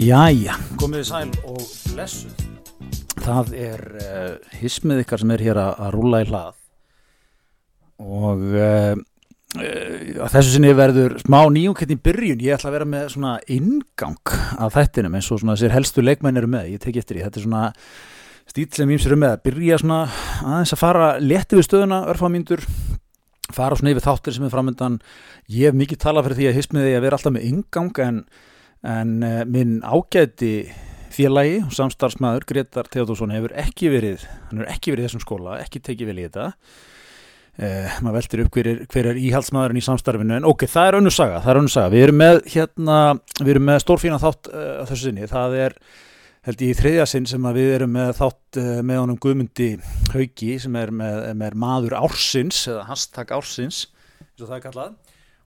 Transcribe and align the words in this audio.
Jæja, 0.00 0.54
komið 0.80 1.02
sæl 1.04 1.30
og 1.44 1.58
blessuð. 1.92 2.38
Það 3.20 3.50
er 3.52 3.82
uh, 4.00 4.54
hismið 4.56 5.02
ykkar 5.02 5.20
sem 5.20 5.32
er 5.34 5.42
hér 5.44 5.60
að, 5.60 5.74
að 5.76 5.90
rúla 5.92 6.20
í 6.22 6.28
hlað 6.30 6.54
og 8.00 8.46
uh, 8.48 8.94
uh, 9.60 10.24
þessu 10.32 10.54
sinni 10.54 10.72
verður 10.78 11.18
smá 11.20 11.42
nýjungkett 11.52 11.92
í 11.92 11.98
byrjun. 12.00 12.40
Ég 12.40 12.56
ætla 12.56 12.72
að 12.72 12.76
vera 12.78 12.88
með 12.94 13.06
svona 13.12 13.36
ingang 13.52 14.34
af 14.56 14.72
þættinum 14.78 15.20
eins 15.20 15.28
og 15.28 15.44
svona 15.44 15.60
þessir 15.60 15.76
helstu 15.76 16.08
leikmenn 16.08 16.40
eru 16.40 16.48
með. 16.56 16.72
Ég 16.78 16.86
tek 16.86 16.96
eftir 16.96 17.18
því. 17.18 17.28
Þetta 17.28 17.42
er 17.42 17.48
svona 17.50 17.64
stíl 18.54 18.68
sem 18.80 18.96
ímsir 18.96 19.18
um 19.18 19.20
með 19.26 19.36
að 19.36 19.46
byrja 19.50 19.82
svona 19.84 20.02
aðeins 20.40 20.76
að 20.78 20.86
fara 20.86 21.14
létti 21.20 21.60
við 21.60 21.68
stöðuna, 21.68 22.06
örfamíndur, 22.14 22.64
fara 23.52 23.76
svona 23.76 23.92
yfir 23.92 24.08
þáttir 24.08 24.38
sem 24.38 24.48
er 24.48 24.56
framöndan. 24.56 25.02
Ég 25.52 25.68
hef 25.68 25.82
mikið 25.84 26.06
talað 26.08 26.30
fyrir 26.30 26.40
því 26.40 26.54
að 26.54 26.62
hismiði 26.62 26.96
að 26.96 27.04
vera 27.04 27.20
alltaf 27.20 27.36
með 27.36 27.52
ingang 27.52 28.08
en 28.08 28.24
en 28.86 29.18
uh, 29.24 29.42
minn 29.48 29.80
ágæti 29.84 30.70
félagi 31.10 31.58
og 31.64 31.74
samstarfsmæður 31.74 32.46
Gretar 32.48 32.88
Theodorsson 32.88 33.34
hefur 33.34 33.52
ekki 33.58 33.90
verið 33.92 34.24
hann 34.48 34.62
hefur 34.62 34.72
ekki 34.72 34.94
verið 34.94 35.04
í 35.04 35.08
þessum 35.08 35.24
skóla, 35.24 35.58
ekki 35.60 35.82
tekið 35.84 36.10
vel 36.10 36.20
í 36.20 36.26
þetta. 36.28 36.46
Uh, 37.60 37.96
maður 38.00 38.16
veldir 38.20 38.44
upp 38.44 38.54
hver 38.56 38.70
er, 38.70 38.84
hver 38.88 39.08
er 39.10 39.18
íhaldsmaðurinn 39.20 39.80
í 39.80 39.84
samstarfinu. 39.84 40.36
En 40.38 40.48
ok, 40.48 40.64
það 40.70 40.90
er 40.90 41.00
önnu 41.00 41.12
saga, 41.12 41.42
það 41.44 41.52
er 41.52 41.60
önnu 41.60 41.72
saga. 41.74 41.92
Við 41.92 42.06
erum 42.06 42.22
með 42.22 42.40
hérna, 42.54 43.00
við 43.40 43.52
erum 43.54 43.66
með 43.68 43.82
stórfína 43.84 44.20
þátt 44.22 44.52
uh, 44.52 44.70
þessu 44.88 45.02
sinni, 45.08 45.28
það 45.28 45.58
er 45.66 45.76
held 46.48 46.62
ég 46.64 46.72
í 46.72 46.78
þriðja 46.78 47.04
sinn 47.10 47.26
sem 47.28 47.48
við 47.52 47.74
erum 47.74 47.90
með 47.92 48.14
þátt 48.16 48.58
með 48.88 49.00
honum 49.02 49.18
Guðmundi 49.20 49.74
Haugi 50.14 50.54
sem 50.62 50.78
er 50.80 50.92
með, 50.94 51.26
með 51.36 51.56
maður 51.60 51.98
ársins 51.98 52.62
eða 52.70 52.86
hashtag 52.88 53.34
ársins 53.36 53.82
eins 54.22 54.40
og 54.40 54.46
það 54.46 54.56
er 54.56 54.62
kallað 54.64 54.94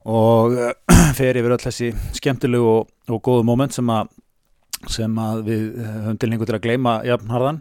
og 0.05 0.55
fer 1.19 1.41
yfir 1.41 1.57
öll 1.57 1.65
þessi 1.65 1.91
skemmtilegu 2.19 2.69
og, 2.69 2.93
og 3.09 3.21
góðu 3.25 3.47
móment 3.49 3.75
sem, 3.75 3.91
sem 4.93 5.19
að 5.21 5.45
við 5.49 5.67
höfum 5.81 6.21
til 6.21 6.31
einhvern 6.31 6.51
til 6.51 6.59
að 6.59 6.65
gleyma 6.69 6.95
jafnharðan. 7.09 7.61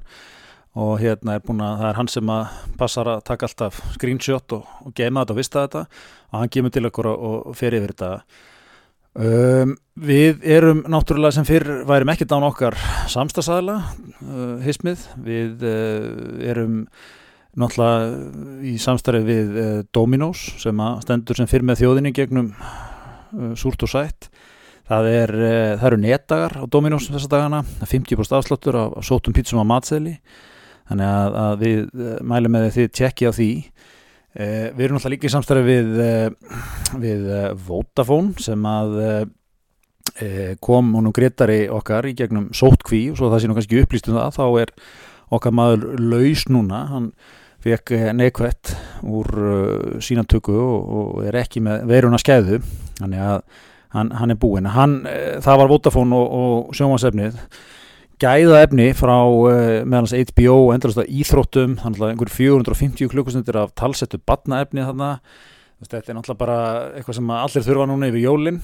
Og 0.74 0.96
hérna 1.04 1.36
er 1.38 1.44
búin 1.46 1.62
að 1.62 1.76
það 1.84 1.90
er 1.92 1.98
hann 2.00 2.10
sem 2.10 2.30
að 2.34 2.54
passar 2.80 3.10
að 3.12 3.20
taka 3.28 3.46
alltaf 3.46 3.78
screenshot 3.94 4.56
og, 4.58 4.72
og 4.82 4.96
geima 4.98 5.22
þetta 5.22 5.36
og 5.36 5.40
vista 5.40 5.68
þetta. 5.68 5.84
Og 6.32 6.40
hann 6.42 6.54
kemur 6.56 6.74
til 6.74 6.90
okkur 6.90 7.10
og, 7.12 7.28
og 7.30 7.58
fer 7.60 7.78
yfir 7.78 7.94
þetta. 7.94 8.12
Um, 9.14 9.76
við 9.94 10.42
erum 10.50 10.80
náttúrulega 10.90 11.36
sem 11.36 11.46
fyrr 11.46 11.84
værim 11.86 12.10
ekkert 12.10 12.34
án 12.34 12.48
okkar 12.48 12.78
samstagsæðla 13.14 13.76
uh, 13.78 14.56
hismið. 14.66 15.06
Við 15.22 15.68
uh, 15.70 16.08
erum 16.50 16.80
náttúrulega 17.60 18.64
í 18.66 18.78
samstarfi 18.82 19.24
við 19.28 19.60
uh, 19.60 19.76
Dominos 19.94 20.42
sem 20.62 20.80
stendur 21.04 21.38
sem 21.38 21.50
fyrir 21.50 21.68
með 21.68 21.84
þjóðinni 21.84 22.14
gegnum 22.16 22.50
uh, 22.54 23.54
súrt 23.60 23.86
og 23.86 23.92
sætt. 23.92 24.30
Það, 24.90 25.10
er, 25.12 25.34
uh, 25.38 25.74
það 25.78 25.88
eru 25.92 26.00
netdagar 26.02 26.58
á 26.58 26.64
Dominos 26.66 27.10
þessa 27.12 27.30
dagana, 27.32 27.62
50% 27.86 28.40
afslottur 28.40 28.80
af, 28.80 28.98
af 29.00 29.08
sótum 29.08 29.36
pítsum 29.36 29.62
á 29.62 29.66
matseli. 29.70 30.18
Þannig 30.90 31.12
að, 31.14 31.38
að 31.44 31.62
við 31.62 32.02
mælum 32.28 32.58
með 32.58 32.66
því 32.76 32.88
tjekki 32.92 33.30
á 33.30 33.32
því. 33.32 33.52
Við 34.34 34.82
erum 34.82 34.98
náttúrulega 34.98 35.14
líka 35.14 35.28
í 35.30 35.32
samstarfi 35.32 35.64
við, 35.64 35.92
við 37.00 37.28
Vodafone 37.68 38.42
sem 38.42 38.66
að 38.68 38.96
kom 40.60 40.90
honum 40.98 41.14
greittari 41.16 41.70
okkar 41.72 42.10
í 42.10 42.16
gegnum 42.18 42.50
sótkví 42.58 43.06
og 43.14 43.22
svo 43.22 43.30
það 43.32 43.46
sé 43.46 43.50
nú 43.50 43.56
kannski 43.56 43.80
upplýstum 43.80 44.18
það 44.18 44.36
þá 44.36 44.44
er 44.66 44.74
okkar 45.38 45.56
maður 45.56 45.86
laus 46.02 46.44
núna. 46.52 46.82
Hann 46.92 47.08
fekk 47.64 47.94
neikvætt 48.16 48.74
úr 49.04 49.30
uh, 49.40 50.02
sínatöku 50.04 50.56
og, 50.56 50.90
og 50.98 51.22
er 51.28 51.38
ekki 51.44 51.64
með 51.64 51.86
veiruna 51.90 52.20
skæðu. 52.22 52.60
Þannig 53.00 53.24
að 53.24 53.38
hann, 53.96 54.12
hann 54.20 54.34
er 54.34 54.40
búinn. 54.40 54.68
Uh, 54.68 55.40
það 55.44 55.62
var 55.62 55.72
Vodafone 55.72 56.20
og, 56.20 56.36
og 56.44 56.76
sjónvarsefnið 56.78 57.40
gæða 58.24 58.62
efni 58.64 58.92
frá 58.96 59.16
uh, 59.16 59.82
meðalans 59.88 60.16
HBO 60.34 60.60
og 60.68 60.76
endurlega 60.76 61.12
íþróttum 61.24 61.80
þannig 61.82 62.04
að 62.04 62.14
einhver 62.14 62.32
450 62.36 63.12
klukkustundir 63.12 63.60
af 63.64 63.74
talsettu 63.80 64.20
batnaefni 64.22 64.86
þarna. 64.86 65.16
Þetta 65.84 66.00
er 66.14 66.16
náttúrulega 66.16 66.40
bara 66.40 66.60
eitthvað 66.96 67.18
sem 67.18 67.32
allir 67.36 67.66
þurfa 67.66 67.88
núna 67.90 68.08
yfir 68.08 68.24
jólinn 68.24 68.62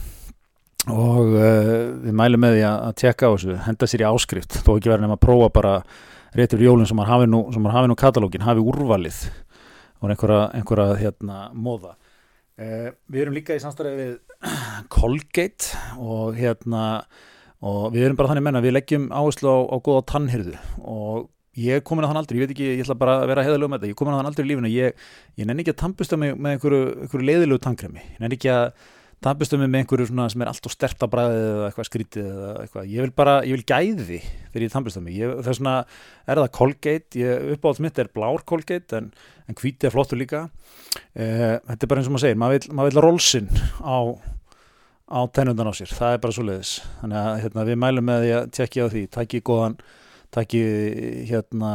og 0.90 1.34
uh, 1.36 1.90
við 2.06 2.14
mælum 2.16 2.40
með 2.46 2.56
því 2.56 2.62
að 2.70 2.94
tjekka 3.02 3.28
á 3.28 3.32
þessu, 3.34 3.58
henda 3.66 3.90
sér 3.90 4.06
í 4.06 4.08
áskrift. 4.08 4.62
Þó 4.64 4.72
ekki 4.78 4.92
verður 4.92 5.04
nefn 5.06 5.18
að 5.18 5.26
prófa 5.26 5.50
bara 5.58 5.74
réttur 6.38 6.62
jólinn 6.64 6.88
sem 6.90 7.00
hann 7.00 7.10
hafi 7.10 7.30
nú, 7.30 7.46
nú 7.50 7.98
katalógin, 7.98 8.46
hafi 8.46 8.62
úrvalið 8.62 9.24
og 10.00 10.12
einhverja, 10.14 10.44
einhverja 10.56 11.00
hérna, 11.00 11.40
móða. 11.54 11.96
Eh, 12.60 12.92
við 13.12 13.24
erum 13.24 13.36
líka 13.36 13.56
í 13.56 13.64
samstæðið 13.64 14.00
við 14.00 14.14
Colgate 14.96 15.80
og, 15.98 16.38
hérna, 16.38 16.86
og 17.64 17.90
við 17.96 18.08
erum 18.08 18.20
bara 18.20 18.34
þannig 18.34 18.48
menna, 18.48 18.64
við 18.64 18.76
leggjum 18.78 19.10
áherslu 19.12 19.52
á, 19.52 19.58
á 19.72 19.78
góða 19.84 20.06
tannhyrðu 20.14 20.56
og 20.84 21.30
ég 21.60 21.80
er 21.80 21.84
komin 21.86 22.06
að 22.06 22.14
þann 22.14 22.22
aldrei, 22.22 22.38
ég 22.38 22.46
veit 22.46 22.54
ekki, 22.56 22.70
ég 22.78 22.84
ætla 22.86 22.98
bara 23.00 23.18
að 23.22 23.32
vera 23.32 23.44
heiðalög 23.48 23.72
með 23.72 23.80
þetta, 23.80 23.90
ég 23.90 23.96
er 23.96 24.00
komin 24.00 24.16
að 24.16 24.22
þann 24.22 24.30
aldrei 24.32 24.46
í 24.46 24.50
lífinu, 24.52 24.72
ég, 24.72 25.08
ég 25.40 25.50
nenni 25.50 25.66
ekki 25.66 25.74
að 25.76 25.82
tampusta 25.82 26.20
mig 26.20 26.36
með 26.36 26.56
einhverju, 26.56 26.82
einhverju 27.06 27.30
leiðilegu 27.30 27.64
tannkremi, 27.66 28.04
ég 28.06 28.22
nenni 28.24 28.40
ekki 28.40 28.52
að 28.54 28.68
tampustum 29.26 29.62
með 29.66 29.82
einhverju 29.82 30.08
sem 30.10 30.44
er 30.44 30.50
alltaf 30.52 30.74
stert 30.74 31.04
að 31.04 31.12
bræðið 31.14 31.46
eða 31.50 31.68
eitthvað 31.68 31.88
skrítið 31.90 32.30
eða 32.30 32.52
eitthvað, 32.64 32.90
ég 32.94 33.06
vil 33.06 33.14
bara, 33.20 33.36
ég 33.48 33.58
vil 33.58 33.68
gæði 33.68 34.20
þegar 34.54 34.66
ég 34.66 34.74
tampustum 34.74 35.06
mig, 35.06 35.20
það 35.20 35.52
er 35.52 35.60
svona 35.60 35.76
er 36.26 36.42
það 36.42 36.52
Colgate, 36.60 37.20
ég, 37.20 37.46
uppáhalds 37.56 37.84
mitt 37.84 38.00
er 38.00 38.12
blár 38.16 38.46
Colgate 38.48 39.00
en, 39.00 39.12
en 39.50 39.60
hvítið 39.60 39.90
er 39.90 39.96
flottur 39.96 40.22
líka. 40.22 40.46
Eh, 41.14 41.58
þetta 41.68 41.80
er 41.84 41.92
bara 41.92 42.04
eins 42.04 42.10
og 42.10 42.16
maður 42.16 42.26
segir 42.26 42.40
maður 42.40 42.60
vil, 42.60 42.76
maður 42.80 42.94
vil 42.94 43.06
rólsinn 43.08 43.52
á 43.84 44.00
á 45.10 45.20
tennundan 45.34 45.70
á 45.70 45.74
sér, 45.74 45.90
það 45.90 46.16
er 46.16 46.22
bara 46.22 46.36
svo 46.36 46.46
leiðis 46.46 46.74
þannig 47.00 47.18
að 47.18 47.40
hérna, 47.44 47.66
við 47.66 47.80
mælum 47.82 48.06
með 48.06 48.24
því 48.24 48.34
að 48.38 48.52
tjekki 48.56 48.84
á 48.86 48.88
því, 48.94 49.02
takki 49.16 49.42
góðan 49.42 49.80
takki 50.30 50.62
hérna 51.30 51.72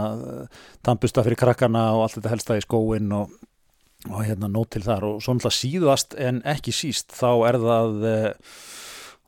tampusta 0.87 1.25
fyrir 1.27 1.41
krakkana 1.41 1.89
og 1.97 2.05
allt 2.05 2.21
þetta 2.21 2.31
helsta 2.31 2.59
í 2.61 2.63
skóin 2.63 3.11
og 3.17 3.33
og 4.11 4.25
hérna 4.27 4.51
nót 4.51 4.75
til 4.75 4.85
þar. 4.85 5.07
Og 5.09 5.25
svo 5.25 5.35
náttúrulega 5.37 5.59
síðast 5.59 6.17
en 6.21 6.43
ekki 6.49 6.75
síst 6.75 7.15
þá 7.17 7.31
er 7.49 7.59
það 7.63 8.07
eh, 8.11 8.31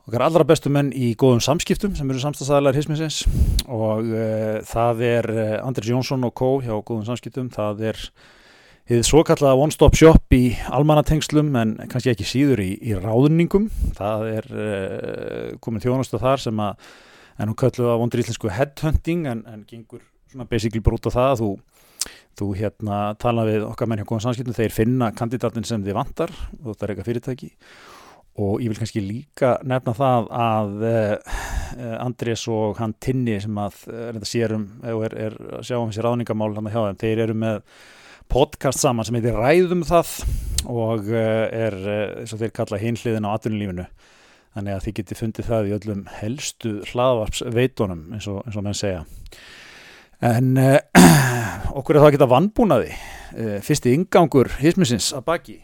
okkar 0.07 0.25
allra 0.27 0.47
bestu 0.47 0.71
menn 0.73 0.93
í 0.95 1.11
góðum 1.19 1.41
samskiptum 1.43 1.95
sem 1.97 2.09
eru 2.11 2.21
samstagsæðilegar 2.23 2.79
hisminsins 2.79 3.21
og 3.65 4.07
eh, 4.07 4.59
það 4.67 5.05
er 5.09 5.29
eh, 5.33 5.53
Andris 5.59 5.91
Jónsson 5.91 6.27
og 6.27 6.35
Kó 6.37 6.57
hjá 6.63 6.75
góðum 6.77 7.07
samskiptum. 7.09 7.49
Það 7.53 7.83
er 7.91 8.03
þið 8.87 9.03
svo 9.03 9.25
kallaða 9.27 9.59
one 9.65 9.75
stop 9.75 9.97
shop 9.99 10.37
í 10.37 10.53
almannatengslum 10.71 11.51
en 11.59 11.75
kannski 11.91 12.13
ekki 12.13 12.27
síður 12.27 12.63
í, 12.63 12.71
í 12.79 12.95
ráðningum. 12.95 13.67
Það 13.97 14.29
er 14.35 14.49
eh, 14.53 15.51
komin 15.63 15.83
þjónastu 15.83 16.21
þar 16.21 16.45
sem 16.45 16.63
að 16.63 16.89
en 17.37 17.51
hún 17.51 17.57
kalluða 17.57 17.97
vondur 18.01 18.23
íslensku 18.23 18.49
headhunting 18.49 19.27
en, 19.29 19.43
en 19.49 19.65
gengur 19.69 20.01
svona 20.31 20.47
basically 20.49 20.81
bara 20.83 20.97
út 20.97 21.09
á 21.09 21.11
það 21.13 21.31
að 21.31 21.41
þú 21.41 21.49
þú 22.37 22.53
hérna 22.57 23.01
tala 23.21 23.45
við 23.47 23.65
okkar 23.67 23.89
menn 23.89 24.01
hjá 24.01 24.07
góðan 24.07 24.27
samskiptum, 24.27 24.57
þeir 24.57 24.73
finna 24.73 25.11
kandidatin 25.15 25.65
sem 25.67 25.83
þið 25.85 25.97
vantar 25.97 26.33
og 26.61 26.71
þetta 26.71 26.85
er 26.85 26.93
eitthvað 26.93 27.09
fyrirtæki. 27.09 27.51
Og 28.37 28.61
ég 28.61 28.69
vil 28.69 28.77
kannski 28.77 29.01
líka 29.01 29.55
nefna 29.65 29.95
það 29.97 30.27
að 30.37 30.83
eh, 30.85 31.37
Andrés 31.97 32.43
og 32.53 32.77
hann 32.77 32.93
Tinni 33.01 33.39
sem 33.41 33.57
að 33.57 33.79
eh, 33.89 34.19
sérum 34.29 34.67
er, 34.85 35.15
er 35.17 35.37
að 35.57 35.65
sjá 35.65 35.79
um 35.79 35.89
þessi 35.89 36.05
ráðningamál 36.05 36.51
hann 36.53 36.69
að 36.69 36.75
hjá 36.75 36.83
þeim, 36.83 36.99
þeir 37.01 37.23
eru 37.25 37.37
með 37.41 37.63
podcast 38.29 38.83
saman 38.83 39.07
sem 39.07 39.17
heitir 39.17 39.39
Ræðum 39.39 39.81
það 39.87 40.13
og 40.69 41.09
eh, 41.09 41.47
er 41.65 41.79
eins 42.21 42.35
og 42.35 42.43
þeir 42.43 42.53
kalla 42.59 42.81
hinliðin 42.83 43.25
á 43.25 43.33
atvinnulífinu. 43.33 43.87
Þannig 44.57 44.75
að 44.75 44.85
þið 44.85 44.97
geti 44.99 45.17
fundið 45.17 45.49
það 45.49 45.67
í 45.67 45.73
öllum 45.79 46.05
helstu 46.19 46.75
hlaðvarpsveitunum 46.91 48.05
eins 48.13 48.29
og, 48.29 48.43
eins 48.45 48.57
og 48.57 48.65
menn 48.65 48.77
segja 48.77 49.01
en 50.23 50.57
uh, 50.57 50.77
okkur 51.77 51.97
er 51.97 52.01
það 52.01 52.09
að 52.09 52.15
geta 52.15 52.29
vannbúnaði 52.31 52.91
uh, 52.93 53.57
fyrsti 53.65 53.93
ingangur 53.97 54.49
hismisins. 54.61 55.11
Að 55.15 55.25
baki. 55.27 55.57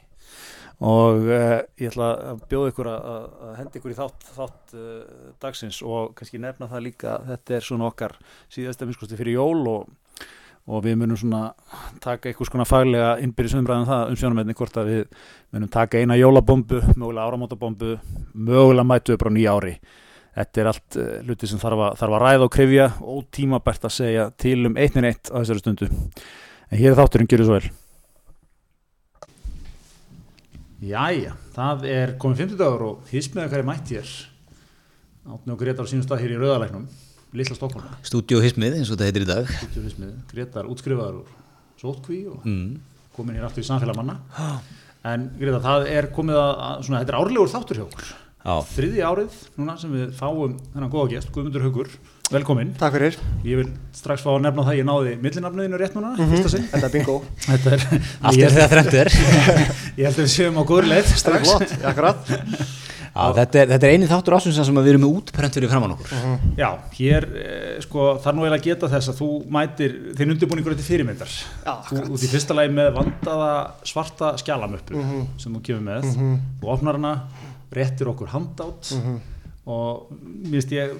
Og 0.84 1.26
uh, 1.30 1.58
ég 1.80 1.90
ætla 1.90 2.12
að 2.34 2.46
bjóða 2.52 2.74
ykkur 2.74 2.92
að, 2.92 3.10
að 3.48 3.58
henda 3.62 3.80
ykkur 3.80 3.94
í 3.94 3.98
þátt, 3.98 4.30
þátt 4.36 4.78
dagsins 5.42 5.82
og 5.86 6.14
kannski 6.18 6.42
nefna 6.42 6.70
það 6.72 6.88
líka 6.90 7.18
þetta 7.30 7.58
er 7.58 7.68
svona 7.68 7.90
okkar 7.90 8.18
síðast 8.52 8.82
efinskusti 8.84 9.20
fyrir 9.20 9.38
jól 9.38 9.64
og, 9.72 9.92
og 10.68 10.84
við 10.86 11.00
munum 11.02 11.20
svona 11.20 11.44
taka 12.04 12.34
ykkur 12.34 12.50
svona 12.50 12.68
faglega 12.68 13.16
innbyrjusumræðan 13.24 13.86
um 13.86 13.92
það 13.92 14.06
um 14.12 14.20
sjónumveitni 14.22 14.58
hvort 14.60 14.80
að 14.82 14.92
við 14.92 15.04
munum 15.56 15.72
taka 15.72 16.02
eina 16.02 16.20
jólabombu, 16.20 16.82
mögulega 16.98 17.30
áramótabombu 17.30 17.98
mögulega 18.34 18.90
mætu 18.90 19.16
upp 19.16 19.28
á 19.28 19.32
nýja 19.34 19.56
ári 19.56 19.78
Þetta 20.34 20.62
er 20.62 20.70
allt 20.72 20.98
uh, 20.98 21.14
hluti 21.28 21.50
sem 21.50 21.62
þarf 21.62 21.86
að, 21.86 21.96
þarf 22.02 22.18
að 22.18 22.24
ræða 22.24 22.48
og 22.48 22.52
krifja 22.56 22.90
og 23.06 23.24
tímabært 23.36 23.86
að 23.86 23.96
segja 24.00 24.28
til 24.42 24.58
um 24.70 24.78
einnin 24.82 25.10
eitt 25.12 25.30
á 25.30 25.38
þessari 25.38 25.62
stundu. 25.62 25.90
En 26.72 26.80
hér 26.80 26.94
er 26.94 26.98
þátturinn, 26.98 27.30
þið 27.30 27.46
svo 27.46 27.58
vel. 27.60 27.72
Jæja, 30.84 31.36
það 31.56 31.86
er 31.88 32.14
komið 32.20 32.42
50 32.44 32.60
dagur 32.60 32.82
og 32.90 33.12
hísmiða 33.14 33.52
hverju 33.52 33.68
mætt 33.70 33.92
hér. 33.94 34.10
Átni 35.24 35.54
og 35.54 35.62
Gretar 35.62 35.88
sínum 35.88 36.04
stað 36.04 36.26
hér 36.26 36.34
í 36.34 36.40
Rauðalæknum, 36.42 36.88
Lilla 37.38 37.56
Stokkona. 37.56 37.94
Stúdíu 38.04 38.42
Hísmið 38.44 38.80
eins 38.80 38.90
og 38.90 38.98
þetta 38.98 39.08
heitir 39.08 39.24
í 39.24 39.30
dag. 39.30 39.54
Stúdíu 39.62 39.86
Hísmið, 39.86 40.18
Gretar 40.34 40.68
útskrifaður 40.68 41.22
úr 41.22 41.30
sótkví 41.80 42.20
og 42.34 42.44
mm. 42.44 42.74
komin 43.16 43.38
hér 43.38 43.48
aftur 43.48 43.64
í 43.64 43.70
samfélagmanna. 43.70 44.18
En 45.08 45.30
Gretar, 45.40 45.64
það 45.64 45.88
er 45.94 46.10
komið 46.18 46.42
að, 46.42 46.84
svona, 46.90 47.00
þetta 47.06 47.16
er 47.16 47.20
árlegur 47.22 47.54
þáttur 47.54 47.80
hjá 47.80 47.86
okkur. 47.86 48.12
Þriði 48.44 49.00
árið 49.08 49.36
núna 49.56 49.78
sem 49.80 49.92
við 49.96 50.10
fáum 50.20 50.58
þennan 50.74 50.90
góða 50.92 51.14
gest, 51.14 51.30
Guðmundur 51.32 51.64
Haugur, 51.64 51.88
velkomin. 52.34 52.74
Takk 52.76 52.98
fyrir, 52.98 53.16
Ég 53.48 53.56
vil 53.62 53.70
strax 53.96 54.24
fá 54.26 54.34
að 54.34 54.42
nefna 54.44 54.66
það, 54.68 54.80
ég 54.82 54.88
náði 54.90 55.14
millinafniðinu 55.24 55.80
rétt 55.80 55.96
núna, 55.96 56.12
Mhm. 56.18 56.34
fyrsta 56.34 56.50
sinn. 56.52 56.68
þetta 56.68 56.84
er 56.90 56.92
bingo 56.92 57.16
Þetta 57.48 57.72
er, 57.72 57.86
Allt 58.22 58.38
er 58.44 58.56
þegar 58.58 58.74
þrennt 58.74 58.94
er 59.00 59.10
ég 60.00 60.04
held 60.04 60.18
að 60.18 60.24
við 60.26 60.34
séum 60.36 60.60
á 60.60 60.64
góður 60.68 60.90
leið 60.92 61.08
er 61.08 61.22
strax. 61.24 61.48
flott, 61.54 61.72
akkurat 61.88 62.34
Já, 63.14 63.30
þetta 63.38 63.60
er, 63.62 63.68
þetta 63.70 63.86
er 63.88 63.92
eini 63.94 64.08
þáttur 64.10 64.34
ásins 64.36 64.56
sem 64.58 64.76
við 64.76 64.88
erum 64.90 65.04
með 65.06 65.16
útprent 65.22 65.54
fyrir 65.56 65.70
framann 65.70 65.92
okkur 65.94 66.10
Já, 66.58 66.70
hér, 66.98 67.28
eh, 67.38 67.80
sko, 67.86 68.18
þar 68.20 68.34
nú 68.36 68.42
eiginlega 68.44 68.60
að 68.60 68.68
geta 68.68 68.90
þess 68.90 69.12
að 69.14 69.20
þú 69.22 69.28
mætir, 69.54 69.94
þinn 70.18 70.34
undirbúningur 70.34 70.76
til 70.76 70.84
fyrirmyndar. 70.88 71.30
Já, 71.64 71.76
Þú 71.86 71.94
akkurat. 71.94 72.10
út 72.10 72.24
í 72.26 72.32
fyrsta 72.34 72.56
lagi 72.58 72.74
með 72.74 72.90
vandaða 72.98 73.52
svarta 73.86 74.34
skjalamöppu 74.42 74.98
Mhm. 74.98 75.28
sem 75.38 75.54
þú 75.54 75.62
kemur 75.62 75.86
með. 75.86 76.40
Þú 76.60 76.74
opnar 76.74 76.98
hana, 76.98 77.14
réttir 77.80 78.08
okkur 78.14 78.28
handátt 78.36 78.94
Mhm. 78.98 79.20
og 79.66 80.08
mér 80.44 80.60
finnst 80.60 80.72
ég, 80.76 80.96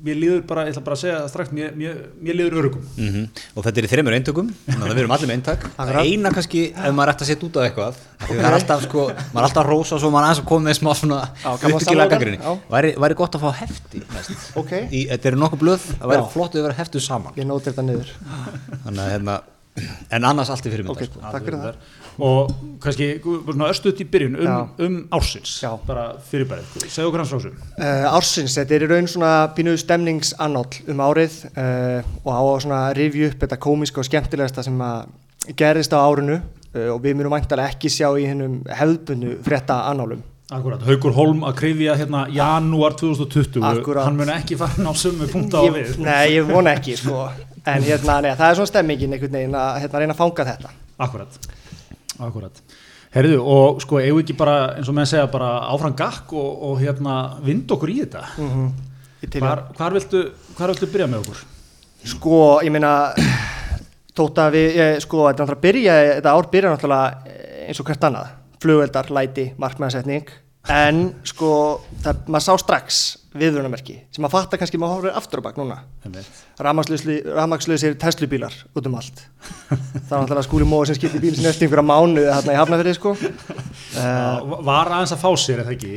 mér 0.00 0.16
líður 0.16 0.46
bara, 0.48 0.62
ég 0.64 0.72
ætla 0.72 0.80
bara 0.82 0.96
að 0.96 1.00
segja 1.02 1.16
það 1.20 1.28
strax, 1.30 1.50
mér, 1.52 1.74
mér, 1.76 1.96
mér 2.24 2.34
líður 2.38 2.54
örugum. 2.60 2.84
mm 2.96 3.26
og 3.54 3.64
þetta 3.66 3.78
er 3.82 3.84
í 3.86 3.90
þreymur 3.92 4.14
eintökum 4.16 4.48
þannig 4.66 4.86
að 4.88 4.94
við 4.96 5.02
erum 5.02 5.12
allir 5.16 5.28
með 5.28 5.36
eintak 5.36 5.66
eina 6.00 6.30
kannski 6.32 6.62
ef 6.72 6.94
maður 6.96 7.12
ætti 7.12 7.24
að 7.26 7.30
setja 7.30 7.46
út 7.50 7.58
á 7.60 7.62
eitthvað 7.68 7.94
því 8.24 8.38
það 8.40 8.48
er 8.48 8.56
alltaf 8.56 8.82
sko, 8.86 9.04
maður 9.10 9.42
er 9.42 9.48
alltaf 9.50 9.62
að 9.64 9.68
rósa 9.70 9.98
svo 10.00 10.10
maður 10.10 10.24
er 10.24 10.30
aðeins 10.30 10.40
að 10.40 10.48
koma 10.50 10.64
með 10.70 10.78
smá 10.80 10.90
svona 10.96 11.20
gagnrýni. 12.10 12.38
já. 12.40 12.58
væri, 12.70 12.94
væri 12.96 13.14
gott 13.20 13.34
að 13.36 13.44
fá 13.44 13.50
hefti 13.60 14.02
næst. 14.14 14.56
Ok, 14.56 14.72
í, 14.90 15.06
þetta 15.12 15.28
eru 15.30 15.36
nokkuð 15.44 15.60
blöð, 15.66 15.86
það 16.00 16.08
væri 16.14 16.28
flott 16.32 16.54
að 16.56 16.62
vera 16.66 16.78
heftu 16.80 17.00
saman 17.00 17.32
ég 17.36 17.46
nóti 17.46 17.68
þetta 17.70 17.84
niður 17.84 18.10
þannig 18.86 19.04
að 19.04 19.10
hérna 19.14 19.40
en 20.10 20.24
annars 20.24 20.50
allt 20.52 20.66
er 20.66 20.74
fyrir 20.74 20.86
mynda 20.86 21.06
sko. 21.06 21.22
takk 21.22 21.46
fyrir 21.46 21.60
það 21.62 21.98
Og 22.20 22.50
kannski, 22.82 23.06
svona 23.22 23.70
östuðt 23.72 24.02
í 24.02 24.06
byrjun 24.12 24.34
um, 24.42 24.72
um 24.84 24.96
ársins, 25.16 25.54
Já. 25.62 25.70
bara 25.86 26.10
fyrirbærið. 26.28 26.74
Segðu 26.90 27.08
okkur 27.08 27.22
hans 27.22 27.30
frá 27.32 27.38
þessu. 27.38 27.52
uh, 27.78 28.08
Ársins, 28.10 28.56
þetta 28.58 28.76
er 28.76 28.84
í 28.84 28.88
raun 28.90 29.08
svona 29.08 29.30
pínuð 29.56 29.78
stemningsannál 29.80 30.66
um 30.92 31.00
árið 31.06 31.38
uh, 31.54 32.10
og 32.26 32.32
á 32.34 32.40
að 32.42 32.58
svona 32.66 32.80
rifju 32.98 33.30
upp 33.30 33.44
þetta 33.46 33.60
komiska 33.64 34.02
og 34.02 34.08
skemmtilegasta 34.10 34.66
sem 34.66 34.82
að 34.84 35.54
gerðist 35.56 35.96
á 35.96 36.02
árinu 36.02 36.40
uh, 36.42 36.90
og 36.92 37.00
við 37.06 37.16
myndum 37.16 37.32
mæntalega 37.32 37.72
ekki 37.72 37.88
sjá 37.94 38.10
í 38.20 38.26
hennum 38.28 38.60
hefðbundu 38.68 39.38
frétta 39.46 39.86
annálum 39.88 40.26
Akkurat, 40.50 40.80
Haugur 40.82 41.14
Holm 41.14 41.44
að 41.46 41.60
krifja 41.60 41.94
hérna 41.94 42.24
janúar 42.34 42.96
2020, 42.98 43.62
Akkurat. 43.62 44.08
hann 44.08 44.16
mun 44.18 44.32
ekki 44.34 44.56
fara 44.58 44.82
ná 44.82 44.90
sömu 44.98 45.28
punta 45.30 45.60
á 45.62 45.70
við. 45.70 45.92
Nei, 46.02 46.34
ég 46.34 46.48
vona 46.48 46.72
ekki 46.74 46.96
sko 46.98 47.28
En 47.68 47.82
hérna, 47.84 48.20
nei, 48.24 48.30
það 48.38 48.46
er 48.46 48.58
svona 48.58 48.70
stemmingin 48.70 49.16
einhvern 49.16 49.36
veginn 49.36 49.56
að 49.58 49.80
hérna, 49.82 49.98
reyna 50.00 50.14
að 50.16 50.20
fanga 50.22 50.46
þetta 50.48 50.70
Akkurat, 51.00 51.36
akkurat. 52.20 52.62
Herðu, 53.10 53.40
og 53.42 53.80
sko, 53.82 53.98
eigum 54.00 54.20
við 54.20 54.26
ekki 54.26 54.36
bara, 54.38 54.56
eins 54.76 54.88
og 54.88 54.94
menn 54.96 55.08
segja, 55.08 55.26
bara 55.32 55.48
áfram 55.72 55.96
gakk 55.98 56.34
og, 56.36 56.50
og 56.68 56.74
hérna, 56.80 57.16
vind 57.44 57.72
okkur 57.72 57.92
í 57.92 57.98
þetta. 58.02 58.24
mm 58.38 58.70
til 59.20 59.42
Hvar, 59.44 59.66
hvar, 59.76 59.92
viltu, 59.92 60.22
hvar 60.56 60.72
viltu 60.72 60.88
byrja 60.88 61.06
með 61.10 61.24
okkur? 61.24 61.40
Sko, 62.08 62.36
ég 62.64 62.72
meina 62.72 62.92
þótt 64.16 64.38
að 64.40 64.54
við, 64.56 64.68
ég, 64.78 65.00
sko, 65.04 65.26
þetta 65.26 65.44
náttúrulega 65.44 65.64
byrja, 65.66 65.96
þetta 66.16 66.32
ár 66.32 66.48
byrja 66.54 66.70
náttúrulega 66.72 67.32
eh, 67.32 67.66
eins 67.68 67.82
og 67.82 67.90
hvert 67.90 68.06
annað, 68.08 68.30
flugveldar, 68.64 69.10
læti, 69.12 69.46
markmæðasetning, 69.60 70.32
en 70.72 71.02
sko, 71.28 71.50
það, 72.04 72.24
maður 72.32 72.46
sá 72.46 72.64
strax 72.64 73.02
viðvörunamerki, 73.30 73.94
sem 74.10 74.24
maður 74.24 74.40
fattar 74.40 74.58
kannski 74.58 74.78
maður 74.80 74.96
horfir 74.96 75.18
aftur 75.20 75.38
á 75.38 75.46
bak 75.46 75.58
núna, 75.60 75.76
Einmitt. 76.02 76.40
rafmaksluðsir 76.58 77.94
Teslubílar 78.00 78.56
út 78.74 78.88
um 78.90 78.96
allt, 78.98 79.22
það 79.70 80.10
var 80.10 80.24
náttúrulega 80.24 80.46
skúli 80.48 80.66
móð 80.66 80.90
sem 80.90 80.98
skipti 80.98 81.22
bíl 81.22 81.36
sem 81.38 81.46
eftir 81.46 81.68
einhverja 81.68 81.86
mánuði 81.86 82.26
þarna 82.26 82.56
í 82.56 82.58
hafnafyrði, 82.58 82.94
sko, 82.98 83.14
uh, 83.14 84.58
var 84.66 84.90
aðeins 84.96 85.14
að 85.14 85.22
fá 85.22 85.30
sér, 85.38 85.62
eða 85.62 85.76
ekki? 85.76 85.94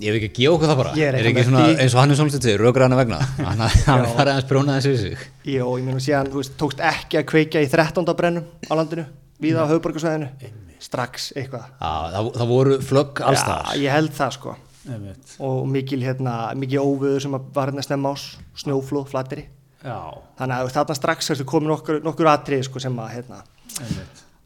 ég 0.00 0.08
hef 0.08 0.16
ekki 0.18 0.30
að 0.30 0.38
gefa 0.38 0.54
okkur 0.56 0.70
það 0.70 0.80
bara. 0.80 0.90
Er 0.96 1.16
er 1.18 1.28
ekki 1.30 1.44
svona 1.46 1.62
því. 1.66 1.76
eins 1.82 1.94
og 1.94 2.00
hann 2.00 2.12
er 2.12 2.18
svolítið 2.18 2.42
til 2.44 2.56
raugraðana 2.60 2.98
vegna. 2.98 3.20
Hann 3.38 3.62
hann 3.62 4.02
er 4.04 4.32
aðeins 4.32 4.48
þessu 4.48 4.92
við 4.92 4.98
sig. 5.04 5.22
Jó, 5.48 5.64
ég 5.78 5.86
meina 5.86 6.02
síðan, 6.02 6.32
þú 6.32 6.40
veist, 6.42 6.56
tókst 6.60 6.82
ekki 6.88 7.20
að 7.20 7.28
kveikja 7.30 7.62
í 7.64 7.70
13. 7.72 8.12
brennum 8.18 8.48
á 8.68 8.72
landinu, 8.76 9.06
við 9.42 9.60
á 9.60 9.64
höfuborgarsvæðinu, 9.70 10.52
strax 10.82 11.30
eitthvað. 11.38 11.70
Já, 11.78 11.92
það, 12.16 12.30
það 12.40 12.52
voru 12.52 12.78
flögg 12.90 13.24
alls 13.28 13.46
Já, 13.46 13.80
ég 13.86 13.96
held 13.96 14.14
það 14.18 14.36
sko 14.40 14.56
Einmitt. 14.88 15.36
og 15.38 15.68
mikil, 15.70 16.00
hérna, 16.02 16.54
mikil 16.58 16.80
óvöður 16.82 17.20
sem 17.22 17.30
var 17.54 17.70
hérna 17.70 17.82
snemma 17.86 18.14
ás, 18.16 18.24
snjóflóð, 18.56 19.06
flatteri 19.12 19.46
Já, 19.82 19.98
þannig 20.38 20.56
að 20.62 20.72
þarna 20.76 20.94
strax 20.98 21.30
ertu 21.34 21.44
komin 21.44 21.68
nokkur, 21.72 22.02
nokkur 22.02 22.28
atrið 22.30 22.64
sko 22.68 22.78
sem 22.82 22.98
að 23.02 23.08
hérna, 23.16 23.40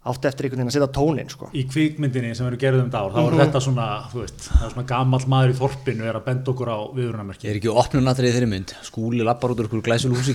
átti 0.07 0.29
eftir 0.31 0.47
einhvern 0.47 0.61
veginn 0.63 0.71
að 0.71 0.77
setja 0.77 0.89
tónin 0.97 1.29
sko 1.33 1.49
Í 1.57 1.65
kvikmyndinni 1.69 2.35
sem 2.39 2.47
eru 2.47 2.57
gerðum 2.61 2.93
ár, 2.95 3.11
þá 3.13 3.17
Mhm. 3.19 3.27
var 3.37 3.47
þetta 3.47 3.61
svona, 3.65 3.87
þú 4.13 4.21
veist, 4.23 4.39
það 4.49 4.63
var 4.63 4.71
svona 4.77 4.87
gamall 4.87 5.27
maður 5.27 5.51
í 5.53 5.59
þorpinu 5.61 6.05
er 6.09 6.15
að 6.21 6.25
benda 6.25 6.53
okkur 6.53 6.69
á 6.73 6.79
viðrunamerki. 6.95 7.45
Ég 7.49 7.51
er 7.51 7.59
ekki 7.61 7.75
opnunatrið 7.75 8.33
þeirri 8.37 8.49
mynd 8.49 8.75
Skúli 8.83 9.25
lappar 9.25 9.51
út 9.51 9.59
úr 9.61 9.67
okkur 9.69 9.83
glæsul 9.83 10.15
hús 10.15 10.29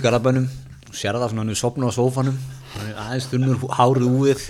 og 0.92 0.98
sér 1.00 1.16
það 1.16 1.30
svona 1.32 1.40
hann 1.42 1.52
er 1.54 1.56
sopna 1.56 1.88
á 1.88 1.92
sófanum 1.96 2.34
hann 2.74 2.88
er 2.90 2.98
aðeins 3.00 3.28
þunnur 3.30 3.62
hárið 3.78 4.08
úið 4.10 4.42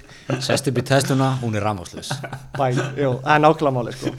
sest 0.42 0.66
upp 0.70 0.80
í 0.80 0.84
tesluna, 0.88 1.28
hún 1.42 1.54
er 1.54 1.62
ramáslis 1.62 2.10
Bæ, 2.58 2.64
jú, 2.98 3.12
það 3.22 3.34
er 3.36 3.44
nákvæmlega 3.44 3.74
máli 3.76 3.94
sko. 3.94 4.10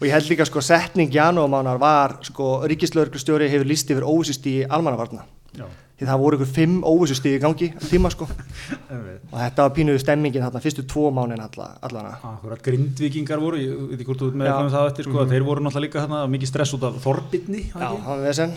Og 0.00 0.02
ég 0.08 0.14
held 0.16 0.30
líka 0.32 0.46
sko 0.48 0.62
setning 0.64 1.14
janúamánar 1.14 1.78
var 1.80 2.16
sko 2.26 2.48
ríkislauglustjóri 2.70 3.48
hefur 3.52 3.70
líst 3.70 3.90
yfir 3.92 4.06
óvissust 4.06 4.46
í 4.50 4.56
almannavarna. 4.66 5.24
Já, 5.56 5.64
því 6.00 6.08
það 6.08 6.20
voru 6.22 6.38
ykkur 6.38 6.50
fimm 6.56 6.76
óvissust 6.88 7.26
í 7.28 7.34
gangi 7.42 7.68
tíma 7.90 8.10
sko 8.12 8.26
einmitt. 8.90 9.26
og 9.28 9.36
þetta 9.36 9.66
var 9.66 9.74
pínuðu 9.76 10.00
stemmingin 10.00 10.46
þarna 10.46 10.62
fyrstu 10.64 10.86
tvo 10.88 11.10
mánin 11.14 11.42
alla, 11.44 11.66
allana 11.84 12.14
Akkurat, 12.30 12.62
grindvikingar 12.64 13.42
voru, 13.42 13.60
ég 13.60 13.76
veit 13.90 13.98
ekki 13.98 14.08
hvort 14.08 14.24
þú 14.24 14.30
veit 14.30 14.40
með 14.40 14.72
það 14.72 14.88
eftir, 14.92 15.10
sko, 15.10 15.26
þeir 15.34 15.46
voru 15.50 15.66
náttúrulega 15.66 15.86
líka 15.86 16.04
þarna 16.06 16.22
mikið 16.32 16.52
stress 16.54 16.74
út 16.78 16.88
af 16.88 16.96
þorbitni, 17.04 17.66
Já, 17.74 17.84
það 17.84 18.08
var 18.08 18.24
vesen 18.24 18.56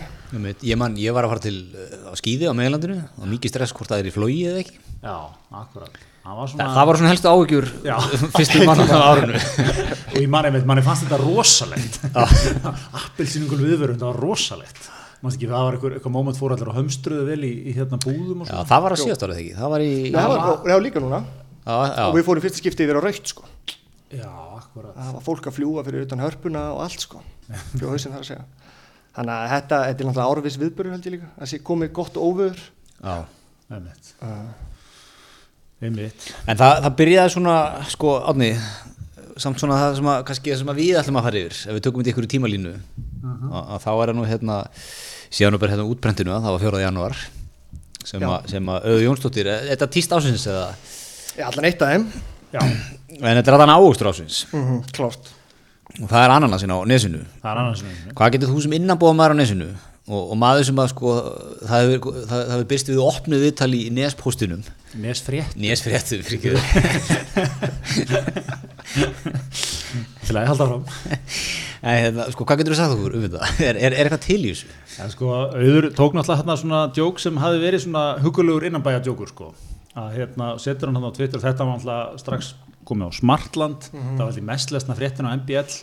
ég, 0.64 0.80
man, 0.80 0.96
ég 1.00 1.14
var 1.16 1.28
að 1.28 1.34
fara 1.36 1.44
til 1.44 1.58
uh, 1.76 2.08
á 2.08 2.12
skýði 2.18 2.48
á 2.48 2.54
meðlandinu 2.56 2.98
og 3.20 3.30
mikið 3.36 3.54
stress 3.54 3.76
hvort 3.76 3.92
það 3.92 4.04
er 4.04 4.10
í 4.10 4.16
flogi 4.16 4.40
eða 4.48 4.64
ekki 4.64 4.80
Já, 5.04 5.16
akkurat. 5.52 6.02
Það 6.24 6.36
var 6.38 6.48
svona, 6.48 6.66
það 6.72 6.86
var 6.88 6.96
svona 6.98 7.08
helstu 7.12 7.28
áhugjur 7.28 7.66
Já. 7.84 7.94
fyrstu 8.32 8.60
mann 8.64 8.80
á 8.88 8.96
árinu 9.12 9.40
og 10.14 10.14
ég 10.16 10.30
manni 10.32 10.52
með, 10.54 10.62
manni 10.70 10.84
fannst 10.86 11.04
þetta 11.04 11.18
rosalegt. 11.20 11.98
Appelsínungul 13.02 13.58
viðvörun, 13.60 13.98
það 14.00 14.08
var 14.08 14.20
rosalegt. 14.24 14.86
Manst 15.24 15.38
ekki, 15.38 15.48
það 15.48 15.62
var 15.64 15.76
eitthvað, 15.78 15.94
eitthvað 15.96 16.12
moment 16.14 16.36
fór 16.38 16.52
allir 16.54 16.68
á 16.68 16.74
hömstruðu 16.76 17.24
vel 17.30 17.40
í, 17.48 17.52
í 17.70 17.72
hérna 17.78 17.96
búðum 18.02 18.42
og 18.44 18.50
Já, 18.50 18.58
það 18.68 18.82
var 18.84 18.94
að 18.96 19.00
síðast 19.00 19.24
árið 19.24 19.38
ekki? 19.40 19.54
Það 19.56 19.70
var 19.74 19.84
í 19.84 19.92
Nei, 20.04 20.18
það 20.18 20.32
var, 20.34 20.42
og 20.50 20.66
var 20.68 20.84
líka 20.84 21.02
núna. 21.04 21.20
Já, 21.64 21.72
og 21.78 21.86
já, 21.88 22.04
við 22.18 22.26
fórum 22.28 22.44
fyrsta 22.44 22.60
skipti 22.60 22.84
yfir 22.84 22.98
á 23.00 23.02
raukt 23.06 23.30
sko. 23.32 23.46
Já, 24.14 24.28
akkurat. 24.58 24.92
það 24.98 25.14
var 25.16 25.24
fólk 25.24 25.48
að 25.48 25.56
fljúa 25.56 25.84
fyrir 25.86 26.04
utan 26.04 26.22
hörpuna 26.22 26.66
og 26.74 26.82
allt 26.84 27.06
sko 27.06 27.22
fyrir 27.72 27.88
hausinn 27.94 28.12
þar 28.14 28.20
að 28.20 28.28
segja. 28.28 28.44
Þannig 29.14 29.34
að 29.38 29.48
þetta, 29.54 29.78
þetta 29.88 30.04
er 30.04 30.08
náttúrulega 30.10 30.34
árvis 30.34 30.60
viðbörur 30.60 30.94
held 30.94 31.08
ég 31.08 31.14
líka. 31.16 31.30
Það 31.38 31.50
sé 31.54 31.60
komið 31.70 31.92
gott 31.96 32.20
óvöður 32.20 32.60
já. 32.60 33.16
Einmitt. 33.72 34.12
uh, 34.20 35.84
Einmitt. 35.84 36.28
En 36.48 36.58
það, 36.60 36.82
það 36.84 36.96
byrjaði 37.00 37.32
svona, 37.34 37.54
sko, 37.92 38.12
átni, 38.28 38.50
samt 39.40 39.60
svona 39.62 39.78
það 39.80 39.96
sem 39.98 40.10
að, 40.12 40.20
kannski 40.28 40.52
það 40.52 40.60
sem 40.62 40.72
að 40.72 40.80
við 40.80 40.98
ætlum 41.00 41.18
að 41.20 41.26
fara 41.28 41.40
yfir, 41.42 41.56
ef 41.64 41.76
við 41.78 41.84
tökum 41.86 42.02
þetta 42.04 42.12
ykkur 42.14 42.26
í 42.26 42.30
tímalínu, 42.34 42.74
að, 43.24 43.58
að 43.62 43.82
þá 43.84 43.90
er 43.94 44.02
það 44.12 44.18
nú 44.18 44.26
hérna, 44.30 44.58
síðan 45.34 45.56
og 45.56 45.62
bara 45.62 45.74
hérna 45.74 45.86
útbrentinu, 45.90 46.34
það 46.34 46.56
var 46.56 46.64
4. 46.66 46.82
janúar, 46.84 47.16
sem, 48.04 48.20
Já. 48.22 48.28
að, 48.30 48.50
sem 48.54 48.68
að 48.74 48.90
Auður 48.90 49.06
Jónsdóttir, 49.08 49.50
er 49.50 49.70
þetta 49.72 49.90
tíst 49.96 50.14
ásins 50.14 50.46
eða, 50.50 50.66
ég 51.38 51.46
allan 51.48 51.70
eitt 51.70 51.82
af 51.82 51.94
þeim 51.94 52.06
Já, 52.54 52.60
en 52.62 53.40
þetta 53.40 53.50
er 53.50 53.56
allan 53.58 53.74
águstur 53.74 54.12
ásins, 54.12 54.44
mm 54.52 54.68
-hmm, 54.68 54.84
klárt 54.94 55.32
og 56.02 56.08
það 56.10 56.22
er 56.24 56.32
ananasin 56.34 56.72
á 56.74 56.78
nesinu. 56.88 57.20
er. 57.44 58.14
Hvað 58.16 58.32
getur 58.34 58.50
þú 58.50 58.62
sem 58.64 58.72
innanbóða 58.78 59.14
maður 59.18 59.34
á 59.34 59.40
nesinu 59.42 59.68
og, 60.04 60.22
og 60.32 60.38
maður 60.40 60.66
sem 60.68 60.80
að, 60.82 60.88
sko, 60.92 61.12
það 61.64 61.84
hefur, 61.84 62.16
það, 62.16 62.40
það 62.40 62.54
hefur 62.54 62.66
byrst 62.72 62.90
við 62.90 63.02
opnuð 63.04 63.44
viðtali 63.46 63.80
í 63.84 63.92
nespóstinum, 63.94 64.64
Nes 65.04 65.22
frétt. 65.26 65.54
nesfréttu, 65.58 66.20
fyrir 66.26 66.58
Til 70.24 70.36
að 70.38 70.48
halda 70.48 70.66
fram. 70.68 70.84
Nei, 71.84 71.96
hérna, 72.00 72.26
sko, 72.32 72.46
hvað 72.48 72.60
getur 72.62 72.74
þú 72.74 72.78
sagt 72.80 72.94
okkur 72.96 73.16
um 73.18 73.24
þetta? 73.26 73.48
Er, 73.60 73.76
er, 73.76 73.92
er 73.92 74.06
eitthvað 74.08 74.22
til 74.24 74.40
í 74.40 74.52
þessu? 74.52 74.70
En 75.02 75.10
sko, 75.10 75.30
auður 75.50 75.88
tók 75.96 76.14
náttúrulega 76.14 76.40
hérna 76.42 76.54
svona 76.60 76.80
djók 76.94 77.18
sem 77.22 77.38
hafi 77.42 77.58
verið 77.62 77.82
svona 77.86 78.04
hugulegur 78.22 78.66
innanbæja 78.68 79.00
djókur 79.02 79.32
sko. 79.32 79.48
Að 79.98 80.14
hérna 80.20 80.52
setur 80.62 80.90
hann 80.90 80.98
hann 81.00 81.10
á 81.10 81.16
Twitter, 81.16 81.42
þetta 81.42 81.66
var 81.66 81.78
náttúrulega 81.80 82.22
strax 82.22 82.52
komið 82.86 83.10
á 83.10 83.18
Smartland, 83.18 83.88
það 83.90 84.20
var 84.20 84.28
alltaf 84.28 84.46
mest 84.52 84.72
lesna 84.74 84.96
fréttin 84.98 85.26
á 85.26 85.34
MBL, 85.34 85.76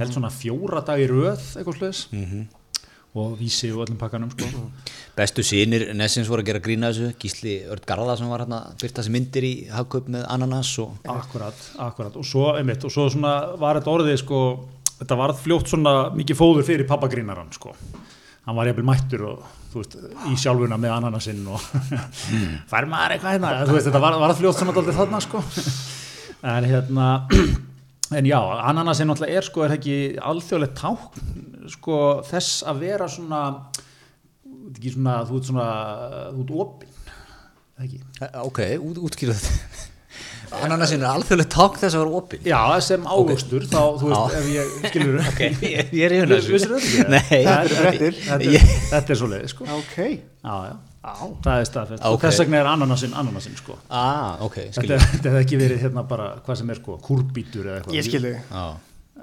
held 0.00 0.14
svona 0.14 0.30
fjóra 0.34 0.82
dag 0.84 1.00
í 1.00 1.08
röð 1.08 1.44
eitthvað 1.56 1.78
sluðis 1.78 2.00
og 3.18 3.38
vísi 3.38 3.70
og 3.72 3.86
öllum 3.86 3.96
pakkanum 3.98 4.30
sko. 4.34 4.46
Bestu 5.16 5.42
sínir 5.42 5.86
Nessins 5.96 6.28
voru 6.30 6.44
að 6.44 6.50
gera 6.50 6.60
grína 6.62 6.90
þessu. 6.92 7.08
Gísli 7.18 7.54
Örd 7.66 7.86
Garða 7.88 8.18
sem 8.20 8.28
var 8.30 8.44
hérna 8.44 8.60
byrta 8.78 9.00
þessi 9.00 9.14
myndir 9.14 9.46
í 9.48 9.52
hagkaup 9.72 10.10
með 10.12 10.26
ananas 10.30 10.74
og 10.84 11.08
Akkurat, 11.08 11.64
akkurat. 11.82 12.18
Og 12.20 12.28
svo, 12.28 12.52
einmitt, 12.52 12.84
og 12.84 12.92
svo 12.94 13.08
svona 13.10 13.56
var 13.58 13.80
þetta 13.80 13.94
orðið 13.96 14.20
sko, 14.22 14.42
þetta 15.00 15.18
var 15.18 15.34
fljótt 15.40 15.72
svona 15.72 15.96
mikið 16.14 16.38
fóður 16.38 16.68
fyrir 16.68 16.86
pappagrínaran 16.90 17.50
sko 17.56 17.74
hann 18.48 18.56
var 18.56 18.70
jafnvel 18.70 18.86
mættur 18.88 19.24
og 19.28 19.46
veist, 19.74 19.94
í 20.32 20.34
sjálfuna 20.40 20.78
með 20.80 20.94
ananasinn 20.96 21.42
og 21.52 21.60
fær 22.70 22.86
maður 22.88 23.16
eitthvað 23.18 23.34
hérna? 23.36 23.50
Veist, 23.68 23.88
þetta 23.90 24.00
var, 24.02 24.16
var 24.22 24.36
fljótt 24.38 24.58
svona 24.62 24.74
daldið 24.78 24.96
þarna 25.02 25.20
sko. 25.24 25.42
En 26.48 26.68
hérna 26.70 27.08
en 28.18 28.28
já, 28.30 28.38
ananas 28.72 29.02
er 29.04 29.10
náttúrulega 29.10 29.42
er 29.42 29.48
sko, 29.50 29.66
er 29.66 29.76
ekki 29.76 29.98
alþjóðlegt 30.32 30.78
tákn 30.80 31.68
sko 31.68 31.98
þess 32.24 32.62
að 32.70 32.80
vera 32.86 33.08
svona 33.12 33.42
svona, 34.78 35.18
þú 35.28 35.40
ert 35.40 35.50
svona 35.50 35.66
þú 36.32 36.44
ert 36.46 36.54
opinn, 36.64 36.94
Eh, 37.78 38.40
Ok, 38.42 38.58
út, 38.82 38.96
útskýrðu 39.06 39.36
þetta 39.38 39.77
Ananasin 40.64 41.02
er 41.04 41.10
alþjóðlega 41.12 41.50
takk 41.54 41.78
þess 41.82 41.94
að 41.98 42.02
vera 42.04 42.18
opinn. 42.18 42.42
Já, 42.48 42.60
sem 42.84 43.04
ávöxtur, 43.04 43.66
þá, 43.68 43.80
þú 44.00 44.10
veist, 44.10 44.34
Já. 44.34 44.40
ef 44.40 44.48
ég, 44.54 44.74
skilur. 44.90 45.18
Ok, 45.30 45.40
ég, 45.68 45.92
ég 45.92 46.04
er 46.08 46.16
í 46.16 46.20
Vissir 46.32 46.74
þetta 46.78 48.38
er- 48.48 48.68
þetta 48.88 49.14
er 49.14 49.20
svo 49.22 49.30
leið, 49.34 49.46
sko. 49.52 49.68
Ok, 49.78 49.96
Já, 50.48 50.54
já, 50.70 50.74
á, 51.04 51.14
það 51.44 51.54
er 51.62 51.68
staðfest. 51.68 52.02
Ok. 52.02 52.10
og 52.14 52.20
þess 52.24 52.42
vegna 52.44 52.60
er 52.62 52.70
ananasinn, 52.72 53.14
ananasinn, 53.18 53.56
sko. 53.60 53.76
Ah, 53.90 54.38
Þetta, 54.40 54.98
þetta 55.12 55.32
hefði 55.34 55.44
ekki 55.44 55.60
verið 55.60 55.82
hérna 55.86 56.04
bara 56.08 56.28
hvað 56.46 56.60
sem 56.62 56.70
er 56.74 56.80
sko, 56.82 56.98
kúrbítur 57.04 57.66
eða 57.68 57.80
eitthvað. 57.82 57.98
Ég 57.98 58.08
skilði 58.08 58.34
Já 58.38 58.66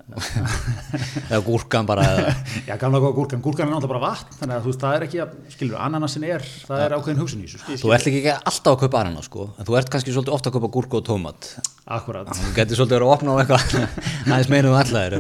Eða 0.06 1.40
gúrkan 1.42 1.88
bara 1.90 2.04
eða 2.06 2.34
Já, 2.68 2.76
gamla 2.78 3.00
góða 3.02 3.16
gúrkan, 3.18 3.42
gúrkan 3.42 3.66
er 3.66 3.72
náttúrulega 3.74 3.94
bara 3.96 4.12
vatn 4.12 4.36
þannig 4.38 4.56
að 4.56 4.66
þú 4.66 4.70
veist, 4.70 4.84
það 4.84 4.98
er 4.98 5.06
ekki 5.08 5.22
að, 5.24 5.32
skilur, 5.56 5.78
ananasinn 5.82 6.26
er 6.30 6.46
það 6.46 6.84
er 6.84 6.96
ákveðin 6.98 7.22
hugsun 7.24 7.42
í 7.42 7.50
þessu. 7.50 7.78
Þú 7.82 7.94
ert 7.98 8.10
ekki 8.12 8.22
alltaf 8.36 8.70
að 8.76 8.80
kaupa 8.84 9.02
ananas 9.02 9.30
sko. 9.32 9.48
En 9.58 9.70
þú 9.70 9.78
ert 9.80 9.92
kannski 9.96 10.14
svolítið 10.14 10.38
ofta 10.38 10.52
að 10.52 10.58
kaupa 10.60 10.72
gúrku 10.76 11.00
og 11.00 11.08
tómat. 11.10 11.50
Akkurat, 11.98 12.30
Þú 12.38 12.54
getur 12.60 12.82
svolítið 12.82 13.00
verið 13.00 13.10
að 13.10 13.16
opna 13.16 13.34
á 13.34 13.36
eitthvað 13.42 13.76
aðeins 14.30 14.54
meira 14.54 14.72
um 14.72 14.78
allar 14.84 15.18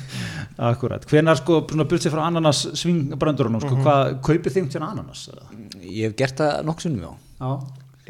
akkurat. 0.70 1.10
Hvenær 1.10 1.40
sko, 1.40 1.60
bulsið 1.66 2.14
frá 2.14 2.22
ananas 2.28 2.62
svingbröndurunum, 2.78 3.62
sko, 3.64 3.80
hvað, 3.82 4.14
kaupið 4.26 4.58
þingt 4.60 4.76
hérna 4.78 4.92
ananas? 4.94 5.26
Ég 5.80 6.10
hef 6.10 6.18
gert 6.18 6.42
það 6.42 7.18
Já, 7.40 7.56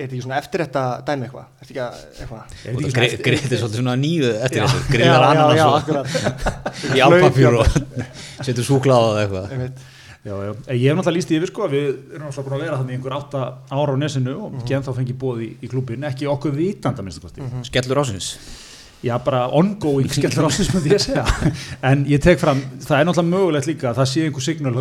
Er 0.01 0.07
þetta 0.09 0.17
ekki 0.17 0.25
svona 0.25 0.39
eftir 0.41 0.63
þetta 0.65 0.83
dæmi 1.05 1.27
eitthvað? 1.27 1.47
Er 1.47 1.69
þetta 1.69 1.73
ekki 1.75 1.83
að, 1.85 1.99
eitthvað? 2.23 2.55
er 2.65 2.79
þetta 2.81 3.03
ekki 3.07 3.25
greið 3.27 3.43
er 3.51 3.61
svolítið 3.61 3.81
svona 3.83 3.97
nýju 4.01 4.31
eftir 4.47 4.61
Já. 4.61 4.65
þessu 4.65 4.95
Greiðar 4.95 5.25
ananas 5.27 5.59
já, 5.59 5.65
og 5.67 5.77
akkurat 5.77 6.09
í 6.97 7.03
álpapjúr 7.05 7.59
og 7.61 7.77
setur 8.49 8.69
súklaða 8.71 9.11
eða 9.11 9.45
eitthvað. 9.45 9.85
Já, 10.21 10.33
já, 10.37 10.51
ég 10.77 10.87
hef 10.87 10.97
náttúrulega 10.97 11.17
líst 11.17 11.31
yfir 11.37 11.53
sko 11.53 11.67
að 11.67 11.77
við 11.77 11.85
erum 11.91 12.27
náttúrulega 12.27 12.49
búin 12.49 12.57
að 12.57 12.65
vera 12.65 12.81
þannig 12.81 12.97
einhver 12.99 13.15
átta 13.17 13.45
ára 13.73 13.93
á 13.93 13.97
nesinu 14.01 14.35
og 14.37 14.51
mm 14.51 14.65
-hmm. 14.65 14.83
þá 14.89 14.91
fengið 14.99 15.21
bóð 15.21 15.39
í, 15.45 15.53
í 15.61 15.71
klubin, 15.73 16.09
ekki 16.09 16.29
okkur 16.29 16.57
vitanda 16.57 17.05
minnstu 17.05 17.25
kosti. 17.25 17.53
Skellur 17.69 18.01
ásins 18.01 18.35
Já, 19.01 19.17
bara 19.25 19.49
ongoing 19.49 20.13
skellur 20.17 20.51
ásins 20.51 20.69
myndi 20.75 20.93
ég 20.93 21.01
segja. 21.01 21.25
En 21.83 22.05
ég 22.09 22.21
tek 22.21 22.41
fram, 22.41 22.61
það 22.85 22.99
er 22.99 23.07
náttúrulega 23.09 23.33
mögulegt 23.33 23.69
líka 23.71 23.91
að 23.91 24.01
það 24.01 24.11
sé 24.11 24.25
einhver 24.27 24.45
signal 24.45 24.75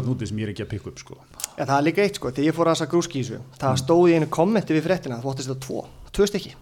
Já, 1.59 1.65
það 1.67 1.75
er 1.77 1.83
líka 1.89 2.03
eitt 2.05 2.15
sko, 2.15 2.31
þegar 2.31 2.47
ég 2.47 2.55
fór 2.55 2.69
að 2.71 2.75
þessa 2.77 2.89
grúski 2.93 3.19
í 3.19 3.23
þessu, 3.27 3.39
það 3.59 3.79
stóð 3.83 4.05
í 4.07 4.13
einu 4.15 4.27
kommenti 4.31 4.77
við 4.77 4.85
fréttina, 4.87 5.19
þú 5.19 5.33
óttist 5.33 5.49
þetta 5.51 5.65
tvo, 5.67 5.81
tvö 6.15 6.27
stykki. 6.31 6.53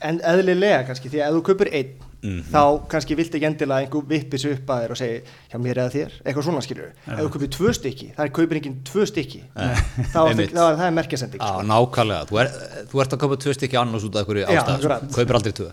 En 0.00 0.16
eðlilega 0.24 0.86
kannski, 0.88 1.10
því 1.12 1.18
að 1.20 1.26
ef 1.28 1.34
þú 1.36 1.42
kaupir 1.50 1.68
einn, 1.76 1.90
Mhm. 2.20 2.42
þá 2.52 2.62
kannski 2.92 3.16
viltu 3.16 3.36
ekki 3.38 3.46
endilega 3.48 3.80
einhver 3.86 4.02
vippis 4.08 4.42
upp 4.44 4.66
að 4.68 4.80
þér 4.82 4.90
og 4.92 4.96
segi, 5.00 5.20
hjá 5.52 5.56
mér 5.60 5.78
eða 5.80 5.92
þér, 5.94 6.10
eitthvað 6.24 6.44
svona 6.44 6.60
skilur. 6.64 6.90
Ef 7.08 7.18
þú 7.20 7.28
kaupir 7.32 7.48
tvö 7.54 7.70
stykki, 7.72 8.08
það 8.16 8.24
er 8.26 8.32
kaupir 8.36 8.56
enginn 8.60 8.74
tvö 8.84 9.06
stykki, 9.08 9.40
þá 9.56 10.18
er 10.28 10.34
það, 10.36 10.76
það 10.76 10.84
er 10.84 10.94
merkjasending. 10.98 11.40
Já, 11.40 11.48
Sko. 11.48 11.62
nákvæmlega, 11.70 12.26
þú, 12.28 12.40
er, 12.42 12.50
þú 12.92 13.00
ert 13.00 13.12
að 13.16 13.22
kaupa 13.24 13.36
tvö 13.40 13.54
stykki 13.56 13.76
annars 13.80 14.04
út 14.04 14.16
af 14.16 14.20
einhverju 14.26 14.44
ástæð, 14.52 14.84
sko. 14.84 15.14
kaupir 15.16 15.38
aldrei 15.40 15.52
tvö 15.52 15.70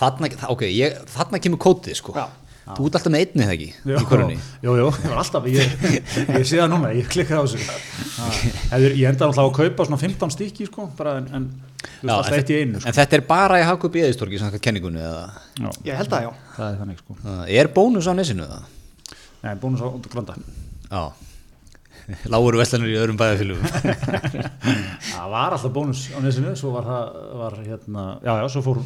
þarna, 0.00 0.30
ok, 0.48 0.62
ég, 0.72 0.96
þarna 1.12 1.40
kemur 1.44 1.58
kótið 1.60 1.94
sko 2.00 2.12
Já. 2.16 2.26
Þú 2.62 2.84
ert 2.86 2.96
alltaf 2.98 3.10
með 3.12 3.22
einni 3.24 3.42
þegar 3.42 3.54
ekki 3.56 3.70
Já, 3.90 3.96
í 3.98 4.06
körunni 4.06 4.36
Jú, 4.62 4.74
jú, 4.78 4.84
ég 5.02 5.08
var 5.10 5.18
alltaf, 5.24 5.46
ég, 5.50 5.72
ég 6.38 6.44
sé 6.46 6.60
það 6.60 6.68
núna, 6.70 6.92
ég 6.94 7.08
klikkaði 7.10 7.40
á 7.42 7.44
þessu. 7.48 7.58
Hefur, 8.70 8.94
ég 8.94 9.08
enda 9.10 9.26
náttúrulega 9.26 9.48
að 9.48 9.56
kaupa 9.58 9.86
svona 9.88 9.98
15 10.04 10.34
stykki 10.36 10.68
sko, 10.68 10.86
bara 10.98 11.16
en, 11.18 11.26
en 11.34 11.48
þú 11.48 11.88
veist 11.90 12.06
Já, 12.06 12.14
alltaf 12.14 12.36
eitt 12.38 12.52
í 12.54 12.60
einu 12.60 12.78
sko. 12.78 12.86
en 12.92 12.96
þetta 13.00 13.18
er 13.18 13.24
bara 13.32 13.58
í 13.58 13.66
Hakup 13.66 13.98
í 13.98 14.04
eðistorgi 14.06 14.38
sem 14.38 14.52
þetta 14.52 14.62
kenningunni 14.68 15.02
eða 15.02 15.24
Já, 15.58 15.68
ég 15.90 15.98
held 15.98 16.12
það 16.14 16.28
já. 16.28 16.30
það 16.54 16.68
er 16.68 16.78
þannig 16.84 17.02
sko. 17.02 17.18
uh, 17.26 17.42
Er 17.58 17.72
bónus 17.74 18.06
á 18.06 18.12
nesinu 18.14 18.46
eða? 18.46 18.60
Nei, 19.42 19.52
bónus 19.58 19.82
á 19.82 19.86
að 19.90 20.08
glanda. 20.14 20.38
Já 20.92 21.04
Lágur 22.30 22.56
veslanur 22.58 22.90
í 22.90 22.96
öðrum 22.98 23.18
bæðafylgum 23.18 23.62
Það 25.12 25.28
var 25.34 25.54
alltaf 25.54 25.70
bónus 25.74 26.06
á 26.14 26.18
nesinu, 26.22 26.54
svo 26.58 26.72
var 26.74 26.86
það, 26.88 27.20
var 27.42 27.58
hérna, 27.62 28.06
já, 28.26 28.32
já, 28.42 28.46
svo 28.54 28.62
fór 28.66 28.80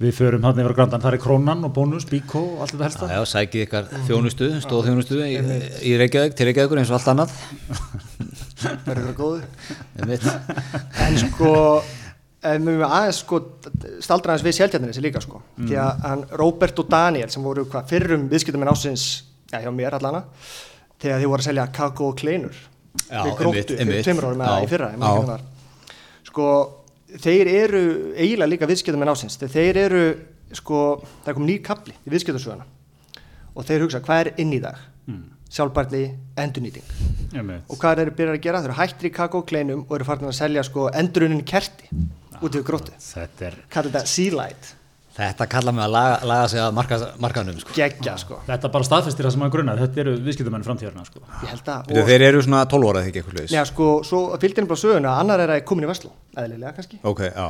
við 0.00 0.14
förum 0.16 0.44
hann 0.48 0.60
yfir 0.62 0.72
á 0.72 0.78
grandan, 0.78 1.02
það 1.02 1.16
er 1.16 1.20
krónan 1.20 1.64
og 1.68 1.72
bónus, 1.76 2.06
bíkó 2.08 2.40
og 2.54 2.64
allt 2.64 2.72
þetta 2.72 2.86
helsta. 2.86 3.08
Já, 3.10 3.18
já, 3.18 3.28
sækið 3.34 3.64
ykkar 3.66 3.88
þjónustu, 4.08 4.48
stóð 4.64 4.86
þjónustu 4.88 5.18
í, 5.26 5.34
í 5.90 5.94
Reykjavík, 6.00 6.36
til 6.38 6.48
Reykjavíkur 6.48 6.80
eins 6.80 6.92
og 6.92 6.98
allt 7.00 7.10
annað 7.12 7.34
Það 8.60 8.90
er 8.92 9.00
ykkur 9.00 9.16
góðu. 9.16 9.44
Einmitt. 10.00 10.26
En 11.04 11.14
sko, 11.20 11.52
ef 12.44 12.64
við 12.66 12.82
aðeins 12.84 13.20
sko, 13.22 13.38
staldra 14.04 14.34
aðeins 14.34 14.44
við 14.44 14.56
sjálfjarnir 14.58 14.92
þessi 14.92 15.04
líka 15.04 15.22
sko. 15.24 15.40
Því 15.60 15.78
að 15.80 16.02
hann 16.04 16.24
Robert 16.40 16.82
og 16.82 16.90
Daniel 16.92 17.30
sem 17.32 17.44
voru 17.44 17.64
hvað 17.70 17.88
fyrrum 17.94 18.26
viðskiptum 18.32 18.66
en 18.66 18.72
ásins, 18.74 19.06
já 19.52 19.62
hjá 19.64 19.70
mér 19.72 19.96
allana, 19.96 20.24
þegar 21.00 21.22
þið 21.22 21.32
voru 21.32 21.44
að 21.44 21.48
selja 21.48 21.70
kakó 21.76 22.10
og 22.12 22.20
kleinur. 22.20 22.60
Já, 23.06 23.22
við 23.24 23.32
gróttu 23.38 23.56
einmitt, 23.56 23.72
fyrir 23.72 23.86
einmitt. 23.86 24.04
tveimur 24.08 24.28
árum 24.28 24.44
eða 24.44 24.60
í 24.60 24.70
fyrra. 24.74 25.38
Sko, 26.30 26.50
þeir 27.18 27.50
eru 27.50 27.82
eiginlega 28.14 28.50
líka 28.52 28.68
viðskiptum 28.70 29.02
en 29.04 29.12
ásins. 29.12 29.38
Þeir 29.40 29.80
eru, 29.86 30.04
sko, 30.56 31.00
það 31.26 31.36
kom 31.36 31.48
nýr 31.48 31.60
kapli 31.66 31.96
í 32.04 32.14
viðskiptarsöguna 32.14 32.66
og 33.50 33.66
þeir 33.66 33.84
hugsa, 33.86 34.02
hvað 34.04 34.24
er 34.24 34.32
inn 34.42 34.54
í 34.54 34.62
dag? 34.62 34.78
Mm. 35.10 35.22
Sjálfbærni, 35.50 36.04
endurnýting. 36.38 36.90
Já, 37.34 37.42
með. 37.42 37.64
Og 37.66 37.78
hvað 37.82 38.04
eru 38.04 38.12
byrjar 38.18 38.36
að 38.36 38.44
gera? 38.44 38.60
Þeir 38.62 38.70
eru 38.70 38.78
hættir 38.78 39.08
í 39.08 39.14
kakó 39.14 39.40
og 39.42 39.48
kleinum 39.50 39.80
og 39.88 39.96
eru 39.96 40.06
farin 40.06 40.30
að 40.30 40.36
selja 40.38 40.62
sko 40.66 40.86
endurunin 40.94 41.42
kerti 41.46 41.90
út 42.40 42.54
við 42.54 42.62
gróttu. 42.68 42.94
Þetta 43.02 43.48
er, 43.48 43.56
þetta 43.74 44.04
Sea 44.06 44.36
Light. 44.36 44.70
Þetta 45.20 45.46
kalla 45.52 45.74
mig 45.76 45.84
að 45.84 45.94
laga, 45.94 46.14
laga 46.30 46.46
sig 46.52 46.62
að 46.62 46.76
marka, 46.78 46.98
markaðnum 47.20 47.58
sko. 47.60 47.74
Geggja 47.76 48.14
sko. 48.20 48.40
þetta 48.46 48.70
bara 48.76 48.88
staðfestir 48.88 49.28
það 49.28 49.34
sem 49.36 49.44
maður 49.44 49.54
grunnar, 49.56 49.82
þetta 49.84 50.02
eru 50.04 50.14
viðskiptumenn 50.28 50.64
framtíðarna 50.66 51.04
sko. 51.08 51.22
Ég 51.42 51.52
held 51.52 51.70
að. 51.74 51.92
Þeir, 51.92 52.08
þeir 52.08 52.26
eru 52.30 52.46
svona 52.46 52.62
12 52.72 52.90
ára 52.90 53.04
þegar 53.04 53.12
ekki 53.12 53.22
eitthvað 53.24 53.54
Já 53.56 53.62
sko, 53.68 53.90
svo 54.06 54.22
fylgdi 54.40 54.62
henni 54.62 54.72
bara 54.72 54.84
söguna 54.84 55.12
að 55.12 55.22
annar 55.24 55.44
er 55.44 55.54
að 55.56 55.62
komin 55.68 55.86
í 55.86 55.92
Vestló, 55.92 56.14
eðlilega 56.40 56.74
kannski. 56.78 57.02
Ok, 57.04 57.26
já 57.28 57.46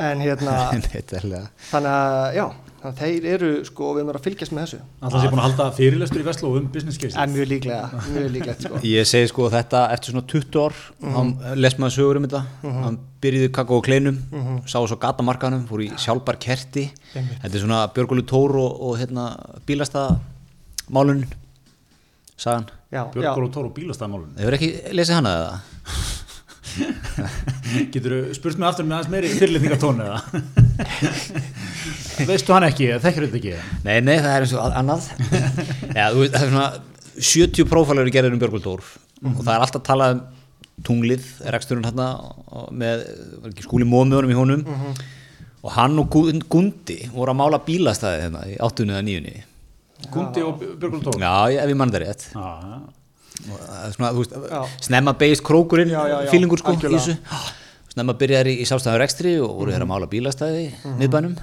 En 0.00 0.20
hérna, 0.24 0.52
þannig 1.70 1.90
að, 1.92 2.14
já, 2.32 2.44
þannig 2.80 2.90
að 2.90 3.00
þeir 3.02 3.26
eru 3.34 3.48
sko, 3.68 3.88
við 3.92 4.00
erum 4.00 4.12
að 4.16 4.24
fylgjast 4.24 4.54
með 4.56 4.62
þessu. 4.64 4.78
Alltaf 5.04 5.20
sé 5.20 5.32
búin 5.32 5.42
að 5.42 5.46
halda 5.46 5.66
fyrirlestur 5.76 6.22
í 6.22 6.24
Vestló 6.24 6.52
um 6.56 6.68
business 6.72 7.00
case 7.02 7.20
En 7.20 7.34
mjög 7.34 7.50
líklega, 7.50 8.00
mjög 8.14 8.30
líklegt 8.36 8.64
sko. 8.64 8.80
Ég 8.88 9.08
segi 9.10 9.28
sko 9.28 9.50
þetta 9.52 9.82
eftir 9.92 10.14
svona 10.14 10.24
20 10.32 10.62
ár 10.64 10.78
hann 11.18 11.34
les 11.60 11.76
maður 11.76 11.96
sögur 11.98 12.20
um 12.22 12.28
þetta. 12.28 12.42
Hann 12.80 12.96
byrjuði 13.20 13.52
kakó 13.58 13.76
og 13.82 13.84
kleinum 13.84 14.22
sá 14.64 14.78
svo 14.80 14.96
gatamarkaðanum, 15.04 15.66
fór 15.68 15.84
í 15.84 15.90
sjálfbar 16.00 16.40
kerti. 16.40 16.86
Þetta 17.12 17.52
er 17.52 17.60
svona 17.66 17.82
Björgólu 17.92 18.24
Tór 18.32 18.56
og, 18.62 18.80
og 18.88 18.96
hérna 19.02 19.28
bílastæða 19.68 20.16
málun 20.88 21.26
sagan, 22.40 22.70
Björgólu 22.90 23.52
Tór 23.52 23.68
og 23.68 23.76
bílastæðamálun? 23.76 24.32
Hefur 24.40 24.56
ekki 24.56 24.72
lesið 24.96 25.20
hana 25.20 25.36
eða? 25.42 25.60
Getur 27.94 28.12
þú 28.16 28.34
spurt 28.38 28.58
mig 28.60 28.68
aftur 28.70 28.86
með 28.88 28.96
aðeins 28.98 29.12
meiri 29.12 29.30
fyrirlitningatónu 29.36 30.06
eða? 30.06 30.20
Veistu 32.28 32.54
hann 32.54 32.66
ekki, 32.68 32.88
þekkir 33.02 33.26
þetta 33.26 33.38
ekki 33.40 33.52
Nei, 33.86 33.96
nei, 34.04 34.16
það 34.20 34.32
er 34.34 34.44
eins 34.46 34.54
og 34.56 34.74
annað. 34.80 35.06
Já, 35.94 36.04
þú 36.12 36.22
veist, 36.24 36.34
það 36.34 36.42
er 36.42 36.52
svona 36.52 36.68
70 37.20 37.68
prófælar 37.70 38.04
eru 38.06 38.12
gerðir 38.14 38.36
um 38.36 38.40
Björgólu 38.42 38.62
Tór 38.64 38.84
og 39.30 39.40
það 39.44 39.52
er 39.54 39.64
alltaf 39.66 39.82
talað 39.84 40.14
um 40.16 40.20
tunglið, 40.86 41.24
reksturinn 41.52 41.84
hérna 41.84 42.06
og 42.56 42.70
með, 42.80 43.02
var 43.42 43.50
ekki 43.52 43.66
skúli 43.66 43.84
mómiðunum 43.88 44.30
í 44.32 44.36
honum. 44.38 44.62
Og 45.60 45.74
hann 45.76 45.98
og 46.00 46.06
Gu- 46.14 46.38
Gundi 46.48 46.96
voru 47.12 47.34
að 47.34 47.36
mála 47.42 47.58
bílastæði 47.66 48.22
hérna 48.24 48.46
í 48.48 48.54
áttunni 48.64 48.94
eða 48.96 49.04
níunni 49.04 49.34
Gundi 50.14 50.40
og 50.46 50.62
Björgólu 50.62 51.02
Tór 51.04 51.20
Já, 51.20 51.34
ég- 51.52 51.60
ef 51.66 51.68
ég 51.74 51.76
mann 51.76 51.92
það 51.92 52.06
rétt. 52.06 52.24
Já, 52.32 52.48
já. 52.64 52.80
Og 53.40 53.56
það 53.60 53.84
er 53.86 53.92
svona, 53.96 54.08
veist, 54.16 54.32
Já. 54.52 54.62
snemma 54.84 55.12
beist 55.20 55.44
krókurinn 55.44 55.88
Já, 55.92 56.00
já, 56.08 56.16
já, 56.24 56.30
fílingur 56.32 56.60
sko 56.60 56.72
í 56.76 56.80
þessu 56.82 57.14
snemma 57.94 58.14
byrjaði 58.20 58.56
í 58.62 58.66
sjálfstæður 58.68 59.02
rekstri 59.02 59.32
og 59.42 59.54
voru 59.58 59.74
þeir 59.74 59.84
að 59.86 59.90
mála 59.92 60.08
bílastæði 60.12 60.64
í 60.68 60.94
miðbænum 61.00 61.34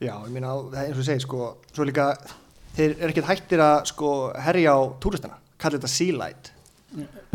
já, 0.00 0.12
ég 0.12 0.32
meina, 0.34 0.54
það 0.70 0.80
er 0.82 0.88
eins 0.90 0.96
og 0.98 1.02
ég 1.02 1.08
segi 1.10 1.24
sko, 1.24 1.50
svo 1.74 1.86
líka, 1.88 2.08
þeir 2.76 2.96
eru 3.00 3.12
ekkert 3.14 3.30
hættir 3.32 3.62
að 3.64 3.76
sko 3.92 4.10
herja 4.46 4.74
á 4.76 4.80
túristana, 5.02 5.38
kalla 5.58 5.78
þetta 5.80 5.88
Sea 5.92 6.16
Light. 6.20 6.50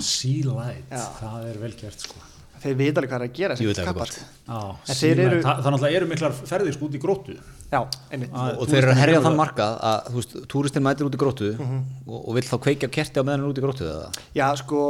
Sea 0.01 0.43
Light, 0.47 0.85
Já. 0.91 1.05
það 1.19 1.47
er 1.51 1.63
vel 1.65 1.73
gert 1.79 2.05
sko 2.07 2.27
Þeir 2.61 2.75
vita 2.77 3.01
alveg 3.01 3.09
hvað 3.09 3.17
er 3.17 3.23
að 3.25 3.31
gera 3.39 3.55
Jú, 3.57 3.69
þessi 3.71 3.81
er 3.81 3.87
kappar 3.87 4.05
gott. 4.05 4.11
sko. 4.13 4.25
Já, 4.45 4.57
En 4.93 4.97
Sea 4.99 5.15
Light, 5.15 5.21
eru- 5.31 5.41
það, 5.41 5.61
það 5.65 5.73
náttúrulega 5.73 5.97
eru 5.97 6.07
miklar 6.11 6.33
ferðir 6.45 6.75
sko 6.75 6.85
út 6.85 6.93
í 6.93 6.99
gróttu 7.01 7.37
Já, 7.71 7.79
einmitt. 8.13 8.33
Ah, 8.37 8.51
og 8.59 8.67
þeir 8.69 8.77
eru 8.83 8.91
að 8.93 8.99
herja 9.01 9.21
þann 9.25 9.37
markað 9.39 9.77
að 9.89 10.09
þú 10.11 10.19
veist, 10.19 10.35
túristinn 10.53 10.83
mætir 10.85 11.07
út 11.09 11.15
í 11.17 11.21
gróttu 11.23 11.49
Mhm. 11.57 11.79
og, 12.05 12.19
og 12.27 12.35
vill 12.37 12.45
þá 12.51 12.57
kveikja 12.67 12.91
kerti 12.93 13.17
á 13.17 13.23
meðan 13.25 13.47
út 13.49 13.57
í 13.57 13.63
gróttu 13.65 13.87
eða 13.89 14.11
Já, 14.37 14.45
sko, 14.61 14.81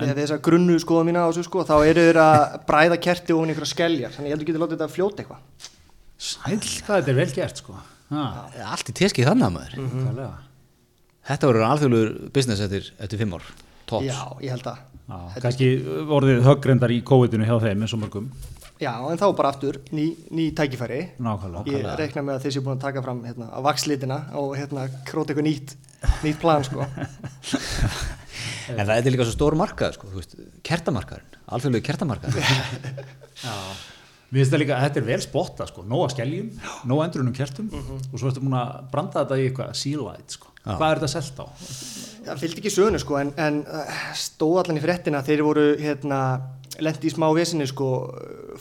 með 0.00 0.14
þessa 0.20 0.38
grunnu 0.44 0.76
skoða 0.82 1.06
mína 1.08 1.24
á 1.24 1.28
þessu 1.30 1.44
sko, 1.48 1.64
þá 1.68 1.74
eru 1.88 2.04
þeir 2.08 2.20
að 2.22 2.44
bræða 2.68 2.98
kerti 3.06 3.34
ofan 3.34 3.50
í 3.50 3.54
einhverja 3.54 3.72
skeljar, 3.72 4.14
þannig 4.14 4.30
ég 4.30 4.36
heldur 4.36 4.48
getur 4.50 4.64
látið 4.64 4.76
þetta 4.76 4.88
að 4.88 4.94
fljóta 4.94 5.24
eitthvað. 5.24 5.68
Sæl, 6.24 6.58
hvað 6.58 6.96
þetta 6.98 7.12
er 7.14 7.18
vel 7.20 7.28
gert 7.34 7.62
sko. 7.62 7.76
Ha, 8.14 8.24
allt 8.70 8.90
í 8.90 8.96
teskið 9.00 9.30
þannig 9.30 9.46
að 9.48 9.54
maður. 9.58 9.76
Kærlega. 9.94 10.32
þetta 11.30 11.50
verður 11.50 11.68
alþjóðlugur 11.68 12.10
business 12.36 12.64
eftir, 12.64 12.90
eftir 12.98 13.22
fimm 13.22 13.36
ár. 13.38 13.46
Tops. 13.88 14.08
Já, 14.08 14.20
ég 14.44 14.54
held 14.54 14.68
að. 14.70 14.82
Já, 15.04 15.16
kannski 15.44 15.70
orðið 16.16 16.44
höggrendar 16.46 16.92
í 16.94 17.02
COVID-inu 17.04 17.48
hjá 17.48 17.56
þeim 17.60 17.84
eins 17.84 17.96
og 17.96 18.00
mörgum. 18.04 18.28
Já, 18.80 18.90
en 19.06 19.20
þá 19.20 19.26
bara 19.36 19.52
aftur 19.52 19.78
ný, 19.94 20.08
ný 20.34 20.48
tækifæri. 20.56 21.00
Nákvæmlega. 21.22 21.70
Ég 21.70 21.84
reikna 22.00 22.24
með 22.26 22.38
að 22.38 22.46
þeir 22.46 22.54
séu 22.56 22.64
búin 22.64 22.78
að 22.78 22.86
taka 22.88 23.04
fram 23.04 23.20
hérna, 23.24 23.50
að 23.54 23.66
vakslitina 23.68 24.18
og 24.40 24.56
hérna 24.58 24.86
króta 25.06 25.32
eitthvað 25.32 25.46
nýtt, 25.46 25.76
nýtt 26.24 26.40
plan 26.42 26.66
sko. 26.66 26.88
en 28.72 28.84
það 28.84 28.94
er 28.96 29.12
líka 29.14 29.26
svo 29.26 29.34
stór 29.36 29.56
markað 29.58 29.98
sko, 29.98 30.10
kertamarkaðurinn, 30.66 31.42
alþjóðlegu 31.54 31.86
kertamarkaðurinn 31.88 33.04
Já, 33.44 33.54
mér 34.30 34.40
finnst 34.40 34.54
það 34.54 34.62
líka 34.62 34.76
að 34.78 34.86
þetta 34.86 35.00
er 35.00 35.06
vel 35.08 35.20
spotta 35.24 35.68
sko, 35.70 35.84
nóga 35.88 36.08
skeljum, 36.14 36.50
nóga 36.90 37.08
endrunum 37.08 37.36
kertum 37.36 37.70
og 37.74 38.16
svo 38.18 38.30
ertu 38.30 38.42
múin 38.44 38.58
að 38.58 38.74
branda 38.92 39.22
þetta 39.22 39.38
í 39.38 39.46
eitthvað 39.48 39.84
light 40.02 40.36
sko, 40.38 40.50
Já. 40.64 40.74
hvað 40.74 40.88
er 40.88 41.02
þetta 41.02 41.12
selt 41.14 41.42
á? 41.42 41.46
Það 42.24 42.40
fylgdi 42.40 42.62
ekki 42.62 42.72
sögunu 42.72 43.00
sko, 43.02 43.18
en, 43.20 43.32
en 43.36 43.60
uh, 43.68 43.96
stóð 44.16 44.62
allan 44.62 44.80
í 44.80 44.84
fréttina 44.84 45.20
að 45.20 45.30
þeir 45.30 45.44
voru 45.44 45.66
hérna, 45.76 46.20
lendi 46.80 47.10
í 47.10 47.12
smá 47.12 47.26
vesinni 47.36 47.66
sko, 47.68 47.90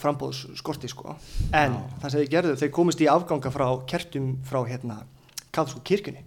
frambóðsskorti 0.01 0.91
sko. 0.91 1.15
en 1.55 1.77
það 2.01 2.09
sem 2.09 2.19
þeir 2.19 2.31
gerðu, 2.35 2.57
þeir 2.59 2.73
komist 2.75 3.01
í 3.01 3.09
afganga 3.09 3.53
frá 3.53 3.67
kertum 3.87 4.33
frá 4.49 4.59
hérna, 4.67 4.99
katholsku 5.53 5.79
kirkjunni. 5.87 6.25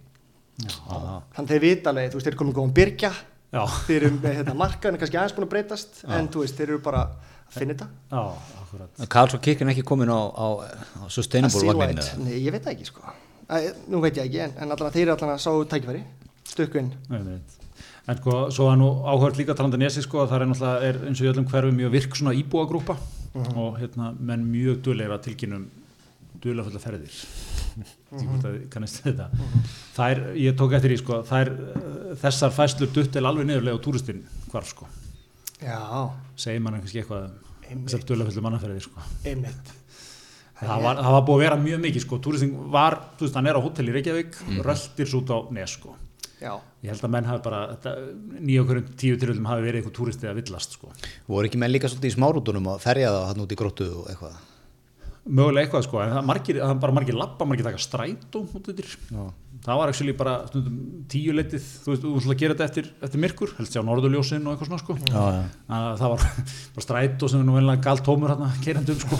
Þannig 0.57 1.51
þeir 1.51 1.61
vita 1.61 1.91
alveg, 1.91 2.09
þú 2.09 2.17
veist, 2.17 2.25
þeir 2.25 2.33
eru 2.33 2.41
komin 2.41 2.55
góðan 2.57 2.77
byrgja 2.79 3.11
Já, 3.47 3.61
þeir 3.87 3.97
eru 4.09 4.17
með 4.19 4.33
hérna, 4.41 4.53
markaðin 4.59 4.99
kannski 5.01 5.17
aðeins 5.19 5.35
búin 5.37 5.47
að 5.47 5.51
breytast 5.53 6.01
en 6.17 6.27
þú 6.33 6.41
veist, 6.43 6.57
þeir 6.59 6.73
eru 6.73 6.79
bara 6.83 7.03
að 7.07 7.55
finna 7.55 7.75
þetta. 7.77 7.87
Já, 8.11 8.23
akkurat. 8.63 9.05
Karls 9.13 9.35
og 9.37 9.43
kirkjan 9.45 9.71
ekki 9.71 9.85
komin 9.87 10.11
á, 10.11 10.19
á, 10.19 10.47
á 10.99 11.03
sustainable 11.07 11.61
Að 11.63 11.79
vagninu 11.79 12.25
Nei, 12.25 12.33
ég 12.43 12.51
veit 12.51 12.65
það 12.65 12.73
ekki 12.75 12.89
sko. 12.89 13.13
Æ, 13.47 13.55
Nú 13.87 14.01
veit 14.03 14.19
ég 14.19 14.27
ekki, 14.27 14.41
en, 14.43 14.57
en 14.59 14.75
allan 14.75 14.89
að 14.89 14.97
þeir 14.99 15.13
allan 15.15 15.31
að 15.37 15.39
sáu 15.45 15.63
tækifæri 15.71 16.03
stökku 16.47 16.81
inn. 16.83 16.91
Nei, 17.07 17.21
nei. 17.23 17.39
En 18.07 18.19
sko, 18.19 18.35
svo 18.55 18.67
er 18.71 18.77
nú 18.79 18.91
áhört 19.07 19.39
líka 19.39 19.55
talandi 19.55 19.79
nesi 19.79 20.03
sko, 20.03 20.25
að 20.25 20.33
það 20.33 20.43
er 20.43 20.49
náttúrulega, 20.51 20.91
er 20.91 20.99
eins 21.07 21.21
og 21.23 21.27
í 21.27 21.31
öllum 21.31 21.47
hverfum 21.51 21.79
mjög 21.79 21.95
virk 21.95 22.19
svona 22.19 22.35
íbúagrúpa 22.39 22.95
og 23.55 23.79
hérna, 23.79 24.13
menn 24.19 24.45
mjög 24.51 24.79
duðleira 24.85 25.19
tilkynum 25.23 25.67
duðlega 26.43 26.69
fulla 26.69 26.83
ferðir 26.83 27.21
að 27.83 28.87
þetta 28.93 29.27
þær, 29.97 30.21
ég 30.39 30.55
tók 30.59 30.75
eftir 30.77 30.93
í 30.95 30.99
sko 31.01 31.19
þær, 31.27 31.51
þessar 32.21 32.55
fæslur 32.55 32.93
dutt 32.95 33.17
er 33.19 33.27
alveg 33.29 33.49
niðurlega 33.49 33.77
á 33.77 33.85
túristinn 33.85 34.23
hvarf 34.51 34.71
sko. 34.73 34.87
Já, 35.61 35.81
segir 36.37 36.63
mann 36.63 36.79
kannski 36.81 37.01
eitthvað 37.03 37.29
um 37.73 37.83
þessar 37.85 38.07
duðlega 38.07 38.31
fulla 38.31 38.47
mannaferðir 38.47 38.87
sko. 38.87 39.05
Einmitt. 39.25 39.73
Það 40.57 40.83
var, 40.87 40.99
það 41.05 41.13
var 41.13 41.23
búið 41.27 41.37
að 41.37 41.43
vera 41.45 41.57
mjög 41.61 41.81
mikið 41.83 42.03
sko. 42.07 42.17
Túristin 42.25 42.53
var, 42.73 42.95
þú 43.17 43.27
veist, 43.27 43.35
hann 43.37 43.49
er 43.49 43.57
á 43.57 43.61
hótel 43.61 43.89
í 43.89 43.93
Reykjavík 43.93 44.37
röltir 44.65 45.09
svo 45.09 45.21
út 45.21 45.33
á 45.33 45.37
nes 45.53 45.75
sko. 45.77 45.93
Já, 46.37 46.53
Ég 46.85 46.91
held 46.93 47.01
að 47.07 47.13
menn 47.15 47.25
hafi 47.25 47.41
bara, 47.47 47.59
nýja 48.37 48.61
okkur 48.61 48.79
tíu 48.93 49.17
tilhjöldum 49.17 49.47
hafi 49.49 49.63
verið 49.65 49.79
eitthvað 49.81 49.95
túristi 49.97 50.27
að 50.29 50.37
villast 50.37 50.75
sko. 50.77 50.91
voru 51.25 51.49
ekki 51.49 51.57
menn 51.57 51.73
líka 51.73 51.89
svolítið 51.89 52.11
í 52.11 52.13
smárútunum 52.13 52.69
og 52.69 52.83
ferja 52.83 53.09
það 53.15 53.25
hann 53.31 53.41
út 53.41 53.55
í 53.55 53.57
gróttu 53.57 53.87
og 53.89 54.11
eitthvað 54.11 54.35
Mögulega 55.27 55.65
eitthvað 55.67 55.83
sko, 55.87 55.97
en 56.03 56.11
það, 56.15 56.23
margir, 56.29 56.55
það 56.61 56.71
er 56.71 56.77
bara 56.85 56.93
margir 56.95 57.15
lappa, 57.19 57.43
margir 57.49 57.65
taka 57.67 57.81
strætó 57.83 58.39
út 58.55 58.65
yfir. 58.71 58.89
Það 59.67 59.75
var 59.81 59.87
actually 59.91 60.13
bara 60.15 60.33
stundum 60.47 60.75
tíu 61.11 61.31
leitið, 61.35 61.63
þú 61.83 61.89
veist, 61.91 62.03
þú 62.05 62.09
ætla 62.21 62.33
að 62.35 62.39
gera 62.43 62.53
þetta 62.55 62.67
eftir, 62.69 62.85
eftir 63.03 63.19
myrkur, 63.23 63.49
helst 63.57 63.71
sjá 63.75 63.81
norðurljósin 63.83 64.45
og 64.47 64.51
eitthvað 64.53 64.69
svona 64.69 64.83
sko. 64.83 64.93
já, 65.01 65.23
já. 65.35 65.41
Það 65.99 66.09
var 66.13 66.21
bara 66.77 66.85
strætó 66.85 67.25
sem 67.33 67.41
er 67.41 67.47
nú 67.49 67.53
vellega 67.57 67.83
galt 67.89 68.03
tómur 68.07 68.29
hérna, 68.31 68.49
keirandum 68.63 68.97
sko, 69.01 69.15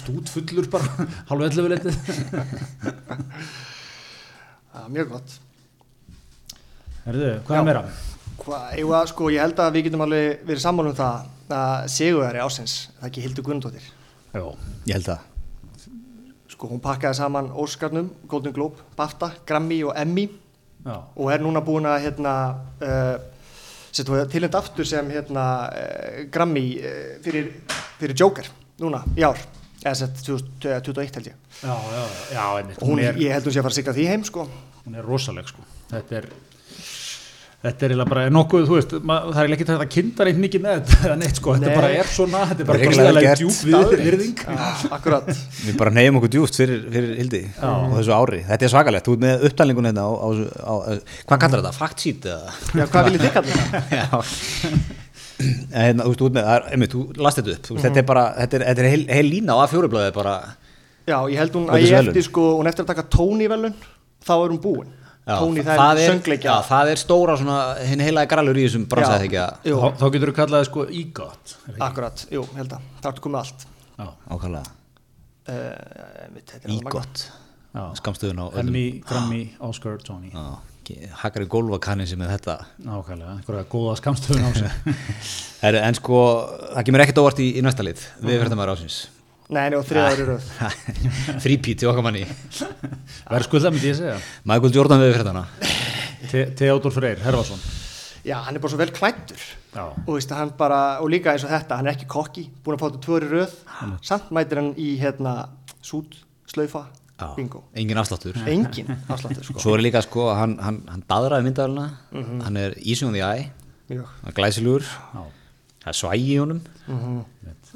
stútfullur 0.00 0.66
bara, 0.72 0.86
halvu 1.32 1.42
ellefu 1.50 1.68
leitið. 1.74 1.94
já 4.76 4.82
mjög 4.92 5.08
gott 5.16 5.30
Herðu, 7.06 7.28
hvað 7.46 7.54
Já. 7.54 7.58
er 7.60 7.66
meira? 7.68 7.82
Hvað, 8.40 8.64
ég, 8.80 8.86
sko, 9.12 9.22
ég 9.34 9.40
held 9.44 9.58
að 9.62 9.74
við 9.76 9.82
getum 9.86 10.02
alveg 10.06 10.24
verið 10.46 10.62
sammála 10.64 10.90
um 10.92 10.96
það 10.98 11.16
að 11.56 11.74
segugari 11.94 12.40
ásins, 12.42 12.74
það 12.96 13.04
er 13.04 13.08
ekki 13.12 13.24
Hildur 13.26 13.44
Guðnadóttir 13.46 13.84
Já, 14.36 14.44
ég 14.86 14.98
held 14.98 15.08
það 15.08 15.24
Sko, 16.56 16.68
hún 16.70 16.80
pakkaði 16.80 17.18
saman 17.18 17.48
Óskarnum, 17.58 18.06
Golden 18.30 18.54
Globe, 18.56 18.80
BAFTA, 18.96 19.32
Grammy 19.44 19.82
og 19.84 19.96
Emmy. 19.98 20.28
Já, 20.86 20.94
og 21.18 21.32
er 21.34 21.42
núna 21.42 21.60
búin 21.60 21.88
að 21.90 22.06
hérna, 22.06 22.32
uh, 22.80 24.22
tilhend 24.30 24.56
aftur 24.56 24.86
sem 24.88 25.10
hérna, 25.10 25.44
uh, 25.68 26.22
Grammy 26.32 26.62
uh, 26.78 27.18
fyrir, 27.24 27.50
fyrir 27.98 28.16
Joker 28.16 28.48
núna 28.80 29.02
í 29.18 29.26
ár. 29.26 29.42
Eða 29.82 29.94
sett 30.00 30.22
2021 30.24 31.18
held 31.18 31.28
ég. 31.32 31.36
Já, 31.60 31.74
já, 31.74 32.04
já, 32.32 32.44
einmitt. 32.46 32.80
og 32.80 32.88
hún, 32.88 33.02
er, 33.04 33.20
ég 33.20 33.36
held 33.36 33.50
hún 33.50 33.56
sé 33.56 33.60
að 33.60 33.68
fara 33.68 33.74
að 33.74 33.80
sigla 33.82 33.96
því 33.98 34.08
heim 34.14 34.24
sko. 34.30 34.46
Hún 34.86 34.96
er 34.96 35.10
rosaleg 35.10 35.50
sko. 35.50 35.66
Þetta 35.90 36.20
er 36.22 36.30
þetta 37.66 37.86
er 37.86 37.92
eiginlega 37.92 38.10
bara 38.12 38.24
nokkuð, 38.32 38.64
þú 38.68 38.76
veist 38.76 38.94
mað, 39.10 39.26
það 39.34 39.40
er 39.42 39.54
ekki 39.56 39.66
þetta 39.68 39.84
að 39.84 39.90
kynnta 39.96 40.26
reynd 40.28 40.40
mikið 40.44 40.62
með 40.64 40.76
þetta 40.78 40.98
eða 41.10 41.16
neitt 41.20 41.40
sko, 41.40 41.54
þetta 41.56 41.68
Nei. 41.70 41.76
bara 41.78 41.90
er 42.00 42.10
svona 42.12 42.42
þetta 42.50 42.64
er 42.64 42.68
bara 42.70 42.80
gríðarlega 42.82 43.26
gert. 43.26 43.42
djúp 43.42 43.58
við 43.66 44.04
virðing. 44.06 44.42
Já, 44.46 44.66
akkurat. 44.98 45.30
Við 45.66 45.78
bara 45.82 45.94
neyjum 45.98 46.20
okkur 46.20 46.32
djúft 46.36 46.58
fyrir, 46.60 46.82
fyrir 46.96 47.16
Hildi 47.20 47.42
Já. 47.46 47.66
á 47.66 47.94
þessu 47.96 48.14
ári, 48.16 48.40
þetta 48.50 48.68
er 48.68 48.72
svakalegt. 48.74 49.06
Þú 49.10 49.16
ert 49.16 49.24
með 49.26 49.46
upptalningun 49.50 49.90
hérna 49.90 50.04
á, 50.06 50.10
á, 50.16 50.28
á, 50.32 50.74
á 50.76 50.92
hvað 51.26 51.42
kallar 51.46 51.62
þetta, 51.64 51.74
fact 51.80 52.04
sheet 52.06 52.28
eða? 52.32 52.54
Já, 52.80 52.84
hvað 52.94 53.10
viljið 53.10 53.26
þið 53.26 53.34
kalla? 53.36 53.82
Já. 54.00 54.06
En 55.36 55.82
hérna, 55.84 56.04
þú 56.06 56.12
veist, 56.12 56.20
þú 56.22 56.28
ert 56.30 56.36
með, 56.38 56.46
það 56.46 56.54
er- 56.56 56.68
einmitt, 56.76 56.94
þú 56.96 57.00
last 57.26 57.40
þetta 57.42 57.52
upp. 57.58 57.66
Þú 57.68 57.74
veist, 57.76 57.84
þetta 57.90 58.00
er 58.00 58.06
bara, 58.08 58.22
þetta 58.40 58.56
er, 58.56 58.62
þetta 58.70 58.82
er 58.86 58.88
heil, 58.94 59.02
heil 59.18 59.26
lína 59.28 59.56
á 59.56 59.58
A4-blöði 59.66 60.14
bara, 60.16 60.36
Já, 61.06 61.20
ég 61.30 61.38
held 61.38 61.54
hún 61.54 61.68
Og 61.68 61.76
að 61.76 61.84
ég 61.84 61.92
eftir 62.00 62.24
sko, 62.26 62.44
hún 62.58 62.66
eftir 62.66 62.82
að 62.82 62.88
taka 62.90 63.04
Tony 63.14 63.46
velun 63.46 63.74
þá 64.26 64.32
er 64.42 64.50
hún 64.50 64.58
búin 64.64 64.88
Tony, 65.26 65.62
það, 65.66 65.98
er 65.98 66.12
söngleikja. 66.12 66.52
það 66.68 66.88
er 66.92 67.00
stóra 67.00 67.34
svona, 67.40 67.56
hinn 67.82 68.02
heilaði 68.04 68.28
gralur 68.30 68.58
í 68.60 68.66
þessum 68.68 68.84
bransaði 68.90 69.26
ekki 69.26 69.38
að 69.42 69.64
þá, 69.66 69.86
þá 69.98 70.04
getur 70.14 70.30
þú 70.30 70.34
kallaði 70.36 70.68
sko 70.68 70.84
ekki? 71.00 71.54
akkurat, 71.82 72.22
jú, 72.30 72.44
held 72.54 72.76
að 72.76 72.84
það 73.00 73.08
ertu 73.10 73.24
komið 73.24 73.40
allt. 73.40 73.64
Já, 73.96 74.06
ákvæmlega, 74.30 74.68
ígott 76.76 77.24
já. 77.26 77.82
skamstöðun 77.98 78.38
á 78.38 78.46
öllum. 78.46 78.62
Emmy, 78.62 78.84
Grammy, 79.08 79.42
Oscar, 79.66 79.98
Tony. 80.06 80.30
Já, 80.30 80.46
hakkar 81.24 81.42
í 81.42 81.50
gólfakannin 81.56 82.06
sem 82.06 82.22
er 82.22 82.30
þetta. 82.36 82.60
Nákvæmlega, 82.86 83.34
einhverja 83.40 83.66
góða 83.74 83.98
skamstöðun 83.98 84.46
á 84.46 84.50
sig 84.62 84.70
en 85.90 85.98
sko, 85.98 86.22
það 86.70 86.86
kemur 86.86 87.02
ekkert 87.02 87.22
óvart 87.24 87.42
í, 87.42 87.50
í 87.58 87.66
næsta 87.66 87.82
lið. 87.82 88.06
Við 88.22 88.44
verðum 88.44 88.62
að 88.62 88.76
ásins 88.76 89.02
Nei, 89.46 89.68
og 89.78 89.84
þriða 89.86 90.06
ári 90.10 90.24
röð. 90.26 90.46
Frípít 91.44 91.78
til 91.78 91.90
okkar 91.92 92.02
manni. 92.02 92.24
Verðskulda 93.30 93.70
myndi 93.70 93.92
ég 93.92 93.98
segja. 94.00 94.16
Michael 94.48 94.74
Jordan 94.74 95.04
við 95.04 95.12
verðum 95.14 95.44
Te 96.26 96.46
Theodor 96.58 96.94
Freyr, 96.94 97.20
Herfarsson 97.22 97.60
Já, 98.26 98.40
hann 98.42 98.56
er 98.56 98.62
bara 98.62 98.72
svo 98.72 98.78
vel 98.80 98.90
klættur 98.90 99.38
já, 99.70 99.84
og, 99.86 100.16
hann 100.34 100.50
og 100.58 101.10
líka 101.12 101.30
eins 101.30 101.44
og 101.46 101.52
þetta, 101.52 101.76
hann 101.78 101.86
er 101.86 101.94
ekki 101.94 102.08
kokki 102.10 102.42
búin 102.64 102.74
að 102.74 102.80
fá 102.80 102.86
þetta 102.88 103.02
tvöri 103.04 103.28
röð. 103.30 103.52
Samt 104.02 104.32
mætir 104.34 104.58
hann 104.58 104.72
í 104.82 104.88
hérna 104.98 105.34
sút, 105.78 106.16
slaufa, 106.50 106.88
bingo. 107.36 107.62
Engin 107.78 108.00
afsláttur. 108.02 108.34
Engin 108.50 108.90
afsláttur 109.14 109.46
sko. 109.46 109.62
Svo 109.62 109.76
er 109.76 109.84
líka 109.86 110.02
sko, 110.02 110.26
hann, 110.34 110.56
hann, 110.58 110.82
hann 110.90 111.06
daðraði 111.06 111.46
myndavæluna 111.46 111.86
hann 112.48 112.60
er 112.64 112.74
easy 112.82 113.06
on 113.06 113.14
the 113.14 113.22
eye 113.22 113.46
Mjög. 113.92 114.10
hann 114.24 114.32
er 114.32 114.38
glæsilegur. 114.40 114.90
Já, 114.90 115.22
það 115.86 115.92
er 115.94 116.00
svægi 116.02 116.34
í 116.34 116.40
honum 116.42 116.64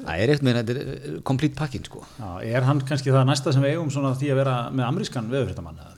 það 0.05 0.21
er 0.23 0.33
eitt 0.33 0.45
með 0.45 0.59
þetta 0.59 0.73
er 0.75 0.91
eh, 0.93 1.17
complete 1.27 1.57
pakkin 1.57 1.87
sko. 1.87 2.03
Já, 2.19 2.29
er 2.51 2.67
hann 2.67 2.81
kannski 2.87 3.13
það 3.13 3.27
næsta 3.31 3.53
sem 3.55 3.65
við 3.65 3.75
eigum 3.75 3.91
svona 3.93 4.13
því 4.19 4.31
að 4.33 4.39
vera 4.41 4.55
með 4.73 4.87
amerískan 4.87 5.31
veðurfréttamann 5.31 5.81
eða? 5.81 5.97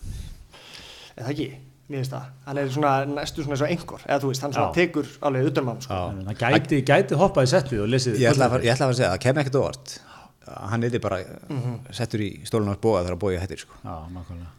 eða 1.18 1.34
ekki, 1.34 1.48
mér 1.90 2.02
finnst 2.02 2.16
það. 2.16 2.32
Hann 2.48 2.62
er 2.62 2.72
svona 2.74 2.94
næstu 3.10 3.46
svona 3.46 3.58
eins 3.58 3.66
og 3.66 3.74
einhver 3.76 4.08
eða 4.08 4.24
þú 4.24 4.32
veist, 4.32 4.46
hann 4.46 4.56
svona 4.56 4.78
tekur 4.78 5.12
alveg 5.30 5.52
utan 5.52 5.68
mann 5.68 5.84
sko. 5.84 6.00
Það 6.30 6.42
gæti, 6.42 6.82
gæti 6.90 7.20
hoppað 7.20 7.48
í 7.48 7.54
settið 7.54 7.86
og 7.86 7.94
lesið 7.94 8.20
ég 8.22 8.34
ætla 8.34 8.50
að 8.50 8.56
fara, 8.58 8.68
ég 8.68 8.74
ætla 8.74 8.88
að, 8.88 8.90
fara 8.90 8.96
að 8.96 9.00
segja, 9.02 9.14
það 9.14 9.24
kemur 9.28 9.44
ekkert 9.44 9.62
óvart. 9.62 9.96
Hann 10.74 10.84
er 10.84 11.00
bara 11.04 11.22
settur 11.96 12.26
í 12.26 12.34
stólunars 12.48 12.82
bóða 12.84 13.06
þegar 13.06 13.22
bója 13.22 13.44
hættir 13.44 13.64
sko. 13.64 13.80
Já, 13.84 13.96
nákvæmlega. 14.12 14.52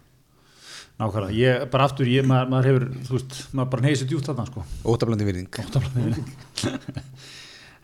Nákvæmlega, 0.95 1.35
ég, 1.35 1.65
bara 1.75 1.89
aftur, 1.89 2.09
ég, 2.09 2.25
maður, 2.29 2.51
maður 2.53 2.69
hefur, 2.71 2.85
þú 3.09 3.17
veist, 3.19 3.39
maður 3.51 3.71
bara 3.75 3.85
neysið 3.89 4.13
djúpt 4.13 4.29
þarna, 4.31 4.47
sko. 4.47 4.65
Ótablandi 4.87 5.27
virðing 5.27 5.49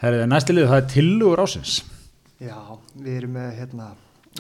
Herrið, 0.01 0.23
næsti 0.33 0.55
lið, 0.55 0.71
það 0.71 0.79
er 0.81 0.87
tillugur 0.95 1.41
ásins 1.43 1.73
já, 2.41 2.57
við 2.97 3.17
erum 3.19 3.35
með 3.37 3.51
hérna 3.59 3.89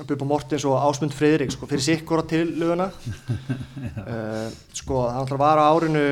Bubba 0.08 0.24
Mortens 0.24 0.64
og 0.64 0.78
Ásmund 0.80 1.12
Friðrik 1.12 1.50
sko, 1.52 1.66
fyrir 1.68 1.82
sikkura 1.84 2.22
til 2.28 2.46
löguna 2.56 2.86
uh, 2.88 4.46
sko, 4.80 5.02
það 5.12 5.34
var 5.42 5.60
á 5.60 5.68
árinu 5.68 6.04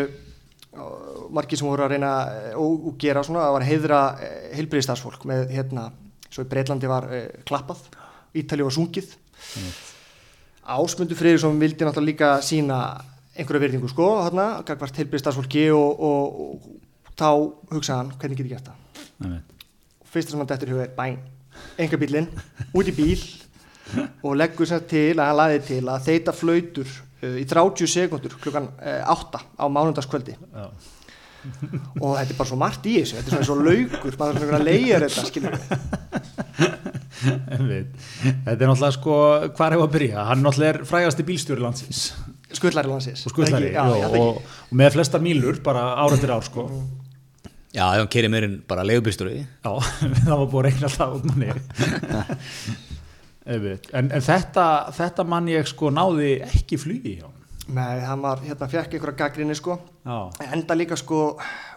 margir 1.33 1.57
sem 1.57 1.69
voru 1.69 1.87
að 1.87 1.95
reyna 1.95 2.11
uh, 2.29 2.51
og, 2.61 2.91
og 2.91 2.99
gera 3.01 3.23
svona, 3.25 3.47
það 3.47 3.57
var 3.57 3.65
heiðra 3.71 4.01
uh, 4.19 4.35
heilbriðistarsfólk 4.59 5.25
með 5.31 5.55
hérna 5.57 5.87
svo 6.29 6.45
í 6.45 6.51
Breitlandi 6.51 6.91
var 6.91 7.09
uh, 7.09 7.23
klappað 7.49 7.87
Ítali 8.37 8.61
var 8.61 8.75
sungið. 8.77 9.15
Ásmundur 10.69 11.17
Friðriksson 11.17 11.57
vildi 11.57 11.87
náttúrulega 11.87 12.11
líka 12.11 12.29
sína 12.45 12.83
einhverja 13.33 13.63
virðingu 13.65 13.89
sko, 13.89 14.11
hérna, 14.27 14.51
gagvart 14.69 15.01
heilbriðistarsfólki 15.01 15.65
og, 15.73 16.05
og, 16.11 16.45
og 16.45 17.17
þá 17.17 17.31
hugsaði 17.73 17.97
hann, 17.97 18.13
hvernig 18.21 18.43
get 18.43 18.51
ég 18.51 18.59
gert 18.59 18.69
það 18.69 18.78
Fyrsta 20.09 20.33
sem 20.33 20.41
hann 20.41 20.49
dettur 20.51 20.71
í 20.71 20.77
huga 20.77 20.87
er 20.87 20.95
bæn 20.97 21.19
enga 21.79 21.99
bílinn, 22.01 22.29
út 22.77 22.91
í 22.91 22.95
bíl 22.95 23.23
og 24.23 24.37
leggur 24.37 24.69
sér 24.69 24.85
til 24.89 25.17
að 25.17 25.25
hann 25.31 25.39
laði 25.41 25.59
til 25.71 25.83
að 25.89 26.05
þeita 26.09 26.35
flautur 26.37 26.89
uh, 26.91 27.37
í 27.41 27.45
30 27.49 27.91
sekundur 27.91 28.37
klukkan 28.43 28.71
uh, 28.79 29.03
8 29.15 29.41
á 29.59 29.65
mánundagskvöldi 29.67 30.37
Já. 30.37 30.67
og 32.03 32.17
þetta 32.19 32.33
er 32.35 32.39
bara 32.39 32.51
svo 32.51 32.61
margt 32.61 32.89
í 32.91 32.99
þessu 32.99 33.19
þetta 33.21 33.39
er 33.39 33.49
svo 33.49 33.59
laukur, 33.63 34.19
maður 34.21 34.35
er 34.35 34.45
svona 34.45 34.61
að 34.61 34.69
leiða 34.69 35.03
þetta 35.07 35.27
skiljum 35.31 35.53
við. 37.69 37.87
Þetta 38.47 38.53
er 38.55 38.69
náttúrulega 38.69 38.95
sko, 38.95 39.15
hvað 39.57 39.67
er 39.69 39.81
að 39.83 39.95
byrja? 39.97 40.27
Hann 40.29 40.45
náttúrulega 40.45 40.75
er 40.75 40.85
frægasti 40.87 41.27
bílstjóri 41.27 41.65
landsins 41.65 42.03
Skullari 42.55 42.89
landsins 42.89 43.27
og 43.29 43.33
skullari 43.35 43.73
Já, 43.75 43.83
og, 43.85 43.97
já, 43.99 44.07
það 44.09 44.23
og, 44.23 44.39
og 44.69 44.79
með 44.81 44.95
flesta 44.95 45.21
mílur 45.21 45.59
bara 45.65 45.83
ár 46.01 46.15
eftir 46.17 46.31
ár 46.33 46.47
sko. 46.47 46.65
Já, 47.75 47.85
ef 47.85 48.01
hann 48.01 48.13
keiri 48.13 48.29
meirinn 48.33 48.61
bara 48.69 48.85
leigubýrstöru 48.89 49.35
Já, 49.37 49.73
það 50.25 50.35
var 50.35 50.47
búið 50.49 50.61
að 50.61 50.69
reikna 50.69 50.89
alltaf 50.89 51.17
út 51.19 51.27
manni 51.29 51.51
en, 53.49 54.11
en 54.13 54.23
þetta, 54.25 54.65
þetta 54.97 55.25
mann 55.29 55.51
ég 55.51 55.69
sko 55.69 55.91
náði 55.93 56.39
ekki 56.45 56.79
flugi 56.81 57.19
hjá. 57.19 57.29
Nei, 57.69 58.01
hann 58.01 58.23
var, 58.25 58.41
hérna, 58.45 58.69
fekk 58.71 58.97
einhverja 58.97 59.17
gaggrinni 59.19 59.57
sko. 59.57 59.77
Já, 60.05 60.17
enda 60.49 60.77
líka 60.77 60.97
sko, 60.97 61.35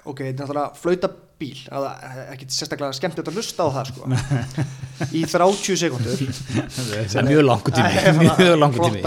ok, 0.08 0.22
þetta 0.24 0.30
er 0.30 0.38
náttúrulega 0.40 0.80
flauta 0.80 1.10
bíl, 1.42 1.58
það 1.66 1.88
er 1.90 2.22
ekki 2.36 2.48
sérstaklega 2.54 2.96
skemmt 2.96 3.20
að 3.20 3.34
hlusta 3.36 3.68
á 3.68 3.70
það 3.76 3.92
sko. 3.92 4.12
Í 5.20 5.26
30 5.28 5.82
sekundur 5.82 6.24
Það 6.78 7.20
er 7.24 7.28
mjög 7.28 7.44
langur 7.48 7.76
tími. 7.76 8.16
Mjög 8.22 8.56
langur 8.62 8.88
tími. 8.88 9.04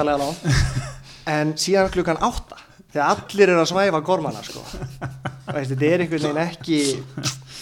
en 1.33 1.57
síðan 1.61 1.93
klukkan 1.95 2.21
átta 2.21 2.64
þegar 2.95 3.11
allir 3.17 3.51
eru 3.51 3.65
að 3.65 3.71
svæfa 3.73 4.01
gormana 4.07 4.45
sko. 4.47 4.63
Veist, 5.55 5.75
þetta 5.75 5.91
er 5.91 6.05
einhvern 6.05 6.25
veginn 6.25 6.41
ekki 6.45 6.79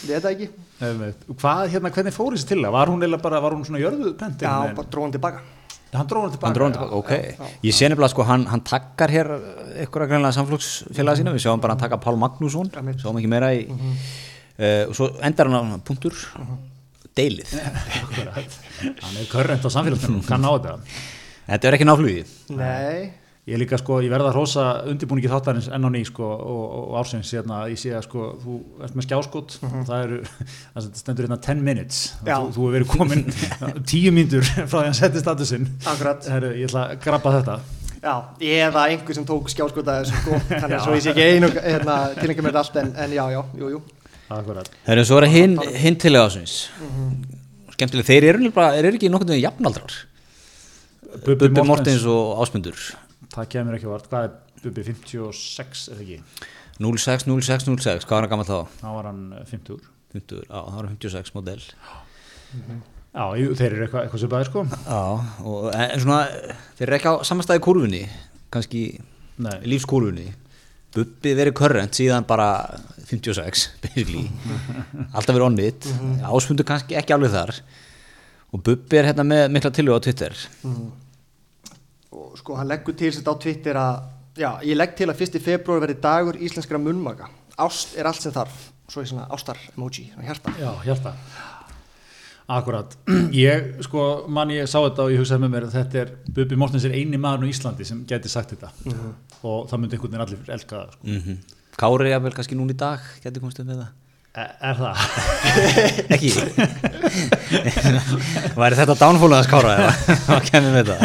þetta 0.02 0.34
ekki. 0.34 0.50
Hvað, 1.38 1.64
hérna, 1.72 1.90
hvernig 1.94 2.14
fór 2.14 2.36
þessi 2.36 2.52
til 2.52 2.60
það? 2.60 2.76
Var 2.76 2.92
hún 2.92 3.18
bara, 3.22 3.42
var 3.42 3.56
hún 3.56 3.66
svona 3.66 3.82
jörðu 3.82 4.14
pentin? 4.18 4.46
já, 4.48 4.74
bara 4.76 4.90
dróðan 4.90 5.12
tilbaka 5.14 5.42
Hann 5.92 6.08
dróði 6.08 6.24
hann 6.24 6.32
tilbaka 6.32 6.48
Hann 6.48 6.56
dróðan 6.56 6.74
tilbaka, 6.76 6.98
ok. 7.02 7.58
Ég 7.66 7.74
sé 7.76 7.88
nefnilega 7.90 8.12
sko, 8.14 8.24
hann, 8.24 8.46
hann 8.48 8.62
takkar 8.64 9.12
hér 9.12 9.28
einhverja 9.82 10.08
greinlega 10.08 10.32
samflóksfélaga 10.38 11.20
sína. 11.20 11.34
Við 11.36 11.44
sjáum 11.44 11.60
bara 11.60 11.76
hann 11.76 11.82
taka 11.82 11.98
Pál 12.00 12.16
Magnússon. 12.20 12.70
Sjáum 12.72 13.18
ekki 13.20 13.28
meira 13.28 13.50
í 13.52 13.66
uh, 13.68 14.88
Og 14.88 14.94
svo 14.96 15.10
endar 15.20 15.52
hann 15.52 15.76
á 15.76 15.84
punktur. 15.84 16.16
Deilið. 17.12 17.52
Akkurat. 18.06 18.56
Hann 18.80 19.20
er 19.20 19.28
körrent 19.28 19.68
á 19.68 19.70
samfélagsmiðlum, 19.76 20.24
kann 20.24 20.48
á 20.48 20.52
þetta. 20.54 20.78
Þetta 21.50 21.68
er 21.68 21.76
ekki 21.76 21.88
náflugi. 21.90 22.24
Nei, 22.56 23.12
Ég 23.42 23.58
líka 23.58 23.74
sko, 23.74 23.96
ég 23.98 24.12
verða 24.12 24.28
að 24.30 24.36
hrósa 24.36 24.64
undirbúningi 24.86 25.26
þáttarins 25.26 25.66
enn 25.74 25.82
á 25.82 25.90
ný 25.90 26.04
sko 26.06 26.22
og, 26.30 26.74
og 26.78 26.92
ársins 27.00 27.32
hérna, 27.34 27.64
ég 27.72 27.80
sé 27.80 27.90
að 27.90 28.04
sko, 28.06 28.26
þú 28.38 28.58
ert 28.86 28.94
með 28.94 29.06
skjáskot 29.08 29.56
og 29.66 29.72
það 29.88 30.02
eru, 30.04 30.18
það 30.76 30.86
stendur 31.00 31.26
hérna 31.26 31.38
10 31.42 31.64
minutes, 31.66 31.98
þú, 32.22 32.36
þú 32.54 32.68
hefur 32.68 32.76
verið 32.76 32.92
komin 32.92 33.24
10 33.94 34.14
mínútur 34.14 34.46
frá 34.46 34.76
því 34.76 34.84
að 34.92 34.94
setja 35.00 35.22
statusinn 35.24 35.66
akkurat. 35.90 36.28
Herru, 36.30 36.52
ég 36.54 36.70
ætla 36.70 36.84
að 36.92 37.02
grabba 37.02 37.34
þetta. 37.40 37.58
Já, 38.02 38.14
eða 38.62 38.86
einhver 38.92 39.18
sem 39.18 39.26
tók 39.26 39.50
skjáskota 39.50 39.98
þessu 40.04 40.22
sko 40.22 40.38
þannig 40.62 40.78
að 40.78 40.86
svo 40.86 40.94
ég 41.00 41.02
sé 41.08 41.10
ekki 41.16 41.26
einu 41.34 41.50
hérna, 41.58 41.98
tilengja 42.22 42.46
mér 42.46 42.54
þetta 42.54 42.62
allt 42.62 42.80
en, 42.84 42.94
en 43.08 43.18
já, 43.18 43.24
já, 43.34 43.42
jú, 43.58 43.74
jú. 43.74 43.82
Akkurat. 44.38 44.70
Það 44.86 45.02
er 45.02 45.06
svo 45.10 45.18
er 45.18 45.26
að 45.26 45.34
hinn 45.34 45.58
hin 45.82 45.98
til 46.06 46.14
ásins 46.22 46.56
Skemmtilega, 47.74 48.06
þeir 48.06 48.30
eru 48.30 48.54
bara- 48.54 48.76
eru 48.78 48.94
ekki 48.94 49.10
nokkurnu 49.10 49.34
jafnaldrar. 49.42 49.94
Bubbi 51.26 51.64
Mortens 51.66 52.04
og 52.06 52.38
Ásmundur 52.46 52.78
Það 53.32 53.48
kemur 53.54 53.78
ekki 53.78 53.88
á 53.88 53.94
vart, 53.94 54.08
hvað 54.12 54.28
er 54.28 54.62
Bubbi 54.62 54.84
56 54.86 55.88
er 55.88 55.98
það 55.98 56.04
ekki? 56.04 56.46
06, 56.82 57.26
06, 57.28 57.68
06, 57.68 58.06
hvað 58.06 58.16
var 58.16 58.26
hann 58.26 58.32
gammal 58.32 58.48
þá? 58.48 58.78
Þá 58.80 58.88
var 58.96 59.08
hann 59.10 59.22
eh, 59.38 59.44
50 59.48 59.82
50, 60.12 60.42
já, 60.44 60.58
það 60.58 60.76
var 60.76 60.88
56 60.92 61.32
modell 61.36 61.62
Já, 63.12 63.24
jú, 63.36 63.52
þeir 63.56 63.74
eru 63.74 63.84
eitthvað, 63.86 64.04
eitthvað 64.06 64.20
svipaðir 64.22 64.48
sko. 64.48 64.60
Já, 64.72 65.00
og, 65.44 65.66
en, 65.76 65.90
svona 66.00 66.20
þeir 66.78 66.86
eru 66.86 66.96
ekki 66.96 67.10
á 67.12 67.14
samastæði 67.28 67.62
kúrfunni 67.66 68.00
kannski 68.52 68.84
Nei. 69.44 69.56
lífskúrfunni. 69.68 70.30
Bubbi 70.92 71.34
verið 71.36 71.56
körrent 71.56 71.96
síðan 71.96 72.24
bara 72.28 72.48
56 73.08 73.66
basically. 73.84 74.24
Alltaf 75.16 75.32
verið 75.32 75.46
onnit 75.50 75.88
ásmundu 76.24 76.64
kannski 76.68 76.96
ekki 77.00 77.16
alveg 77.16 77.32
þar. 77.36 77.54
Og 78.52 78.64
Bubbi 78.64 79.00
er 79.00 79.10
hérna 79.10 79.28
með 79.28 79.46
mikla 79.58 79.72
tilhjóð 79.76 80.00
á 80.00 80.04
Twitter. 80.08 80.40
Og 80.68 80.80
sko 82.38 82.56
hann 82.58 82.68
leggur 82.70 82.96
til 82.98 83.12
sér 83.14 83.28
á 83.28 83.34
Twitter 83.40 83.78
að 83.80 84.02
já, 84.40 84.50
ég 84.64 84.76
legg 84.76 84.96
til 84.98 85.08
að 85.10 85.24
1. 85.28 85.40
februar 85.44 85.82
verði 85.84 86.00
dagur 86.02 86.38
íslenskra 86.40 86.80
munnmaka 86.80 87.30
ást 87.60 87.96
er 87.98 88.08
allt 88.08 88.22
sem 88.22 88.34
þarf. 88.34 88.68
Svo 88.92 89.02
er 89.02 89.08
svona 89.08 89.26
ástar 89.32 89.58
emoji, 89.76 90.08
svona 90.12 90.26
hjarta. 90.26 90.52
Já, 90.60 90.70
hjarta. 90.84 91.14
Akkurat, 92.52 92.96
ég 93.32 93.78
sko 93.86 94.26
mann 94.28 94.50
ég 94.52 94.66
sá 94.68 94.80
þetta 94.82 95.06
og 95.06 95.12
ég 95.14 95.22
hugsaði 95.22 95.44
með 95.44 95.52
mér 95.54 95.66
að 95.68 95.76
þetta 95.78 96.00
er 96.02 96.10
Bubbi 96.36 96.58
Mortens 96.58 96.84
er 96.84 96.96
eini 96.98 97.20
maður 97.20 97.46
á 97.46 97.52
Íslandi 97.52 97.86
sem 97.88 98.02
geti 98.08 98.28
sagt 98.32 98.52
þetta. 98.52 98.72
Og 99.46 99.68
það 99.70 99.78
myndi 99.78 99.96
einhvern 99.96 100.16
veginn 100.16 100.24
allir 100.26 100.54
elka 100.58 100.82
það 100.82 100.94
sko. 100.96 101.08
mm 101.08 101.42
Kári 101.72 102.10
er 102.12 102.20
vel 102.20 102.34
kannski 102.36 102.52
núna 102.58 102.74
í 102.74 102.76
dag 102.76 103.00
getur 103.22 103.40
komst 103.40 103.62
um 103.62 103.70
með 103.70 103.78
það 103.80 104.01
er, 104.32 104.78
það? 104.78 104.96
ekki. 106.14 106.30
Væri 108.56 108.78
þetta 108.78 108.96
dánfólaðans 109.00 109.50
Kára 109.50 109.72
eða? 109.76 109.92
Hvað 110.26 110.46
kemur 110.48 110.76
með 110.78 110.92
það? 110.92 111.00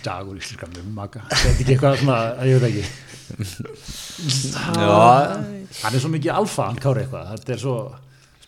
Dagur 0.00 0.38
íslenska 0.40 0.68
mummaka. 0.78 1.20
Þetta 1.28 1.48
er 1.50 1.58
ekki 1.60 1.74
eitthvað 1.74 1.98
svona, 2.00 2.18
ég 2.48 2.62
veit 2.62 2.68
ekki. 2.70 2.84
Já, 4.80 4.86
Hann 5.80 5.94
er 5.94 6.00
svo 6.02 6.10
mikið 6.10 6.32
alfa, 6.34 6.68
hann 6.70 6.80
kári 6.82 7.04
eitthvað. 7.04 7.28
Þetta 7.34 7.52
er 7.54 7.60
svo, 7.62 7.74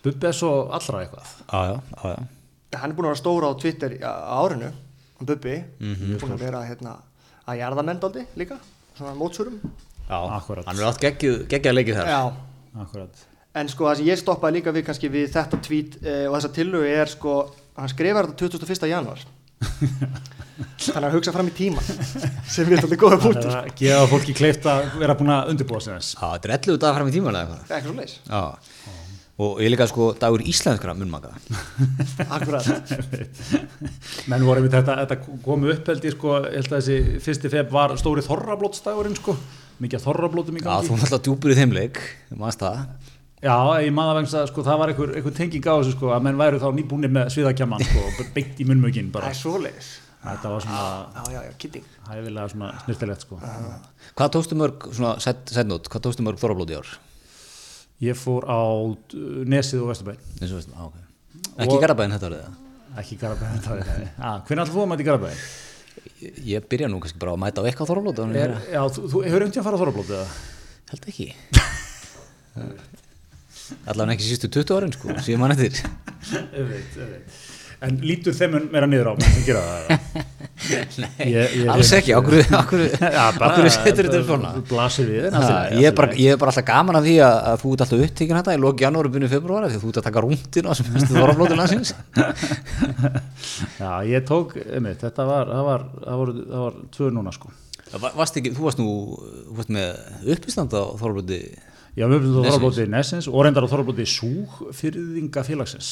Bubbi 0.02 0.26
er 0.30 0.34
svo 0.36 0.52
allra 0.74 1.02
eitthvað. 1.04 1.34
Já, 1.44 1.60
já, 1.68 1.76
já, 1.92 2.14
já. 2.16 2.78
hann 2.80 2.88
er 2.90 2.96
búin 2.96 3.06
að 3.06 3.12
vera 3.12 3.20
stóra 3.20 3.50
á 3.52 3.54
Twitter 3.62 3.94
á 4.00 4.12
árinu 4.40 4.70
hann 4.72 5.28
Bubbi, 5.28 5.58
búin 5.78 6.34
að 6.34 6.42
vera 6.46 6.64
hérna, 6.66 6.96
að 7.46 7.60
jarða 7.60 7.84
mendaldi 7.86 8.24
líka 8.40 8.56
svona 8.96 9.12
mótsurum 9.20 9.60
já. 10.08 10.18
Hann 10.18 10.72
er 10.80 10.88
átt 10.88 11.04
geggjuð 11.04 11.44
geggja 11.52 11.76
leikið 11.76 12.00
þar. 12.00 12.10
Já, 12.10 12.22
Akkurat 12.82 13.22
en 13.58 13.68
sko 13.68 13.88
það 13.88 14.00
sem 14.00 14.08
ég 14.08 14.20
stoppaði 14.20 14.58
líka 14.58 14.74
við 14.74 14.86
kannski 14.88 15.10
við 15.12 15.30
þetta 15.34 15.60
tweet 15.66 15.98
eh, 16.02 16.24
og 16.28 16.36
þessa 16.38 16.52
tillögu 16.56 16.88
er 16.88 17.12
sko 17.12 17.36
hann 17.76 17.92
skrifar 17.92 18.30
þetta 18.32 18.58
21. 18.58 18.88
januar 18.92 19.24
þannig 20.82 21.06
að 21.06 21.14
hugsa 21.16 21.34
fram 21.34 21.50
í 21.50 21.54
tíma 21.54 21.82
sem 21.84 22.66
við 22.66 22.80
þetta 22.80 22.98
góða 22.98 23.18
Það 23.18 23.26
punktur 23.26 23.52
er 23.52 23.58
að 23.60 23.76
gefa 23.78 24.08
fólki 24.10 24.34
kleift 24.36 24.66
að 24.72 24.88
vera 25.02 25.16
búin 25.18 25.32
að 25.34 25.52
undirbúa 25.52 25.82
sig 25.84 25.94
þess 25.96 26.16
Já, 26.16 26.26
þetta 26.34 26.48
er 26.48 26.54
11 26.58 26.82
dagar 26.82 26.98
fram 26.98 27.12
í 27.12 27.14
eitthvað. 27.14 27.62
það 27.68 27.70
er 27.70 27.78
eitthvað 27.78 27.92
svo 27.92 28.00
leis 28.00 28.18
Já. 28.26 28.42
Og 29.42 29.62
ég 29.64 29.72
líka 29.72 29.86
sko 29.88 30.10
dagur 30.20 30.42
íslenskra 30.44 30.92
munnmaka. 30.94 31.30
akkurat 32.36 32.66
Menn 34.30 34.44
voru 34.46 34.62
við 34.66 34.76
þetta, 34.76 34.96
þetta 35.02 35.16
komu 35.46 35.70
upp 35.72 35.88
held 35.88 36.04
ég 36.06 36.14
sko, 36.14 36.36
ég 36.44 36.58
held 36.60 36.68
að 36.68 36.76
þessi 36.76 37.22
fyrsti 37.24 37.50
feb 37.52 37.72
var 37.72 37.94
stóri 37.98 38.22
þorrablótsdagurinn 38.26 39.16
sko, 39.18 39.34
mikið 39.82 40.04
þorrablótum 40.04 40.60
í 40.60 40.62
Já, 40.62 40.68
gangi. 40.68 40.90
þú 40.90 40.98
er 40.98 41.06
alltaf 41.08 41.24
djúpur 41.26 41.54
í 41.54 41.58
þeim 41.58 41.74
leik, 41.78 42.02
mannst 42.36 42.62
það. 42.62 42.84
Já, 43.42 43.54
ég 43.82 43.90
maður 43.94 44.20
vegna 44.20 44.40
að 44.42 44.48
sko, 44.52 44.62
það 44.62 44.76
var 44.78 44.92
einhver, 44.92 45.12
einhver 45.18 45.34
tenging 45.34 45.64
á 45.66 45.74
þessu 45.80 45.96
sko, 45.96 46.12
að 46.14 46.22
menn 46.28 46.36
væru 46.38 46.60
þá 46.62 46.68
nýbúnir 46.76 47.10
með 47.10 47.30
sviðakjaman 47.34 47.82
sko, 47.88 48.02
og 48.06 48.28
beint 48.36 48.60
í 48.62 48.66
munnmögin 48.68 49.08
það 49.08 49.16
bara. 49.16 49.32
er 49.32 49.38
svo 49.40 49.56
leis 49.62 49.88
Þetta 50.22 50.50
var 50.52 50.62
svona 50.62 50.82
já, 51.16 51.22
já, 51.34 51.38
já, 51.48 51.54
kidding 51.58 51.86
hæfilega 52.06 52.44
svona 52.52 52.68
snirtilegt 52.84 53.24
sko. 53.24 53.38
Hvað 54.14 54.28
tókstu 54.36 54.58
mörg, 54.60 54.84
svona 54.94 55.16
setnót, 55.24 55.88
hvað 55.90 56.04
tókstu 56.04 56.22
mörg 56.22 56.38
þorrablóti 56.38 56.76
ár? 56.78 56.92
Ég 58.06 58.14
fór 58.18 58.46
á 58.46 58.62
uh, 58.62 58.94
Nesið 59.50 59.82
og 59.82 59.90
Vesturbæn, 59.90 60.22
Eins 60.38 60.54
og 60.54 60.60
veist, 60.60 60.70
á, 60.78 60.82
ok. 60.86 61.02
Ekki 61.58 61.74
Og- 61.74 61.82
garabæðin 61.82 62.14
þetta 62.14 62.30
árið 62.30 62.44
það? 62.46 62.62
ekki 63.02 63.18
Garabæn. 63.18 64.08
ah, 64.22 64.38
hvernig 64.46 64.62
ætlaðu 64.62 64.76
þú 64.78 64.82
að 64.86 64.90
mæta 64.92 65.02
í 65.02 65.10
Garabæn? 65.10 65.44
Ég, 66.52 66.70
byrja 66.70 66.90
nú 66.92 67.02
kannski 67.02 67.18
bara 67.26 67.34
að 67.34 67.42
mæta 67.42 67.62
á 67.62 67.66
eitthvað 67.66 67.90
þorrablóti. 67.90 68.30
Er, 68.46 68.54
já, 68.70 68.82
þú, 68.94 69.06
hefur 69.10 69.26
einhvern 69.26 69.54
tíðan 69.56 69.66
farað 69.66 69.82
þorrablótið 69.82 70.18
eða? 70.20 70.28
Held 70.92 71.08
ekki. 71.10 71.28
Allavega 73.86 74.14
ekki 74.18 74.28
sístu 74.30 74.48
20 74.52 74.76
árin 74.78 74.92
sko, 74.96 75.16
síðan 75.24 75.42
mann 75.44 75.56
eftir. 75.56 75.72
En 77.82 77.96
lítur 77.98 78.30
þeim 78.30 78.52
meira 78.70 78.86
niður 78.86 79.08
á 79.10 79.12
mig 79.18 79.26
sem 79.26 79.42
gera 79.42 79.58
það? 79.66 79.78
eða? 79.90 80.20
Nei, 81.02 81.24
Ég- 81.32 81.54
ég- 81.58 81.70
alls 81.72 81.88
ekki, 81.96 82.12
okkur, 82.14 82.36
okkur, 82.54 82.82
Já, 83.16 83.24
okkur 83.34 83.66
setur 83.74 84.06
þetta 84.06 84.20
svona. 84.28 84.52
Þú 84.54 84.62
blasir 84.68 85.08
við 85.10 85.26
Ha, 85.34 85.48
ég, 85.74 85.88
er 85.88 85.96
bara, 85.98 86.14
ég 86.14 86.36
er 86.36 86.38
bara 86.38 86.52
alltaf 86.54 86.66
gaman 86.68 86.98
af 87.00 87.02
því 87.08 87.16
að, 87.26 87.34
að 87.50 87.56
þú 87.64 87.72
ert 87.74 87.82
alltaf 87.88 88.04
upptíkin 88.06 88.38
þetta 88.38 88.54
í 88.54 88.60
loki 88.62 88.86
janúar 88.86 89.08
og 89.10 89.16
byrjun 89.16 89.32
februar 89.34 89.66
því 89.66 89.80
að 89.80 89.82
þú 89.82 89.90
ert 89.90 89.98
að 89.98 90.06
taka 90.06 90.22
rúndin 90.28 90.70
á 90.70 90.72
sem 90.78 90.92
mestu 90.94 91.16
þorraflóti 91.18 91.58
landsins 91.58 91.90
Já, 93.82 93.90
ég 94.12 94.28
tók, 94.30 94.54
einmitt, 94.62 95.02
þetta 95.02 95.26
var, 95.32 95.50
það 95.50 95.66
var, 95.72 95.84
það 96.06 96.22
var, 96.22 96.32
það 96.54 96.64
var 96.68 96.78
tvö 96.94 97.10
núna 97.18 97.34
sko. 97.34 97.50
Va- 97.98 98.14
varst 98.22 98.38
ekki, 98.38 98.54
þú 98.54 98.68
varst 98.70 98.78
nú 98.78 98.88
þú 99.18 99.58
varst 99.58 99.74
með 99.74 100.30
uppistand 100.36 100.70
á 100.78 100.82
þorraflóti 101.02 101.42
Já, 101.92 102.06
við 102.08 102.14
höfum 102.16 102.30
þú 102.32 102.40
Nesins. 102.40 102.54
þorrablótið 102.54 102.90
Nessins 102.94 103.26
og 103.28 103.42
reyndar 103.44 103.66
á 103.68 103.72
þorrablótið 103.72 104.08
Súg 104.08 104.60
fyrðinga 104.78 105.42
félagsins. 105.44 105.88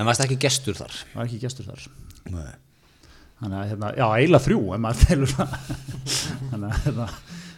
en 0.00 0.06
varst 0.08 0.22
ekki 0.24 0.38
gestur 0.40 0.78
þar 0.78 0.94
Var 1.12 1.26
ekki 1.26 1.40
gestur 1.42 1.66
þar. 1.68 1.82
Nei. 2.32 2.52
Þannig 3.42 3.58
að, 3.58 3.68
hérna, 3.72 3.90
já, 3.98 4.06
eiginlega 4.16 4.44
þrjú, 4.46 4.60
ef 4.72 4.80
maður 4.84 5.06
telur 5.10 5.32
það. 5.34 5.54
Þannig 6.52 6.66
að, 6.68 6.76
hérna, 6.86 7.06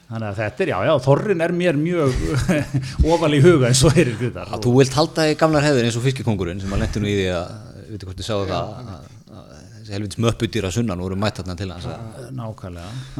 þannig 0.09 0.29
að 0.31 0.39
þetta 0.41 0.65
er, 0.65 0.71
já, 0.73 0.79
já, 0.89 0.93
þorrin 1.05 1.45
er 1.45 1.55
mér 1.61 1.79
mjög 1.81 2.17
ofal 3.15 3.31
í 3.37 3.41
huga 3.45 3.69
eins 3.71 3.83
og 3.85 3.95
heyrir 3.97 4.17
grítar. 4.21 4.49
að 4.57 4.65
þú 4.67 4.73
vilt 4.81 4.97
halda 4.99 5.27
í 5.31 5.37
gamlar 5.41 5.65
hefðir 5.69 5.87
eins 5.91 5.99
og 6.01 6.05
fiskikongurinn 6.09 6.61
sem 6.65 6.73
að 6.75 6.83
lendi 6.85 7.03
nú 7.05 7.11
í 7.13 7.15
því 7.21 7.29
að 7.37 7.55
veitir 7.93 8.09
hvort 8.09 8.21
þið 8.23 8.29
sáðu 8.31 8.49
það 8.51 8.75
að, 8.75 9.07
að 9.39 9.55
þessi 9.79 9.95
helvits 9.99 10.21
möpputýra 10.25 10.73
sunnan 10.75 11.05
voru 11.05 11.19
mætt 11.21 11.41
þarna 11.43 11.57
til 11.61 11.71
hans 11.73 11.89
að. 11.89 12.05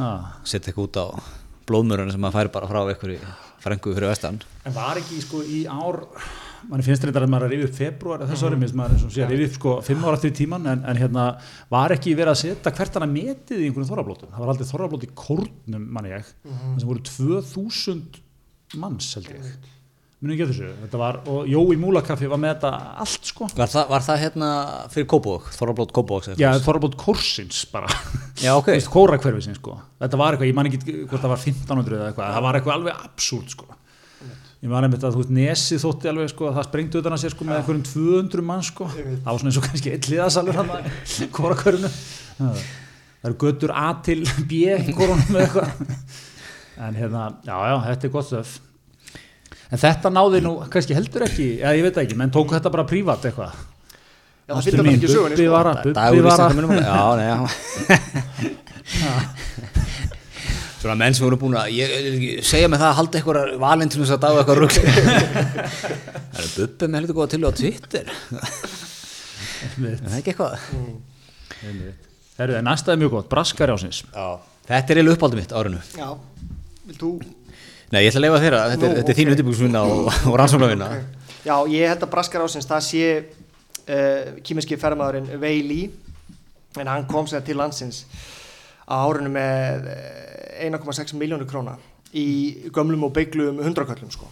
Já. 0.01 0.09
setja 0.45 0.71
eitthvað 0.73 0.87
út 0.89 0.99
á 1.01 1.05
blóðmörun 1.69 2.13
sem 2.13 2.25
að 2.29 2.35
færi 2.39 2.53
bara 2.53 2.69
frá 2.69 2.81
einhverju 2.85 3.19
frengu 3.65 3.95
fyrir 3.95 4.11
vestan. 4.11 4.41
En 4.65 4.75
var 4.75 4.99
ekki 5.01 5.21
sko 5.23 5.41
í 5.43 5.65
ár 5.69 6.03
mann 6.69 6.81
finnst 6.85 7.03
þetta 7.05 7.21
að 7.21 7.29
maður 7.29 7.47
er 7.49 7.55
yfir 7.59 7.73
februar 7.77 8.23
þess 8.25 8.45
ári, 8.45 8.57
minnst 8.61 8.77
maður 8.77 9.21
er 9.25 9.35
yfir 9.35 9.53
sko 9.53 9.75
fimm 9.85 10.05
ára 10.05 10.17
eftir 10.17 10.33
tíman, 10.39 10.65
en, 10.71 10.83
en 10.89 10.99
hérna 11.01 11.25
var 11.69 11.93
ekki 11.93 12.15
verið 12.17 12.33
að 12.33 12.41
setja 12.41 12.73
hvert 12.73 12.97
hann 12.97 13.05
að 13.05 13.13
metið 13.13 13.61
í 13.61 13.67
einhverjum 13.69 13.91
þorrablótum, 13.91 14.31
það 14.33 14.43
var 14.45 14.53
aldrei 14.53 14.69
þorrablót 14.71 15.05
í 15.05 15.11
kórnum 15.13 15.87
manni 15.97 16.13
ég, 16.15 16.33
mm 16.47 16.79
sem 16.79 16.89
voru 16.89 17.05
2000 17.05 18.21
manns 18.81 19.13
held 19.19 19.29
ég 19.35 19.73
muni 20.25 20.35
ekki 20.35 20.45
að 20.47 20.51
þessu, 20.51 20.69
þetta 20.81 20.99
var 21.01 21.17
og 21.31 21.47
Jói 21.49 21.77
Múlakaffi 21.79 22.27
var 22.31 22.41
með 22.41 22.55
þetta 22.55 22.71
allt 23.05 23.29
sko. 23.31 23.47
Var 23.55 23.71
það, 23.71 23.87
var 23.93 24.05
það 24.07 24.19
hérna 24.23 24.49
fyrir 24.93 25.07
Kópavók, 25.13 25.47
Þorrablót 25.55 25.93
Kópavóks? 25.95 26.31
já, 26.41 26.49
þorrablót 26.65 26.97
kórsins 26.99 27.61
bara. 27.71 27.89
Já, 28.41 28.51
ok. 28.57 28.67
Þú 28.73 28.77
veist, 28.79 28.91
kóra 28.93 29.19
hverfisins 29.21 29.61
sko. 29.61 29.77
Þetta 30.01 30.19
var 30.21 30.35
eitthvað, 30.35 30.51
ég 30.51 30.57
man 30.57 30.69
ekki 30.71 30.97
hvort 31.05 31.21
það 31.23 31.33
var 31.35 31.43
1500 31.45 31.97
eða 31.99 32.11
eitthvað, 32.11 32.35
það 32.35 32.45
var 32.49 32.59
eitthvað 32.59 32.77
alveg 32.79 33.07
absúrt 33.09 33.55
sko. 33.55 33.69
Ég 34.65 34.71
man 34.71 34.87
einmitt 34.87 35.03
að 35.05 35.13
þú 35.13 35.21
veist 35.21 35.33
nesið 35.35 35.81
þótti 35.83 36.09
alveg 36.09 36.29
sko 36.31 36.47
að 36.49 36.55
það 36.57 36.67
sprengdi 36.69 36.97
utan 37.01 37.13
að 37.13 37.21
sér 37.21 37.33
sko 37.35 37.45
með 37.45 37.59
einhverjum 37.59 37.83
200 37.91 38.45
mann 38.47 38.63
sko. 38.65 38.87
Það 38.95 39.27
var 39.27 39.41
svona 39.43 39.51
eins 39.51 39.59
og 39.59 39.65
kannski 39.67 39.91
einn 39.93 40.07
liðasalur 40.09 40.57
hann 40.57 40.71
kóra 41.35 41.57
hverfinu 41.59 41.91
það 42.39 43.27
eru 43.29 43.37
göttur 43.43 43.73
A 43.75 43.83
til 44.05 44.23
B 44.49 44.63
í 44.73 44.95
kórunum 44.95 45.37
eða 45.37 45.43
eitthvað. 45.45 45.69
En 46.85 46.97
hérna, 46.97 47.29
já 47.47 47.55
já, 47.55 47.75
þetta 47.85 48.07
er 48.07 48.11
gott 48.11 48.25
stöf 48.27 48.49
en 49.71 49.81
þetta 49.81 50.11
náði 50.13 50.41
nú 50.45 50.51
kannski 50.71 50.97
heldur 50.97 51.25
ekki, 51.27 51.47
eða 51.61 51.73
ég 51.77 51.87
veit 51.87 51.95
það 51.97 52.05
ekki 52.07 52.19
menn 52.19 52.33
tóku 52.33 52.55
þetta 52.57 52.71
bara 52.73 52.85
prívat 52.89 53.25
eitthvað. 53.29 53.55
Já, 54.45 54.53
það 54.53 54.75
bara 54.77 54.85
mín, 54.85 54.99
ekki 54.99 55.09
sögunni, 55.09 55.33
Bubbi 55.33 55.45
sko. 55.47 55.53
var 55.55 55.65
að, 55.71 55.77
Bubbi 55.81 55.95
Dagur 55.97 56.21
var 56.21 56.29
íslenska 56.29 56.45
að 56.45 56.57
minnum 56.59 56.73
Já, 56.85 57.05
nei, 57.17 57.25
já. 57.25 57.37
Svona 60.85 60.95
menn 60.99 61.15
sem 61.17 61.25
voru 61.25 61.39
búin 61.41 61.55
að 61.57 61.71
ég, 61.73 61.93
ég, 61.97 62.43
segja 62.45 62.69
mig 62.69 62.77
það 62.77 62.91
að 62.91 62.97
halda 62.99 63.17
eitthvað 63.17 63.55
valentinus 63.63 64.11
að 64.13 64.21
daga 64.21 64.43
eitthvað 64.43 64.59
rugg 64.61 64.75
Það 66.35 66.43
er 66.43 66.51
Bubbi 66.59 66.85
með 66.85 66.97
heldur 66.99 67.17
góða 67.17 67.31
til 67.33 67.41
á 67.41 67.51
Twitter. 67.57 68.05
Er 69.81 69.97
það 70.03 70.17
ekki 70.19 70.35
eitthvað? 70.35 70.53
Herru, 72.35 72.53
en 72.59 72.67
næsta 72.69 72.93
er 72.93 73.01
mjög 73.01 73.15
gott, 73.17 73.31
Braskar 73.31 73.73
ásins 73.73 74.03
Já. 74.11 74.27
Þetta 74.69 74.93
er 74.93 74.97
eiginlega 74.99 75.17
uppáldið 75.17 75.41
mitt 75.41 75.57
árinu. 75.57 75.81
Já, 75.97 76.09
vil 76.85 76.97
þú 77.01 77.09
Nei, 77.95 78.01
ég 78.03 78.11
ætla 78.11 78.19
að 78.19 78.25
leifa 78.25 78.39
þér 78.43 78.55
að 78.59 78.71
þetta, 78.73 78.87
þetta 78.97 79.11
er 79.13 79.17
þín 79.17 79.29
ok. 79.29 79.33
undirbúksvinna 79.33 79.81
og, 79.87 80.07
og 80.27 80.33
rannsóknarvinna 80.41 80.87
Já, 81.45 81.55
ég 81.71 81.91
held 81.93 82.01
að 82.03 82.09
Braskar 82.11 82.43
ásins 82.43 82.67
það 82.67 82.81
sé 82.83 83.05
uh, 83.15 84.33
kýminski 84.43 84.77
ferðmaðurinn 84.81 85.29
Wei 85.39 85.61
Li 85.63 85.77
en 86.81 86.91
hann 86.91 87.05
kom 87.07 87.29
sér 87.31 87.45
til 87.47 87.55
landsins 87.55 88.03
á 88.83 88.99
árinu 88.99 89.31
með 89.31 89.87
eh, 89.93 90.67
1,6 90.67 91.15
miljónur 91.17 91.47
króna 91.47 91.77
í 92.15 92.67
gömlum 92.75 93.07
og 93.07 93.13
beiglum 93.15 93.61
hundraköllum 93.63 94.11
sko. 94.13 94.27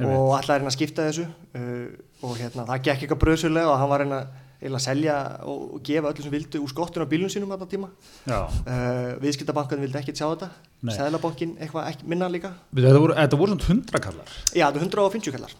Og 0.00 0.32
alltaf 0.34 0.56
er 0.56 0.62
hann 0.62 0.70
að 0.70 0.78
skipta 0.78 1.06
þessu 1.06 1.26
uh, 1.28 1.84
og 2.24 2.38
hérna, 2.40 2.64
það 2.64 2.86
gekk 2.88 3.04
eitthvað 3.04 3.20
bröðsulega 3.26 3.74
og 3.74 3.78
hann 3.80 3.92
var 3.92 4.02
reyna 4.04 4.20
að 4.68 4.82
selja 4.84 5.14
og, 5.48 5.78
gefa 5.86 6.10
öllu 6.12 6.22
sem 6.26 6.32
vildu 6.34 6.60
úr 6.60 6.68
skottun 6.68 7.04
á 7.04 7.08
bílun 7.08 7.30
sínum 7.32 7.48
þetta 7.54 7.68
tíma. 7.70 7.88
Já, 8.28 8.40
uh, 8.44 9.16
viðskiptabankan 9.22 9.80
vildi 9.80 9.98
ekkert 10.02 10.20
sjá 10.20 10.26
þetta. 10.34 10.50
Nei. 10.84 10.94
Sæðlabankin 10.98 11.56
eitthvað 11.60 11.88
ekki, 11.94 12.04
minna 12.12 12.28
líka. 12.28 12.52
Þetta 12.76 13.00
voru, 13.00 13.14
þetta 13.16 13.38
voru 13.40 13.54
svona 13.56 13.68
hundrakallar 13.70 14.30
Já, 14.52 14.66
þetta 14.68 14.80
er 14.80 14.84
150 14.84 15.32
kallar. 15.36 15.54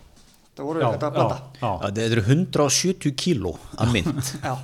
Það 0.61 0.67
voru 0.67 0.81
þetta 0.85 1.07
að 1.09 1.15
blanda. 1.17 1.37
já, 1.57 1.65
já. 1.65 1.73
Þetta 1.87 2.07
eru 2.11 2.23
170 2.27 3.13
kíló 3.17 3.53
af 3.81 3.93
mynd. 3.95 4.31
Já, 4.45 4.55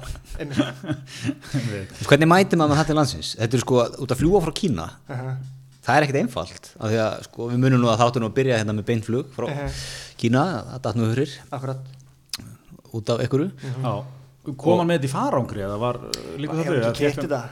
einmitt. 0.43 2.01
Hvernig 2.07 2.29
mætir 2.29 2.59
maður 2.61 2.77
þetta 2.81 2.91
til 2.91 2.97
landsins? 2.99 3.31
Þetta 3.39 3.57
er 3.57 3.63
sko 3.63 3.79
út 4.05 4.13
að 4.13 4.21
fljúa 4.21 4.43
frá 4.45 4.53
Kína 4.63 4.89
uh 5.09 5.29
Það 5.87 5.97
er 6.01 6.03
ekkert 6.03 6.17
einfalt 6.19 6.65
af 6.83 6.89
því 6.91 6.97
að 6.99 7.13
sko, 7.29 7.45
við 7.53 7.59
munum 7.63 7.79
nú 7.79 7.87
að 7.93 8.01
þáttu 8.01 8.19
nú 8.19 8.27
að 8.27 8.33
byrja 8.41 8.57
hérna 8.59 8.73
með 8.75 8.87
beinflug 8.89 9.29
frá 9.37 9.45
Mhm. 9.47 9.77
Kína, 10.19 10.41
það 10.73 10.81
datt 10.83 10.97
nú 10.99 11.05
hörir 11.13 11.35
Akkurat. 11.55 11.85
Út 12.91 13.13
af 13.15 13.21
einhverju. 13.23 13.53
Já, 13.85 13.93
kom 14.55 14.79
hann 14.83 14.91
með 14.93 15.01
þetta 15.01 15.09
í 15.11 15.15
farangri 15.17 15.65
eða 15.67 15.79
var 15.83 15.99
uh, 16.07 16.21
líka 16.39 16.59
það 16.61 16.69
fyrir 16.71 16.87
ekki 16.91 17.07
keitt 17.07 17.23
þetta 17.25 17.43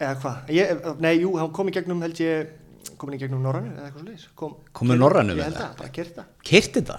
Eða 0.00 0.14
hvað 0.22 0.54
Ég- 0.56 0.86
Nei, 1.04 1.12
jú, 1.20 1.34
hann 1.36 1.50
kom 1.52 1.68
í 1.68 1.74
gegnum 1.76 2.00
held 2.02 2.20
ég 2.24 2.56
komin 3.00 3.18
í 3.18 3.20
gegnum 3.20 3.42
Norrannu 3.44 3.74
eða 3.76 3.90
eitthvað 3.90 4.06
svolítið 4.06 4.30
kom, 4.40 4.54
Kom 4.72 4.88
með 4.88 5.02
Norrænu 5.04 5.34
Ég 5.36 5.42
með 5.42 5.46
held 5.50 5.58
það? 5.60 5.68
það, 5.68 5.76
bara 5.82 5.94
kert 5.98 6.16
það 6.16 6.32
Keirt 6.50 6.78
þetta? 6.80 6.96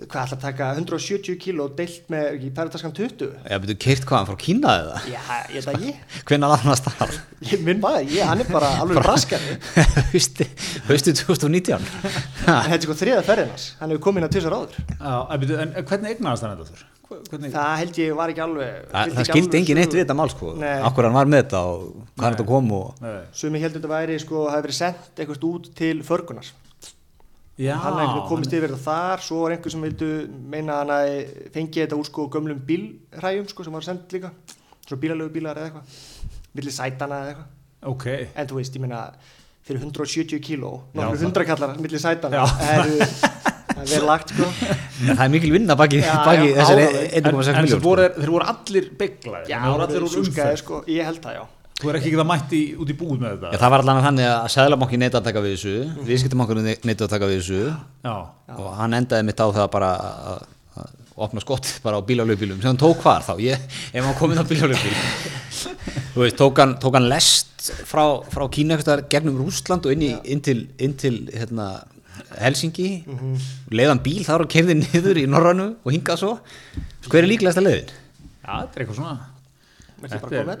Hvað 0.00 0.22
ætla 0.24 0.36
að 0.38 0.40
taka 0.46 0.66
170 0.80 1.34
kíló 1.42 1.66
deilt 1.76 2.06
með, 2.08 2.22
ekki, 2.38 2.48
pærataskan 2.56 2.94
20 2.96 3.34
Já, 3.52 3.56
betur 3.60 3.76
keirt 3.84 4.06
hvaðan 4.08 4.28
frá 4.30 4.36
Kína 4.40 4.70
eða? 4.80 5.00
Já, 5.12 5.18
ég 5.52 5.66
veit 5.66 5.68
að 5.76 5.84
ég 5.90 6.22
Hvenær 6.30 6.54
annars 6.56 6.80
það? 6.86 7.18
Ég 7.50 7.64
minn 7.66 7.82
maður, 7.84 8.06
ég, 8.14 8.24
hann 8.30 8.40
er 8.40 8.48
bara 8.48 8.70
alveg 8.80 9.02
braskari 9.04 9.58
Hausti, 10.14 10.46
hausti 10.88 11.12
2019 11.20 11.76
En 11.76 11.84
þetta 12.48 12.78
er 12.78 12.86
sko 12.86 12.96
þriða 13.02 13.26
ferðinans 13.28 13.66
Hann 13.82 13.92
hefur 13.92 14.06
komið 14.08 14.22
inn 14.24 14.28
að 14.30 14.34
tvisar 14.38 14.56
áður 14.56 14.80
Já, 14.80 15.12
en, 15.20 15.44
byrju, 15.44 15.60
en 15.68 15.76
hvernig 15.92 16.14
eignaðast 16.16 16.48
hann 16.48 16.56
þetta 16.56 16.70
þurr? 16.72 16.88
Hvernig? 17.10 17.50
Það 17.54 17.72
held 17.80 17.98
ég 18.00 18.14
var 18.20 18.30
ekki 18.32 18.42
alveg 18.44 18.74
Það, 18.90 19.04
fylgdi 19.04 19.16
það 19.20 19.28
skildi 19.30 19.58
engin 19.60 19.80
eitt 19.82 19.94
við 19.96 20.02
þetta 20.04 20.16
mál 20.20 20.30
sko. 20.30 20.52
Akkur 20.90 21.08
hann 21.08 21.16
var 21.18 21.30
með 21.32 21.42
þetta 21.44 21.60
og 21.70 21.84
hvað 22.14 22.26
er 22.28 22.36
þetta 22.36 22.46
kom 22.50 22.72
og 22.76 23.00
Nei. 23.04 23.14
Sumi 23.40 23.62
heldur 23.64 23.80
þetta 23.82 23.92
væri 23.94 24.18
sko, 24.22 24.44
hafi 24.52 24.66
verið 24.68 24.78
sendt 24.78 25.22
eitthvað 25.24 25.46
út 25.50 25.70
til 25.80 25.96
förgunar 26.06 26.50
Já, 27.60 27.74
hann 27.76 27.92
hefði 27.98 28.06
einhvern 28.06 28.28
komist 28.30 28.54
yfir 28.56 28.70
þetta 28.72 28.84
þar 28.86 29.20
svo 29.26 29.40
var 29.42 29.52
einhver 29.56 29.74
sem 29.74 29.82
vildu 29.84 30.06
meina 30.54 30.78
að 30.78 30.80
hann 30.80 30.94
hafi 30.94 31.50
fengið 31.58 31.82
þetta 31.84 31.98
úr 32.00 32.06
sko 32.08 32.28
gömlum 32.32 32.62
bílræjum 32.70 33.50
sko 33.50 33.66
sem 33.66 33.74
var 33.76 33.84
sendt 33.84 34.14
líka 34.16 34.30
svo 34.88 34.96
bílalögu 35.02 35.34
bílar 35.34 35.60
eða 35.60 35.68
eitthvað 35.68 35.98
milli 36.56 36.72
sætana 36.72 37.18
eða 37.26 37.34
eitthvað 37.34 37.92
ok 37.92 38.06
en 38.40 38.48
þú 38.48 38.56
veist, 38.62 38.78
ég 38.78 38.84
meina 38.86 39.02
fyrir 39.66 39.82
170 39.84 40.40
kíló 40.46 40.70
nokkur 40.94 41.18
það- 41.18 41.26
hundrakallar 41.26 41.76
milli 41.84 42.00
sætana 42.00 42.40
Já. 42.40 42.46
það 43.84 43.96
er 43.98 44.06
lagt 44.10 44.34
sko. 44.34 44.50
En 45.10 45.14
það 45.16 45.24
er 45.24 45.32
mikil 45.32 45.52
vinna 45.54 45.76
baki, 45.80 46.02
Já, 46.04 46.12
baki 46.26 46.50
já, 46.50 46.56
þessari 46.58 46.84
áhugavert. 46.84 47.14
1,6 47.14 47.30
En, 47.30 47.30
en 47.30 47.46
sem 47.46 47.58
miljón 47.64 47.82
voru, 47.86 48.10
þeir 48.18 48.34
voru 48.34 48.50
allir 48.52 48.90
beiglaðir 49.00 49.50
já, 49.50 49.56
þeir 49.56 49.72
voru 49.72 49.86
allir 49.86 50.04
úr 50.06 50.12
súskaði, 50.12 50.30
umferð 50.34 50.62
sko, 50.64 50.82
ég 50.90 51.10
held 51.10 51.24
það 51.24 51.36
já. 51.38 51.42
Þú 51.80 51.88
er 51.88 51.96
ekki 51.96 52.10
ekki 52.10 52.20
það 52.20 52.28
mætti 52.28 52.60
út 52.76 52.90
í 52.92 52.94
búð 53.00 53.20
með 53.22 53.30
Já, 53.30 53.36
þetta 53.46 53.60
það 53.62 53.72
var 53.72 53.84
allan 53.86 54.02
þannig 54.04 54.26
að 54.28 54.48
Sæðlabanki 54.52 54.98
neita 55.00 55.20
að 55.20 55.28
taka 55.30 55.42
við 55.46 55.54
þessu. 55.54 55.76
Mm. 55.80 56.08
Viðskiptabankunum 56.10 56.66
neita 56.90 57.06
að 57.06 57.12
taka 57.14 57.28
við 57.30 57.38
þessu. 57.40 57.60
Já, 58.04 58.16
og 58.58 58.72
hann 58.76 58.96
endaði 58.98 59.28
mitt 59.30 59.40
á 59.40 59.46
það 59.48 59.70
bara 59.72 59.92
að 60.34 60.42
að 60.80 60.90
opna 61.20 61.42
skott 61.42 61.68
bara 61.84 61.98
á 61.98 62.02
bílalöfbílum 62.06 62.60
sem 62.60 62.70
hann 62.70 62.80
tók 62.80 63.02
hvar 63.02 63.24
þá, 63.24 63.34
ég, 63.42 63.64
ef 63.92 64.04
hann 64.04 64.16
komið 64.18 64.42
á 64.42 64.44
bílalöfbíl 64.46 64.94
þú 66.14 66.22
veist, 66.22 66.38
tók 66.38 66.60
hann, 66.62 66.76
tók 66.80 66.96
hann 66.96 67.08
lest 67.10 67.70
frá, 67.88 68.04
frá 68.30 68.46
Kína 68.52 68.78
gegnum 69.10 69.40
Rússland 69.40 69.86
og 69.86 69.94
inn, 69.94 70.06
í, 70.06 70.12
inn 70.32 70.42
til, 70.44 70.62
inn 70.80 70.94
til 70.98 71.16
hérna, 71.34 71.72
Helsingi 72.38 72.88
leiðan 73.74 74.00
bíl 74.04 74.22
þar 74.26 74.44
og 74.46 74.52
kefði 74.52 74.78
niður 74.84 75.18
í 75.22 75.26
Norrannu 75.30 75.68
og 75.82 75.92
hingað 75.94 76.22
svo. 76.22 76.32
Hver 77.08 77.24
er 77.24 77.30
líklegasta 77.32 77.64
leiðin? 77.64 77.90
já, 77.90 78.52
þetta 78.62 78.74
er 78.76 78.84
eitthvað 78.84 78.98
svona. 79.02 79.18
Bara 80.00 80.16
Þetta 80.16 80.28
að 80.30 80.46
með 80.48 80.60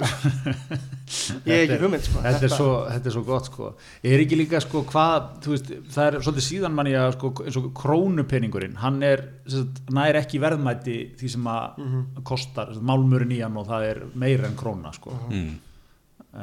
þetta. 0.60 1.78
Hugmynd 1.80 2.04
sko. 2.04 2.20
þetta, 2.26 2.44
er 2.44 2.52
svo, 2.52 2.66
þetta 2.90 3.08
er 3.08 3.14
svo 3.14 3.22
gott 3.24 3.46
sko. 3.48 3.68
Ég 4.04 4.12
er 4.16 4.22
ekki 4.26 4.36
líka 4.36 4.60
sko 4.60 4.82
hvað 4.90 5.30
þú 5.46 5.54
veist, 5.54 5.70
það 5.94 6.08
er 6.10 6.16
svolítið 6.26 6.44
síðan 6.46 6.74
manni 6.76 6.92
að 7.00 7.14
sko 7.16 7.30
eins 7.46 7.56
og 7.60 7.70
krónupeningurinn 7.80 8.76
hann 8.82 8.98
er, 9.06 9.22
sem 9.48 9.64
sagt, 9.64 9.80
nær 9.96 10.18
ekki 10.20 10.42
verðmæti 10.42 10.98
því 11.20 11.32
sem 11.32 11.48
að 11.54 11.80
kostar 12.28 12.68
sem 12.68 12.78
sagt, 12.82 12.86
málmurinn 12.92 13.32
í 13.32 13.40
hann 13.40 13.56
og 13.62 13.64
það 13.70 13.86
er 13.88 14.02
meira 14.26 14.50
en 14.50 14.58
króna 14.60 14.92
sko. 14.98 15.16
Mm. 15.32 15.56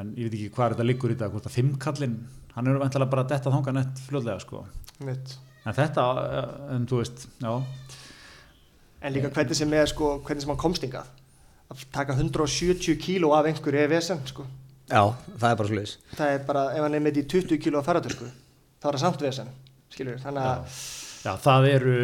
en 0.02 0.10
ég 0.18 0.26
veit 0.26 0.34
ekki 0.40 0.50
hvað 0.58 0.74
þetta 0.74 0.88
liggur 0.90 1.14
í 1.14 1.20
dag 1.22 1.30
hvort 1.32 1.46
að 1.48 1.54
fimmkallinn, 1.60 2.18
hann 2.58 2.68
er 2.72 2.78
vantilega 2.82 3.10
bara 3.14 3.24
að 3.24 3.32
detta 3.36 3.52
þanga 3.54 3.74
nett 3.78 4.02
fljóðlega 4.08 4.42
sko. 4.44 4.64
Mitt. 5.06 5.36
en 5.64 5.74
þetta, 5.78 6.04
eh, 6.26 6.74
en 6.76 6.86
þú 6.90 7.00
veist 7.04 7.26
já, 7.42 7.52
En 9.00 9.12
líka 9.14 9.28
hvernig 9.30 9.54
sem 9.54 9.72
er 9.78 9.86
sko, 9.86 10.16
hvernig 10.26 10.42
sem 10.42 10.50
hann 10.50 10.58
komst 10.58 10.82
hingað. 10.82 11.06
Að 11.70 11.84
taka 11.94 12.16
170 12.18 12.96
kíló 12.98 13.30
af 13.36 13.46
einhverju 13.46 13.78
er 13.84 13.88
vesen 13.92 14.18
sko. 14.26 14.42
Já, 14.88 15.02
það 15.38 15.50
er 15.52 15.56
bara 15.60 15.68
svo 15.68 15.76
leiðis 15.76 15.96
Það 16.16 16.30
er 16.32 16.38
bara, 16.48 16.62
ef 16.72 16.80
hann 16.86 16.94
er 16.96 17.02
með 17.04 17.18
í 17.20 17.24
20 17.28 17.58
kíló 17.60 17.78
af 17.82 17.88
ferðartösku 17.90 18.24
þá 18.80 18.86
er 18.88 18.94
það 18.96 19.02
samt 19.02 19.20
vesen, 19.26 19.50
skilur 19.92 20.16
Þannig 20.22 20.46
að, 20.48 20.78
já, 21.26 21.32
það 21.44 21.66
eru 21.74 21.96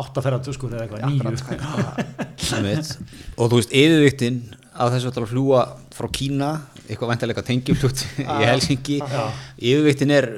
áttaferðartuskur 0.00 0.74
eða 0.74 0.88
eitthvað, 0.88 1.04
akkurat, 1.06 1.32
nýju 1.32 1.38
sko, 1.38 1.58
bara- 1.62 2.58
Einmitt. 2.58 2.90
og 3.38 3.52
þú 3.52 3.60
veist, 3.60 3.76
yfirviktin 3.78 4.40
af 4.72 4.92
þessu 4.94 5.10
að 5.12 5.26
fljúa 5.32 5.62
frá 5.92 6.08
Kína 6.16 6.50
eitthvað 6.86 7.10
vantilega 7.12 7.42
tengjumlugt 7.46 8.00
í 8.18 8.24
Já. 8.24 8.32
Helsingi 8.48 8.98
Já. 9.00 9.24
yfirviktin 9.60 10.12
er 10.16 10.28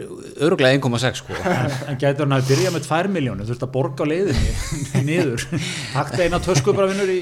öruglega 0.42 0.78
1,6 0.80 1.20
sko 1.22 1.36
en, 1.38 1.76
en 1.92 2.00
gætur 2.00 2.26
hann 2.26 2.36
að 2.36 2.50
byrja 2.50 2.72
með 2.74 2.88
2 2.88 3.12
miljónu 3.14 3.46
þurft 3.48 3.66
að 3.66 3.72
borga 3.76 4.04
á 4.04 4.10
leiðinni 4.10 5.04
niður 5.06 5.46
takta 5.94 6.26
eina 6.26 6.42
tösku 6.44 6.74
bara 6.76 6.90
vinnur 6.90 7.14
í 7.14 7.20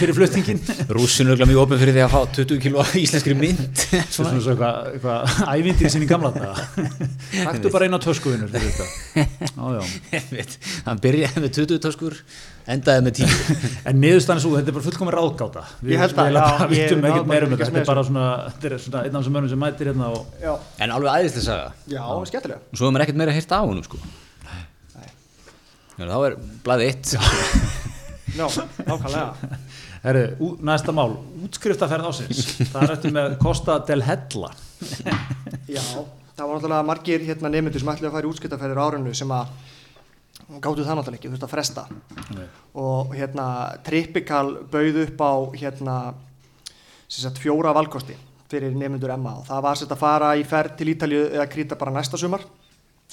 fyrir 0.00 0.14
fluttingin 0.16 0.60
Rússin 0.88 1.28
er 1.28 1.42
mjög 1.44 1.58
opið 1.66 1.82
fyrir 1.82 1.96
því 1.96 2.02
að 2.06 2.12
fá 2.14 2.20
20 2.38 2.60
kilo 2.64 2.84
íslenskri 2.96 3.34
mynd. 3.36 3.82
Svona 4.14 4.30
svona 4.32 4.40
svo 4.40 4.54
eitthvað, 4.54 4.78
eitthvað 4.94 5.42
ævindið 5.60 5.92
sinni 5.92 6.08
gamla 6.08 6.30
þetta 6.32 6.94
taktu 7.50 7.72
bara 7.74 7.88
eina 7.88 8.00
tösku 8.00 8.32
vinnur 8.32 8.48
fyrir 8.52 8.72
þetta. 8.72 8.86
Já, 9.60 9.66
já. 9.76 9.82
Einmitt. 10.16 10.56
hann 10.86 11.02
byrjaði 11.04 11.42
með 11.44 11.52
20 11.58 11.82
töskur 11.84 12.16
endaði 12.70 13.04
með 13.04 13.20
10 13.20 13.68
en 13.90 14.00
niðurstaðan 14.00 14.40
er 14.40 14.44
svo, 14.44 14.54
þetta 14.56 14.72
er 14.72 14.76
bara 14.78 14.86
fullkomið 14.86 15.16
ráðgáta. 15.18 15.66
Við, 15.82 16.00
náði 16.16 16.80
ekkert 16.80 16.96
um 16.96 17.06
að 17.10 17.54
þetta. 17.60 17.82
Er 17.82 17.88
bara 17.90 18.06
svona, 18.08 18.26
þetta 18.54 18.70
er 18.70 18.82
svona 18.86 19.04
einn 19.04 19.14
af 19.14 19.20
þessum 19.20 19.36
mönnum 19.36 19.52
sem 19.52 19.62
mætir 19.66 19.90
hérna 19.90 20.10
og 20.14 20.40
Já, 20.40 20.52
en 20.80 20.96
alveg 20.96 21.20
æðislega 21.20 21.46
saga. 21.50 21.70
Já, 21.90 22.02
skemmtilega. 22.30 22.62
Og 22.70 22.80
svo 22.80 22.88
er 22.88 22.94
maður 22.94 23.06
ekkert 23.08 23.20
meira 23.20 23.34
að 23.34 23.40
heyrta 23.40 23.60
á 23.60 23.62
honum 23.66 23.86
sko. 23.86 24.02
Þá 26.00 26.18
er 26.30 26.36
blaði 26.64 26.92
eitt 26.92 27.16
Já, 28.36 28.46
nákvæmlega. 28.86 29.34
Herru, 30.04 30.54
næsta 30.64 30.92
mál, 30.96 31.18
útskriftaferð 31.44 32.06
ásins 32.08 32.46
Það 32.70 32.84
er 32.86 32.92
eftir 32.94 33.12
með 33.12 33.34
Costa 33.42 33.76
del 33.88 34.04
Hella. 34.06 34.52
Já, 35.76 35.82
það 35.82 36.46
var 36.46 36.54
náttúrulega 36.54 36.86
margir 36.88 37.26
hérna 37.26 37.50
nefnendur 37.52 37.82
sem 37.82 37.92
ætlaði 37.92 38.08
að 38.08 38.16
fara 38.16 38.28
í 38.28 38.30
útskiptaferðir 38.30 38.80
á 38.80 38.86
árinu 38.86 39.12
sem 39.18 39.34
að 39.36 39.52
gáttu 40.56 40.86
það 40.86 40.98
náttúrulega 41.00 41.20
ekki, 41.20 41.28
þú 41.28 41.36
veist 41.36 41.46
að 41.46 41.52
fresta. 41.52 41.84
Og 42.80 43.12
hérna 43.18 43.46
Trippikal 43.86 44.46
bauð 44.72 45.02
upp 45.04 45.20
á 45.20 45.32
hérna 45.60 45.98
sem 47.10 47.24
sagt 47.26 47.42
fjóra 47.42 47.74
valkosti 47.76 48.16
fyrir 48.50 48.74
nefnendur 48.74 49.12
Emma 49.14 49.36
og 49.38 49.46
það 49.46 49.62
var 49.66 49.78
sett 49.78 49.92
að 49.94 50.00
fara 50.00 50.32
í 50.38 50.42
ferð 50.46 50.74
til 50.78 50.90
Ítalju 50.94 51.22
eða 51.28 51.46
Krita 51.50 51.78
bara 51.78 51.92
næsta 51.94 52.18
sumar. 52.18 52.42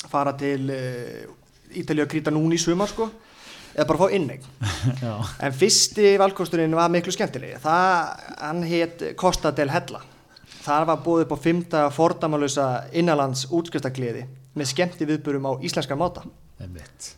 Fara 0.08 0.34
til 0.38 0.70
uh, 0.72 1.28
Ítalju 1.78 2.06
að 2.06 2.12
Krita 2.14 2.34
núna 2.34 2.56
í 2.56 2.62
sumar 2.62 2.90
sko 2.90 3.10
eða 3.78 3.88
bara 3.92 4.02
fá 4.02 4.16
innegn 4.18 4.46
Já, 5.06 5.14
En 5.46 5.54
fyrsti 5.56 6.16
valkosturinn 6.20 6.76
var 6.78 6.90
miklu 6.94 7.14
skemmtileg. 7.14 7.60
Það, 7.64 8.26
hann 8.42 8.64
hétt 8.68 9.06
Costa 9.20 9.54
del 9.56 9.72
Hella. 9.74 10.02
Það 10.66 10.90
var 10.90 11.04
búið 11.06 11.28
upp 11.28 11.38
á 11.38 11.44
fymta 11.46 11.86
fordamalösa 11.96 12.68
innanlands 12.98 13.46
útskristagliði 13.54 14.26
með 14.58 14.74
skemmti 14.74 15.08
viðburum 15.08 15.48
á 15.48 15.52
íslenska 15.64 15.96
máta. 15.96 16.26
einmitt 16.60 17.14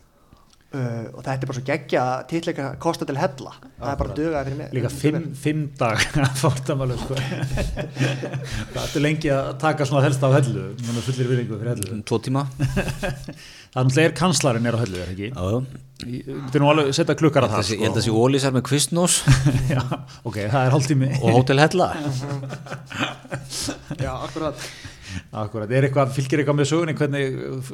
Uh, 0.70 1.08
og 1.18 1.24
þetta 1.26 1.34
er 1.34 1.48
bara 1.50 1.56
svo 1.58 1.62
geggja 1.66 2.02
að 2.06 2.20
titleika 2.30 2.66
Costa 2.78 3.06
del 3.10 3.18
Hella. 3.18 3.56
Það 3.80 3.90
er 3.90 3.96
bara 3.98 4.18
dögaði 4.20 4.52
fyrir 4.52 4.58
mig. 4.60 4.74
Líka 4.78 4.92
fimm, 4.94 5.24
fimm 5.34 5.64
dag 5.80 6.04
fórtamálu 6.44 6.98
sko. 7.02 7.18
Það 8.76 8.84
er 8.84 9.02
lengi 9.02 9.32
að 9.34 9.50
taka 9.64 9.88
svona 9.90 10.04
helst 10.06 10.22
á 10.22 10.30
hellu 10.30 10.68
Núna 10.78 11.02
fullir 11.08 11.32
viðlingu 11.32 11.58
fyrir 11.58 11.74
hellu 11.74 11.98
tvo 12.06 12.20
tíma 12.22 12.44
Þannig 13.76 14.02
er 14.02 14.18
kanslarinn 14.18 14.66
er 14.66 14.78
á 14.78 14.80
hellu, 14.82 14.98
er 15.04 15.14
ekki? 15.14 15.30
já, 15.30 15.44
já. 15.54 15.86
Þetta 16.00 16.56
er 16.56 16.64
nú 16.64 16.70
alveg 16.72 16.94
setja 16.96 17.14
klukkar 17.20 17.44
að 17.44 17.58
það 17.58 17.72
ég 17.74 17.82
held 17.84 17.92
að 17.92 17.98
þessi 18.00 18.12
ólísar 18.16 18.54
með 18.56 18.62
kvistnós 18.70 19.18
Já, 19.74 19.82
ok, 20.24 20.38
það 20.46 20.62
er 20.62 20.76
hálftími 20.76 21.10
og 21.20 21.34
hótel 21.36 21.60
hella 21.60 21.90
Já, 24.06 24.14
akkurat. 24.16 24.64
Akkurat, 25.34 25.72
er 25.74 25.88
eitthvað, 25.88 26.14
fylgir 26.16 26.42
eitthvað 26.42 26.58
með 26.60 26.70
sögunni 26.70 26.96
hvernig 26.98 27.40
uh, 27.50 27.72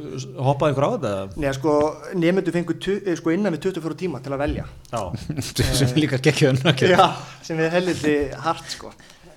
hoppaði 0.47 0.73
ykkur 0.73 0.85
á 0.87 0.91
þetta? 0.95 1.13
Nei, 1.43 1.49
sko, 1.57 1.73
nefndu 2.17 2.53
fengur 2.55 2.89
eh, 2.95 3.11
sko, 3.19 3.33
innan 3.35 3.55
við 3.55 3.67
24 3.69 3.97
tíma 3.99 4.21
til 4.23 4.33
að 4.33 4.41
velja. 4.45 4.65
Já, 4.89 5.01
sem 5.81 5.93
líka 5.99 6.21
gekkjöðun 6.23 6.63
Já, 6.89 7.05
sem 7.45 7.59
er 7.61 7.75
helviti 7.75 8.15
hart, 8.45 8.65
sko. 8.71 8.93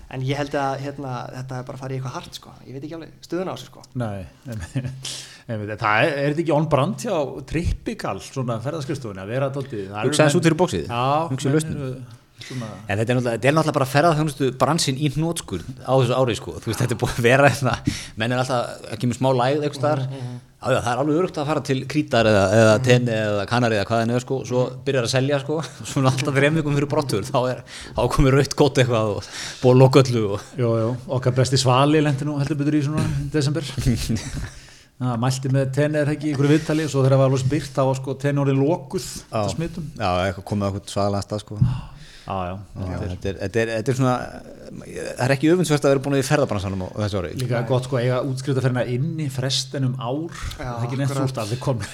En 0.08 0.22
ég 0.24 0.38
held 0.40 0.54
að 0.56 0.78
hérna, 0.86 1.14
þetta 1.34 1.56
er 1.58 1.64
bara 1.68 1.76
að 1.76 1.82
fara 1.82 1.92
í 1.92 1.98
eitthvað 1.98 2.14
hart, 2.16 2.36
sko. 2.38 2.52
Ég 2.64 2.76
veit 2.76 2.84
ekki 2.86 2.94
alveg 2.96 3.26
stöðuna 3.26 3.52
á 3.52 3.56
þessu, 3.58 3.66
sko. 3.68 3.82
nei, 4.00 4.20
það 5.48 6.04
er, 6.04 6.12
er 6.12 6.30
þetta 6.32 6.42
ekki 6.44 6.54
on 6.56 6.68
brand 6.72 7.04
hjá 7.04 7.16
Trippikal, 7.50 8.14
svona 8.24 8.56
ferðaskristofunni 8.64 9.20
að 9.24 9.32
vera 9.34 9.50
dóttið 9.52 9.90
Hugsa 9.92 10.24
aðeins 10.24 10.38
út 10.40 10.48
fyrir 10.48 10.58
bóksið. 10.62 10.88
Svona, 12.38 12.66
En 12.86 13.00
þetta 13.00 13.10
er 13.10 13.16
náttúrulega, 13.18 13.34
þetta 13.34 13.48
er 13.50 13.54
náttúrulega 13.56 13.76
bara 13.80 13.88
ferðarþjónustu 13.92 14.48
bransin 14.60 15.00
í 15.02 15.08
hnótskur 15.16 15.64
á 15.84 15.92
þessu 15.98 16.14
ári 16.14 16.36
sko. 16.38 16.52
Þú 16.62 16.70
veist, 16.70 16.82
þetta 16.84 16.94
er 16.94 17.00
búið 17.02 17.16
að 17.18 17.24
vera 17.26 17.48
þetta, 17.50 17.96
menn 18.22 18.34
er 18.36 18.42
alltaf 18.44 18.92
ekki 18.94 19.10
með 19.10 19.18
smá 19.18 19.28
lægð 19.34 19.64
eitthvað 19.66 19.80
staðar. 19.82 20.04
Já, 20.58 20.72
já, 20.74 20.78
það 20.82 20.88
er 20.90 21.00
alveg 21.00 21.18
örugt 21.20 21.36
að 21.38 21.50
fara 21.52 21.60
til 21.62 21.76
Krítar 21.86 22.26
eða, 22.26 22.46
eða 22.58 22.70
Tenni 22.82 23.12
eða 23.14 23.42
Kanari 23.46 23.76
eða 23.78 23.84
hvað 23.86 24.00
það 24.00 24.14
er 24.16 24.24
sko, 24.24 24.38
svo 24.48 24.62
byrjar 24.88 25.06
að 25.06 25.12
selja 25.12 25.38
sko, 25.44 25.58
svona 25.92 26.10
alltaf 26.10 26.34
þreim 26.34 26.56
vikum 26.58 26.74
fyrir 26.74 26.90
brottur, 26.90 27.26
þá 27.28 27.38
er, 27.52 27.60
þá 27.94 28.00
komið 28.16 28.34
rautt 28.34 28.56
gott 28.58 28.80
eitthvað 28.82 29.12
og 29.12 29.28
búið 29.62 29.76
að 29.76 29.82
loka 29.84 30.02
öllu 30.02 30.22
og 30.34 30.48
jú, 30.58 30.70
jú, 30.82 30.88
okkar 31.14 31.36
besti 31.36 31.60
svali 31.62 32.02
lendi 32.02 32.26
nú 32.26 32.40
heldur 32.40 32.58
betur 32.58 32.78
í 32.80 32.82
svona 32.88 33.04
desember. 33.30 33.70
Það 34.98 35.20
mælti 35.22 35.50
með 35.54 35.68
tenni 35.76 36.00
er 36.00 36.08
ekki 36.10 36.32
einhverju 36.32 36.50
viðtali 36.56 36.82
og 36.82 36.90
svo 36.90 37.04
þegar 37.04 37.12
það 37.12 37.20
var 37.20 37.28
alveg 37.28 37.42
spyrt 37.44 37.76
þá 37.76 37.84
var 37.86 37.98
sko 38.00 38.14
tenni 38.18 38.40
orðin 38.42 38.58
lokuð 38.64 39.04
þetta 39.04 39.42
smitum. 39.52 39.84
Já, 39.94 40.08
eitthvað 40.24 40.46
komið 40.50 40.66
eitthvað 40.72 40.90
svaðalega 40.90 41.26
stað 41.28 41.42
sko. 41.44 41.58
Já, 42.28 42.54
þetta, 42.76 43.28
er, 43.30 43.36
þetta, 43.40 43.60
er, 43.60 43.70
þetta 43.72 43.92
er 43.92 43.96
svona, 43.96 44.16
það 44.84 45.22
er 45.24 45.32
ekki 45.32 45.50
öfundsvert 45.54 45.86
að 45.86 45.92
vera 45.94 46.02
búin 46.04 46.16
í 46.18 46.24
ferðarbransanum 46.28 46.82
á 46.84 46.88
þessu 46.98 47.20
ári. 47.22 47.30
líka 47.40 47.62
gott 47.70 47.86
sko 47.88 47.96
að 47.96 48.04
eiga 48.04 48.18
útskriftaferðina 48.28 48.84
inn 48.92 49.22
í 49.24 49.28
frestin 49.32 49.86
um 49.88 49.94
ár. 49.96 50.34
Já, 50.58 50.66
það 50.66 50.74
er 50.74 50.84
ekki 50.88 50.98
neitt 51.00 51.14
úrst 51.22 51.40
að 51.40 51.54
þið 51.54 51.62
komir 51.64 51.88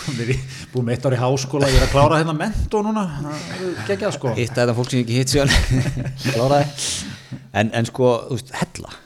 komir 0.00 0.32
í, 0.34 0.38
búið 0.72 0.88
með 0.88 0.96
eitt 0.96 1.06
ár 1.06 1.16
í 1.16 1.20
háskóla 1.20 1.70
ég 1.70 1.78
er 1.78 1.86
að 1.86 1.94
klára 1.94 2.18
hérna 2.22 2.34
mentó 2.40 2.82
núna. 2.86 3.06
Er 3.60 3.84
geggjað 3.92 4.16
sko. 4.18 4.34
Hitta 4.40 4.64
þetta 4.64 4.76
fólk 4.80 4.90
sem 4.90 5.04
ekki 5.04 5.20
hitt 5.20 5.36
síðan. 5.36 5.54
Kláraði. 6.34 6.90
En, 7.54 7.70
en 7.70 7.86
sko, 7.86 8.16
þú 8.26 8.40
veist, 8.40 8.52
hella 8.58 8.98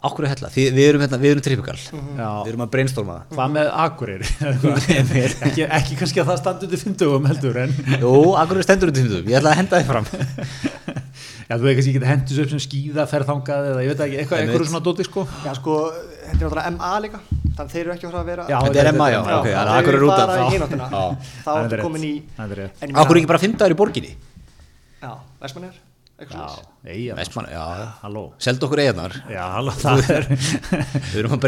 Já, 0.00 0.06
okkur 0.08 0.24
er 0.24 0.30
hella, 0.32 0.48
Því, 0.48 0.62
við 0.72 0.86
erum, 0.88 1.02
hérna, 1.04 1.18
við 1.20 1.30
erum 1.34 1.42
trippikal 1.44 1.76
Já. 1.76 2.28
við 2.40 2.50
erum 2.54 2.62
að 2.64 2.70
brainstorma 2.72 3.16
það. 3.18 3.24
Hvað 3.36 3.48
með 3.52 3.66
Akureyri? 3.84 4.26
ekki, 5.50 5.64
ekki 5.66 5.98
kannski 6.00 6.22
að 6.22 6.30
það 6.30 6.38
standi 6.40 6.64
undir 6.68 6.80
50 6.80 7.28
heldur 7.28 7.58
en 7.60 7.74
jú, 8.00 8.12
akkur 8.40 8.56
er 8.56 8.64
stendur 8.64 8.88
undir 8.92 9.04
tímum, 9.04 9.28
ég 9.28 9.36
ætla 9.40 9.50
að 9.52 9.58
henda 9.60 9.74
þið 9.76 9.88
fram. 9.90 10.06
Já, 11.50 11.54
þú 11.58 11.64
veist 11.66 11.76
kannski 11.80 11.92
ekki 11.92 12.06
hendur 12.06 12.32
svo 12.36 12.42
upp 12.46 12.52
sem 12.54 12.62
skýða 12.62 13.04
ferðangað 13.10 13.68
eða 13.72 13.80
ég 13.84 13.90
veit 13.90 14.02
ekki, 14.06 14.16
eitthvað, 14.22 14.38
eitthvað 14.44 14.68
svona 14.70 14.84
dóti 14.86 15.02
sko. 15.08 15.20
Já, 15.42 15.52
sko, 15.58 15.72
þetta 15.90 16.30
er 16.30 16.38
náttúrulega 16.38 16.70
MA 16.76 16.92
líka, 17.04 17.18
þannig 17.58 17.72
þeir 17.74 17.82
eru 17.82 17.92
ekki 17.96 18.06
að 18.06 18.14
fara 18.14 18.22
að 18.22 18.30
vera 18.30 18.44
Já, 18.46 18.56
Þetta 18.64 18.80
er 18.84 18.88
MA, 18.94 19.06
já, 19.10 19.20
ok, 19.20 19.28
þannig 19.50 19.58
að 19.58 19.74
akkur 19.80 19.94
er 19.98 20.06
út 20.06 20.14
af 20.14 20.16
bara 20.30 20.46
í 20.46 20.48
þá 20.62 21.04
Það 21.42 21.58
er 21.58 21.68
rétt. 21.74 21.84
komin 21.84 22.04
í 22.06 22.14
Það 22.38 22.46
akkur 25.44 25.89
seld 28.44 28.64
okkur 28.66 28.82
eigarnar 28.82 29.14
Já, 29.30 29.42
halló, 29.54 29.72
það 29.80 30.02
er 30.16 30.26
við 30.30 31.16
erum 31.22 31.36
að 31.36 31.42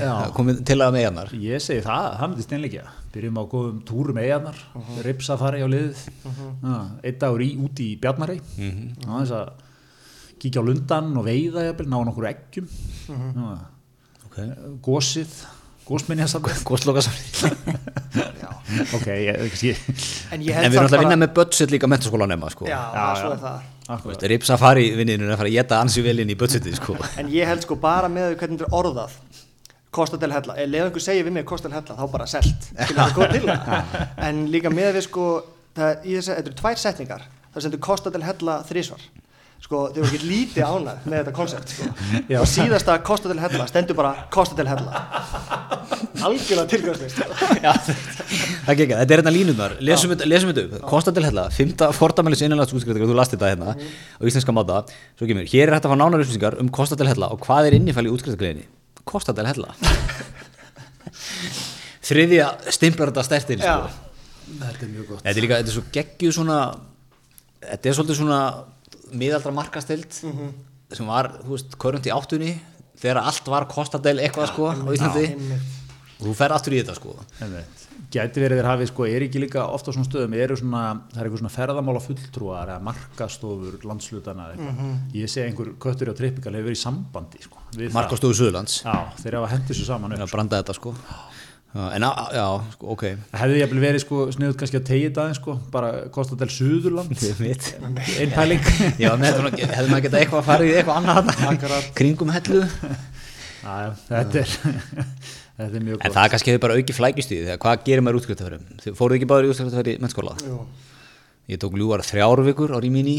Já. 0.00 0.14
komið 0.36 0.62
til 0.70 0.78
að 0.78 0.94
með 0.96 1.04
eigarnar 1.04 1.32
Ég 1.44 1.64
segi 1.64 1.84
það, 1.84 2.08
það 2.18 2.32
myndi 2.32 2.46
steinleikja. 2.46 2.84
Byrjum 3.14 3.38
á 3.38 3.44
góðum 3.54 3.78
túrum 3.86 4.20
eigarnar 4.22 4.58
uh 4.74 4.80
-huh. 4.82 5.02
Ripsafari 5.06 5.62
á 5.62 5.68
liðið. 5.70 6.02
Uh 6.26 6.82
Einn 7.04 7.20
dagur 7.22 7.44
í, 7.46 7.50
úti 7.58 7.92
í 7.92 7.98
Bjarnarei 8.00 8.40
uh 8.40 8.64
-huh. 8.64 9.20
þess 9.20 9.36
að 9.38 9.48
kíkja 10.40 10.62
á 10.62 10.68
lundan 10.68 11.16
og 11.16 11.24
veiða 11.24 11.70
ná 11.86 11.98
nokkur 12.04 12.26
eggjum. 12.26 12.68
Uh 13.08 13.58
okay. 14.26 14.50
Gósið 14.82 15.34
góðsloka 15.90 17.02
saman 17.02 17.18
já. 18.42 18.50
Ok, 18.94 19.06
ég, 19.06 19.40
ég, 19.42 19.58
ég 19.66 19.80
en 20.30 20.44
við 20.44 20.54
erum 20.54 20.84
alltaf 20.84 21.00
að 21.00 21.04
vinna 21.04 21.18
með 21.18 21.32
budget 21.40 21.74
líka 21.74 21.90
mentaskólan 21.90 22.30
nema 22.30 22.50
sko. 22.52 22.68
já, 22.70 22.78
Já, 22.94 23.06
svo 23.18 23.32
er 23.34 23.40
það. 23.42 23.64
Rip 24.30 24.44
Safari 24.46 24.90
vinninu 24.96 25.26
er 25.26 25.34
að 25.34 25.40
fara 25.42 25.50
að 25.50 25.56
geta 25.58 25.80
ansi 25.82 26.04
vel 26.04 26.18
inn 26.22 26.30
í 26.30 26.38
budgetið 26.38 26.76
sko. 26.78 26.96
en 27.18 27.30
ég 27.32 27.48
held 27.48 27.64
sko 27.66 27.78
bara 27.80 28.10
með 28.12 28.36
hvernig 28.40 28.60
þetta 28.60 28.68
er 28.70 28.76
orðað 28.80 29.16
Costa 29.90 30.16
del 30.22 30.30
Hella, 30.30 30.54
ef 30.54 30.70
einhver 30.70 31.02
segir 31.02 31.26
við 31.26 31.34
mig 31.34 31.46
Costa 31.48 31.66
del 31.68 31.80
Hella, 31.80 31.96
þá 31.98 32.12
bara 32.12 32.26
selt 32.30 32.68
Skilur 32.70 33.00
það 33.00 33.16
góð 33.16 33.32
til 33.34 33.46
það. 33.48 33.96
En 34.28 34.44
líka 34.52 34.70
með 34.70 34.92
við 34.98 35.06
sko 35.08 35.24
það, 35.74 36.04
í 36.06 36.14
þess 36.14 36.28
að 36.28 36.36
þetta 36.36 36.50
eru 36.52 36.58
tvær 36.60 36.78
setningar. 36.84 37.24
Það 37.50 37.64
sendur 37.64 37.82
Costa 37.82 38.12
del 38.14 38.22
Hella 38.22 38.60
þrísvar 38.68 39.08
sko, 39.60 39.80
þeir 39.92 40.02
voru 40.04 40.10
ekki 40.10 40.28
lítið 40.28 40.64
ánægð 40.66 41.06
með 41.10 41.16
þetta 41.20 41.32
koncept 41.36 41.72
sko. 41.74 41.88
Já. 42.30 42.38
og 42.40 42.48
síðasta 42.50 42.96
Costa 43.06 43.30
del 43.30 43.40
Hella 43.42 43.66
stendur 43.70 43.98
bara 43.98 44.26
Costa 44.32 44.56
del 44.58 44.70
Hella. 44.70 45.04
Algjörlega 46.20 46.66
tilgangslist 46.68 47.20
Já, 47.64 47.72
það 48.66 48.74
gekk 48.80 48.92
þetta 48.92 49.14
er 49.14 49.20
hérna 49.20 49.32
línunar 49.34 49.76
lesum 49.84 50.12
þetta 50.12 50.28
lesum 50.28 50.50
þetta 50.52 50.64
upp, 50.66 50.88
Kosta 50.90 51.14
til 51.16 51.24
hella 51.24 51.46
fymta 51.54 51.90
fordamælis 51.96 52.42
innanlands 52.44 52.74
útskrift, 52.76 53.00
þú 53.00 53.16
last 53.16 53.32
þetta 53.36 53.52
hérna 53.52 53.74
á 53.76 54.22
íslenska 54.28 54.52
máta, 54.56 54.82
svo 55.16 55.28
kemur 55.30 55.48
hér 55.48 55.68
er 55.68 55.76
hægt 55.76 55.88
að 55.88 55.94
fá 55.94 56.00
nánar 56.00 56.24
upplýsingar 56.24 56.58
um 56.60 56.68
Kosta 56.72 56.98
til 57.00 57.08
hella 57.08 57.30
og 57.32 57.40
hvað 57.46 57.70
er 57.70 57.78
innifæli 57.78 58.10
í 58.10 58.14
útskriftakleginni, 58.16 58.66
Kosta 59.08 59.32
til 59.36 59.48
hella. 59.48 59.72
Þriðja 62.10 62.46
stimplar 62.74 63.12
þetta 63.12 63.24
stertinn 63.26 63.60
sko. 63.62 63.90
Þetta 64.50 64.84
er 64.84 64.90
mjög 64.90 65.10
gott. 65.12 65.22
Þetta 65.24 65.36
er 65.36 65.44
líka, 65.44 65.58
þetta 65.60 65.70
er 65.70 65.76
svo 65.76 65.84
geggjuð 65.94 66.36
svona 66.40 66.60
þetta 67.60 67.90
er 67.90 67.96
svolítið 67.98 68.18
svona 68.20 68.40
miðaldra 69.12 69.52
markastild 69.54 70.12
sem 70.92 71.06
var, 71.06 71.30
þú 71.44 71.54
veist, 71.56 71.76
körund 71.80 72.06
í 72.06 72.10
áttunni 72.14 72.54
þegar 73.00 73.22
allt 73.24 73.46
var 73.48 73.66
Kostadel 73.70 74.18
eitthvað 74.20 74.50
sko 74.52 74.70
á 74.74 74.90
Íslandi 74.92 75.28
og 76.20 76.26
þú 76.26 76.34
fer 76.36 76.52
aftur 76.52 76.74
í 76.76 76.80
þetta 76.82 76.96
sko. 76.98 77.14
Gæti 78.10 78.42
verið 78.42 78.58
þér 78.58 78.66
hafið 78.66 78.88
sko, 78.90 79.04
er 79.06 79.22
ekki 79.22 79.38
líka 79.40 79.62
ofta 79.70 79.92
á 79.92 79.94
svona 79.94 80.08
stöðum, 80.08 80.32
eru 80.34 80.56
svona, 80.58 80.80
það 81.12 81.20
er 81.20 81.28
eitthvað 81.28 81.40
svona 81.44 81.52
ferðamála 81.54 82.00
fulltrúar 82.02 82.72
eða 82.72 82.82
markastofur 82.88 83.76
landslutana 83.86 84.48
eða 84.48 84.56
eitthvað. 84.56 84.96
Ég 85.20 85.30
sé 85.30 85.44
einhver 85.46 85.70
köttur 85.78 86.10
á 86.10 86.14
trippikal 86.18 86.52
hefur 86.56 86.66
verið 86.72 86.80
í 86.80 86.82
sambandi 86.82 87.42
sko, 87.44 87.62
við 87.78 87.94
Markastofu 87.94 88.34
Suðurlands 88.40 88.80
það. 88.82 88.98
Já, 88.98 89.22
þeir 89.22 89.36
hafa 89.38 89.52
hendið 89.54 89.78
svo 89.78 89.86
saman 89.92 90.16
upp. 90.16 90.24
að 90.26 90.34
branda 90.34 90.60
þetta 90.64 90.76
sko 90.80 90.94
en 91.70 92.02
á, 92.02 92.10
já, 92.34 92.44
sko, 92.74 92.86
ok. 92.96 93.02
Hefði 93.38 93.60
ég 93.60 93.74
verið 93.78 94.02
sko 94.02 94.24
sniðut 94.34 94.56
kannski 94.58 94.78
að 94.80 94.86
tegja 94.88 95.10
aðeins 95.14 95.38
sko, 95.38 95.54
bara 95.70 95.90
Kosta 96.10 96.34
del 96.40 96.48
Suðurland, 96.50 97.12
mitt 97.38 97.68
einpæling. 98.18 98.64
já, 98.98 99.12
með 99.14 99.38
hefði 99.54 99.86
maður 99.92 100.02
getað 100.08 100.18
eitthvað 100.24 100.40
að 100.40 100.48
fara 100.48 100.66
í 100.66 100.72
eitthvað 100.74 100.98
annað 100.98 101.92
kringum 102.00 102.32
hellu? 102.34 102.64
Já, 103.60 103.92
þetta 104.08 104.42
er, 104.42 104.56
þetta 105.60 105.70
er 105.78 105.84
mjög 105.84 105.94
en 106.00 106.02
gott. 106.02 106.16
það 106.18 106.28
kannski 106.34 106.50
hefur 106.54 106.64
bara 106.66 106.78
aukið 106.80 106.98
flækjustíð 106.98 107.42
þegar 107.46 107.62
hvað 107.62 107.86
gerir 107.86 108.04
maður 108.06 108.18
útskriftafærum 108.22 108.66
þið 108.82 108.98
fóruð 108.98 109.18
ekki 109.20 109.30
báður 109.30 109.46
í 109.46 109.52
útskriftafæri 109.54 109.96
mennskóla? 110.02 110.34
Ég 111.50 111.60
tók 111.62 111.76
ljúar 111.78 112.02
þrjár 112.06 112.42
vikur 112.50 112.74
á 112.74 112.78
rýminni 112.82 113.18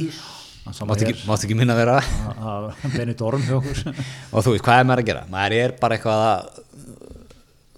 Það 0.61 0.75
sama 0.77 0.93
mátt 0.93 1.01
ekki, 1.07 1.23
ekki 1.47 1.55
minna 1.57 1.73
vera. 1.73 1.95
Það- 2.05 2.67
það- 2.83 2.91
Benidorm 2.93 3.41
hjá 3.47 3.55
okkur. 3.57 3.79
og 4.29 4.43
þú 4.45 4.51
veist, 4.53 4.65
hvað 4.67 4.81
er 4.81 4.85
maður 4.91 5.01
að 5.01 5.07
gera? 5.07 5.23
Maður 5.33 5.55
er 5.57 5.71
bara 5.81 5.95
eitthvað 5.97 6.21
að 6.27 6.60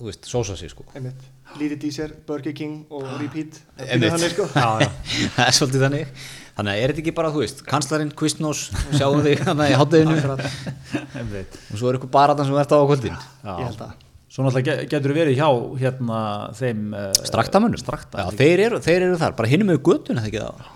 þú 0.03 0.09
veist, 0.11 0.27
sósa 0.27 0.55
sig 0.59 0.71
sko. 0.73 0.83
Einmitt, 0.97 1.21
lítið 1.59 1.85
í 1.87 1.91
sér, 1.95 2.13
Burger 2.27 2.53
King 2.57 2.91
og 2.93 3.05
Repeat. 3.21 3.59
Það 3.77 3.83
er 3.87 3.93
Einmitt. 3.95 4.13
þannig, 4.17 4.33
sko. 4.35 4.47
Já, 4.51 4.67
já. 4.83 4.89
það 5.37 5.43
er 5.47 5.57
svolítið 5.57 5.85
þannig. 5.87 6.23
Þannig 6.53 6.73
að 6.75 6.83
er 6.83 6.91
þetta 6.93 7.01
ekki 7.05 7.13
bara, 7.17 7.31
þú 7.33 7.41
veist, 7.41 7.63
kanslarinn, 7.65 8.11
kvistnós 8.19 8.63
sjáum 8.99 9.23
þig 9.25 9.41
þannig 9.47 9.71
í 9.73 9.77
hátteginu 9.79 10.17
og 10.19 11.77
svo 11.79 11.89
er 11.89 11.97
eitthvað 11.97 12.11
bara 12.13 12.35
þannig 12.37 12.51
sem 12.51 12.61
ert 12.63 12.75
á 12.75 12.79
kvöldin. 12.91 13.15
Já. 13.43 13.53
ég 13.57 13.65
held 13.71 13.83
að. 13.87 13.95
Svo 14.33 14.43
náttúrulega 14.47 14.75
ge- 14.81 14.85
getur 14.89 15.13
verið 15.13 15.35
hjá 15.37 15.49
hérna 15.81 16.19
þeim 16.57 16.85
uh, 16.97 17.09
straktamönnum, 17.29 17.77
Strakta, 17.81 18.23
já, 18.23 18.31
þeir, 18.39 18.63
eru, 18.67 18.79
þeir 18.81 19.03
eru 19.07 19.17
þar. 19.21 19.35
Bara 19.37 19.51
hinum 19.51 19.69
með 19.69 19.81
göttun, 19.85 20.17
eða 20.21 20.29
ekki 20.31 20.41
það. 20.41 20.71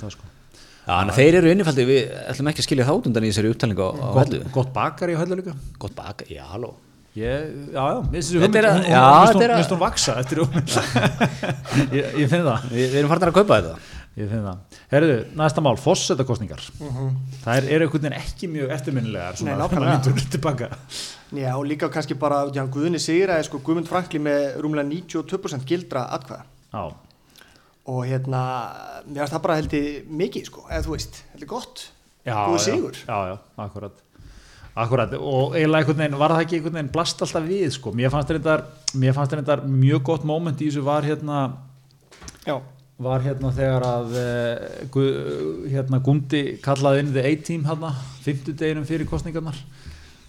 Það 0.00 0.12
sko. 0.14 0.28
Já, 0.80 0.92
þannig 0.92 1.12
að 1.14 1.18
þeir 1.20 1.38
eru 1.40 1.50
innifaldi, 1.54 1.86
við 1.88 2.12
ætlum 2.30 2.50
ekki 2.52 2.62
að 2.62 2.68
skilja 2.68 2.86
það 2.86 3.00
út 3.00 3.08
undan 3.10 3.26
í 3.26 3.32
þessari 3.32 3.50
upptalningu 3.54 3.88
Gott, 3.98 4.20
hellu. 4.22 4.40
gott 4.54 4.70
bakar 4.74 5.10
í 5.12 5.18
höllu 5.18 5.38
líka. 5.40 5.56
Gott 5.82 5.94
baka, 5.98 6.26
já, 6.30 6.44
halló. 6.52 6.70
Ég, 7.18 7.46
já, 7.74 7.82
já, 7.90 7.96
mér 8.06 8.20
finnst 8.22 8.34
er 8.60 8.66
að- 8.68 8.76
hún- 8.76 8.84
er 9.42 9.50
að- 9.50 9.80
vaksa 9.80 10.12
eftir 10.20 10.38
hugmynd. 10.44 10.68
Ég, 11.96 12.04
ég 12.22 12.28
finn 12.30 12.44
það. 12.46 12.68
Við, 12.70 12.84
við 12.92 12.98
erum 13.00 13.10
farin 13.10 13.26
að 13.26 13.34
kaupa 13.40 13.56
þetta. 13.58 13.72
ég 14.20 14.28
finn 14.30 14.44
það. 14.46 14.78
Herðu, 14.92 15.16
næsta 15.40 15.62
mál, 15.64 15.74
fossetakostningar 15.80 16.62
það 16.78 17.50
er, 17.56 17.66
er 17.74 17.84
einhvern 17.84 18.04
veginn 18.04 18.16
ekki 18.20 18.48
mjög 18.52 18.72
eftirminnilegar 18.76 19.34
Mhm. 19.40 19.48
Nei, 19.48 19.58
nákvæmlega. 19.58 19.96
Já, 21.40 21.50
og 21.56 21.64
líka 21.66 21.88
kannski 21.90 22.14
bara, 22.18 22.44
já, 22.54 22.62
Guðni 22.70 22.98
Sigraði, 23.02 23.44
sko, 23.48 23.58
Guðmund 23.58 23.88
Frankli 23.90 24.18
með 24.22 24.60
rúmlega 24.62 24.86
92% 24.90 25.64
gildra 25.66 26.06
atkvæða. 26.14 26.42
Já, 26.74 26.94
og 27.86 28.04
hérna, 28.06 28.42
mér 29.08 29.24
finnst 29.24 29.34
það 29.34 29.42
bara 29.42 29.56
heldur 29.58 30.04
mikið, 30.10 30.46
sko, 30.46 30.66
eða 30.70 30.84
þú 30.86 30.94
veist, 30.94 31.22
heldur 31.34 31.46
gott. 31.56 31.88
Já, 32.26 32.34
já, 32.36 32.58
sigur. 32.58 32.94
já, 33.06 33.18
já, 33.34 33.38
akkurat 33.58 33.92
Akkurat, 34.78 35.12
og 35.18 35.56
eiginlega 35.58 35.82
einhvern 35.82 35.98
veginn 35.98 36.20
var 36.20 36.34
það 36.34 36.44
ekki 36.44 36.58
einhvern 36.58 36.76
veginn 36.78 36.92
blast 36.94 37.22
alltaf 37.24 37.46
við 37.48 37.72
sko. 37.74 37.90
mér 37.96 38.12
fannst 38.12 38.30
þetta 38.30 38.58
mér 39.02 39.16
fannst 39.16 39.34
þetta 39.34 39.56
mjög 39.66 40.04
gott 40.06 40.26
moment 40.28 40.60
í 40.62 40.68
þessu 40.68 40.84
var 40.86 41.06
hérna 41.06 41.40
Já, 42.46 42.60
var 43.02 43.24
hérna 43.24 43.50
þegar 43.56 43.86
að 43.88 44.14
uh, 44.20 44.84
gu, 44.94 45.06
hérna 45.72 46.00
Gundi 46.04 46.42
kallaði 46.62 47.02
inn 47.02 47.14
the 47.16 47.24
A-team 47.26 47.66
hérna, 47.66 47.90
fimmtudeginum 48.22 48.86
fyrir 48.88 49.10
kostningarnar 49.10 49.58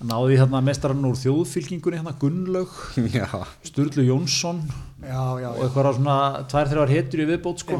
náði 0.02 0.40
hérna 0.40 0.64
mestarann 0.66 1.06
úr 1.06 1.20
þjóðfylkingunni 1.22 2.00
hérna 2.00 2.16
Gunnlaug, 2.18 2.74
Já. 3.14 3.28
Sturlu 3.68 4.08
Jónsson 4.08 4.64
já, 5.06 5.22
já, 5.44 5.52
og 5.54 5.62
eitthvað 5.68 5.94
svona 6.00 6.18
tvær 6.50 6.74
þrjár 6.74 6.96
hetjur 6.96 7.22
í 7.22 7.30
viðbót 7.30 7.62
sko 7.62 7.78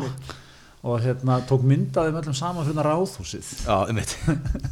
og 0.82 1.02
hérna 1.02 1.40
tók 1.50 1.66
myndaði 1.66 2.14
með 2.14 2.24
öllum 2.24 2.38
saman 2.38 2.66
fyrir 2.66 2.78
það 2.80 2.88
ráðhúsið 2.90 3.50
Já, 3.66 3.78
um. 3.90 4.00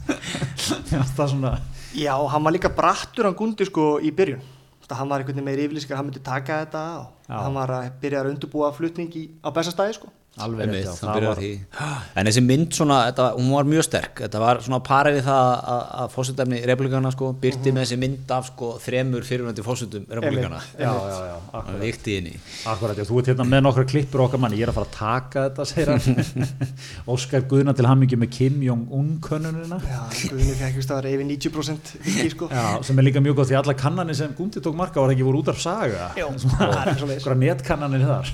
Já, 0.93 1.01
það 1.01 1.25
er 1.25 1.33
svona 1.33 1.53
Já, 1.97 2.13
hann 2.29 2.43
var 2.45 2.53
líka 2.53 2.69
brattur 2.69 3.25
hann 3.25 3.37
Gundi, 3.37 3.65
sko, 3.65 3.97
í 4.01 4.11
byrjun 4.13 4.43
Það 4.89 4.97
hann 4.97 5.09
var 5.11 5.21
einhvern 5.21 5.37
veginn 5.37 5.45
með 5.45 5.59
yfirlýsingar, 5.63 5.97
hann 5.99 6.07
myndi 6.07 6.21
taka 6.25 6.63
þetta 6.63 6.83
og 6.97 7.09
Já. 7.29 7.35
hann 7.43 7.57
var 7.57 7.73
að 7.75 7.89
byrja 8.01 8.21
að 8.23 8.29
undurbúa 8.31 8.69
flutning 8.73 9.11
í, 9.17 9.23
á 9.45 9.49
bestastæði, 9.53 9.97
sko 9.99 10.09
alveg 10.45 10.65
Einmitt, 10.65 10.79
rétt, 10.79 10.85
já, 10.85 10.93
það 10.95 11.09
það 11.09 11.17
byrjar 11.19 11.39
var. 11.39 12.07
En 12.21 12.29
þessi 12.29 12.43
mynd 12.45 12.75
svona, 12.77 12.97
þetta, 13.09 13.25
hún 13.37 13.49
var 13.53 13.67
mjög 13.69 13.85
sterk. 13.87 14.21
Þetta 14.23 14.41
var 14.43 14.61
svona 14.65 14.79
parið 14.89 15.17
við 15.19 15.27
það 15.29 15.49
að, 15.73 15.83
að 16.03 16.13
fósitefni 16.15 16.61
republikana 16.69 17.11
sko, 17.15 17.29
byrti 17.43 17.73
með 17.75 17.85
þessi 17.85 17.99
mynd 18.03 18.33
af 18.37 18.49
sko, 18.51 18.71
þremur 18.83 19.27
fyrirvændi 19.29 19.65
fósitum 19.65 20.07
republikana 20.09 20.61
Einmitt. 20.61 20.79
já, 20.79 20.89
já, 20.89 21.19
já, 21.29 21.37
það 21.49 21.59
akkurat, 21.61 21.81
vikti 21.83 22.17
inn 22.21 22.29
í. 22.31 22.35
Akkurat 22.73 23.01
já, 23.01 23.07
þú 23.09 23.21
ert 23.23 23.31
hérna 23.33 23.47
með 23.53 23.63
nokkra 23.67 23.85
klippur 23.93 24.25
okkar 24.27 24.43
manni, 24.45 24.59
ég 24.61 24.67
er 24.67 24.73
að 24.73 24.79
fara 24.79 24.89
að 24.89 24.97
taka 24.99 25.45
þetta 25.49 25.67
segir 25.69 25.93
hann. 25.93 26.49
Óskar 27.15 27.45
Guðna 27.49 27.75
til 27.77 27.87
hamingi 27.89 28.19
með 28.19 28.33
Kim 28.37 28.59
Jong-un 28.65 29.11
könnunina. 29.25 29.79
Já, 29.85 30.01
Guðni 30.31 30.57
fekk 30.59 30.79
just 30.81 30.93
að 30.93 31.01
vera 31.03 31.13
yfir 31.15 31.29
90% 31.29 31.93
fylgi, 31.99 32.29
sko. 32.35 32.49
Já, 32.53 32.65
sem 32.85 32.99
er 33.01 33.09
líka 33.09 33.23
mjög 33.23 33.39
gott 33.41 33.51
því 33.51 33.59
alla 33.61 33.75
kannanir 33.79 34.17
sem 34.19 34.33
Gundi 34.37 34.61
tók 34.63 34.75
marka 34.77 35.01
var 35.03 35.13
ekki 35.13 35.25
voru 35.27 35.41
út 35.43 35.51
af 35.53 35.59
saga 35.61 36.09
Svona- 36.39 36.85
það 36.95 37.31
er 37.33 37.39
netkannanir 37.43 38.05
þar 38.07 38.31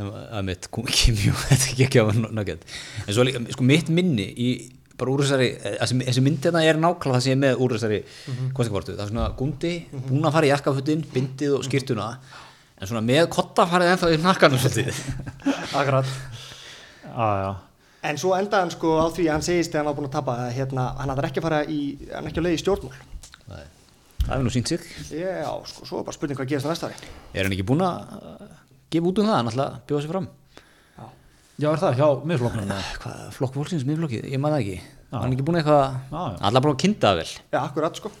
að 0.00 0.42
mitt 0.48 0.68
kemjú, 0.72 1.36
þetta 1.48 1.60
er 1.60 1.70
ekki 1.72 1.86
ekki 1.88 2.02
að 2.02 2.18
nöggjönd 2.24 2.66
en 3.06 3.14
svo 3.14 3.26
líka, 3.28 3.44
sko 3.54 3.68
mitt 3.68 3.92
minni 3.92 4.28
í 4.32 4.50
bara 4.98 5.12
úr 5.14 5.22
þessari, 5.22 5.52
eh, 5.62 5.78
þessi, 5.78 6.00
þessi 6.08 6.24
mynd 6.26 6.42
þetta 6.42 6.64
er 6.66 6.80
nákvæmlega 6.82 7.18
það 7.18 7.24
sem 7.24 7.30
ég 7.30 7.36
er 7.36 7.42
með 7.44 7.62
úr 7.62 7.76
þessari 7.76 8.00
mm 8.02 8.34
-hmm. 8.34 8.50
kostningavortu, 8.56 8.96
það 8.98 9.04
er 9.04 9.12
svona 9.12 9.28
gundi 9.38 9.72
búin 10.08 10.26
að 10.26 10.34
fara 10.36 10.48
í 10.48 10.52
jakkafutin, 10.52 11.04
bindið 11.14 11.54
og 11.58 11.64
skýrtuna 11.66 12.08
en 12.78 12.86
svona 12.86 13.02
með 13.02 13.28
kottafarið 13.34 13.92
ennþá 13.94 14.10
í 14.14 14.20
nakkanum 14.22 14.60
svolítið 14.62 15.00
Akkurat 15.78 16.06
Já, 17.08 17.28
já, 17.42 17.50
En 18.08 18.18
svo 18.20 18.34
endaði 18.36 18.62
hann 18.62 18.70
sko 18.70 18.92
á 19.02 19.06
því 19.10 19.24
að 19.26 19.32
hann 19.34 19.42
segist 19.42 19.72
þegar 19.72 19.82
hann 19.82 19.88
var 19.90 19.96
búin 19.98 20.08
að 20.08 20.14
tapa 20.14 20.34
að 20.44 20.52
hérna, 20.54 20.84
hann 21.00 21.10
hafði 21.10 21.28
ekki 21.28 21.40
að 21.40 21.46
fara 21.48 21.58
í, 21.66 21.80
hann 22.12 22.22
er 22.22 22.30
ekki 22.30 22.42
að 22.42 22.46
leiði 22.46 22.60
stjórnmál. 22.62 23.00
Nei. 23.48 23.64
það 24.22 24.34
er 24.36 24.44
nú 24.44 24.52
sínt 24.54 24.70
sig 24.70 24.84
Já, 25.10 25.50
sko, 25.66 25.86
svo 25.88 25.98
er 25.98 26.06
bara 26.06 26.14
spurning 26.14 26.38
hvað 26.38 26.50
gerist 26.52 26.68
á 26.68 26.70
næsta 26.70 26.90
ári. 26.90 27.10
er 27.34 27.48
hann 27.48 27.56
ekki 27.56 27.66
búin 27.66 27.82
að 27.82 27.96
gefa 28.92 29.10
út 29.10 29.22
um 29.22 29.30
það, 29.30 29.50
að 29.64 29.80
bjóða 29.88 30.04
sig 30.04 30.12
fram 30.12 30.28
já, 31.58 31.68
er 31.72 31.80
það 31.82 31.96
hjá 31.98 32.08
miðflokknum 32.30 32.76
hvað, 33.02 33.22
flokk 33.34 33.56
fólksins, 33.58 33.86
miðflokki, 33.88 34.22
ég 34.30 34.42
maður 34.42 34.58
það 34.58 34.64
ekki 34.64 34.78
Já. 35.08 35.16
hann 35.16 35.30
er 35.30 35.34
ekki 35.34 35.46
búin 35.48 35.58
eitthvað, 35.62 35.96
Já, 36.12 36.20
já. 36.20 36.38
allar 36.48 36.64
búin 36.64 36.74
að 36.74 36.82
kynna 36.84 37.00
það 37.02 37.18
vel 37.18 37.30
Já, 37.32 37.58
akkurat 37.64 37.98
sko. 37.98 38.12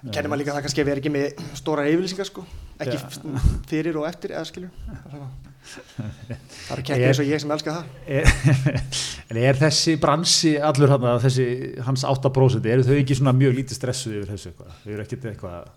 Kennir 0.00 0.30
maður 0.32 0.40
líka 0.40 0.54
það 0.56 0.64
kannski 0.64 0.80
að 0.80 0.88
vera 0.88 1.02
ekki 1.02 1.12
með 1.12 1.42
stóra 1.60 1.84
yfirlýsingar 1.90 2.28
sko, 2.30 2.44
ekki 2.80 2.96
Já. 2.96 3.42
fyrir 3.68 3.98
og 4.00 4.06
eftir 4.08 4.32
eða 4.32 4.46
skilur. 4.48 4.70
Það 5.60 6.70
eru 6.72 6.84
kekkir 6.88 7.04
eins 7.10 7.20
og 7.20 7.28
ég 7.28 7.42
sem 7.42 7.52
elska 7.52 7.74
það. 7.76 7.90
Er, 8.08 8.30
en 9.28 9.40
er 9.42 9.60
þessi 9.60 9.98
bransi 10.00 10.54
allur 10.70 10.94
hann 10.94 11.04
þessi 11.20 11.46
hans 11.84 12.06
8% 12.08 12.70
eru 12.72 12.86
þau 12.88 12.96
ekki 12.96 13.18
svona 13.20 13.36
mjög 13.36 13.58
lítið 13.60 13.76
stressuð 13.76 14.16
yfir 14.22 14.32
þessu 14.32 14.54
eitthvað 14.54 14.72
þau 14.80 14.90
eru 14.96 15.04
ekkert 15.04 15.28
eitthvað 15.34 15.68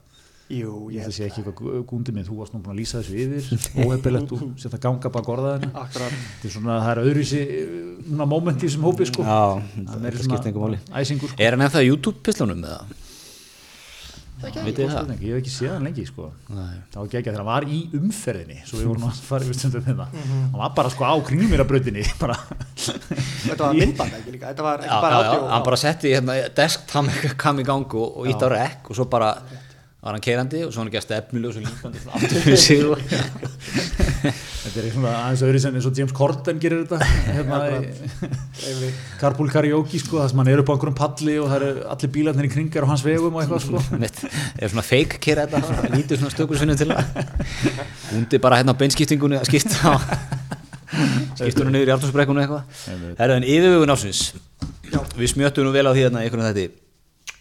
Jú, 0.53 0.73
ég 0.91 0.97
ég 0.97 1.03
held 1.03 1.09
að 1.09 1.09
held 1.09 1.15
sé 1.17 1.27
ekki 1.27 1.43
eitthvað 1.43 1.85
gúndi 1.89 2.15
minn 2.15 2.27
þú 2.27 2.39
varst 2.39 2.53
nú 2.55 2.61
búin 2.63 2.75
að 2.75 2.81
lýsa 2.81 3.01
þessu 3.01 3.13
yfir. 3.23 3.43
Óhefilegt 3.83 4.29
þú 4.33 4.37
setja 4.61 4.81
ganga 4.83 5.13
bak 5.13 5.31
orðaðinu 5.35 5.69
Akkurat. 5.73 6.13
þetta 6.41 6.49
er 6.49 6.55
svona 6.57 6.75
það 6.83 6.91
er 6.93 7.03
öðruvísi 7.05 7.41
svona 8.09 8.27
moment 8.35 8.59
í 8.59 8.67
þessum 8.67 8.85
hópi 8.89 9.09
sko. 9.09 9.21
Já, 9.25 9.41
það 9.93 10.09
er 10.11 10.19
skiptir 10.27 10.51
engu 10.51 10.61
máli. 10.67 10.77
æsingur 11.01 11.33
sko. 11.33 11.39
Er 11.41 11.57
hann 11.57 11.65
ennþá 11.67 11.81
YouTube-pislunum 11.87 12.61
eða? 12.67 12.83
Góð 14.43 14.65
vitið 14.67 14.81
þið 14.81 14.89
það? 14.89 14.97
spurning, 14.97 15.21
ég 15.23 15.31
hef 15.31 15.39
ekki 15.39 15.51
séð 15.53 15.69
hann 15.71 15.85
lengi 15.87 16.03
sko. 16.07 16.25
Nei. 16.51 16.73
það 16.91 16.97
var 16.97 17.05
ekki 17.07 17.17
ekki 17.19 17.29
þegar 17.29 17.39
hann 17.39 17.47
var 17.47 17.63
í 17.63 17.77
umferðinni 17.95 18.57
svo 18.67 18.75
við 18.81 18.87
vorum 18.89 19.05
að 19.07 19.21
fara 19.29 19.45
yfir 19.45 19.55
stundum 19.55 19.85
með 19.87 19.95
það 20.01 20.09
hann 20.17 20.57
var 30.03 30.17
hann 30.17 30.23
hérna, 30.23 30.43
gang 30.43 30.53
og, 30.53 30.63
og 30.63 30.67
og 30.67 30.73
svo 30.73 30.83
var 30.83 30.83
hann 30.83 30.91
keirandi 30.91 30.91
og 30.91 30.99
svo 30.99 30.99
að 30.99 31.01
stefnilu 31.03 31.47
og 31.47 31.53
svo 31.53 31.61
líkandi 31.63 31.99
svona 32.03 32.15
aftur. 32.17 32.39
Fyrir 32.43 32.59
sig 32.59 32.83
og 32.83 32.97
þetta 34.63 34.81
er 34.81 34.87
svona 34.91 35.13
aðeins 35.23 35.43
öðru 35.47 35.59
sem 35.63 35.75
eins 35.77 35.87
og 35.87 35.97
James 35.97 36.15
Corden 36.17 36.59
gerir 36.59 36.83
þetta. 36.83 36.99
Hérna 37.37 37.59
í 37.71 38.91
Carpool 39.21 39.51
Karaoke 39.53 39.99
sko 40.01 40.19
það 40.19 40.29
sem 40.33 40.41
hann 40.43 40.51
er 40.51 40.63
upp 40.63 40.71
á 40.71 40.73
einhverjum 40.75 40.97
palli 40.99 41.37
og 41.39 41.47
það 41.51 41.67
eru 41.69 41.85
allir 41.95 42.13
bílarnir 42.17 42.49
í 42.49 42.51
kringar 42.51 42.83
á 42.83 42.91
hans 42.91 43.05
vegum 43.05 43.37
og 43.37 43.43
eitthvað 43.43 43.63
sko. 43.63 43.83
Mitt, 44.03 44.23
er 44.59 44.73
svona 44.73 44.85
fake 44.87 45.21
keira 45.23 45.47
þetta 45.47 45.63
svona 45.69 45.95
lítið 45.95 46.21
svona 46.21 46.35
stökursvinnum 46.35 46.79
til 46.79 46.91
það 46.91 47.03
hundi 48.11 48.41
bara 48.43 48.59
hérna 48.59 48.75
á 48.75 48.79
beinskiptingunni 48.83 49.39
að 49.39 49.47
skipta 49.51 49.75
á 49.87 49.95
skiptunum 51.39 51.73
niður 51.73 51.89
í 51.89 51.93
aftursbrekkunni 51.95 52.43
eitthvað. 52.43 52.67
Einmitt. 52.91 53.15
Herra, 53.17 53.39
en 53.39 53.47
yfirvögun 53.47 53.93
ásins 53.95 54.33
Já. 54.91 54.99
við 55.17 55.31
smjöttum 55.31 55.65
nú 55.65 55.71
vel 55.73 55.87
á 55.89 55.91
því 55.95 56.03
hérna 56.05 56.21
í 56.21 56.27
einhvern 56.27 56.45
veginn 56.45 56.75
þetta 56.75 56.81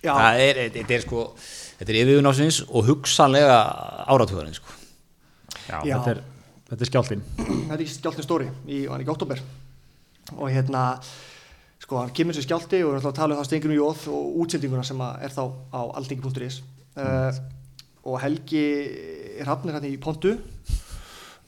Já. 0.02 0.14
það 0.16 0.44
er, 0.46 0.60
þetta 0.78 0.96
er 0.96 1.04
sko 1.04 1.26
þetta 1.82 1.94
er 1.96 1.98
yfirvögun 2.04 2.30
ásins 2.30 2.60
og 2.68 2.86
hugsanlega 2.86 3.58
áratugarinn 4.06 4.54
sko. 4.54 4.70
Já, 5.66 5.82
Já. 5.82 5.96
Þetta, 5.98 6.12
er, 6.14 6.20
þetta 6.70 6.84
er 6.84 6.90
skjáltinn 6.90 7.24
þetta 7.42 7.76
er 7.76 7.90
skjáltin 7.90 8.26
stóri 8.26 8.48
í, 8.66 8.84
var 8.86 9.02
ekki 9.02 9.12
oktober 9.12 9.42
og 10.36 10.46
hérna 10.50 10.84
sko 11.82 11.98
hann 11.98 12.14
kemur 12.14 12.36
sér 12.36 12.46
skjálti 12.46 12.80
og 12.82 12.92
við 12.92 12.94
erum 12.94 13.00
alltaf 13.00 13.12
að 13.12 13.18
tala 13.18 13.34
um 13.34 13.40
það 13.42 13.48
stenginu 13.50 13.78
jóð 13.78 14.06
og 14.14 14.38
útsendinguna 14.44 14.86
sem 14.86 15.02
að 15.02 15.26
er 15.26 15.34
þá 15.34 15.42
á 15.74 15.80
aldingi.is 15.98 16.60
uh, 17.02 17.42
og 18.06 18.18
Helgi 18.22 18.64
er 19.42 19.50
hafnir 19.50 19.76
hann 19.78 19.86
í 19.86 19.96
pontu. 20.02 20.36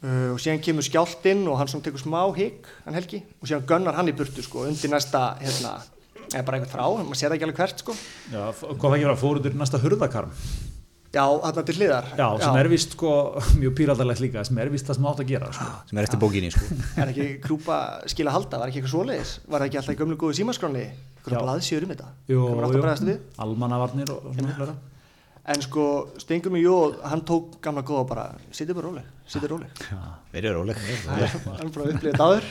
Uh, 0.05 0.35
og 0.35 0.39
síðan 0.43 0.63
kemur 0.63 0.85
skjáltin 0.87 1.47
og 1.49 1.59
hann 1.59 1.71
svona 1.71 1.87
tekur 1.87 2.03
smá 2.03 2.21
higg 2.37 2.67
hann 2.85 2.99
Helgi. 2.99 3.23
Og 3.41 3.49
síðan 3.49 3.67
gunnar 3.71 3.99
hann 3.99 4.11
í 4.11 4.17
burtu 4.17 4.43
sko 4.45 4.67
undir 4.69 4.93
næsta 4.93 5.33
hérna 5.41 5.79
eða 6.35 6.47
bara 6.49 6.59
einhvern 6.61 6.75
frá, 6.75 6.85
maður 7.01 7.21
sér 7.21 7.31
það 7.31 7.37
ekki 7.39 7.49
alveg 7.49 7.61
hvert 7.63 7.83
sko. 7.85 7.97
Já, 8.35 8.45
hvað 8.61 8.85
það 8.85 8.97
ekki 8.99 9.09
vera 9.09 9.21
fóruður 9.23 9.59
næsta 9.61 9.83
hurðakarm? 9.83 10.39
Já, 11.15 11.25
þarna 11.45 11.63
til 11.69 11.75
hliðar. 11.79 12.07
Já, 12.19 12.27
sem 12.43 12.57
er 12.59 12.69
vist 12.73 12.95
sko 12.97 13.11
mjög 13.61 13.75
píraldalegt 13.79 14.23
líka 14.25 14.43
sem 14.47 14.59
er 14.59 14.71
vist 14.73 14.89
það 14.89 14.99
sem 14.99 15.07
átt 15.11 15.21
að 15.23 15.29
gera 15.31 15.51
sko. 15.55 15.67
sem 15.91 16.01
er 16.01 16.09
eftir 16.09 16.23
bókinni 16.23 16.51
sko. 16.55 16.79
Er 17.01 17.13
ekki 17.13 17.29
krúpa 17.45 17.77
skil 18.11 18.27
að 18.27 18.39
halda, 18.39 18.61
var 18.63 18.73
ekki 18.73 18.81
eitthvað 18.83 18.95
svoleiðis? 18.97 19.37
Var 19.47 19.63
það 19.63 19.69
ekki 19.69 19.81
alltaf 19.81 19.95
í 19.95 20.01
gömlu 20.01 20.19
góðu 20.19 20.39
símaskráni 20.41 20.83
Já. 20.83 20.97
eitthvað 21.21 21.47
blaðsjör 21.47 21.87
um 21.87 21.95
þetta? 21.95 22.11
Jú, 22.33 22.43
að 22.51 23.07
við? 23.13 23.23
almannavarnir 23.47 24.13
og, 24.17 24.27
og 24.27 24.43
svona. 24.43 24.77
En 25.55 25.61
sko, 25.61 25.87
Stengur 26.17 26.55
mig 26.55 26.63
Jóð, 26.65 26.95
hann 27.05 27.21
tók 27.29 27.59
gamla 27.63 27.83
góða 27.85 28.05
bara, 28.09 28.23
sitið 28.49 28.79
bara 28.79 28.89
róleg, 28.89 29.09
sitið 29.29 29.51
róleg. 29.53 29.83
verið 30.35 30.57
róleg. 30.57 30.79
Hann 31.05 31.67
er 31.69 31.75
bara 31.75 31.91
að 31.93 32.23
áður. 32.25 32.47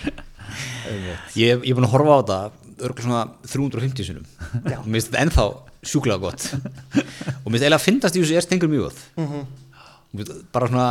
ég, 1.34 1.58
ég 1.58 1.72
er 1.72 1.80
búin 1.80 1.88
að 1.90 1.96
horfa 1.96 2.14
á 2.14 2.20
þetta 2.22 2.73
örgulega 2.88 3.08
svona 3.08 3.24
350 3.48 4.08
sinum 4.10 4.26
Já. 4.70 4.80
mér 4.84 4.98
finnst 5.00 5.10
þetta 5.12 5.24
ennþá 5.26 5.46
sjúklega 5.84 6.20
gott. 6.24 6.48
Og 6.54 7.50
mér 7.50 7.58
finnst 7.58 7.66
eiginlega 7.66 7.80
að 7.82 7.86
fyndast 7.88 8.18
í 8.18 8.24
þessu 8.24 8.38
er 8.40 8.48
stengur 8.48 8.72
mjög 8.72 8.90
gott 8.90 9.02
bara 10.54 10.68
svona 10.70 10.88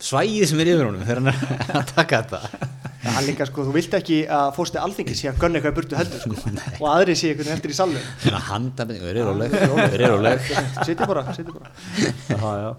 svægið 0.00 0.46
sem 0.50 0.60
er 0.62 0.68
yfir 0.72 0.86
honum 0.88 1.02
þegar 1.04 1.20
hann 1.20 1.30
er 1.30 1.36
að 1.82 1.90
taka 1.94 2.20
þetta. 2.24 2.70
Það 3.04 3.18
er 3.20 3.26
líka 3.28 3.46
sko, 3.50 3.64
þú 3.68 3.74
vilt 3.76 3.94
ekki 3.98 4.18
að 4.32 4.46
fórstu 4.56 4.80
alþingi 4.80 5.16
sé 5.18 5.28
að 5.28 5.40
gunna 5.42 5.60
eitthvað 5.60 5.74
í 5.74 5.76
burtu 5.76 5.98
heldur 5.98 6.22
sko. 6.24 6.54
Og 6.80 6.86
aðri 6.88 7.16
sé 7.20 7.30
eitthvað 7.34 7.50
heldur 7.52 7.74
í 7.74 7.76
sallu 7.76 8.00
þannig 8.22 8.38
að 8.38 8.46
handa 8.48 8.86
verið 8.90 9.28
róleg. 9.28 9.56
Verið 9.92 10.12
róleg. 10.14 10.48
Sittir 10.88 11.10
bara, 11.10 11.26
sittir 11.36 11.58
bara. 11.58 11.74
Já, 12.32 12.54
já. 12.64 12.70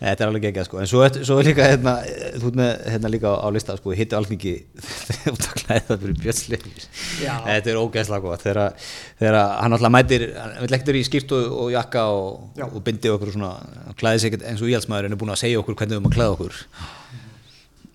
Þetta 0.00 0.24
er 0.24 0.30
alveg 0.30 0.44
geggjað 0.46 0.64
sko, 0.64 0.78
en 0.80 0.88
svo, 0.88 1.00
er- 1.04 1.18
svo 1.28 1.34
er 1.42 1.44
líka 1.50 1.64
hérna, 1.68 1.92
þú 2.40 2.46
ert 2.50 2.54
með 2.56 2.70
hérna 2.94 3.10
líka 3.12 3.28
á, 3.28 3.36
á 3.44 3.48
lista 3.52 3.74
sko, 3.76 3.92
hittu 3.92 4.16
alþingi 4.16 4.54
út 5.34 5.44
að 5.44 5.58
klæða 5.58 5.82
það 5.90 5.98
fyrir 6.06 6.14
björsleifis 6.22 6.86
Já. 7.20 7.34
Þetta 7.44 7.72
er 7.74 7.80
ógeðslega 7.82 8.24
gott. 8.24 8.44
Þegar, 8.46 8.86
þegar 9.20 9.36
hann 9.60 9.76
alltaf 9.76 9.92
mætir 9.92 10.24
hann 10.38 10.54
vil 10.64 10.72
vera 10.72 11.02
í 11.02 11.04
skýrtu 11.04 11.42
og 11.52 11.68
jakka 11.74 12.06
og, 12.16 12.62
og 12.70 12.80
bindi 12.86 13.12
okkur 13.12 13.34
svona, 13.36 13.52
hann 13.90 13.98
klæði 14.00 14.22
sig 14.24 14.32
ekkert 14.32 14.48
eins 14.48 14.64
og 14.64 14.72
íhaldsmaðurinn 14.72 15.18
er 15.18 15.20
búin 15.20 15.34
að 15.36 15.42
segja 15.44 15.60
okkur 15.60 15.76
hvernig 15.76 15.92
við 15.92 16.00
erum 16.00 16.08
að 16.10 16.16
klæða 16.16 16.34
okkur. 16.38 16.58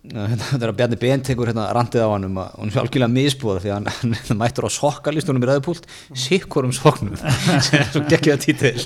Þetta 0.05 0.59
er 0.61 0.69
að 0.69 0.75
Bjarni 0.77 0.97
Ben 1.01 1.23
tekur 1.25 1.49
hérna 1.49 1.63
randið 1.73 2.03
á 2.05 2.09
hann 2.13 2.27
um 2.27 2.35
að 2.43 2.51
hún 2.59 2.69
er 2.69 2.83
algjörlega 2.83 3.09
misbúða 3.15 3.63
því 3.63 3.71
að 3.71 3.77
hann, 3.79 3.87
hann, 3.95 4.11
hann 4.27 4.37
mættur 4.43 4.67
á 4.69 4.77
sokkalistunum 4.77 5.41
í 5.41 5.49
ræðupúlt 5.49 5.87
sikkur 6.27 6.67
um 6.69 6.75
sokknum. 6.77 7.17
Sem 7.65 7.79
er 7.81 7.89
svo 7.89 8.03
geggjöða 8.05 8.43
títil 8.45 8.85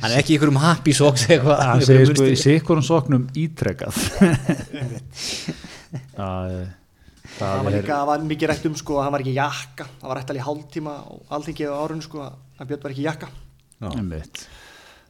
hann 0.00 0.10
er 0.10 0.18
ekki 0.20 0.36
ykkur 0.36 0.52
um 0.52 0.60
happy 0.62 0.94
socks 0.96 1.26
eitthvað. 1.28 1.62
Hann 1.66 1.84
segir 1.86 2.12
sko 2.12 2.26
í 2.28 2.36
sikkurum 2.40 2.84
soknum 2.86 3.26
ítrekað. 3.36 3.96
Það, 6.14 6.52
Það 7.40 7.40
það 7.40 7.64
var 7.64 7.74
líka, 7.74 7.90
það 7.90 8.08
var 8.10 8.24
mikið 8.30 8.50
rætt 8.50 8.66
um 8.68 8.74
sko 8.78 8.96
að 8.98 9.04
hann 9.06 9.14
var 9.14 9.22
ekki 9.24 9.32
jakka. 9.34 9.86
Það 10.00 10.10
var 10.10 10.18
rætt 10.20 10.32
alveg 10.32 10.46
hálftíma 10.46 10.94
og 11.10 11.34
alþingi 11.34 11.66
á 11.66 11.74
árunni 11.74 12.04
sko 12.06 12.22
að 12.26 12.68
Björn 12.68 12.84
var 12.84 12.94
ekki 12.94 13.06
jakka. 13.06 13.30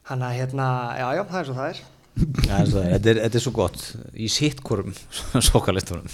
Hann 0.09 0.25
að 0.25 0.37
hérna, 0.39 0.67
já 0.97 1.07
já, 1.17 1.21
það 1.29 1.39
er 1.41 1.49
svo 1.49 1.57
það 1.59 1.69
er. 1.69 1.83
Er. 2.21 2.71
þetta, 2.71 3.13
er, 3.13 3.21
þetta 3.27 3.39
er 3.39 3.45
svo 3.45 3.53
gott. 3.55 3.85
Í 4.17 4.31
sittkorum 4.31 4.95
sokkalistunum 5.51 6.09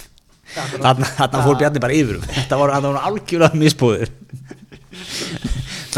þarna, 0.54 1.08
þarna 1.16 1.42
fór 1.44 1.58
Bjarni 1.60 1.82
bara 1.82 1.96
yfir 1.96 2.18
um. 2.18 2.26
þetta 2.32 2.58
var 2.60 2.74
algjörlega 2.78 3.60
misbúðir 3.60 4.12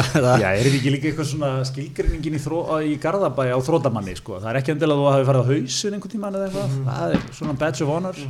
það, 0.08 0.42
Já, 0.42 0.48
er 0.50 0.66
þetta 0.66 0.78
ekki 0.80 0.94
líka 0.94 1.10
eitthvað 1.10 1.30
svona 1.30 1.52
skilgreiningin 1.68 2.36
í, 2.38 2.42
í 2.90 2.98
Garðabæ 3.02 3.46
á 3.52 3.58
þrótamanni 3.66 4.16
sko? 4.18 4.40
það 4.40 4.50
er 4.52 4.60
ekki 4.60 4.74
endilega 4.74 4.96
að 4.96 5.00
þú 5.00 5.14
hafi 5.14 5.28
farið 5.30 5.40
á 5.40 5.50
hausin 5.52 5.96
einhvern 5.96 6.14
tímann 6.16 6.36
eða 6.40 6.50
eitthvað, 6.50 6.76
það 6.90 7.16
er 7.16 7.24
svona 7.40 7.56
badge 7.60 7.86
of 7.86 7.94
honor. 7.94 8.22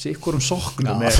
Sikkurum 0.00 0.40
soknum 0.40 1.02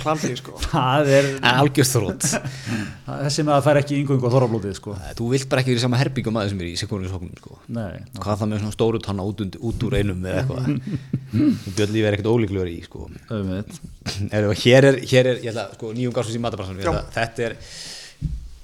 Það 0.00 0.22
sko. 0.38 0.54
Það 0.62 1.10
er 1.12 1.26
er 1.28 1.48
algjörð 1.50 1.90
þrótt 1.90 2.28
þessi 3.26 3.44
með 3.44 3.54
að 3.56 3.66
fær 3.66 3.80
ekki 3.82 3.98
yngungu 4.00 4.30
á 4.30 4.32
þorrablótið 4.32 4.76
sko. 4.78 4.94
þú 5.18 5.28
vilt 5.34 5.48
bara 5.50 5.60
ekki 5.60 5.74
vera 5.74 5.82
í 5.82 5.84
sama 5.84 6.00
herbyggum 6.00 6.38
aðeins 6.40 6.54
sem 6.54 6.62
er 6.62 6.70
í 6.70 6.78
sikkorum 6.80 7.10
sokknum 7.10 7.36
sko. 7.36 7.58
Nei, 7.76 8.00
hvað 8.16 8.40
það 8.40 8.50
með 8.52 8.62
svona 8.64 8.76
stóru 8.78 9.02
tanna 9.04 9.26
út, 9.28 9.44
út 9.60 9.86
úr 9.88 9.98
einum 10.00 10.24
eða 10.24 10.40
eitthvað. 10.40 10.64
Björn 11.76 11.92
lífi 11.98 12.06
er 12.08 12.16
ekkert 12.16 12.32
ólíklegur 12.32 12.72
í 12.72 12.78
sko. 12.86 13.10
er, 14.30 14.48
hér 14.64 14.90
er, 14.94 15.00
hér 15.12 15.30
er 15.34 15.44
ég 15.44 15.52
ætla, 15.52 15.68
sko, 15.76 15.92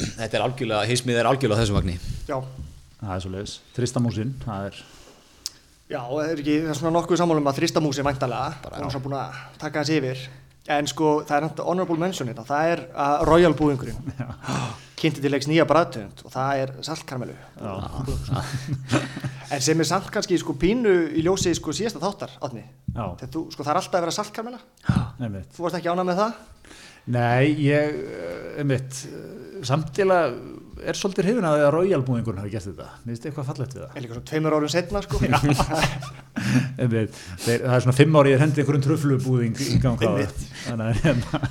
þetta 0.03 0.22
er 0.22 0.26
þetta 0.26 0.44
algjörlega, 0.46 0.90
hismið 0.90 1.20
er 1.20 1.30
algjörlega 1.30 1.59
á 1.59 1.62
þessum 1.62 1.78
vagni. 1.78 1.96
Já, 2.28 2.36
það 3.00 3.14
er 3.16 3.24
svo 3.24 3.32
leiðis, 3.32 3.57
Tristamúsin 3.76 4.36
það 4.44 4.68
er, 4.68 4.78
já, 5.88 5.98
það 6.00 6.22
er 6.26 6.44
ekki, 6.44 6.61
það 6.61 6.70
er 6.74 6.80
svona 6.82 6.94
nokkuð 6.98 7.22
sammálum 7.22 7.50
að 7.50 7.59
þristamúsi 7.61 8.07
væntalega 8.07 8.70
hann 8.76 8.86
er 8.86 8.94
svo 8.94 9.03
búin 9.07 9.18
að 9.18 9.42
taka 9.62 9.82
hans 9.82 9.92
yfir. 9.96 10.22
En 10.70 10.86
sko, 10.86 11.16
það 11.26 11.36
er 11.36 11.44
náttúrulega 11.48 11.72
honorable 11.72 11.98
mention 11.98 12.28
þetta, 12.30 12.46
það 12.46 12.72
er 12.76 12.84
að 13.05 13.24
Royal 13.26 13.55
búðingurinn. 13.59 14.12
Kynnti 15.03 15.18
til 15.18 15.32
leiks 15.34 15.48
nýja 15.50 15.64
bræðtönd 15.66 16.20
og 16.22 16.30
það 16.30 16.61
er 16.62 16.72
saltkarmelu 16.86 17.34
En 19.53 19.64
sem 19.64 19.80
er 19.82 19.88
samt 19.88 20.12
kannski 20.14 20.36
sko 20.38 20.55
pínu 20.55 20.92
í 21.18 21.24
ljósi 21.26 21.50
sko 21.59 21.74
síðasta 21.74 21.98
þáttar, 22.05 22.36
átni 22.38 22.62
Þegar 22.94 23.32
þú, 23.34 23.42
sko 23.50 23.64
það 23.64 23.72
er 23.72 23.80
alltaf 23.80 23.98
að 23.98 24.05
vera 24.05 24.14
saltkarmela 24.14 24.61
Þú 25.57 25.64
varst 25.64 25.80
ekki 25.80 25.90
ánað 25.90 26.09
með 26.12 26.20
það? 26.22 26.36
Nei, 27.11 27.50
ég, 27.66 27.96
eh, 27.98 28.61
einmitt 28.62 29.00
samtilega 29.68 30.32
er 30.82 30.98
svolítið 30.98 31.28
hrifin 31.28 31.46
að 31.46 31.62
Royal-búðingurinn 31.74 32.42
hafi 32.42 32.52
gert 32.54 32.66
þetta? 32.68 32.86
Mér 33.02 33.12
finnst 33.12 33.26
eitthvað 33.28 33.48
fallegt 33.50 33.76
við 33.76 33.82
það. 33.84 33.92
Er 33.94 34.04
líka 34.04 34.16
svona 34.16 34.28
tveimur 34.30 34.56
árum 34.56 34.72
setna 34.72 35.02
sko. 35.04 35.20
Einmitt, 36.82 37.20
þeir, 37.44 37.62
það 37.66 37.76
er 37.76 37.84
svona 37.84 37.96
fimm 37.98 38.18
ári 38.18 38.32
ég 38.32 38.42
hendi 38.42 38.62
einhverjum 38.62 38.84
tröflubúðing 38.88 39.62
í 39.62 39.78
gang 39.82 40.02
á 40.02 40.10
það. 40.10 40.42
Þannig 40.64 40.88
að, 40.88 41.04
hérna, 41.04 41.42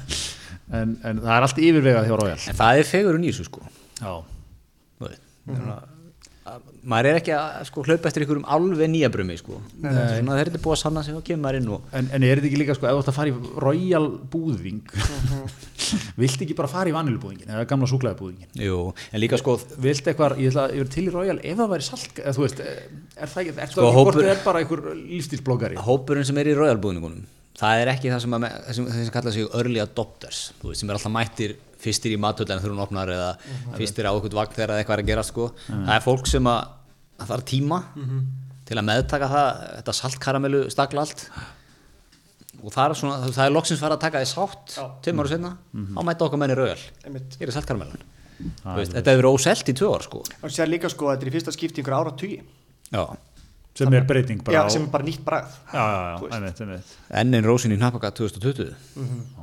en, 0.82 0.98
en 1.08 1.24
það 1.24 1.34
er 1.38 1.48
allt 1.48 1.64
yfirvegað 1.70 2.10
hjá 2.10 2.16
Royal. 2.24 2.42
En 2.52 2.60
það 2.60 2.82
er 2.82 2.92
fegurinn 2.92 3.28
í 3.28 3.32
þessu 3.32 3.48
sko. 3.48 3.64
Já, 4.02 4.14
Þú 4.98 5.08
veit, 5.08 5.24
mm 5.48 5.72
að, 5.78 5.91
maður 6.82 7.10
er 7.12 7.18
ekki 7.20 7.34
að 7.36 7.66
sko, 7.68 7.84
hlaupa 7.86 8.10
eftir 8.10 8.24
einhverjum 8.26 8.46
alveg 8.56 8.90
nýja 8.90 9.10
brumi 9.14 9.36
sko. 9.38 9.60
Þetta 9.84 10.06
er 10.18 10.24
þetta 10.26 10.58
er 10.58 10.64
búið 10.64 10.76
að 10.76 10.80
sanna 10.82 11.04
sig 11.06 11.18
og 11.18 11.26
kemur 11.28 11.58
inn 11.60 11.68
og 11.76 11.92
en, 11.98 12.08
en 12.16 12.26
er 12.26 12.40
þetta 12.40 12.50
ekki 12.50 12.62
líka 12.62 12.76
sko, 12.78 12.88
ef 12.90 12.96
þú 12.96 13.04
ætti 13.04 13.12
að 13.14 13.18
fara 13.20 13.32
í 13.32 13.52
Royal 13.66 14.08
búðing 14.34 14.80
viltu 16.22 16.46
ekki 16.46 16.58
bara 16.58 16.72
fara 16.72 16.92
í 16.92 16.96
vanilubúðingin 16.96 17.52
eða 17.52 17.68
gamla 17.70 17.90
súklaðibúðingin 17.92 18.64
jú, 18.66 18.80
en 19.12 19.24
líka 19.24 19.40
sko 19.42 19.58
Vilt 19.82 20.08
eitthvað, 20.10 20.38
ég 20.42 20.54
ætla 20.54 20.68
að 20.68 20.78
verið 20.80 20.94
til 20.96 21.06
í 21.06 21.14
Royal 21.14 21.38
ef 21.42 21.60
það 21.62 21.72
væri 21.76 21.88
salk, 21.88 22.22
eða 22.24 22.36
þú 22.38 22.46
veist, 22.46 22.64
er 22.66 23.32
það 23.34 23.44
ekki, 23.44 23.56
er 23.58 23.72
Sko, 23.74 23.82
það 23.82 23.92
ekki 23.92 24.06
hvort 24.06 24.20
þið 24.22 24.32
er 24.32 24.44
bara 24.46 24.64
einhver 24.64 24.84
lífstílsbloggari? 25.02 25.80
hópurinn 25.86 26.28
sem 26.28 26.42
er 26.42 26.52
í 26.52 26.58
royalbúðningunum 26.58 27.26
það 27.62 27.82
er 27.84 27.92
ekki 27.94 28.12
það 28.14 28.24
sem, 28.24 28.36
að, 28.38 28.48
sem, 28.78 28.88
sem 28.96 29.12
kalla 29.14 29.34
sig 29.36 29.50
early 29.58 29.82
adopters, 29.84 30.40
þú 30.62 30.72
veist, 30.72 30.82
sem 30.82 30.90
er 30.92 30.98
alltaf 30.98 31.14
mættir 31.14 31.58
fyrstir 31.82 32.14
í 32.16 32.20
matöldinu 32.22 32.62
þegar 32.62 32.76
hún 32.76 32.84
opnar 32.86 33.12
eða 33.16 33.32
fyrstir 33.78 34.08
á 34.08 34.12
eitthvað 34.14 34.38
vagn 34.40 34.56
þegar 34.58 34.76
eitthvað 34.78 34.98
er 34.98 35.04
að 35.04 35.10
gera 35.12 35.26
sko. 35.28 35.48
það 35.68 35.96
er 35.96 36.06
fólk 36.06 36.30
sem 36.30 36.52
að 36.52 36.62
það 37.18 37.34
þarf 37.34 37.48
tíma 37.52 37.82
til 38.70 38.78
að 38.80 38.88
meðtaka 38.88 39.32
það 39.32 39.50
þetta 39.80 39.98
saltkaramellu 39.98 40.62
stakla 40.72 41.06
allt 41.06 41.26
og 42.62 42.70
það 42.74 42.84
er, 42.86 42.96
svona, 43.00 43.30
það 43.34 43.46
er 43.48 43.54
loksins 43.56 43.82
fara 43.82 43.98
að 43.98 44.04
taka 44.06 44.22
því 44.22 44.30
sátt 44.30 44.74
Já. 44.78 44.84
tveim 45.02 45.22
ára 45.22 45.32
setna, 45.32 45.52
á 45.98 46.02
mæta 46.06 46.28
okkar 46.28 46.42
menni 46.42 46.58
Einmitt. 46.58 47.38
hér 47.40 47.50
er 47.50 47.56
saltkaramellan 47.56 48.04
þetta 48.42 49.14
hefur 49.14 49.22
verið 49.22 49.36
óselt 49.36 49.70
í 49.70 49.74
tvö 49.78 49.90
ár 49.94 50.06
sko. 50.06 50.22
Og 50.42 50.54
sér 50.54 50.70
líka 50.70 50.90
sko 50.90 51.10
að 51.10 51.16
þetta 51.18 51.26
er 51.28 51.30
í 51.32 51.34
fyrsta 51.36 51.54
skipti 51.54 51.82
yngur 51.84 51.98
ára 51.98 52.14
tugi 52.18 52.40
já. 52.92 53.04
Sem 53.78 53.94
er 53.96 54.06
breyting 54.08 54.44
bara 54.44 54.58
Já, 54.58 54.62
á, 54.68 54.74
sem 54.74 54.84
er 54.84 54.92
bara 54.94 55.08
nýtt 55.08 55.24
bragð 55.26 55.52
já, 55.72 55.80
já, 55.80 56.00
já, 56.12 56.16
þú 56.20 56.26
veist. 56.28 56.36
einmitt, 56.36 56.62
einmitt. 56.66 56.96
Enn 57.22 57.38
einn 57.38 57.48
rósin 57.48 57.74
í 57.74 57.78
Hnapaka 57.80 58.12
2020 58.18 58.74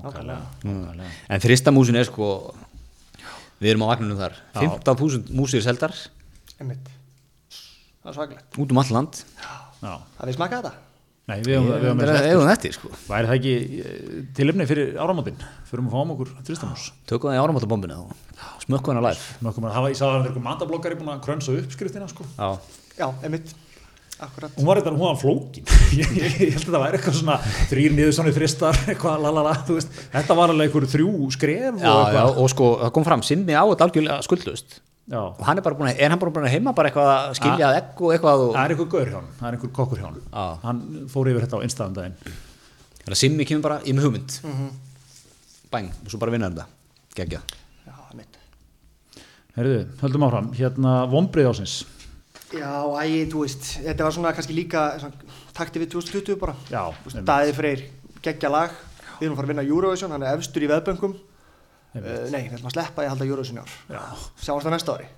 Nákvæmlega. 0.04 0.40
Mm. 0.64 1.06
En 1.32 1.44
þrista 1.44 1.72
músin 1.74 1.96
er 1.96 2.08
sko 2.10 2.28
Við 3.58 3.72
erum 3.74 3.86
á 3.86 3.90
vagnunum 3.90 4.18
þar. 4.20 4.36
Já. 4.54 4.60
15.000 4.86 5.32
músir 5.34 5.62
seldar. 5.64 5.94
Einmitt. 6.62 6.90
Það 8.04 8.10
er 8.12 8.18
svaglegt 8.18 8.58
út 8.62 8.74
um 8.74 8.78
all 8.82 8.92
land. 8.94 9.18
Já. 9.82 9.94
Það 10.18 10.30
við 10.30 10.36
smaka 10.36 10.60
þetta? 10.60 10.84
Nei, 11.28 11.40
við 11.44 11.66
Það 11.68 12.12
er 12.14 12.28
eigum 12.30 12.46
þetta 12.48 12.70
sko. 12.72 12.90
Væri 13.08 13.28
það 13.28 13.34
ekki 13.34 13.54
eh, 13.82 14.20
tilefni 14.38 14.66
fyrir 14.70 14.94
áramótin? 15.02 15.42
Fyrir 15.68 15.82
að 15.84 15.90
fáum 15.92 16.14
okkur 16.14 16.30
tristamús 16.46 16.86
Tökum 17.10 17.28
það 17.28 17.36
í 17.36 17.42
áramótabombinu 17.42 17.98
og 18.06 18.62
smökkum 18.64 18.94
hana 18.94 19.02
live. 19.10 19.26
Mökkum 19.44 19.66
að 19.68 19.76
hafa, 19.76 19.90
ég 19.92 19.98
sagði 19.98 20.08
að 20.08 20.14
það 20.14 20.22
er 20.22 20.30
einhver 20.30 20.46
matabloggari 20.46 20.98
búin 21.02 21.12
að 21.12 21.20
krönsa 21.26 21.56
uppskriftina 21.58 22.08
sko. 22.08 22.24
Já. 22.38 22.48
Já, 22.96 23.10
einmitt 23.26 23.52
Akkurat. 24.18 24.50
Hún 24.58 24.66
var 24.66 24.80
þetta, 24.80 24.90
hún 24.96 25.04
var 25.04 25.18
flókin. 25.20 25.68
Ég, 25.98 26.10
ég, 26.18 26.32
held 26.56 26.64
að 26.66 26.72
það 26.74 26.82
væri 26.82 26.98
eitthvað 26.98 27.14
svona 27.20 27.36
þrýr 27.70 27.92
niður 27.94 28.14
svona 28.16 28.32
fristar, 28.34 28.78
eitthvað 28.90 29.22
lalala 29.24 29.52
þetta 29.62 30.34
var 30.36 30.52
alveg 30.52 30.66
einhver 30.68 30.86
þrjú 30.90 31.12
skref 31.36 31.78
Já, 31.78 31.86
og 31.88 32.00
já, 32.02 32.02
eitthvað. 32.02 32.40
og 32.42 32.50
sko, 32.52 32.66
það 32.82 32.92
kom 32.98 33.06
fram 33.06 33.22
Simmi 33.28 33.54
á 33.56 33.62
þetta 33.70 33.86
algjörlega 33.86 34.26
skuldlust 34.26 34.68
já. 35.08 35.20
og 35.22 35.40
hann 35.46 35.56
er 35.62 35.64
bara 35.64 35.78
búin 35.78 35.88
að, 35.88 36.02
er 36.04 36.12
hann 36.12 36.20
bara 36.20 36.34
búin 36.34 36.48
að 36.48 36.54
heima 36.56 36.74
bara 36.76 36.90
eitthvað 36.90 37.08
að 37.14 37.32
skilja 37.38 37.70
að 37.70 37.78
egg 37.78 38.02
og 38.04 38.12
eitthvað 38.16 38.38
og 38.44 38.50
það 38.58 38.64
er 38.66 38.74
einhver 38.74 38.90
gaur 38.92 39.12
hann, 39.14 39.28
það 39.38 39.48
er 39.48 39.56
einhver 39.56 39.72
kokkur 39.78 40.02
hjá 40.02 40.06
hann 40.10 40.18
Já. 40.28 40.44
hann 40.66 40.82
fór 41.14 41.30
yfir 41.32 41.46
þetta 41.46 41.56
á 41.56 41.64
einstæðan 41.64 41.96
daginn. 41.96 42.16
Þannig 42.98 43.16
að 43.16 43.22
Simmi 43.22 43.48
kemur 43.48 43.64
bara 43.64 43.78
í 43.88 43.94
með 43.96 44.04
hugmynd. 44.08 44.30
Bæng, 45.72 45.88
og 46.04 46.10
svo 46.12 46.18
bara 46.20 46.34
vinna 46.34 46.50
þetta. 46.52 46.66
Gekkja 47.16 47.40
Já, 47.88 47.94
einmitt. 48.12 48.34
Herðu, 49.56 49.80
Já, 52.54 52.72
æ, 53.04 53.28
þú 53.28 53.42
veist 53.44 53.66
Þetta 53.84 54.06
var 54.06 54.14
svona 54.16 54.32
kannski 54.36 54.56
líka 54.56 54.84
svona, 55.02 55.34
takti 55.56 55.82
við 55.82 55.92
2020 55.98 56.38
bara 56.40 56.54
já. 56.70 56.82
Daði 57.28 57.54
Freyr 57.56 57.84
geggja 58.24 58.52
lag 58.52 58.72
Við 59.18 59.26
erum 59.26 59.34
að 59.34 59.40
fara 59.40 59.48
að 59.48 59.52
vinna 59.52 59.66
Eurovision, 59.66 60.14
hann 60.14 60.24
er 60.24 60.38
efstur 60.38 60.64
í 60.64 60.70
veðböngum 60.70 61.14
uh. 61.18 62.08
Nei, 62.32 62.46
við 62.46 62.56
ætlum 62.56 62.70
að 62.70 62.76
sleppa 62.78 63.04
í 63.04 63.08
að 63.08 63.14
halda 63.14 63.28
Eurovision 63.28 63.60
í 63.60 63.62
ár 63.64 63.76
Já. 63.92 64.02
Sjáumst 64.40 64.68
það 64.68 64.76
næsta 64.76 64.96
ári. 64.96 65.08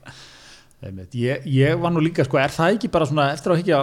Ég, 1.13 1.43
ég 1.45 1.77
var 1.77 1.93
nú 1.93 2.01
líka, 2.01 2.25
sko, 2.25 2.39
er 2.41 2.53
það 2.55 2.79
ekki 2.79 2.89
bara 2.89 3.05
svona 3.05 3.27
eftir 3.35 3.53
að 3.53 3.59
higgja 3.61 3.81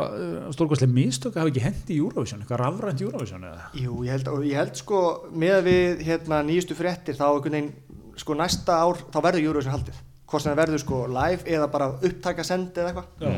stórkvæslega 0.56 0.95
mistök 0.95 1.36
að 1.36 1.43
hafa 1.43 1.52
ekki 1.52 1.62
hendi 1.62 1.93
í 1.93 2.00
Eurovision, 2.02 2.41
eitthvað 2.41 2.64
rafrænt 2.64 3.04
Eurovision 3.06 3.45
eða? 3.45 3.68
Jú, 3.78 4.00
ég 4.08 4.16
held, 4.16 4.32
ég 4.50 4.58
held 4.58 4.80
sko 4.82 5.02
með 5.30 5.60
við 5.68 6.02
hérna 6.08 6.39
nýjustu 6.48 6.74
fréttir 6.80 7.20
þá 7.20 7.28
sko 8.18 8.34
næsta 8.34 8.80
ár 8.82 9.04
þá 9.14 9.20
verður 9.28 9.45
Eurovision 9.45 9.76
haldið 9.78 10.02
hvort 10.28 10.44
sem 10.44 10.52
það 10.52 10.62
verður 10.62 10.84
sko 10.84 11.02
live 11.18 11.48
eða 11.58 11.72
bara 11.72 11.90
upptaka 11.98 12.46
sendi 12.48 12.84
eða 12.84 12.92
eitthvað 12.92 13.08
Já. 13.24 13.30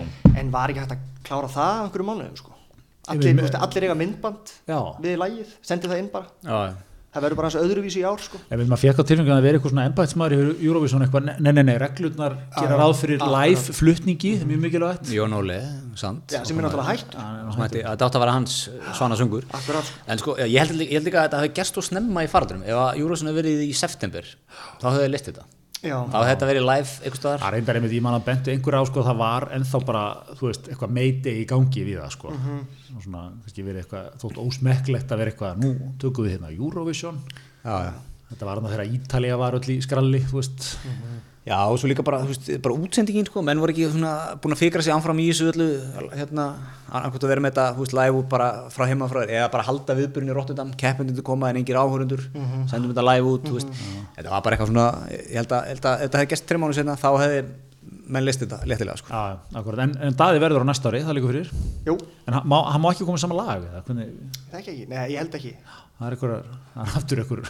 en 0.42 0.54
var 0.54 0.74
ekki 0.74 0.84
hægt 0.84 0.96
að 0.98 1.08
klára 1.28 1.50
það 1.54 1.74
á 1.78 1.84
einhverju 1.86 2.08
mánuðum 2.10 2.38
sko 2.40 2.52
allir, 3.10 3.34
þú 3.34 3.42
veist, 3.44 3.58
allir 3.66 3.84
eiga 3.88 3.98
myndband 3.98 4.54
Já. 4.70 4.80
við 5.02 5.18
lægið, 5.24 5.50
sendi 5.66 5.86
það 5.90 6.02
inn 6.04 6.12
bara 6.14 6.28
Já, 6.46 6.58
það 7.10 7.24
verður 7.26 7.38
bara 7.40 7.48
hans 7.50 7.58
öðruvísi 7.58 8.00
í 8.02 8.06
ár 8.06 8.22
sko. 8.22 8.38
Ef 8.38 8.60
maður 8.60 8.82
fekk 8.84 9.00
á 9.02 9.04
tilfengjum 9.10 9.34
að 9.34 9.46
vera 9.48 9.58
eitthvað 9.58 9.74
svona 9.74 9.86
embætsmaður 9.90 10.34
í 10.38 10.38
Eurovision 10.68 11.02
eitthvað, 11.06 11.24
nei, 11.42 11.52
nei, 11.58 11.64
nei, 11.66 11.78
reglurnar 11.82 12.34
gera 12.54 12.78
ráð 12.78 12.94
fyrir 13.00 13.18
live 13.34 13.64
flutningi, 13.80 14.32
það 14.36 14.46
er 14.46 14.50
mjög 14.52 14.62
mikilvægt. 14.68 15.06
Jón 15.18 15.34
Óli, 15.40 15.58
sant 15.98 16.30
Já, 16.30 16.42
sem 16.46 16.54
er 16.54 16.64
náttúrulega 16.68 16.92
hægt 16.94 17.10
Þetta 17.74 17.98
átti 17.98 18.06
að 18.06 18.24
vera 18.26 18.38
hans 18.38 18.54
svana 18.94 19.18
söngur 19.18 19.44
Akkurat, 19.50 19.86
sko. 19.90 19.98
En 20.06 20.18
sko, 20.22 20.38
ég 20.46 20.62
held, 20.62 20.86
ég 20.86 20.94
held 21.00 21.10
líka 21.10 21.26
að 21.26 21.34
þetta 25.34 25.50
Já, 25.80 25.96
Þá 26.12 26.16
hefði 26.18 26.30
þetta 26.34 26.48
verið 26.50 26.66
live 26.68 26.90
einhvers 27.00 27.22
staðar 27.22 27.40
Það 27.40 27.54
reyndar 27.56 27.78
einmitt, 27.80 27.94
ég 27.96 28.04
man 28.04 28.18
að 28.18 28.26
bentu 28.26 28.52
einhver 28.52 28.76
á 28.76 28.84
sko, 28.90 29.04
það 29.08 29.22
var 29.22 29.46
ennþá 29.56 29.80
bara, 29.88 30.04
þú 30.36 30.48
veist, 30.50 30.68
eitthvað 30.68 30.96
meiti 30.98 31.36
í 31.40 31.46
gangi 31.48 31.86
við 31.88 32.02
það, 32.02 32.12
sko. 32.18 32.34
Og 32.98 33.06
svona, 33.06 33.22
kannski 33.46 33.64
verið 33.64 33.86
eitthvað, 33.86 34.10
þótt 34.20 34.42
ósmekklegt 34.44 35.14
að 35.16 35.22
vera 35.24 35.34
eitthvað, 35.34 35.64
nú 35.64 35.94
tökum 36.04 36.28
við 36.28 36.36
hérna 36.36 36.52
Eurovision. 36.52 37.22
Já, 37.64 37.76
já 37.88 37.94
Þetta 38.30 38.46
var 38.46 38.60
annað 38.60 38.74
þegar 38.76 38.92
Ítalía 39.00 39.38
var 39.42 39.56
öll 39.58 39.72
í 39.74 39.80
skralli, 39.82 40.20
þú 40.30 40.38
veist. 40.38 40.66
Já, 41.50 41.58
og 41.66 41.80
svo 41.82 41.88
líka 41.90 42.04
bara, 42.06 42.20
þú 42.22 42.30
veist, 42.30 42.50
bara 42.62 42.76
útsendingin 42.78 43.26
sko, 43.26 43.42
menn 43.42 43.58
voru 43.58 43.74
ekki 43.74 43.88
svona 43.90 44.12
búin 44.42 44.54
að 44.54 44.60
fikra 44.62 44.84
sig 44.86 44.94
ánfram 44.94 45.18
í 45.18 45.24
þessu 45.32 45.48
öllu, 45.50 45.66
hérna, 46.14 46.44
annarkvæmt 46.92 47.24
að 47.26 47.32
vera 47.32 47.42
með 47.42 47.56
þetta, 47.56 47.64
þú 47.74 47.86
veist, 47.86 47.96
live 47.98 48.20
út 48.20 48.28
bara 48.30 48.50
frá 48.74 48.84
heima 48.92 49.08
frá 49.10 49.24
þér, 49.24 49.32
eða 49.40 49.48
bara 49.56 49.66
halda 49.66 49.96
viðburinn 49.98 50.30
í 50.30 50.36
Rotterdam, 50.38 50.76
keppendundu 50.78 51.26
koma 51.26 51.50
en 51.50 51.58
engir 51.64 51.80
áhörundur, 51.82 52.22
sendum 52.70 52.94
þetta 52.94 53.08
live 53.10 53.34
út, 53.34 53.50
þú 53.50 53.58
veist, 53.58 53.82
þetta 54.20 54.30
var 54.36 54.46
bara 54.46 54.60
eitthvað 54.60 54.72
svona, 54.76 54.86
ég 55.16 55.42
held 55.42 55.58
að, 55.58 55.68
held 55.74 55.90
að 55.90 55.98
ef 55.98 56.06
þetta 56.06 56.22
hefði 56.22 56.32
gæst 56.36 56.48
trim 56.54 56.64
mánu 56.68 56.78
senna, 56.78 56.98
þá 57.02 57.10
hefði 57.24 57.44
menn 58.14 58.26
list 58.30 58.46
þetta 58.46 58.62
léttilega, 58.70 59.02
sko. 59.02 59.10
Já, 59.10 59.42
akkurat, 59.58 59.84
en, 59.88 59.98
en 60.06 60.18
Daði 60.22 60.42
verður 60.46 60.66
á 60.66 60.70
næsta 60.70 60.94
ári, 60.94 61.02
það 61.06 61.18
líka 61.18 61.34
fyrir. 61.34 61.54
jú, 61.90 61.98
En 62.30 62.38
hann 62.38 62.50
má, 62.50 62.58
hann 62.70 62.82
má 62.86 62.92
ekki 62.94 63.10
koma 63.10 63.22
saman 63.22 63.42
lag, 63.42 63.66
eða 63.66 63.82
hvernig, 63.90 64.14
það 64.52 64.60
ekki, 64.62 64.76
nei, 64.90 64.98
ég 65.16 65.22
held 65.24 65.38
ekki. 65.42 65.54
Það 66.00 66.14
er 66.14 66.36
aftur 66.96 67.22
eitthvað, 67.24 67.50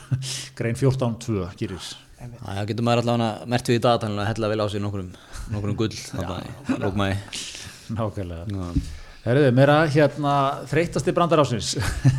grein 0.60 0.80
14.2 0.80 1.50
gerir. 1.60 1.90
Já, 2.20 2.64
getur 2.68 2.86
maður 2.86 3.04
allavega 3.04 3.50
mert 3.50 3.70
við 3.70 3.80
í 3.80 3.84
dagatalinu 3.84 4.24
að 4.24 4.32
hella 4.34 4.50
vel 4.52 4.64
á 4.64 4.68
sig 4.70 4.84
nokkrum, 4.84 5.12
nokkrum 5.54 5.78
gull, 5.80 5.94
þarna, 5.96 6.40
í 6.44 6.80
lókmæði. 6.84 7.44
Nákvæmlega. 7.96 8.46
Já. 8.54 8.98
Herriði, 9.20 9.52
meira 9.56 9.78
hérna 9.92 10.34
þreytasti 10.70 11.14
brandar 11.16 11.42
ásins. 11.44 11.74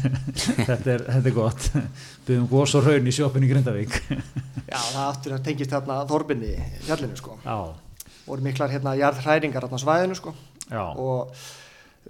þetta, 0.69 0.95
er, 0.95 1.05
þetta 1.07 1.31
er 1.31 1.37
gott. 1.37 1.69
Byggðum 2.27 2.49
gós 2.51 2.75
og 2.77 2.87
raun 2.87 3.09
í 3.09 3.15
sjópinu 3.17 3.49
í 3.49 3.53
Grindavík. 3.55 3.97
Já, 4.71 4.79
það 4.79 5.07
aftur 5.07 5.35
að 5.35 5.47
tengist 5.47 5.73
hérna 5.75 6.03
Þorbinni 6.09 6.53
fjallinu 6.85 7.17
sko 7.19 7.37
Já, 7.43 7.57
voru 8.27 8.45
miklar 8.45 8.71
hérna 8.71 8.95
jarðhræringar 8.99 9.67
hérna 9.67 9.81
svæðinu 9.83 10.19
sko 10.19 10.35
já, 10.71 10.83
og 10.95 11.33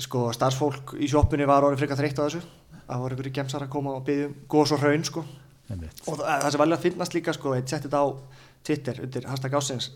sko 0.00 0.26
starfsfólk 0.36 0.94
í 1.00 1.08
sjóppunni 1.10 1.48
var 1.48 1.64
orðið 1.64 1.84
frekar 1.84 2.00
þreytt 2.00 2.20
á 2.20 2.24
þessu 2.26 2.42
það 2.90 3.04
voru 3.04 3.16
einhverju 3.16 3.36
gemsar 3.38 3.64
að 3.64 3.72
koma 3.72 3.94
og 3.96 4.04
byggja 4.08 4.28
um 4.28 4.34
gós 4.50 4.74
og 4.74 4.84
raun 4.84 5.06
sko. 5.06 5.24
Og 6.06 6.18
það, 6.18 6.26
það 6.28 6.50
sem 6.50 6.62
valið 6.64 6.78
að 6.78 6.86
finnast 6.88 7.16
líka 7.16 7.36
sko 7.36 7.54
eitt 7.56 7.70
setti 7.72 7.88
þetta 7.88 8.02
á 8.02 8.08
Twitter 8.66 9.04
undir 9.04 9.28
hashtag 9.30 9.54
ásins 9.60 9.90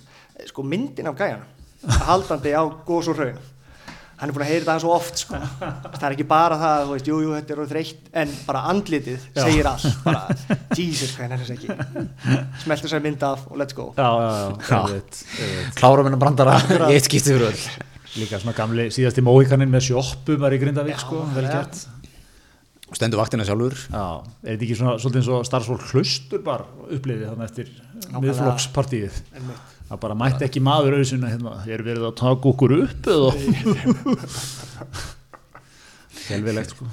sko 0.48 0.64
myndin 0.66 1.10
af 1.10 1.18
gæjan 1.18 1.44
haldandi 2.08 2.54
á 2.56 2.62
gós 2.86 3.10
og 3.12 3.18
raun 3.20 3.42
hann 4.14 4.30
er 4.30 4.34
búin 4.36 4.44
að 4.44 4.50
heyra 4.52 4.64
þetta 4.64 4.82
svo 4.84 4.92
oft 4.94 5.18
sko 5.24 5.38
það 5.98 6.04
er 6.06 6.14
ekki 6.14 6.26
bara 6.30 6.58
það, 6.60 6.84
þú 6.84 6.92
veist, 6.94 7.08
jú, 7.10 7.16
jú, 7.24 7.32
þetta 7.34 7.52
er 7.54 7.62
orðið 7.64 7.72
þreytt 7.74 8.12
en 8.22 8.34
bara 8.46 8.60
andlitið 8.70 9.24
Já. 9.34 9.40
segir 9.42 9.68
allt 9.68 10.04
bara, 10.04 10.36
Jesus, 10.78 11.16
hvað 11.16 11.34
er 11.34 11.42
þessi 11.42 11.56
ekki 11.56 12.06
smeltur 12.62 12.92
sér 12.92 13.02
mynd 13.04 13.26
af 13.26 13.42
og 13.50 13.58
let's 13.60 13.76
go 13.76 13.88
Já, 13.98 14.06
já, 14.06 14.30
já, 14.70 14.78
Já. 14.94 15.66
Klára 15.80 16.06
minna 16.06 16.20
brandara, 16.20 16.54
ég 16.86 16.94
eitt 16.94 17.08
skipti 17.10 17.34
fyrir 17.34 17.50
öll. 17.50 17.66
Líka 18.14 18.38
svona 18.38 18.54
gamli 18.54 18.86
síðasti 18.94 19.24
móikaninn 19.26 19.72
með 19.72 19.88
sjoppu 19.88 20.38
var 20.38 20.54
í 20.54 20.60
Grindavík, 20.62 21.00
sko, 21.02 21.24
vel 21.34 21.48
já. 21.48 21.56
gert. 21.58 21.80
Stendur 22.94 23.18
vaktina 23.18 23.44
sjálfur. 23.46 23.74
Já, 23.90 24.04
er 24.44 24.54
þetta 24.54 24.66
ekki 24.66 24.76
svona 24.78 24.94
svolítið 25.02 25.20
eins 25.20 25.30
og 25.34 25.46
starfsfólk 25.48 25.86
hlustur 25.90 26.42
bara 26.46 26.66
upplifið 26.94 27.30
þannig 27.32 27.48
eftir 27.48 27.66
miðflokkspartíið? 28.22 29.16
Það 29.88 30.00
bara 30.04 30.16
mætti 30.18 30.46
ekki 30.46 30.62
maður 30.64 30.96
auðsina 31.00 31.32
hérna, 31.32 31.56
er 31.66 31.82
verið 31.86 32.06
að 32.08 32.14
taka 32.22 32.52
okkur 32.52 32.76
upp 32.78 33.08
eða? 33.14 33.30
Helvilegt, 36.28 36.70
sko. 36.72 36.86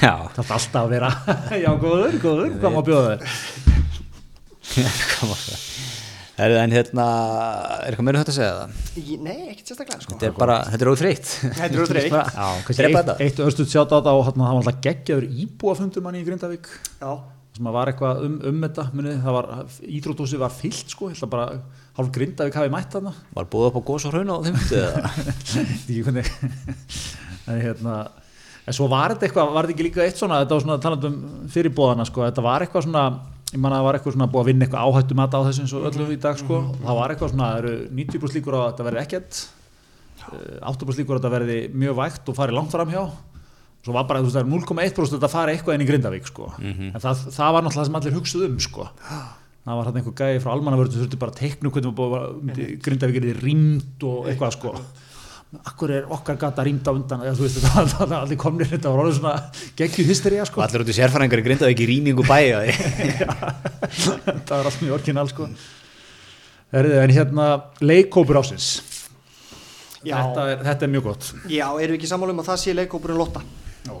Já. 0.00 0.14
Það 0.34 0.42
er 0.42 0.56
alltaf 0.56 0.80
að 0.80 0.90
vera, 0.94 1.10
já, 1.64 1.70
góður, 1.82 2.18
góður, 2.22 2.56
hvað 2.62 2.76
má 2.76 2.80
bjóða 2.86 3.12
þér? 3.12 3.22
Er 6.36 6.52
það 6.52 6.58
en 6.60 6.74
hérna, 6.76 7.04
er 7.80 7.94
eitthvað 7.94 8.06
meira 8.08 8.20
hægt 8.20 8.30
að 8.32 8.36
segja 8.36 8.56
það? 8.56 8.72
Nei, 9.24 9.36
ekkert 9.52 9.70
sérstaklega 9.70 10.02
sko. 10.02 10.10
Þetta 10.12 10.26
er 10.28 10.34
bara, 10.36 10.56
þetta 10.72 10.84
er 10.84 10.90
óþreytt. 10.90 11.30
Þetta 11.46 11.68
er 11.68 11.84
óþreytt. 11.84 12.16
Eitt, 12.76 12.98
þetta. 12.98 13.14
eitt 13.24 13.40
östuð 13.46 13.70
sjátt 13.72 13.94
á 13.94 13.96
þetta 13.96 14.12
og 14.12 14.26
það 14.26 14.42
var 14.42 14.58
alltaf 14.58 14.82
geggjaður 14.84 15.26
íbúafundur 15.46 16.04
manni 16.04 16.20
í 16.20 16.26
Grindavík 16.26 16.68
Já, 17.00 17.12
sem 17.56 17.70
var 17.78 17.90
eitthvað 17.92 18.20
um, 18.26 18.36
um 18.50 18.60
þetta 18.66 18.84
munið, 18.92 19.16
það 19.24 19.38
var, 19.38 19.48
ídrótúsið 19.96 20.44
var 20.44 20.52
fyllt 20.52 20.92
sko, 20.92 21.08
ég 21.08 21.16
held 21.16 21.28
að 21.28 21.32
bara 21.32 21.46
hálf 21.96 22.12
Grindavík 22.18 22.60
hafi 22.60 22.74
mætt 22.76 22.98
þarna 22.98 23.14
Var 23.38 23.48
búið 23.56 23.70
upp 23.70 23.80
á 23.80 23.82
gós 23.88 24.06
og 24.08 24.12
hraun 24.12 24.32
á 24.32 24.36
þeim 24.44 24.60
myndi 24.60 24.82
eða? 24.82 25.00
ekki 25.86 27.64
hérna 27.64 27.96
en 28.66 28.74
svo 28.74 28.88
var 28.90 29.14
þetta 29.14 29.28
eitthvað, 29.28 29.52
var 29.54 29.66
þetta 29.66 29.76
ekki 29.76 29.86
líka 29.86 30.04
eitt 30.04 30.18
svona 30.18 30.40
þetta 30.42 30.56
var 30.56 30.64
svona 30.64 30.78
talandum 30.82 31.18
fyrirbóðana 31.52 32.06
sko 32.08 32.24
þetta 32.26 32.44
var 32.44 32.64
eitthvað 32.64 32.86
svona, 32.88 33.04
ég 33.54 33.60
man 33.62 33.72
að 33.72 33.78
það 33.78 33.86
var 33.86 33.98
eitthvað 33.98 34.16
svona 34.16 34.28
búið 34.32 34.42
að 34.42 34.48
vinna 34.50 34.66
eitthvað 34.66 34.86
áhættum 34.90 35.22
að 35.22 35.36
á 35.36 35.40
þessu 35.46 35.62
eins 35.64 35.74
og 35.78 35.86
öllu 35.90 36.06
í 36.12 36.18
dag 36.24 36.40
sko, 36.40 36.56
það 36.82 36.98
var 36.98 37.14
eitthvað 37.14 37.30
svona, 37.32 37.46
það 37.52 37.60
eru 37.62 37.74
90% 38.00 38.36
líkur 38.40 38.56
á 38.56 38.60
að 38.60 38.68
þetta 38.72 38.86
verði 38.88 39.02
ekkert. 39.04 39.40
Eh, 40.26 40.58
8% 40.72 41.00
líkur 41.00 41.14
á 41.14 41.16
að 41.16 41.20
þetta 41.22 41.34
verði 41.36 41.58
mjög 41.84 41.96
vægt 42.00 42.28
og 42.32 42.36
fari 42.40 42.56
langt 42.56 42.74
fram 42.74 42.90
hjá 42.90 43.04
svo 43.86 43.94
var 43.94 44.06
bara, 44.08 44.18
þú 44.18 44.26
veist, 44.26 44.34
það 44.34 44.42
er 44.42 44.50
0,1% 44.50 45.06
að 45.06 45.12
þetta 45.14 45.28
fari 45.30 45.52
eitthvað 45.54 45.76
inn 45.76 45.84
í 45.84 45.86
Grindavík 45.86 46.26
sko, 46.26 46.48
en 46.58 46.96
það, 46.98 47.20
það 47.36 47.52
var 47.54 47.62
náttúrulega 47.62 47.78
það 47.78 47.86
sem 47.86 47.98
allir 48.00 48.16
hugsuð 48.16 48.46
um 48.48 48.56
sko. 48.64 48.86
Það 49.66 49.76
var 49.78 49.86
hann 49.86 49.96
einhver 50.00 50.14
gæði 50.18 50.40
frá 50.42 50.50
almannavörðu 50.56 51.00
þurfti 51.04 51.18
bara 51.22 51.32
að 51.34 51.38
teikna 51.44 51.70
hvernig 51.70 52.00
að- 52.02 52.34
myndi 52.42 52.66
Grindavík 52.82 53.16
er 53.22 53.38
rýmt 53.46 54.02
og 54.10 54.26
eitthvað 54.30 54.52
sko 54.58 54.72
akkur 55.54 55.92
er 55.94 56.08
okkar 56.12 56.36
gata 56.40 56.64
rýmt 56.66 56.88
á 56.90 56.92
undan 56.92 57.22
eða, 57.22 57.36
þú 57.38 57.46
veist, 57.46 57.60
þetta 57.62 58.18
allir 58.18 58.40
komnir 58.40 58.68
þetta 58.70 58.90
var 58.92 59.04
orðið 59.04 59.20
svona 59.20 59.34
geggjuð 59.78 60.10
hystería 60.10 60.42
Og 60.44 60.50
sko. 60.50 60.64
Allir 60.64 60.84
út 60.84 60.90
í 60.90 60.96
sérfæringar 60.96 61.42
í 61.42 61.46
grindaði 61.46 61.76
ekki 61.76 61.88
rýmingu 61.92 62.26
bæja. 62.26 62.64
það 64.42 64.52
var 64.58 64.68
allt 64.72 64.82
mjög 64.82 64.96
orginal 64.98 65.30
sko. 65.30 65.48
En 66.76 67.14
hérna 67.14 67.46
leikópur 67.80 68.40
ásins 68.42 68.82
já, 70.02 70.16
þetta 70.18 70.44
er, 70.50 70.60
þetta 70.66 70.86
er 70.86 70.92
mjög 70.92 71.08
gott. 71.08 71.30
Já, 71.50 71.66
erum 71.70 71.94
við 71.94 71.98
ekki 72.00 72.10
sammála 72.10 72.34
um 72.34 72.42
að 72.42 72.50
það 72.50 72.60
sé 72.62 72.74
leikópurinn 72.76 73.20
Lotta? 73.20 73.42
Já. 73.86 73.94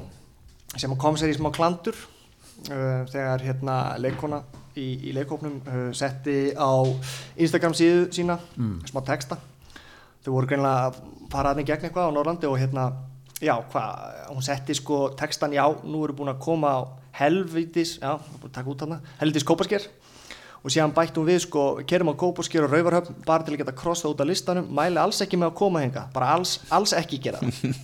sem 0.76 0.94
kom 0.98 1.16
sér 1.16 1.32
í 1.32 1.36
smá 1.38 1.48
klandur 1.54 1.96
uh, 1.96 3.06
þegar 3.10 3.44
hérna 3.46 3.76
leikona 4.02 4.42
í, 4.76 5.08
í 5.08 5.14
leikópnum 5.16 5.60
uh, 5.62 5.90
setti 5.96 6.50
á 6.58 6.70
Instagram 7.38 7.76
síðu 7.78 8.08
sína 8.12 8.36
smá 8.90 9.00
texta. 9.06 9.38
Þau 10.26 10.32
voru 10.34 10.50
greinlega 10.50 10.90
að 11.36 11.42
fara 11.42 11.52
aðeins 11.52 11.68
gegn 11.68 11.86
eitthvað 11.88 12.08
á 12.08 12.14
Norrlandi 12.16 12.48
og 12.48 12.58
hérna 12.60 12.86
já, 13.44 13.54
hvað, 13.72 14.16
hún 14.32 14.44
setti 14.44 14.76
sko 14.76 15.00
textan 15.18 15.54
já, 15.54 15.64
nú 15.84 16.02
eru 16.06 16.16
búin 16.16 16.32
að 16.32 16.42
koma 16.46 16.72
á 16.72 16.80
helvitis, 17.20 17.98
já, 18.00 18.16
taka 18.48 18.72
út 18.72 18.84
hana 18.86 19.00
helvitis 19.20 19.44
kópasker 19.46 19.84
og 20.62 20.72
síðan 20.72 20.94
bætti 20.96 21.20
hún 21.20 21.28
við 21.28 21.42
sko, 21.44 21.64
kerum 21.88 22.12
á 22.12 22.14
kópasker 22.16 22.64
og 22.64 22.72
rauvarhöfn 22.72 23.20
bara 23.26 23.44
til 23.44 23.54
að 23.54 23.62
geta 23.62 23.76
krossað 23.76 24.14
út 24.14 24.22
af 24.24 24.30
listanum 24.30 24.70
mæli 24.72 25.00
alls 25.02 25.20
ekki 25.24 25.38
með 25.40 25.52
að 25.52 25.58
koma 25.60 25.84
henga, 25.84 26.06
bara 26.14 26.32
alls, 26.36 26.58
alls 26.72 26.96
ekki 26.96 27.20
gera 27.28 27.42
það. 27.42 27.82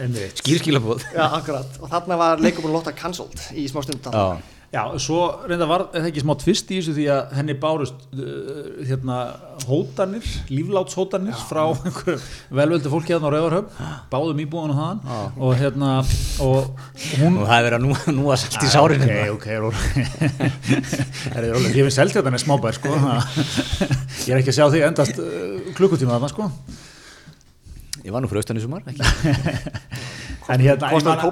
Skýrskilabóð. 0.40 1.02
Já, 1.12 1.26
akkurat. 1.36 1.74
Og 1.82 1.90
þarna 1.90 2.16
var 2.16 2.40
leikupun 2.40 2.72
Lotta 2.72 2.92
cancelled 2.96 3.36
í 3.58 3.66
smá 3.68 3.82
stund. 3.84 4.06
Já. 4.08 4.38
Já, 4.70 4.84
svo 5.02 5.24
reynda 5.50 5.66
var 5.66 5.82
það 5.90 6.04
ekki 6.12 6.22
smá 6.22 6.30
tvist 6.38 6.68
í 6.70 6.76
þessu 6.78 6.92
því 6.94 7.04
að 7.10 7.32
henni 7.34 7.54
bárust 7.58 8.04
uh, 8.14 8.68
hérna 8.86 9.16
hótanir, 9.66 10.28
líflátshótanir 10.46 11.40
frá 11.48 11.64
einhverju 11.72 12.14
velvöldu 12.54 12.92
fólki 12.92 13.16
hérna 13.16 13.26
á 13.26 13.34
Rauvarhöfn, 13.34 13.88
báðum 14.12 14.44
íbúðan 14.44 14.70
og 14.70 14.78
þaðan 14.78 15.34
og 15.42 15.56
hérna 15.58 15.90
og 16.46 16.86
hún 17.16 17.40
Og 17.40 17.50
það 17.50 17.56
er 17.56 17.66
verið 17.66 17.78
að 17.80 17.84
nú, 17.88 17.98
nú 18.20 18.30
að 18.30 18.40
salta 18.44 18.62
í 18.62 18.72
sárinu. 18.76 19.10
Ok, 19.34 19.48
ok, 19.66 19.82
er 21.34 21.50
ég 21.50 21.74
finn 21.74 21.96
selt 21.98 22.14
þetta 22.14 22.42
smábær 22.44 22.78
sko? 22.78 22.94
Ég 22.94 24.36
er 24.36 24.38
ekki 24.38 24.54
að 24.54 24.60
sjá 24.60 24.68
því 24.70 24.86
endast 24.86 25.18
uh, 25.18 25.74
klukkutíma 25.80 26.14
þarna 26.14 26.30
sko. 26.30 26.46
Ég 28.06 28.14
var 28.14 28.22
nú 28.22 28.30
fyrir 28.30 28.44
austan 28.44 28.62
í 28.62 28.62
sumar, 28.62 28.86
ekki? 28.86 29.02
En 30.54 30.64
hérna 30.64 30.90
man-. 31.06 31.24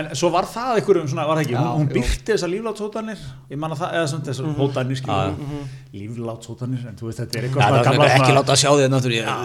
En 0.00 0.10
svo 0.18 0.30
var 0.34 0.48
það 0.50 0.80
einhverjum 0.80 1.10
svona, 1.12 1.26
var 1.28 1.40
það 1.40 1.46
ekki, 1.46 1.56
Já, 1.56 1.62
hún, 1.62 1.80
hún 1.80 1.90
byrti 1.94 2.32
þessar 2.32 2.52
líflátshótanir. 2.52 3.24
Ég 3.52 3.60
man 3.62 3.74
að 3.74 3.82
það, 3.82 3.96
eða 3.98 4.12
svona 4.12 4.28
þessar 4.30 4.54
hótanir 4.60 4.96
Já, 4.96 5.00
skilur 5.02 5.84
Líflátshótanir, 5.96 6.82
en 6.90 6.96
þú 6.98 7.08
veist 7.08 7.20
þetta 7.22 7.38
er 7.38 7.46
eitthvað 7.46 7.62
það 7.72 7.86
svona 7.86 8.08
ekki 8.16 8.32
láta 8.36 8.52
að 8.52 8.58
sjá 8.60 8.70
þig 8.76 8.90
náttúrulega, 8.92 9.36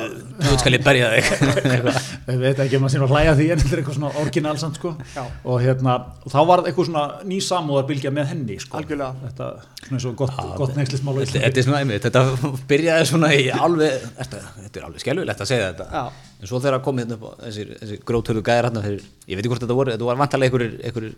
þú 0.42 0.50
veit 0.50 0.64
skal 0.64 0.74
ég 0.76 0.84
berja 0.88 1.12
þig. 1.14 1.30
Eitthvað. 1.72 2.00
Ég 2.32 2.42
veit 2.42 2.62
ekki 2.66 2.80
um 2.80 2.88
að 2.88 2.94
sína 2.96 3.08
að 3.08 3.14
hlæja 3.16 3.36
því 3.38 3.46
en 3.54 3.62
þetta 3.62 3.72
er 3.78 3.82
eitthvað 3.82 3.98
svona 4.00 4.12
orginalsamt 4.22 4.80
sko. 4.80 4.92
Já. 5.16 5.22
og 5.46 5.62
hérna, 5.64 5.96
og 6.26 6.34
þá 6.34 6.40
var 6.50 6.64
eitthvað 6.66 6.90
svona 6.90 7.06
ný 7.30 7.38
samúðarbylgja 7.46 8.14
með 8.18 8.34
henni 8.34 8.58
sko. 8.62 8.82
Þetta, 8.82 9.48
svona 9.86 10.00
eins 10.00 10.10
og 10.10 10.18
gott, 10.20 10.42
gott 10.60 10.76
neykslismál 10.80 11.16
á 11.16 11.22
Þetta 11.32 11.64
er 11.64 11.68
svona 11.70 12.02
þetta 12.08 12.26
byrjaði 12.74 13.08
svona 13.14 13.32
í 13.38 13.48
alveg, 13.56 14.10
þetta, 14.20 14.44
þetta 14.58 14.82
er 14.82 14.90
alveg 14.90 15.06
skelvilegt 15.06 15.46
að 15.46 15.52
segja 15.54 15.72
þetta. 15.72 16.06
En 16.42 16.50
svo 16.50 16.58
þegar 16.58 16.80
að 16.80 16.86
komið 16.88 17.04
hérna 17.06 17.18
upp 17.20 17.26
á 17.28 17.32
þessir, 17.46 17.72
þessir 17.78 18.00
grótölu 18.10 18.42
gæðir 18.46 18.66
hérna 18.68 18.82
fyrir, 18.82 19.04
ég 19.30 19.38
veit 19.38 19.44
ekki 19.44 19.52
hvort 19.52 19.62
þetta 19.62 19.76
voru, 19.78 19.92
þetta 19.94 20.08
var 20.08 20.18
vantarlega 20.22 20.58
einhverjir, 20.88 21.12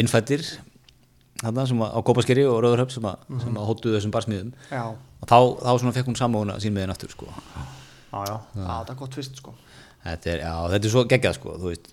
innfættir, 0.00 0.44
þarna 1.42 1.66
sem 1.68 1.82
að, 1.84 1.90
á 1.92 1.98
Kópaskeri 2.08 2.46
og 2.48 2.60
Rauðurhöfn 2.64 2.94
sem, 2.94 3.08
að, 3.10 3.26
sem 3.42 3.58
að 3.60 3.68
hóttuðu 3.68 3.98
þessum 3.98 4.14
barsmiðum 4.14 4.52
Já, 4.70 4.84
og 4.94 5.28
þá, 5.28 5.36
þá 5.60 5.70
svona 5.82 5.94
fekk 5.98 6.08
hún 6.08 6.18
sammána 6.22 6.56
sín 6.62 6.72
með 6.76 6.86
henn 6.86 6.94
aftur 6.94 7.12
sko. 7.12 7.28
já, 7.28 7.66
já, 8.16 8.36
já, 8.56 8.64
það 8.64 8.94
er 8.94 8.98
gott 9.02 9.18
fyrst 9.18 9.42
sko. 9.42 9.54
Þetta, 10.02 10.32
er, 10.32 10.40
já, 10.46 10.54
þetta 10.72 10.88
er 10.88 10.94
svo 10.96 11.04
geggjað 11.12 11.36
sko, 11.38 11.58
þú 11.62 11.68
veist. 11.70 11.92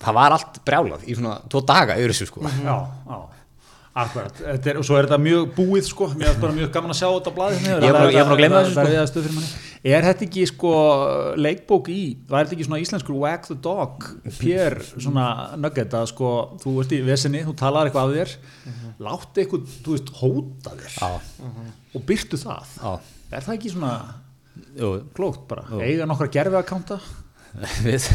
Það 0.00 0.16
var 0.16 0.34
allt 0.36 0.58
brjálað 0.66 1.06
í 1.06 1.14
svona 1.16 1.36
tvo 1.52 1.62
daga 1.68 1.96
yfir 2.00 2.12
þessu 2.14 2.28
sko. 2.32 2.42
já, 2.66 2.76
já. 3.06 3.20
Akkurat, 3.90 4.30
er, 4.46 4.76
og 4.78 4.84
svo 4.86 4.94
er 5.00 5.08
þetta 5.08 5.16
mjög 5.18 5.48
búið 5.56 5.82
sko, 5.88 6.06
mér 6.14 6.28
er 6.30 6.36
bara 6.38 6.54
mjög 6.54 6.68
gaman 6.76 6.92
að 6.94 6.98
sjá 7.00 7.08
þetta 7.10 7.30
á 7.34 7.36
blaðið 7.40 7.64
Ég 7.64 7.72
er 7.74 7.82
er 7.82 7.90
bara 7.96 8.22
að 8.22 8.38
gleyma 8.38 8.60
þessu, 8.62 8.74
sko. 8.76 8.84
sko. 9.10 9.18
Er 9.90 10.04
þetta 10.06 10.22
ekki 10.28 10.44
sko 10.46 10.70
leikbók 11.42 11.90
í, 11.90 11.96
var 12.30 12.46
þetta 12.46 12.54
ekki 12.54 12.66
svona 12.68 12.78
íslenskur 12.84 13.16
wag 13.18 13.42
the 13.48 13.56
dog, 13.64 14.06
pér 14.38 14.78
svona 14.92 15.24
nugget 15.58 15.90
að 15.98 16.06
sko, 16.12 16.28
þú 16.62 16.70
ert 16.84 16.94
í 16.94 17.00
vesinni, 17.08 17.40
þú 17.48 17.54
talar 17.58 17.90
eitthvað 17.90 18.06
af 18.06 18.14
þér 18.20 18.30
láttu 19.08 19.42
eitthvað, 19.42 19.62
þú 19.82 19.90
veist, 19.96 20.08
hóta 20.20 20.70
þér 20.76 20.92
já, 21.00 21.10
og 21.98 22.00
byrtu 22.12 22.36
það. 22.44 22.62
Já, 22.78 22.92
er 23.34 23.42
það 23.48 23.56
ekki 23.58 23.72
svona 23.74 23.92
klókt 25.16 25.42
bara, 25.50 25.66
eiga 25.82 26.06
nokkra 26.06 26.30
gerfi 26.30 26.54
að 26.60 26.68
kánta 26.70 27.02
við 27.82 28.06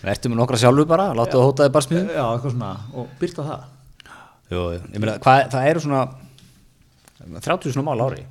verðum 0.00 0.32
með 0.32 0.40
nokkra 0.40 0.60
sjálfu 0.60 0.86
bara, 0.88 1.10
láttu 1.16 1.36
það 1.36 1.46
hótaði 1.50 1.72
barsmiðum 1.74 2.10
já, 2.14 2.24
eitthvað 2.24 2.54
svona, 2.54 2.70
og 2.94 3.12
byrta 3.20 3.46
það? 3.46 3.68
Jú, 4.50 4.62
ég 4.74 4.96
meina, 4.96 5.18
hvað, 5.22 5.44
það 5.52 5.68
eru 5.70 5.82
svona 5.84 6.00
30 7.44 7.74
svona 7.74 7.86
mál 7.86 8.06
ári. 8.08 8.24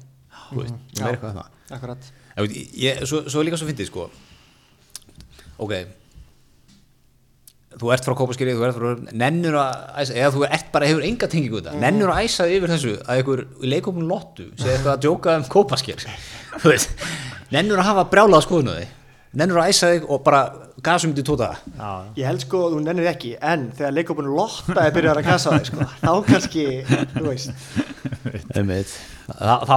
Þú 0.49 0.63
veist, 0.63 0.81
ég 0.97 1.03
meira 1.03 1.13
eitthvað 1.13 1.29
en 1.29 1.39
það. 1.39 1.53
Akkurat. 1.77 2.09
Ég 2.39 2.59
ég, 2.81 2.99
svo, 3.07 3.21
svo 3.29 3.41
er 3.41 3.47
líka 3.47 3.59
svo 3.61 3.69
fyndið 3.69 3.89
sko. 3.91 4.09
Ok. 5.61 5.75
Þú 7.79 7.91
ert 7.93 8.07
frá 8.07 8.15
Kópaskeri, 8.17 8.55
þú 8.57 8.65
ert 8.65 8.79
frá 8.79 9.15
nennur 9.21 9.59
að 9.61 9.81
æsa, 10.01 10.15
eða 10.17 10.31
þú 10.35 10.45
ert 10.49 10.71
bara 10.73 10.89
hefur 10.89 11.05
enga 11.05 11.29
tengingu 11.31 11.61
þetta, 11.61 11.77
nennur 11.79 12.11
að 12.11 12.23
æsa 12.25 12.47
yfir 12.49 12.73
þessu 12.73 12.95
að 13.03 13.19
einhver 13.19 13.43
í 13.61 13.73
leikopun 13.75 14.09
lottu 14.09 14.47
segja 14.57 14.79
eitthvað 14.79 14.95
að 14.95 15.03
djóka 15.05 15.35
um 15.37 15.45
veist, 16.65 17.03
nennur 17.53 17.79
að 17.79 17.91
hafa 17.91 18.07
brjálað 18.09 18.47
skoðun 18.47 18.73
á 18.73 18.79
þig 18.81 18.95
nennur 19.37 19.61
að 19.61 19.71
æsa 19.73 19.91
þig 19.93 20.07
og 20.09 20.23
bara 20.25 20.41
gasum 20.83 21.11
til 21.13 21.25
tóta 21.27 21.51
já, 21.53 21.89
Ég 22.17 22.25
held 22.29 22.41
sko 22.45 22.63
að 22.65 22.75
þú 22.75 22.79
nennir 22.85 23.09
ekki 23.11 23.35
en 23.51 23.67
þegar 23.77 23.95
leikopun 23.97 24.31
Lotta 24.33 24.85
er 24.85 24.95
byrjar 24.95 25.21
að 25.21 25.29
kassa 25.29 25.53
á 25.53 25.59
þig 25.59 25.69
sko, 25.69 25.87
þá 26.01 26.11
kannski, 26.29 26.65
þú 27.13 27.25
veist. 27.27 27.53
Þá, 29.29 29.75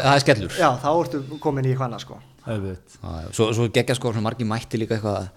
er 0.00 0.24
skellur. 0.24 0.56
Já, 0.56 0.70
þá 0.80 0.88
ertu 0.94 1.22
komin 1.42 1.68
í 1.68 1.76
hvaðna 1.76 2.00
sko. 2.00 2.18
Já. 2.46 2.56
Svo, 3.34 3.50
svo 3.52 3.66
geggja 3.74 3.96
sko, 3.98 4.12
margir 4.22 4.48
mætti 4.48 4.78
líka 4.80 4.96
eitthvað 4.96 5.28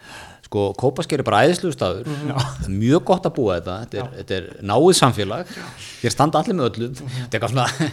sko, 0.45 0.65
Kópasker 0.77 1.21
er 1.21 1.27
bara 1.27 1.43
æðislu 1.45 1.73
staður. 1.73 2.09
Það 2.09 2.67
er 2.69 2.75
mjög 2.77 3.05
gott 3.09 3.27
að 3.27 3.35
búa 3.37 3.57
þetta. 3.59 3.77
Þetta 3.83 4.01
er, 4.01 4.11
þetta 4.19 4.37
er 4.37 4.49
náið 4.71 4.91
samfélag. 5.01 5.55
Hér 6.03 6.15
standa 6.15 6.41
allir 6.41 6.57
með 6.57 6.69
öllum 6.71 6.95
þetta 6.99 7.25
er 7.25 7.39
eitthvað 7.39 7.55
svona, 7.55 7.89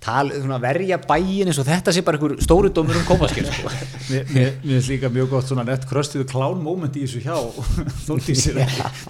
tal, 0.00 0.30
svona 0.32 0.56
verja 0.62 0.96
bæin 1.04 1.50
eins 1.50 1.58
og 1.60 1.66
þetta 1.68 1.92
sé 1.92 2.02
bara 2.04 2.16
einhver 2.16 2.40
stóri 2.40 2.70
dómur 2.72 2.96
um 2.96 3.04
Kópasker 3.08 3.44
sko. 3.50 3.72
Mér 4.08 4.54
finnst 4.62 4.88
líka 4.92 5.10
mjög 5.12 5.28
gott 5.34 5.50
svona 5.50 5.64
nett 5.68 5.84
kröstuðu 5.88 6.24
klán 6.30 6.62
moment 6.64 6.96
í 6.96 7.04
þessu 7.04 7.20
hjá 7.24 7.36
Þórdísir 8.06 8.60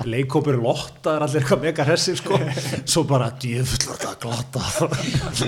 leikópur 0.09 0.59
lotta 0.61 1.15
er 1.17 1.27
allir 1.27 1.43
eitthvað 1.45 1.65
mega 1.69 1.87
hressir 1.87 2.19
sko. 2.19 2.41
Svo 2.85 3.05
bara 3.09 3.31
djöfull 3.41 3.87
var 3.91 4.03
þetta 4.03 4.17
glata 4.27 4.61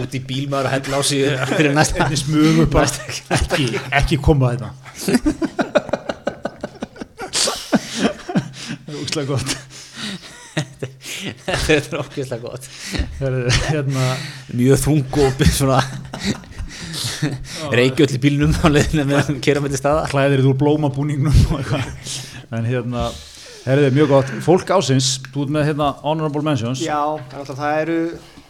út 0.02 0.14
í 0.14 0.22
bílmaður 0.30 0.70
og 0.70 0.76
hella 0.76 0.94
á 0.94 1.02
sig 1.10 1.20
fyrir 1.56 1.74
næsta 1.76 2.08
bara. 2.72 2.86
Ekki, 3.38 3.68
ekki 4.02 4.22
koma 4.22 4.54
þetta. 4.54 4.70
Það 8.82 8.94
er 8.94 8.98
úkslega 9.02 9.34
gott 9.34 9.71
þetta 11.66 11.96
er 11.96 12.00
okkislega 12.02 12.42
gott. 12.44 12.68
Hérna 13.68 14.06
mjög 14.52 14.80
þung 14.86 15.20
og 15.26 15.44
svona 15.50 15.82
reykjöld 17.72 18.16
í 18.16 18.22
bílnum 18.22 18.54
á 18.62 18.66
leiðinu 18.70 19.06
með 19.08 19.20
að 19.22 19.42
kera 19.44 19.62
með 19.62 19.76
til 19.76 19.82
staða. 19.82 20.06
Klæðir 20.12 20.44
þú 20.44 20.54
úr 20.54 20.58
blómabúningnum 20.62 21.36
en 22.52 22.68
hérna 22.68 23.10
Herðu, 23.62 23.92
mjög 23.94 24.08
gott, 24.10 24.30
fólk 24.42 24.70
ásins, 24.74 25.20
þú 25.30 25.44
ert 25.44 25.52
með 25.54 25.68
hérna 25.68 25.92
honorable 26.02 26.42
mentions, 26.42 26.80
Já, 26.82 26.98
en 27.14 27.36
alltaf 27.38 27.60
það 27.60 27.76
eru 27.84 27.98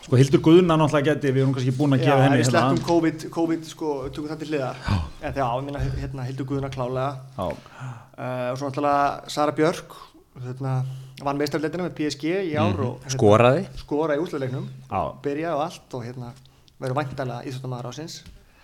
sko 0.03 0.19
Hildur 0.19 0.41
Guðna 0.43 0.79
náttúrulega 0.81 1.13
geti, 1.13 1.33
við 1.35 1.43
erum 1.43 1.53
kannski 1.53 1.75
búin 1.77 1.93
að 1.95 2.01
Já, 2.01 2.07
gefa 2.07 2.15
það 2.17 2.25
henni 2.25 2.39
er 2.39 2.41
hérna 2.43 2.53
sleppum 2.55 2.87
COVID, 2.89 3.27
COVID 3.35 3.69
sko, 3.69 3.91
tökum 4.09 4.31
það 4.31 4.41
til 4.41 4.49
hliðar. 4.51 4.81
En 5.21 5.35
þegar 5.37 5.53
á, 5.53 5.57
minna, 5.67 5.83
hérna, 6.01 6.25
Hildur 6.31 6.49
Guðuna 6.49 6.71
klálega. 6.73 7.11
Já, 7.37 7.45
uh, 7.45 8.49
Og 8.55 8.57
svo 8.57 8.71
náttúrulega 8.71 9.35
Sara 9.37 9.55
Björk 9.61 9.95
hérna, 10.41 10.75
Vann 11.23 11.39
meistarleitina 11.39 11.85
með 11.87 11.97
PSG 11.99 12.31
í 12.51 12.55
ár 12.59 12.79
og 12.83 13.03
hérna, 13.05 13.15
skoraði? 13.15 13.67
skora 13.83 14.17
í 14.17 14.23
úsleiknum 14.23 14.65
já, 14.89 15.03
Byrja 15.25 15.57
og 15.57 15.65
allt 15.67 15.97
og 15.99 16.07
hérna 16.07 16.31
verður 16.83 16.99
væntalega 16.99 17.45
íþjóttamæður 17.51 17.91
ásins 17.93 18.17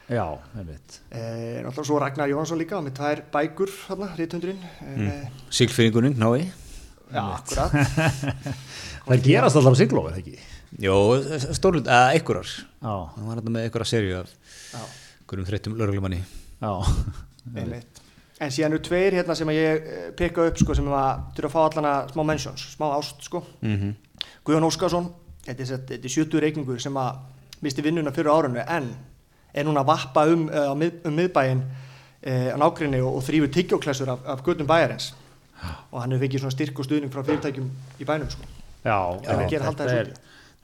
já, 0.08 0.24
einmitt. 0.56 1.00
Eh, 1.12 1.60
Náttúrulega 1.62 1.84
svo 1.90 1.98
Ragnar 2.00 2.30
Jónsson 2.32 2.58
líka 2.58 2.80
með 2.82 2.96
tvær 2.98 3.22
bækur, 3.34 3.74
hérna, 3.90 4.08
rítundurinn 4.18 4.62
mm. 4.80 5.42
Sigfyrringunum, 5.52 6.16
nái 6.18 6.48
Já, 7.08 7.22
akkurat. 7.38 7.72
Það 9.08 9.22
gerast 9.24 9.56
alltaf 9.56 9.76
siglófið, 9.80 10.16
ekki? 10.20 10.34
Jó, 10.84 10.96
stórlut, 11.56 11.86
eða 11.88 12.10
einhverjar. 12.12 12.50
Já, 12.82 12.90
hann 13.14 13.28
var 13.30 13.38
þetta 13.40 13.52
með 13.54 13.64
einhverja 13.64 13.88
serju 13.88 14.18
af 14.18 14.34
Já, 14.74 14.82
einhverjum 15.22 15.46
þreyttum 15.48 15.78
lauruglumanni 15.78 16.18
já, 16.58 16.72
einmitt 17.54 18.02
En 18.38 18.52
síðan 18.54 18.76
eru 18.76 18.82
tveir 18.86 19.16
hérna 19.18 19.34
sem 19.34 19.48
að 19.50 19.58
ég 19.58 19.88
eh, 19.88 20.10
pikka 20.18 20.46
upp 20.46 20.60
sko, 20.60 20.76
sem 20.78 20.86
að 20.86 21.24
þurfa 21.36 21.48
að 21.48 21.54
fá 21.54 21.60
allana 21.64 21.94
smá 22.12 22.22
mentions, 22.26 22.68
smá 22.76 22.86
ást 22.94 23.24
sko. 23.26 23.42
mm 23.60 23.76
-hmm. 23.76 23.94
Guðjón 24.44 24.68
Óskarsson, 24.68 25.10
þetta 25.46 25.62
er, 25.62 25.80
þetta 25.88 26.04
er 26.04 26.14
70 26.14 26.40
reikningur 26.40 26.80
sem 26.80 26.96
að 26.96 27.18
misti 27.60 27.82
vinnuna 27.82 28.12
fyrir 28.14 28.30
árunni 28.30 28.62
en 28.68 28.94
er 29.54 29.64
núna 29.64 29.80
að 29.80 29.86
vappa 29.86 30.26
um, 30.26 30.48
uh, 30.48 30.74
mið, 30.78 30.92
um 31.04 31.14
miðbæin 31.14 31.62
uh, 32.26 32.54
á 32.54 32.56
nákrinni 32.56 33.00
og, 33.00 33.16
og 33.16 33.22
þrýfur 33.26 33.52
tyggjóklessur 33.52 34.08
af, 34.08 34.18
af 34.26 34.42
göttum 34.46 34.66
bæjarins 34.66 35.14
og 35.90 36.00
hann 36.00 36.12
hefur 36.12 36.24
fengið 36.24 36.40
svona 36.44 36.54
styrk 36.54 36.78
og 36.78 36.86
stuðning 36.86 37.12
frá 37.12 37.24
fyrirtækjum 37.26 37.70
í 37.98 38.06
bænum 38.06 38.30
sko. 38.30 38.42
já, 38.84 38.98
er 39.26 39.48
þessu 39.48 40.00
úti. 40.02 40.14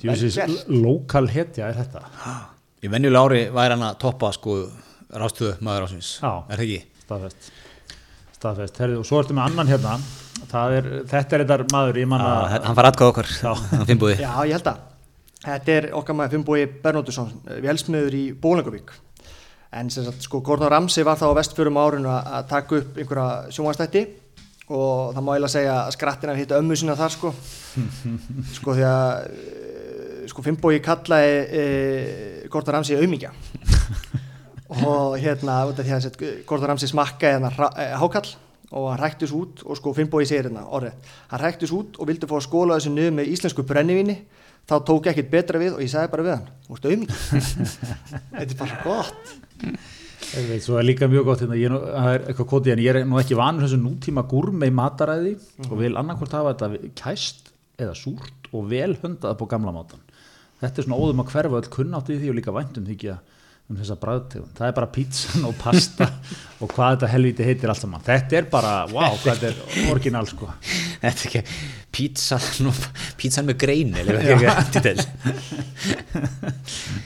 Djúsis, 0.03 0.37
Vel 0.37 0.81
lokal 0.83 1.29
hetja 1.31 1.69
er 1.71 1.79
þetta 1.79 2.03
í 2.85 2.91
venjulega 2.93 3.29
ári 3.29 3.43
væri 3.55 3.77
hann 3.77 3.87
að 3.87 4.01
toppa 4.03 4.33
sko 4.35 4.57
rástöðu 5.15 5.55
maður 5.65 5.87
ásins 5.89 6.17
Já. 6.21 6.33
er 6.49 6.59
það 6.59 6.65
ekki? 6.67 6.81
Staðfest 7.05 7.53
Staðfest, 8.45 8.81
herrðu, 8.83 9.01
og 9.01 9.09
svo 9.09 9.23
ertu 9.23 9.33
með 9.37 9.47
annan 9.49 9.71
hérna. 9.73 9.93
Það 10.51 10.75
er, 10.77 10.89
þetta 11.09 11.37
er 11.37 11.43
þetta 11.45 11.73
maður, 11.73 11.99
ég 12.03 12.09
manna 12.11 12.27
Já, 12.29 12.59
hann 12.67 12.77
fara 12.77 12.91
atkvæða 12.93 13.13
okkar 13.15 13.31
hann 13.71 13.87
finnbúði 13.89 14.17
Já, 14.21 14.33
ég 14.45 14.59
held 14.59 14.69
að 14.69 14.83
Þetta 15.45 15.73
er 15.75 15.87
okkar 15.97 16.17
maður 16.19 16.35
Finnbói 16.35 16.59
Bernóttusson 16.85 17.31
velsmiður 17.65 18.17
í 18.17 18.23
Bólingavík 18.43 18.93
en 19.75 19.89
sem 19.91 20.05
sagt, 20.07 20.23
sko, 20.27 20.43
Gordon 20.45 20.71
Ramsay 20.71 21.07
var 21.07 21.19
þá 21.19 21.27
á 21.33 21.39
vestfjörum 21.41 21.81
árinu 21.81 22.11
að 22.13 22.29
að 22.39 22.45
taka 22.53 22.79
upp 22.79 23.01
einhverja 23.01 23.55
sjónvastætti 23.57 24.05
og 24.69 25.17
það 25.17 25.25
má 25.25 25.31
eiginlega 25.35 25.55
segja 25.57 25.79
að 25.81 25.95
skrattin 25.97 26.33
af 26.33 26.39
hitta 26.41 26.61
ömmu 26.61 26.79
sinna 26.79 26.97
þar 26.97 27.17
sko. 27.17 27.33
Sko 28.59 28.77
því 28.77 28.87
að 28.89 29.09
eh, 29.25 30.21
sko 30.31 30.45
Finnbói 30.47 30.79
kallaði 30.85 31.35
e, 31.63 31.65
Gordon 32.53 32.79
Ramsay 32.79 33.01
auðmíkja 33.01 33.33
og 34.83 35.17
hérna 35.23 35.61
út 35.69 35.79
af 35.79 35.87
því 35.87 35.95
að 35.97 36.23
Gordon 36.49 36.73
Ramsay 36.73 36.91
smakkaði 36.91 37.37
hérna 37.37 37.71
eh, 37.79 37.95
hákall 38.01 38.35
og 38.75 38.89
hann 38.91 39.01
ræktus 39.01 39.35
út 39.37 39.63
og 39.63 39.79
sko 39.79 39.93
Finnbói 39.95 40.25
segir 40.27 40.49
hérna 40.49 40.65
orðið, 40.75 41.11
hann 41.31 41.43
ræktus 41.43 41.75
út 41.77 41.99
og 42.01 42.09
vildi 42.11 42.29
fá 42.31 42.37
að 42.41 42.47
skóla 42.49 42.79
þessu 42.79 42.95
niður 42.95 43.19
með 43.21 43.35
íslensku 43.35 43.67
brennivíni. 43.69 44.19
Þá 44.65 44.79
tók 44.89 45.11
ekkert 45.11 45.29
betra 45.29 45.61
við 45.61 45.75
og 45.77 45.83
ég 45.85 45.91
sagði 45.93 46.11
bara 46.15 46.25
við 46.25 46.35
hann 46.39 46.47
þú 46.65 46.77
ert 46.79 46.87
auðmíkja 46.89 47.17
þetta 48.39 48.47
er 48.47 48.61
bara 48.63 48.79
gott. 48.81 49.35
Ég 50.35 50.63
svo 50.65 50.79
er 50.81 50.87
líka 50.89 51.07
mjög 51.13 51.29
gott 51.29 51.43
hérna, 51.45 51.59
ég, 51.61 51.75
er 51.75 52.25
eitthvað 52.25 52.49
kótið 52.51 52.73
en 52.73 52.83
ég 52.83 52.97
er 52.97 53.05
nú 53.07 53.21
ekki 53.21 53.37
vanur 53.39 53.67
þessu 53.67 53.79
nútíma 53.83 54.25
gúrmei 54.31 54.71
mataræði 54.75 55.37
og 55.69 55.77
vil 55.83 55.93
annarkvort 56.01 56.35
hafa 56.35 56.55
þetta 56.57 56.95
kæst 56.97 57.53
eða 57.77 57.93
súrt 57.99 58.49
og 58.55 58.71
vel 58.73 58.95
höndað 59.03 59.37
på 59.39 59.51
gamla 59.51 59.75
mátan 59.75 60.03
þetta 60.63 60.81
er 60.81 60.87
svona 60.87 60.99
óðum 61.01 61.23
að 61.23 61.31
hverfa 61.33 61.61
öll 61.61 61.71
kunnátt 61.77 62.11
í 62.13 62.19
því 62.21 62.31
og 62.31 62.39
líka 62.39 62.55
væntum 62.55 62.87
því 62.87 62.97
ekki 62.97 63.15
um 63.71 63.79
þessa 63.81 63.95
bræðtegund 63.97 64.59
það 64.59 64.69
er 64.69 64.75
bara 64.77 64.91
pítsan 64.93 65.45
og 65.49 65.55
pasta 65.57 66.09
og 66.61 66.69
hvað 66.73 66.97
þetta 66.99 67.09
helviti 67.15 67.47
heitir 67.47 67.73
allt 67.73 67.81
saman. 67.81 68.03
Þetta 68.05 68.39
er 68.39 68.51
bara, 68.53 68.75
wow, 68.93 69.17
hvað 69.23 69.41
þetta 69.41 69.51
er 69.85 69.91
orginal 69.93 70.27
sko. 70.29 70.51
Þetta 71.01 71.13
er 71.15 71.27
ekki 71.31 71.43
pizza 71.95 72.39
nú, 72.65 72.73
pizzan 73.21 73.49
með 73.49 73.59
grein 73.65 73.93
eða 74.01 74.19
ekki? 74.21 74.49
Ekki 74.53 74.83
til 74.85 74.99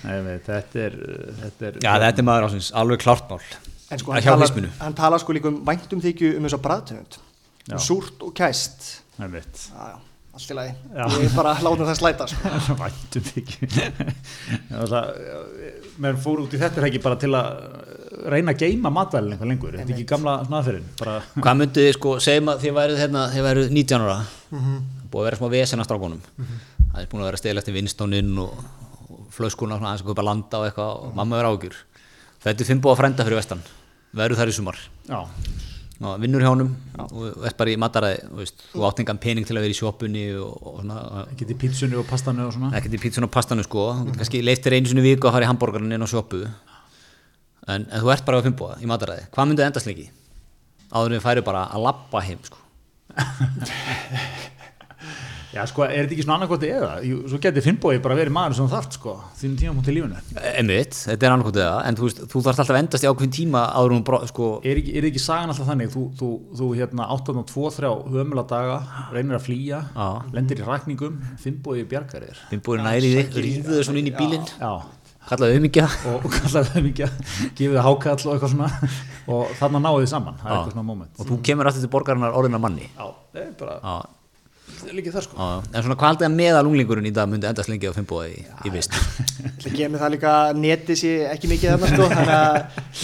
Nei, 0.05 0.37
þetta 0.47 0.85
er, 0.85 0.99
þetta 1.43 1.69
er 1.69 1.81
já 1.85 1.91
þetta 2.05 2.23
er 2.23 2.27
maður 2.29 2.49
ásins 2.49 2.71
alveg 2.79 3.03
klart 3.05 3.31
mál. 3.33 3.41
En 3.89 4.01
sko 4.03 4.13
Að 4.13 4.19
hann 4.19 4.43
talar, 4.45 4.69
hann 4.83 4.97
talar 4.99 5.23
sko 5.23 5.35
líka 5.37 5.49
um 5.51 5.63
væntum 5.65 6.03
þykju 6.05 6.35
um 6.37 6.45
þessa 6.49 6.61
bræðtöfund 6.65 7.19
Já. 7.69 7.75
um 7.77 7.83
súrt 7.83 8.23
og 8.25 8.35
kæst. 8.37 8.89
Nei, 9.19 9.29
veit. 9.33 9.63
já, 9.73 9.95
já, 9.95 9.97
allt 10.37 10.53
í 10.53 10.57
lagi. 10.59 10.75
Ég 10.93 11.25
er 11.25 11.35
bara 11.37 11.55
láta 11.65 11.89
það 11.89 11.99
slæta 12.03 12.29
sko. 12.31 12.53
væntum 12.83 13.23
því 13.29 13.41
menn 16.05 16.21
fór 16.23 16.45
út 16.45 16.55
í 16.55 16.61
þetta 16.61 16.81
er 16.83 16.89
ekki 16.89 17.03
bara 17.05 17.19
til 17.21 17.33
að 17.37 17.49
reyna 18.29 18.55
að 18.55 18.65
geima 18.65 18.93
matvælinn 18.95 19.35
eitthvað 19.35 19.53
lengur, 19.53 19.77
þetta 19.77 19.93
er 19.93 19.97
ekki 19.97 20.09
gamla 20.09 20.35
snaðferðin 20.47 20.89
bara, 20.99 21.19
hvað 21.39 21.61
myndið 21.61 21.87
þið 21.89 21.95
sko 21.99 22.15
segjum 22.25 22.51
að 22.53 22.65
þið 22.65 22.75
værið 22.79 23.03
hérna 23.03 23.27
þið 23.35 23.47
værið 23.49 23.71
19 23.77 24.07
ára. 24.07 24.19
Búið 25.09 25.23
að 25.23 25.29
vera 25.29 25.39
smá 25.41 25.49
vesen 25.53 25.81
að 25.83 25.89
strákunum. 25.89 26.25
Það 26.89 26.99
er 27.03 27.11
búin 27.13 27.23
að 27.23 27.31
vera 27.31 27.41
stil 27.41 27.61
eftir 27.61 27.77
vinstóninn 27.77 28.43
og, 28.43 28.65
og 29.09 29.23
flöskuna 29.33 29.79
svona 29.79 29.93
aðeins 29.93 30.05
að 30.05 30.11
kaupa 30.11 30.27
landa 30.27 30.61
og 30.61 30.67
eitthvað 30.69 31.07
og 31.07 31.15
mamma 31.17 31.39
verið 31.39 31.55
ágjur 31.55 31.79
þetta 32.45 32.65
er 32.65 32.69
fimm 32.69 32.83
búið 32.83 32.95
að 32.95 33.01
frenda 33.03 33.27
fyrir 33.27 33.41
vestan. 33.41 33.65
Verður 34.19 34.41
þar 34.41 34.51
í 34.51 34.55
sumar. 34.57 34.79
Já, 35.09 35.19
og 35.99 36.21
vinnur 36.23 36.45
hjá 36.45 36.53
honum 36.53 36.71
og 37.09 37.45
ert 37.49 37.59
bara 37.59 37.73
í 37.73 37.79
mataræði 37.81 38.21
þú 38.29 38.39
veist, 38.39 38.65
þú 38.71 38.85
átt 38.87 39.03
engan 39.03 39.19
pening 39.23 39.49
til 39.49 39.57
að 39.57 39.65
vera 39.67 39.75
í 39.75 39.79
sjópunni 39.79 40.25
og, 40.39 40.69
og 40.71 41.25
ekki 41.25 41.49
til 41.49 41.59
pítsunni 41.59 41.99
og 41.99 42.07
pastanu 42.07 42.47
og 42.47 42.55
svona. 42.55 42.71
Ekkert 42.79 42.95
í 42.95 43.03
pítsun 43.03 43.27
og 43.27 43.33
pastanu 43.35 43.67
sko. 43.67 43.89
Þú 43.99 44.07
getur 44.13 44.23
kannski 44.23 44.43
leiftir 44.47 44.77
einu 44.79 44.93
sinni 44.93 45.03
í 45.03 45.09
viku 45.11 45.27
að 45.27 45.39
fara 45.39 45.49
í 45.49 45.51
hambúrgarinn 45.51 45.97
inn 45.97 46.07
á 46.07 46.11
sjópu 46.11 46.45
en, 47.69 47.85
en 47.85 48.03
þú 48.03 48.13
ert 48.15 48.25
bara 48.27 48.41
á 48.41 48.47
fimmboða 48.47 48.79
í 48.83 48.89
mataræði 48.89 49.29
hvað 49.35 49.51
myndi 49.51 49.67
endast 49.67 49.89
lengi? 49.89 50.09
áður 50.89 51.13
en 51.13 51.19
við 51.19 51.25
færi 51.27 51.45
bara 51.45 51.67
að 51.69 51.85
labba 51.85 52.25
heim 52.25 52.45
sko 52.47 52.65
Já, 55.49 55.63
sko, 55.65 55.81
er 55.87 56.05
þetta 56.05 56.13
ekki 56.13 56.25
svona 56.27 56.35
annarkvæmt 56.43 56.65
eða? 56.69 56.89
Jú, 57.09 57.19
Svo 57.33 57.39
geti 57.41 57.63
Finnbói 57.65 57.95
bara 58.05 58.17
verið 58.19 58.35
maður 58.37 58.57
sem 58.59 58.67
þú 58.69 58.73
þarft, 58.75 58.97
sko, 58.99 59.15
þínum 59.41 59.55
tíma 59.57 59.85
í 59.89 59.95
lífinu. 59.97 60.19
Einmitt, 60.53 60.99
þetta 61.09 61.25
er 61.29 61.33
annarkot 61.33 61.57
eða, 61.63 61.79
en 61.89 61.97
þú, 61.97 62.05
veist, 62.05 62.21
þú 62.29 62.43
þarfst 62.45 62.61
alltaf 62.65 62.75
að 62.75 62.81
endast 62.83 63.07
í 63.07 63.09
ákveðin 63.09 63.33
tíma 63.39 63.63
áður 63.73 63.95
en 63.95 63.97
hún 63.97 64.05
brá, 64.11 64.19
sko, 64.29 64.49
Er 64.69 64.81
ekki, 64.83 64.93
er 65.01 65.07
ekki 65.09 65.23
sagan 65.25 65.55
alltaf 65.55 65.71
þannig, 65.71 65.89
þú, 65.95 66.03
þú, 66.21 66.29
þú 66.61 66.69
hérna 66.77 67.07
áttan 67.17 67.41
á 67.41 67.45
tvo, 67.49 67.71
þrjá 67.79 67.91
hömula 68.13 68.45
daga, 68.53 68.77
reynir 69.17 69.39
að 69.39 69.47
flýja, 69.49 69.81
Já. 69.97 70.09
lendir 70.37 70.61
í 70.61 70.69
rækningum, 70.69 71.17
Finnbói 71.41 71.81
bjargar 71.89 72.29
þér. 72.29 72.45
við 72.53 72.63
búin 72.69 72.85
næri 72.85 73.15
þig, 73.17 73.41
ríðu 73.49 73.79
þau 73.81 73.89
svona 73.89 74.03
inn 74.05 74.13
í 74.13 74.15
bílinn, 74.21 74.47
Já, 74.61 74.73
kallaði 75.33 75.63
umíkja, 75.63 75.89
og, 76.13 76.29
og 76.29 76.31
kallaði 76.43 76.93
að 76.93 77.25
gefið 77.57 77.81
hákall 77.89 78.21
og 78.21 78.37
eitthvað 78.37 78.53
svona, 78.53 78.71
og 79.33 79.57
þarna 79.63 79.81
náðu 79.89 80.05
þið 80.05 80.13
saman, 80.13 80.39
það 80.45 80.45
er 80.45 80.53
Já. 80.53 80.61
eitthvað 80.61 80.77
svona 80.77 80.89
moment. 80.93 81.11
og 81.17 81.33
þú 81.33 81.41
kemur 81.49 81.69
aftur 81.73 81.85
til 81.89 81.93
borgarinnar 81.97 82.37
orðina 82.37 82.61
manni. 82.61 82.89
Já, 82.97 83.09
það 83.33 83.43
er 83.47 83.53
bara, 83.61 83.77
Já, 83.81 83.97
það 84.79 84.91
er 84.91 84.95
líka 84.99 85.13
það, 85.15 85.25
sko. 85.27 85.35
en 85.69 85.83
svona 85.85 85.97
hvað 85.99 86.11
haldið 86.13 86.27
að 86.29 86.37
meðal 86.39 86.67
unglingurinn 86.69 87.09
í 87.09 87.15
dag 87.15 87.27
myndi 87.31 87.47
endast 87.51 87.71
lengi 87.71 87.91
á 87.91 87.93
fimmboða 87.97 88.27
í, 88.31 88.33
í 88.65 88.67
vist? 88.75 88.93
Það 89.63 89.73
gemur 89.79 89.99
það 90.03 90.13
líka 90.15 90.29
að 90.39 90.49
netið 90.63 90.97
sé 91.03 91.13
ekki 91.29 91.47
mikið 91.53 91.69
þarna 91.75 91.89
sko, 91.93 92.05
þannig 92.15 92.37
að 92.39 92.55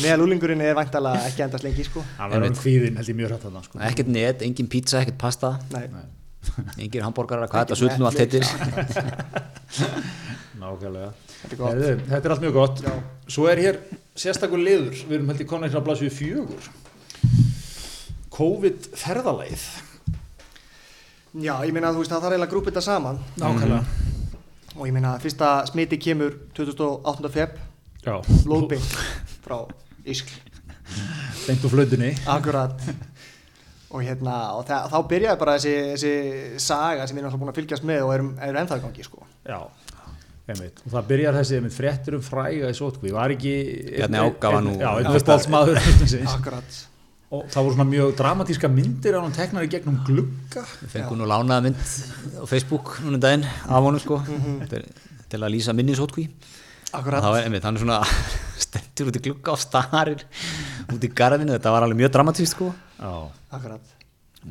meðal 0.04 0.22
úlingurinn 0.26 0.64
er 0.64 0.74
væntalega 0.78 1.18
ekki 1.30 1.40
endast 1.48 1.64
lengi 1.66 1.82
sko. 1.88 2.00
Það 2.18 2.28
var 2.34 2.40
um 2.48 2.58
hvíðin, 2.60 2.94
held 3.00 3.10
ég 3.10 3.16
mjög 3.18 3.28
hrætt 3.32 3.44
þarna, 3.48 3.60
sko. 3.66 3.74
Ekkert 3.90 4.10
net, 4.14 4.38
engin 4.46 4.68
pizza, 4.70 4.96
ekkert 5.02 5.18
pasta, 5.20 5.48
Nei, 5.74 5.86
engin 6.78 7.04
hambúrgarar, 7.04 7.48
hvað 7.50 7.60
þetta 7.66 7.76
sull 7.80 7.94
nú 7.98 8.04
allt 8.08 8.20
heitir. 8.22 8.44
Nákvæmlega. 10.64 11.10
Þetta 11.44 11.70
er 11.74 11.98
þetta 12.08 12.22
er 12.22 12.34
allt 12.34 12.44
mjög 12.44 12.56
gott. 12.56 12.82
Já. 12.84 12.92
Svo 13.34 13.48
er 13.50 13.60
hér 13.60 13.80
sérstakur 14.16 14.60
liður, 14.62 14.94
við 14.94 15.18
erum 15.18 15.32
held 15.32 15.42
ég 15.42 15.50
konar 15.50 15.72
hér 15.72 15.80
að 15.80 15.86
blasu 15.88 16.10
fjögur. 16.12 16.62
COVID 18.34 18.80
ferðaleið. 18.98 19.64
Já, 21.34 21.54
ég 21.66 21.72
meina 21.74 21.88
að 21.90 21.96
þú 21.98 22.02
veist 22.04 22.12
það 22.14 22.22
þarf 22.24 22.32
eiginlega 22.34 22.48
að 22.48 22.54
grúpa 22.54 22.70
þetta 22.70 22.82
saman 22.86 23.18
Nákvæmlega. 23.40 23.84
og 24.76 24.86
ég 24.88 24.92
meina 24.96 25.14
að 25.16 25.24
fyrsta 25.26 25.50
smiti 25.70 25.98
kemur 25.98 26.36
2008. 26.54 27.30
feb, 27.34 27.58
Já. 28.04 28.20
blóðbing 28.44 28.84
frá 29.44 29.58
Ískl, 30.04 30.32
Beint 31.46 31.64
úr 31.64 31.70
flöndinni. 31.72 32.12
akkurat 32.26 32.80
og 33.94 34.02
hérna, 34.02 34.34
og 34.58 34.66
það, 34.66 34.88
þá 34.90 34.98
byrjaði 35.08 35.38
bara 35.38 35.54
þessi, 35.56 35.74
þessi 35.94 36.60
saga 36.60 37.06
sem 37.06 37.16
við 37.16 37.22
erum 37.22 37.30
alltaf 37.30 37.40
búin 37.44 37.52
að 37.52 37.58
fylgjast 37.60 37.84
með 37.86 38.02
og 38.04 38.14
erum, 38.14 38.30
erum 38.42 38.60
ennþá 38.64 38.78
í 38.80 38.82
gangi 38.84 39.04
sko. 39.06 39.22
Já. 39.46 39.60
Einmitt. 40.44 40.80
Og 40.84 40.90
það 40.92 41.06
byrjar 41.08 41.36
þessi 41.38 41.54
einmitt, 41.56 41.72
fréttur 41.72 42.16
um 42.18 42.24
fræga 42.26 42.68
í 42.68 42.74
sótkví. 42.76 43.12
Var 43.14 43.32
ekki... 43.36 43.52
Bjarni 43.94 44.18
Áka 44.20 44.50
var 44.52 44.62
nú- 44.66 44.74
Já, 44.76 44.90
Já. 45.00 45.12
uppáhaldsmaður. 45.16 45.78
akkurat, 46.34 46.80
og 47.32 47.46
það 47.50 47.64
voru 47.66 47.74
svona 47.76 47.88
mjög 47.90 48.12
dramatíska 48.18 48.68
myndir 48.70 49.16
á 49.16 49.20
hann 49.24 49.32
teknar 49.34 49.64
í 49.66 49.70
gegnum 49.72 49.96
glugga. 50.06 50.62
Við 50.82 50.92
fengum 50.92 51.18
nú 51.22 51.26
lánaða 51.30 51.64
mynd 51.68 51.80
á 52.38 52.44
Facebook 52.50 52.98
núna 53.04 53.16
um 53.18 53.22
daginn 53.24 53.46
af 53.48 53.80
honum 53.86 54.02
sko, 54.02 54.20
Þetta 54.26 54.76
er 54.80 54.84
til 55.32 55.40
að 55.42 55.54
lýsa 55.54 55.74
hann 57.66 57.74
er 57.80 57.82
svona 57.82 57.98
stendur 58.64 59.10
út 59.10 59.18
í 59.18 59.24
glugga 59.24 59.54
á 59.54 59.56
starir 59.58 60.22
út 60.94 61.02
í 61.02 61.10
garðinu, 61.10 61.56
þetta 61.56 61.72
var 61.74 61.82
alveg 61.88 61.98
mjög 62.04 62.12
dramatíst 62.14 62.54
sko. 62.54 62.68
Já. 63.00 63.14
akkurat, 63.50 63.94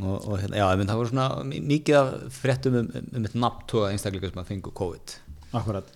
og, 0.01 0.17
og 0.27 0.39
hérna, 0.41 0.57
já, 0.59 0.65
einmitt, 0.73 0.89
það 0.91 0.99
voru 0.99 1.11
svona 1.13 1.27
mi- 1.47 1.61
mikið 1.63 1.99
af 2.01 2.09
fréttum 2.41 2.75
um, 2.81 2.89
um, 2.99 3.07
um 3.15 3.27
eitt 3.29 3.37
nafntóða 3.39 3.93
einstakleika 3.93 4.33
sem 4.33 4.41
að 4.43 4.49
fengu 4.51 4.73
COVID. 4.75 5.15
Akkurat. 5.55 5.87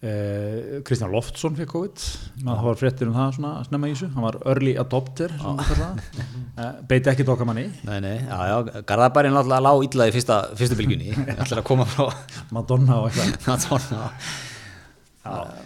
Eh, 0.00 0.80
Kristján 0.86 1.10
Loftsson 1.12 1.56
fyrir 1.58 1.68
COVID. 1.68 2.04
Það 2.40 2.62
var 2.64 2.78
fréttir 2.80 3.10
um 3.10 3.16
það 3.16 3.34
svona 3.36 3.50
snemma 3.66 3.90
í 3.90 3.92
þessu. 3.92 4.08
Hann 4.14 4.24
var 4.24 4.38
early 4.48 4.72
adopter 4.80 5.34
eh, 5.36 6.78
beiti 6.88 7.12
ekki 7.12 7.26
dokkamanni. 7.28 7.66
Nei, 7.84 7.98
nei, 8.04 8.14
já, 8.24 8.38
já, 8.48 8.84
Garðabærin 8.88 9.36
náttúrulega 9.36 9.66
lág 9.66 9.84
illa 9.88 10.08
í 10.08 10.14
fyrsta, 10.14 10.38
fyrstu 10.56 10.78
bylgjunni, 10.80 11.12
ætlar 11.36 11.60
að 11.60 11.68
koma 11.68 11.88
frá 11.90 12.08
Madonna 12.56 13.02
og 13.02 13.10
eitthvað. 13.10 13.36
Madonna. 13.50 14.08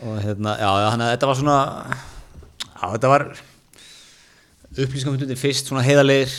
Og 0.02 0.18
hérna, 0.24 0.56
já, 0.58 0.70
að 0.90 1.06
þetta 1.12 1.30
var 1.30 1.38
svona 1.38 1.58
já, 2.74 2.92
þetta 2.96 3.12
var 3.12 3.28
upplýsingamundundir 4.74 5.38
fyrst 5.38 5.70
svona 5.70 5.84
heiðarleir 5.86 6.32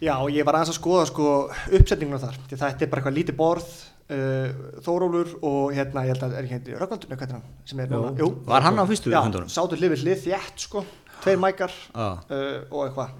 já 0.00 0.14
ég 0.32 0.46
var 0.46 0.56
aðeins 0.56 0.72
að 0.72 0.78
skoða 0.80 1.06
sko 1.10 1.30
uppsetninguna 1.76 2.20
þar, 2.22 2.38
því 2.48 2.60
þetta 2.62 2.86
er 2.86 2.92
bara 2.92 3.02
eitthvað 3.02 3.18
lítið 3.18 3.36
borð 3.36 3.68
uh, 4.10 4.80
Þórólfur 4.84 5.32
og 5.46 5.74
hérna, 5.76 6.04
ég 6.06 6.14
held 6.14 6.26
að 6.26 6.36
er 6.38 6.46
ekki 6.46 6.56
hérna 6.56 6.82
Röggvaldur, 6.82 7.12
hvað 7.14 7.26
er 7.28 7.36
hann, 7.36 7.46
sem 7.70 7.82
er 7.82 7.92
núna, 7.92 8.12
jú, 8.18 8.30
var 8.48 8.66
hann 8.66 8.82
á 8.82 8.84
fyrstu 8.90 9.12
já, 9.12 9.20
fundunum? 9.24 9.50
sátu 9.52 9.78
hlið 9.80 9.96
þétt 10.26 10.66
sko, 10.66 10.84
tveir 11.22 11.40
mækar 11.42 11.74
Já. 11.74 12.08
uh, 12.26 12.58
og 12.70 12.86
eitthvað. 12.88 13.16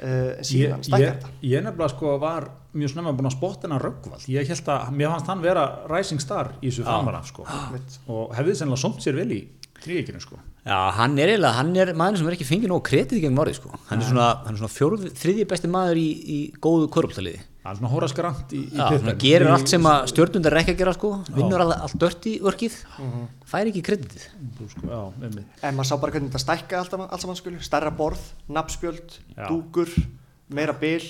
Uh, 0.00 0.08
ég, 0.08 0.44
síðan 0.48 0.80
ég, 0.80 0.86
stækkar 0.88 1.08
þetta. 1.10 1.30
ég 1.44 1.64
nefnilega 1.66 1.92
sko 1.92 2.12
var 2.22 2.46
mjög 2.72 2.92
snemma 2.94 3.12
búin 3.12 3.28
að 3.28 3.34
spotta 3.36 3.66
hennar 3.68 3.82
Röggvald 3.84 4.28
ég 4.32 4.48
held 4.48 4.70
að, 4.72 4.92
mér 4.96 5.12
fannst 5.12 5.28
hann 5.28 5.42
vera 5.44 5.64
rising 5.90 6.22
star 6.22 6.54
í 6.60 6.70
þessu 6.70 6.86
framara 6.86 7.20
sko. 7.28 7.44
Mitt. 7.74 7.98
og 8.08 8.32
hefði 8.38 8.54
sennilega 8.62 8.80
somt 8.80 9.04
sér 9.04 9.18
vel 9.20 9.28
í 9.36 9.42
tríekinu 9.80 10.20
sko. 10.22 10.38
Já, 10.64 10.76
hann 10.96 11.18
er 11.20 11.34
eiginlega, 11.34 11.56
hann 11.56 11.76
er 11.76 11.92
maður 11.96 12.20
sem 12.20 12.30
er 12.30 12.36
ekki 12.36 12.48
fengið 12.48 12.72
nóg 12.72 12.82
kredit 12.84 13.16
í 13.16 13.22
gegnum 13.22 13.40
orðið 13.44 13.60
sko. 13.60 13.70
Hann 13.88 14.02
er 14.02 14.08
svona, 14.08 14.26
hann 14.44 14.56
er 14.56 14.60
svona 14.60 15.12
þriðji 15.20 15.46
besti 15.48 15.70
maður 15.72 16.00
í, 16.00 16.08
í 16.20 16.38
góðu 16.60 16.88
körptaliði. 16.92 17.40
Er 17.70 17.78
svona 17.80 17.90
Horace 17.92 18.16
Grant 18.18 18.52
í, 18.56 18.60
í 18.70 18.76
Já, 18.78 18.86
hann 18.90 19.18
gerir 19.22 19.50
allt 19.52 19.68
sem 19.72 19.88
að 19.90 20.06
stjórnundar 20.12 20.52
er 20.56 20.60
ekki 20.62 20.74
að 20.74 20.80
gera 20.82 20.94
sko, 20.96 21.10
vinnur 21.36 21.64
all, 21.64 21.72
allt 21.76 21.96
dört 22.02 22.26
í 22.30 22.34
örkið, 22.50 22.76
fær 23.50 23.70
ekki 23.70 23.82
kreditið. 23.86 24.26
Sko, 24.74 24.86
já, 24.90 25.00
en 25.68 25.76
maður 25.78 25.88
sá 25.90 25.96
bara 26.02 26.12
hvernig 26.16 26.30
þetta 26.32 26.44
stækka 26.44 26.78
allt, 26.82 26.94
allt 27.06 27.20
saman 27.24 27.38
skulu 27.40 27.60
stærra 27.64 27.90
borð, 27.94 28.22
nabbspjöld, 28.48 29.18
Já. 29.36 29.48
dúkur 29.48 29.90
meira 30.50 30.72
bil, 30.74 31.02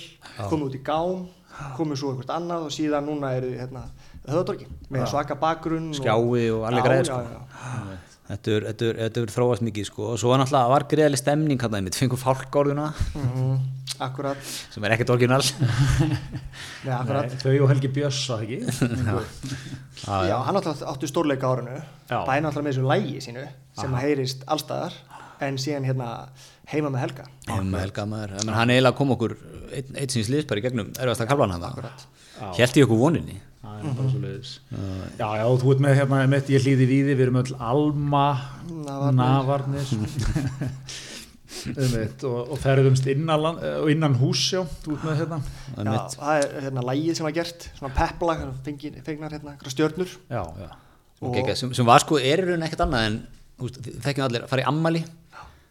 komið 0.48 0.66
út 0.70 0.78
í 0.78 0.82
gám 0.84 1.28
komið 1.76 1.98
svo 2.00 2.12
eitthvað 2.14 2.36
annað 2.36 2.68
og 2.68 2.72
síðan 2.72 3.04
núna 3.11 3.32
eru 3.36 3.50
hérna 3.58 3.82
höfðatorki 4.28 4.68
með 4.92 5.08
svaka 5.11 5.34
bakgrunn 5.40 5.90
og- 5.90 5.98
Skjái 5.98 6.50
og 6.54 6.62
alveg 6.68 6.84
Já, 6.84 6.86
greið, 6.86 7.02
já, 7.04 7.11
sko. 7.11 7.20
já. 7.34 7.98
Þetta 8.31 8.53
er, 8.55 8.64
þetta 8.70 8.87
er, 8.87 8.99
þetta 9.09 9.22
er 9.24 9.31
þróast 9.35 9.62
mikið 9.66 9.87
sko, 9.89 10.05
og 10.12 10.18
svo 10.22 10.31
var 10.31 10.39
náttúrulega, 10.39 10.70
var 10.70 10.85
greiðlega 10.93 11.18
stemning 11.18 11.62
hann 11.64 11.74
að 11.74 11.87
mitt, 11.89 11.97
fengur 11.99 12.20
fálkórðuna, 12.20 12.85
Mhm, 13.18 13.57
akkurat, 14.07 14.51
sem 14.70 14.85
er 14.87 14.95
ekkert 14.95 15.11
orginal. 15.16 15.41
Nei, 16.87 16.93
akkurat. 16.95 17.26
Nei, 17.33 17.41
þau 17.43 17.57
og 17.64 17.72
Helgi 17.72 17.91
Björns 17.97 18.20
að 18.31 18.45
ekki? 18.47 18.61
Já, 20.31 20.37
hann 20.47 20.61
átti, 20.61 20.76
átti 20.93 21.11
stórleika 21.11 21.51
á 21.51 21.53
árinu. 21.57 21.74
Já. 22.11 22.20
bæði 22.28 22.45
náttúrulega 22.47 22.66
með 22.68 22.72
þessu 22.76 22.87
lægi 22.93 23.20
sínu 23.26 23.45
sem 23.81 23.95
að 23.99 24.05
heyrist 24.07 24.47
allstaðar 24.51 24.95
en 25.45 25.59
síðan 25.61 25.87
hérna 25.91 26.09
heima 26.70 26.91
með 26.95 27.03
Helga. 27.05 27.26
Hefum 27.51 27.74
helga 27.81 28.07
maður, 28.09 28.35
Ég 28.39 28.47
meina, 28.47 28.57
hann 28.61 28.72
eiginlega 28.74 28.97
kom 28.99 29.12
okkur 29.16 29.35
einn 29.74 29.95
ein 30.05 30.11
síns 30.12 30.31
liðsbæri 30.33 30.64
gegnum 30.64 30.91
erfasta 31.01 31.26
kalvan 31.28 31.55
hann 31.57 31.64
það. 31.66 32.07
Helt 32.59 32.78
í 32.81 32.85
okkur 32.87 33.01
voninni. 33.01 33.39
Það 33.61 33.76
er 33.76 33.94
bara 33.98 34.11
svo 34.11 34.20
leiðis 34.22 34.50
Já, 35.20 35.26
já, 35.36 35.44
þú 35.61 35.72
ert 35.74 35.84
með 35.84 35.96
hérna, 35.98 36.20
með, 36.32 36.50
ég 36.54 36.64
hlýði 36.64 36.88
víði, 36.88 37.14
við 37.14 37.24
erum 37.26 37.40
öll 37.42 37.54
Alma, 37.61 38.24
Navarnir. 38.70 39.18
Navarnir. 39.20 39.90
Einmitt, 41.74 42.22
og, 42.24 42.54
og 42.54 42.61
ferðumst 42.62 43.08
innan, 43.11 43.42
land- 43.42 43.64
eh, 43.66 43.76
og 43.82 43.90
innan 43.92 44.14
hús, 44.16 44.46
já, 44.54 44.62
þú 44.84 44.94
ert 44.96 45.06
með 45.08 45.18
hérna. 45.20 45.40
Já, 45.76 45.90
það 46.14 46.36
er 46.38 46.54
hérna 46.66 46.84
lægið 46.88 47.18
sem 47.18 47.26
var 47.26 47.36
gert 47.36 47.66
svona 47.74 47.92
peplag, 47.98 48.46
fengin, 48.64 49.00
fengnar 49.04 49.34
hérna 49.36 49.56
stjörnur. 49.74 50.14
Já, 50.30 50.40
já, 50.62 50.70
og 51.20 51.36
geggjað, 51.36 51.58
sem, 51.61 51.74
sem 51.76 51.90
var 51.90 52.00
sko, 52.04 52.20
er 52.22 52.40
í 52.40 52.48
raun 52.48 52.64
ekkert 52.64 52.86
annað 52.86 53.08
en 53.11 53.18
þið 53.61 53.98
þekkjum 54.06 54.24
allir 54.24 54.46
að 54.46 54.54
fara 54.54 54.64
í 54.64 54.70
ammali 54.70 55.02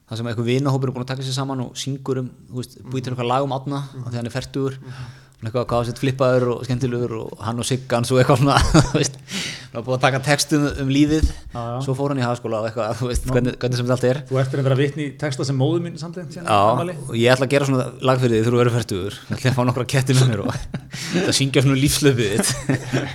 það 0.10 0.20
sem 0.20 0.30
eitthvað 0.30 0.50
vinahópur 0.50 0.90
er 0.90 0.96
búin 0.96 1.06
að 1.06 1.12
taka 1.12 1.26
sér 1.26 1.36
saman 1.38 1.64
og 1.64 1.76
syngur 1.78 2.24
um, 2.24 2.30
búið 2.50 3.04
til 3.06 3.12
eitthvað 3.12 3.30
lag 3.30 3.46
um 3.46 3.54
átna 3.54 3.82
mm. 3.86 4.06
því 4.08 4.18
hann 4.18 4.30
er 4.30 4.34
fertugur. 4.34 4.78
Og 4.80 5.29
eitthvað 5.40 5.68
hvað 5.72 5.86
sett 5.88 6.00
flippaður 6.02 6.50
og 6.52 6.64
skemmtilegur 6.68 7.14
og 7.22 7.44
hann 7.46 7.62
og 7.62 7.68
Siggan 7.68 8.04
svo 8.08 8.18
eitthvað 8.20 8.42
hann 9.70 9.78
var 9.78 9.86
búin 9.86 9.96
að 9.96 10.02
taka 10.02 10.20
textum 10.26 10.66
um 10.82 10.90
lífið. 10.92 11.28
Já, 11.54 11.60
já. 11.62 11.76
svo 11.86 11.94
fór 11.96 12.12
hann 12.12 12.20
í 12.20 12.24
hagaskóla 12.26 12.60
og 12.60 12.68
eitthvað, 12.68 13.04
veist, 13.06 13.28
hvernig, 13.30 13.56
hvernig 13.62 13.80
sem 13.80 13.86
þetta 13.86 13.96
allt 13.96 14.08
er. 14.10 14.20
Þú 14.28 14.40
ert 14.42 14.56
reyndar 14.58 14.76
að 14.76 14.82
vitni 14.82 15.06
texta 15.22 15.46
sem 15.48 15.60
móðu 15.60 15.84
mín 15.86 16.00
samtlengt 16.02 16.36
Já, 16.36 16.42
og 16.50 17.14
ég 17.16 17.36
ætla 17.36 17.48
að 17.48 17.54
gera 17.54 17.68
svona 17.70 17.86
lag 18.10 18.24
fyrir 18.24 18.36
því 18.36 18.50
þú 18.50 18.60
verður 18.60 18.76
færtugur 18.80 19.20
ég 19.20 19.36
ætla 19.38 19.52
að 19.54 19.60
fá 19.60 19.62
nokkra 19.70 19.86
ketti 19.94 20.18
með 20.18 20.32
mér 20.34 20.44
og 20.44 20.58
þetta 21.14 21.36
syngja 21.38 21.64
svona 21.66 21.78
lífslöfið 21.84 22.52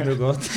Mjög 0.07 0.17
gott. 0.25 0.49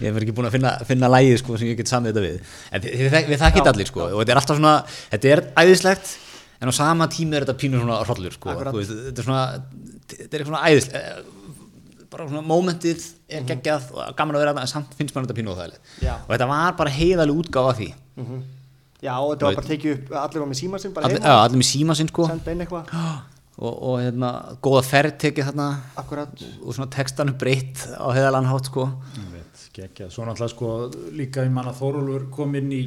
Ég 0.00 0.08
hef 0.08 0.18
ekki 0.24 0.34
búin 0.40 0.48
að 0.48 0.56
finna, 0.56 0.74
finna 0.88 1.12
lægið 1.12 1.38
sko, 1.44 1.60
sem 1.60 1.70
ég 1.70 1.78
get 1.78 1.92
samið 1.92 2.14
þetta 2.14 2.26
við. 2.26 2.56
En 2.72 2.84
við, 2.88 2.98
við, 3.04 3.30
við 3.34 3.44
þekkit 3.44 3.70
allir 3.74 3.92
sko, 3.92 4.08
og 4.08 4.24
þetta 4.24 4.34
er 4.34 4.42
alltaf 4.42 4.58
svona 4.58 4.74
þetta 5.12 5.32
er 5.36 5.44
æðislegt 5.60 6.16
en 6.60 6.70
á 6.70 6.74
sama 6.76 7.08
tími 7.12 7.36
er 7.38 7.46
þetta 7.46 7.58
pínur 7.60 7.84
svona 7.84 8.00
hrollur 8.04 8.36
sko, 8.36 8.56
veist, 8.76 8.96
þetta 9.08 9.22
er 9.22 9.28
svona 9.28 9.44
þetta 10.10 10.40
er 10.40 10.48
svona 10.48 10.64
æðislegt 10.68 11.36
bara 12.10 12.26
svona 12.26 12.42
momentið 12.44 13.04
er 13.30 13.44
geggjað 13.48 13.90
og 13.94 14.14
gaman 14.18 14.36
að 14.36 14.42
vera 14.42 14.52
þarna 14.52 14.64
en 14.66 14.70
samt 14.70 14.94
finnst 14.98 15.14
maður 15.14 15.28
þetta 15.28 15.38
pínu 15.38 15.52
óþægilegt. 15.54 15.92
Já. 16.02 16.14
og 16.18 16.32
þetta 16.32 16.48
var 16.50 16.78
bara 16.80 16.94
heiðalega 16.94 17.42
útgáfa 17.42 17.74
af 17.74 17.78
því. 17.78 17.90
Já, 19.00 19.12
og 19.16 19.28
þetta 19.32 19.46
var 19.46 19.58
bara 19.60 19.68
tekið 19.70 19.92
upp 19.94 20.14
allir 20.22 20.42
var 20.42 20.50
með 20.50 20.60
síma 20.60 20.80
sinn 20.82 20.94
bara 20.96 21.08
allir, 21.08 21.20
heima, 21.20 21.30
já, 21.30 21.44
allir 21.44 21.60
með 21.62 21.68
síma 21.70 21.96
sinn 21.98 22.10
sko. 22.10 22.26
Senda 22.30 22.54
inn 22.54 22.64
eitthvað. 22.66 22.96
Og, 23.60 23.74
og 23.90 23.98
hérna, 24.00 24.28
góða 24.64 24.80
ferð 24.88 25.18
tekið 25.20 25.50
þarna. 25.50 25.64
Akkurat, 26.00 26.30
og 26.64 26.72
svona 26.72 26.86
textanu 26.94 27.34
breytt 27.36 27.82
á 27.92 28.08
heiðalega 28.08 28.48
hátt 28.48 28.70
sko. 28.70 28.86
Ég 29.18 29.26
veit, 29.34 29.64
geggjað. 29.76 30.14
Svo 30.14 30.24
náttúrulega 30.24 30.54
sko 30.54 30.70
líka 31.18 31.44
ég 31.44 31.52
man 31.52 31.68
að 31.68 31.82
Þórólfur 31.82 32.24
kom 32.32 32.56
inn 32.56 32.70
í 32.72 32.78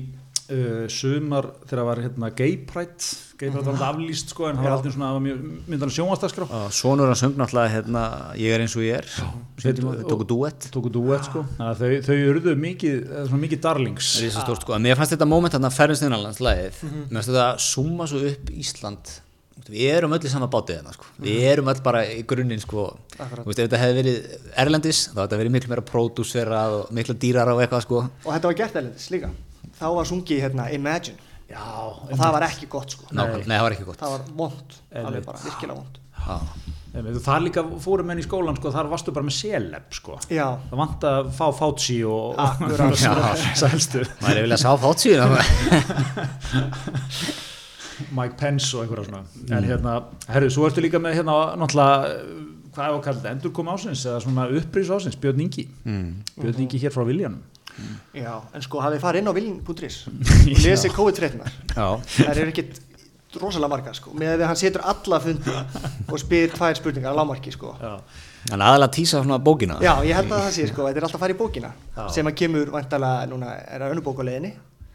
uh, 0.53 0.85
sumar 0.91 1.47
þegar 1.67 1.87
var 1.87 2.01
hérna 2.03 2.29
Gay 2.37 2.57
Pride, 2.69 3.07
Gay 3.39 3.49
Pride 3.49 3.63
var 3.63 3.73
alltaf 3.73 3.87
aflýst 3.93 4.33
sko 4.33 4.47
en 4.49 4.59
það 4.59 4.67
var 4.67 4.75
alltaf 4.77 4.93
svona, 4.95 5.09
það 5.09 5.17
var 5.17 5.23
mjög 5.25 5.41
myndan 5.73 5.93
sjónvastaskrá. 5.97 6.47
og 6.59 6.75
sonur 6.77 7.11
hann 7.11 7.19
söng 7.19 7.35
náttúrulega 7.39 7.73
hérna, 7.73 8.03
ég 8.39 8.55
er 8.55 8.63
eins 8.63 8.77
og 8.77 8.85
ég 8.85 9.01
er. 9.01 9.09
Tóku 10.09 10.27
duett 10.29 10.69
Tóku 10.73 10.93
duett 10.93 11.27
sko, 11.27 11.43
að 11.57 11.83
þau, 11.83 11.91
þau 12.07 12.15
urðu 12.31 12.55
mikið, 12.63 12.97
eða 13.09 13.27
svona 13.29 13.43
mikið 13.47 13.61
darlings. 13.67 14.13
Rísastórt 14.23 14.65
sko, 14.65 14.77
en 14.77 14.87
mér 14.87 14.99
fannst 14.99 15.15
þetta 15.17 15.29
moment 15.29 15.57
þarna 15.57 15.73
ferðist 15.73 16.07
innanlands 16.07 16.41
lagið, 16.43 16.81
mér 16.87 17.19
fannst 17.19 17.33
þetta 17.33 17.51
summa 17.67 18.09
svo 18.09 18.23
upp 18.31 18.51
Ísland. 18.53 19.15
Við 19.63 19.85
erum 19.93 20.11
öll 20.11 20.25
í 20.25 20.31
sama 20.31 20.49
bátið 20.51 20.79
hérna 20.81 20.91
sko, 20.91 21.05
við 21.23 21.43
erum 21.47 21.69
öll 21.71 21.79
bara 21.85 22.01
í 22.09 22.23
grunninn 22.27 22.59
sko, 22.59 22.89
Akkurat. 23.15 23.45
þú 23.45 23.47
veist 23.47 23.61
ef 23.61 23.69
þetta 23.69 23.79
hefði 23.79 23.99
verið 24.01 24.49
erlendis, 24.65 25.01
þá 25.05 25.13
hefði 25.13 25.23
þetta 25.23 25.39
verið 25.39 25.55
miklu 25.55 25.71
meira 25.71 25.85
pródúserað 25.87 26.75
og 26.81 26.91
miklu 26.97 27.15
dýrar 27.21 27.53
og 27.53 27.61
eitthvað 27.63 27.85
sko. 27.85 28.01
Og 28.25 28.31
þetta 28.33 28.49
var 28.49 28.57
gert 28.59 28.79
erlendis 28.81 29.07
líka 29.13 29.29
þá 29.83 29.89
var 29.99 30.09
sungið 30.09 30.43
hérna 30.47 30.69
Imagine. 30.75 31.19
Já, 31.53 31.59
og 31.83 32.13
það 32.17 32.31
var 32.37 32.43
ekki 32.47 32.69
gott 32.71 32.93
sko. 32.95 33.05
Nákvæmlega, 33.11 33.45
nei. 33.51 33.57
það 33.59 33.65
var 33.67 33.73
ekki 33.75 33.85
gott. 33.91 33.99
Það 33.99 34.13
var 34.15 34.21
vond, 34.39 34.77
alveg 34.93 35.03
Einmitt. 35.11 35.27
bara 35.27 35.43
virkilega 35.43 35.75
vond 35.81 35.99
Já. 36.23 36.37
Einmitt, 36.93 37.17
og 37.19 37.23
það 37.25 37.43
líka 37.47 37.61
fórum 37.83 38.07
menn 38.09 38.21
í 38.21 38.23
skólan 38.25 38.57
sko, 38.57 38.71
þar 38.73 38.89
varstu 38.93 39.13
bara 39.13 39.25
með 39.27 39.35
seleb 39.37 39.87
sko. 39.97 40.15
já, 40.31 40.45
Það 40.69 40.79
vant 40.81 41.05
að 41.09 41.29
fá 41.35 41.43
Fauci 41.57 41.97
og, 42.07 42.39
Akkurat. 42.39 42.79
og 42.93 42.97
sælstu 43.59 44.03
maður 44.21 44.37
er 44.39 44.45
vilja 44.47 44.57
að 44.57 44.63
sá 44.63 44.71
fátt 44.85 45.03
síðan 45.03 45.31
Mike 48.17 48.37
Pence 48.39 48.71
og 48.77 48.83
einhverja 48.83 49.05
svona. 49.07 49.23
En 49.53 49.67
hérna, 49.67 49.93
herru, 50.33 50.49
svo 50.53 50.65
ertu 50.67 50.81
líka 50.83 50.99
með 51.01 51.19
hérna 51.19 51.35
náttúrulega, 51.61 52.09
eh, 52.09 52.69
hvað 52.73 52.85
er 52.87 52.93
að 52.95 53.01
kalla 53.05 53.19
þetta? 53.19 53.33
Endurkom 53.37 53.69
ásins 53.73 54.01
eða 54.09 54.21
svona 54.23 54.47
upprýs 54.57 54.89
ásins, 54.95 55.17
Björn 55.21 55.43
Ingi. 55.45 55.67
Björn 55.85 56.63
Ingi 56.65 56.81
hér 56.81 56.93
frá 56.95 57.03
Viljanum 57.07 57.41
já, 58.13 58.33
en 58.53 58.61
sko 58.65 58.81
hafið 58.83 59.01
farið 59.03 59.23
inn 59.23 59.31
á 59.31 59.33
vilin.is 59.37 59.97
og 60.07 60.49
lesið 60.65 60.95
COVID-19 60.97 61.45
Já, 61.75 61.87
það 62.17 62.41
eru 62.43 62.51
ekkit 62.53 62.81
rosalega 63.41 63.71
margar 63.73 63.95
sko 63.97 64.11
með 64.13 64.35
að 64.35 64.45
hann 64.51 64.59
setur 64.61 64.83
alla 64.85 65.19
fundi 65.23 65.55
og 65.55 66.19
spyr 66.21 66.51
tvær 66.53 66.75
spurningar 66.77 67.15
á 67.15 67.17
lámarki 67.17 67.53
sko. 67.55 67.71
Já, 67.81 67.95
en 68.53 68.61
aðalega 68.61 68.93
tísa 68.93 69.23
svona 69.23 69.39
bókina. 69.41 69.79
Já, 69.81 69.95
ég 70.05 70.13
held 70.19 70.29
að 70.29 70.43
það 70.45 70.51
sé 70.59 70.67
sko, 70.69 70.85
þetta 70.85 71.01
er 71.01 71.07
alltaf 71.07 71.17
að 71.17 71.23
fara 71.25 71.33
í 71.33 71.39
bókina 71.39 71.71
Já. 71.97 72.03
sem 72.13 72.29
að 72.29 72.37
kemur 72.43 72.69
vantalega, 72.75 73.25
núna 73.31 73.55
er 73.63 73.81
það 73.81 73.95
önnubókuleginni 73.95 74.53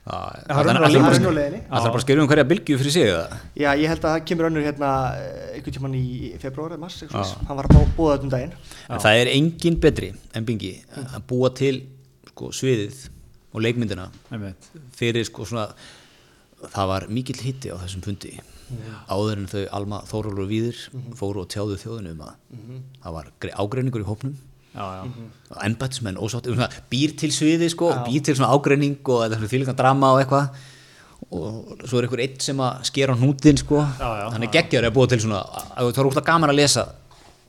er 0.09 0.55
það 0.55 0.65
bara- 0.71 1.85
er 1.85 1.93
bara 1.93 2.01
skrifum 2.01 2.29
hverja 2.31 2.45
bylgju 2.49 2.79
fyrir 2.81 2.93
sig 2.95 3.09
eða? 3.11 3.39
já, 3.59 3.69
ég 3.77 3.89
held 3.91 4.01
að 4.05 4.15
það 4.15 4.25
kemur 4.31 4.47
önnur 4.49 4.65
hérna 4.65 4.93
eh, 5.19 5.57
einhvern 5.59 5.75
tímann 5.75 5.97
í 5.99 6.39
februar 6.41 6.73
eða 6.73 6.81
mars, 6.81 7.03
hann 7.49 7.57
var 7.59 7.67
að 7.69 7.91
búa 7.97 8.15
þetta 8.15 8.25
um 8.25 8.31
daginn. 8.33 8.55
Það 8.89 9.21
er 9.21 9.33
engin 9.35 9.77
betri 9.83 10.13
en 10.33 10.47
Bingi 10.49 10.73
að 10.97 11.27
búa 11.29 11.51
til 11.53 11.83
sko, 12.39 12.53
sviðið 12.55 13.05
og 13.53 13.65
leikmyndina 13.67 14.09
einmitt 14.31 14.71
fyrir 14.97 15.27
sko 15.27 15.45
svona 15.49 15.69
það 16.75 16.89
var 16.91 17.07
mikill 17.13 17.39
hitti 17.43 17.71
á 17.75 17.77
þessum 17.83 18.03
fundi 18.07 18.33
áður 19.09 19.39
en 19.41 19.47
þau 19.49 19.63
Alma 19.79 19.99
Þórólur 20.11 20.43
og 20.45 20.51
Víðir 20.51 20.81
fóru 21.17 21.41
og 21.45 21.49
tjáðu 21.55 21.79
þjóðinu 21.81 22.11
um 22.13 22.25
að 22.27 22.35
það 23.05 23.15
var 23.19 23.31
gre- 23.41 23.55
ágreiningur 23.63 24.05
í 24.05 24.09
hópnum 24.11 24.35
Já, 24.79 24.85
já, 25.01 25.05
embætsmenn 25.65 26.19
ósátt 26.21 26.47
býr 26.93 27.15
til 27.19 27.31
sviði 27.35 27.71
sko, 27.73 27.89
býr 28.07 28.21
til 28.29 28.37
svona 28.37 28.51
ágreining 28.55 28.99
og 29.09 29.25
svona 29.33 29.49
fylgjan 29.51 29.79
drama 29.79 30.11
og 30.15 30.21
eitthvað 30.21 30.61
og 31.35 31.81
svo 31.89 31.99
er 31.99 32.07
einhver 32.07 32.21
einn 32.27 32.37
sem 32.45 32.61
að 32.63 32.85
skera 32.91 33.17
á 33.17 33.19
hnútin 33.19 33.59
sko, 33.59 33.81
Já, 33.99 34.11
já, 34.21 34.27
hann 34.37 34.45
er 34.47 34.53
geggjör 34.55 34.87
að 34.91 34.95
búa 35.01 35.09
til 35.11 35.19
svona, 35.25 35.41
að 35.73 35.89
það 35.89 36.03
er 36.05 36.11
úrslag 36.13 36.29
gaman 36.29 36.53
að 36.53 36.61
lesa 36.61 36.85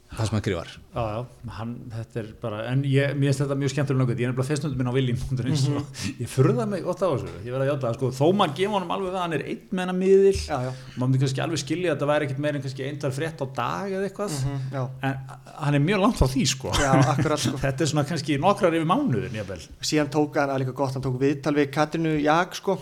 það 0.10 0.26
sem 0.26 0.34
hann 0.36 0.42
skrifar. 0.42 0.70
Já, 0.90 1.02
já, 1.14 1.20
hann, 1.56 1.74
þetta 1.94 2.20
er 2.20 2.28
bara, 2.42 2.60
en 2.72 2.80
ég, 2.90 3.12
mér 3.16 3.30
finnst 3.30 3.42
þetta 3.44 3.58
mjög 3.62 3.72
skemmtilega 3.74 4.00
nokkuð, 4.02 4.20
ég 4.20 4.26
er 4.26 4.32
nefnilega 4.32 4.50
festnundum 4.50 4.80
minn 4.82 4.90
á 4.90 4.96
viljum.is 4.96 5.64
Mhm. 5.70 5.76
og 5.78 5.84
ég 6.24 6.30
furða 6.34 6.66
mig 6.68 6.84
gott 6.84 7.04
á 7.06 7.08
þessu, 7.14 7.30
ég 7.46 7.54
verði 7.54 7.66
að 7.66 7.70
játa 7.70 7.86
það, 7.86 7.96
sko, 8.00 8.10
þó 8.20 8.26
maður 8.40 8.56
gefa 8.58 8.74
honum 8.74 8.94
alveg 8.96 9.14
það, 9.14 9.22
hann 9.22 9.34
er 9.38 9.44
einn 9.46 9.62
menna 9.72 9.94
miðil, 9.94 10.34
Já, 10.40 10.58
já. 10.66 10.72
maður 10.98 11.08
myndi 11.10 11.22
kannski 11.24 11.44
alveg 11.46 11.62
skilja 11.64 11.92
að 11.94 11.96
þetta 12.00 12.10
væri 12.10 12.26
ekkit 12.30 12.40
meir 12.40 12.56
en 12.56 12.62
kannski 12.66 12.88
eintal 12.90 13.12
frétt 13.12 13.40
á 13.40 13.48
dag 13.62 13.92
eða 13.92 14.10
eitthvað, 14.10 14.32
já, 14.74 14.84
en 15.04 15.16
hann 15.60 15.76
er 15.76 15.80
mjög 15.86 16.00
langt 16.02 16.18
frá 16.18 16.28
því, 16.34 16.46
sko. 16.48 16.72
já, 16.74 16.92
akkurat 17.14 17.40
sko. 17.40 17.58
Þetta 17.70 17.82
er 17.86 17.92
svona 17.94 18.06
kannski 18.10 18.40
nokkrar 18.42 18.74
yfir 18.74 18.90
mánuðin, 18.90 19.40
síðan 19.82 20.10
tók 20.10 20.36
hann 20.42 20.58
líka 20.60 20.74
gott, 20.74 20.94
hann 20.98 21.04
tók 21.06 21.20
viðtal 21.22 21.54
við 21.54 21.70
Katrinu 21.72 22.18
Jag 22.20 22.56
sko. 22.58 22.80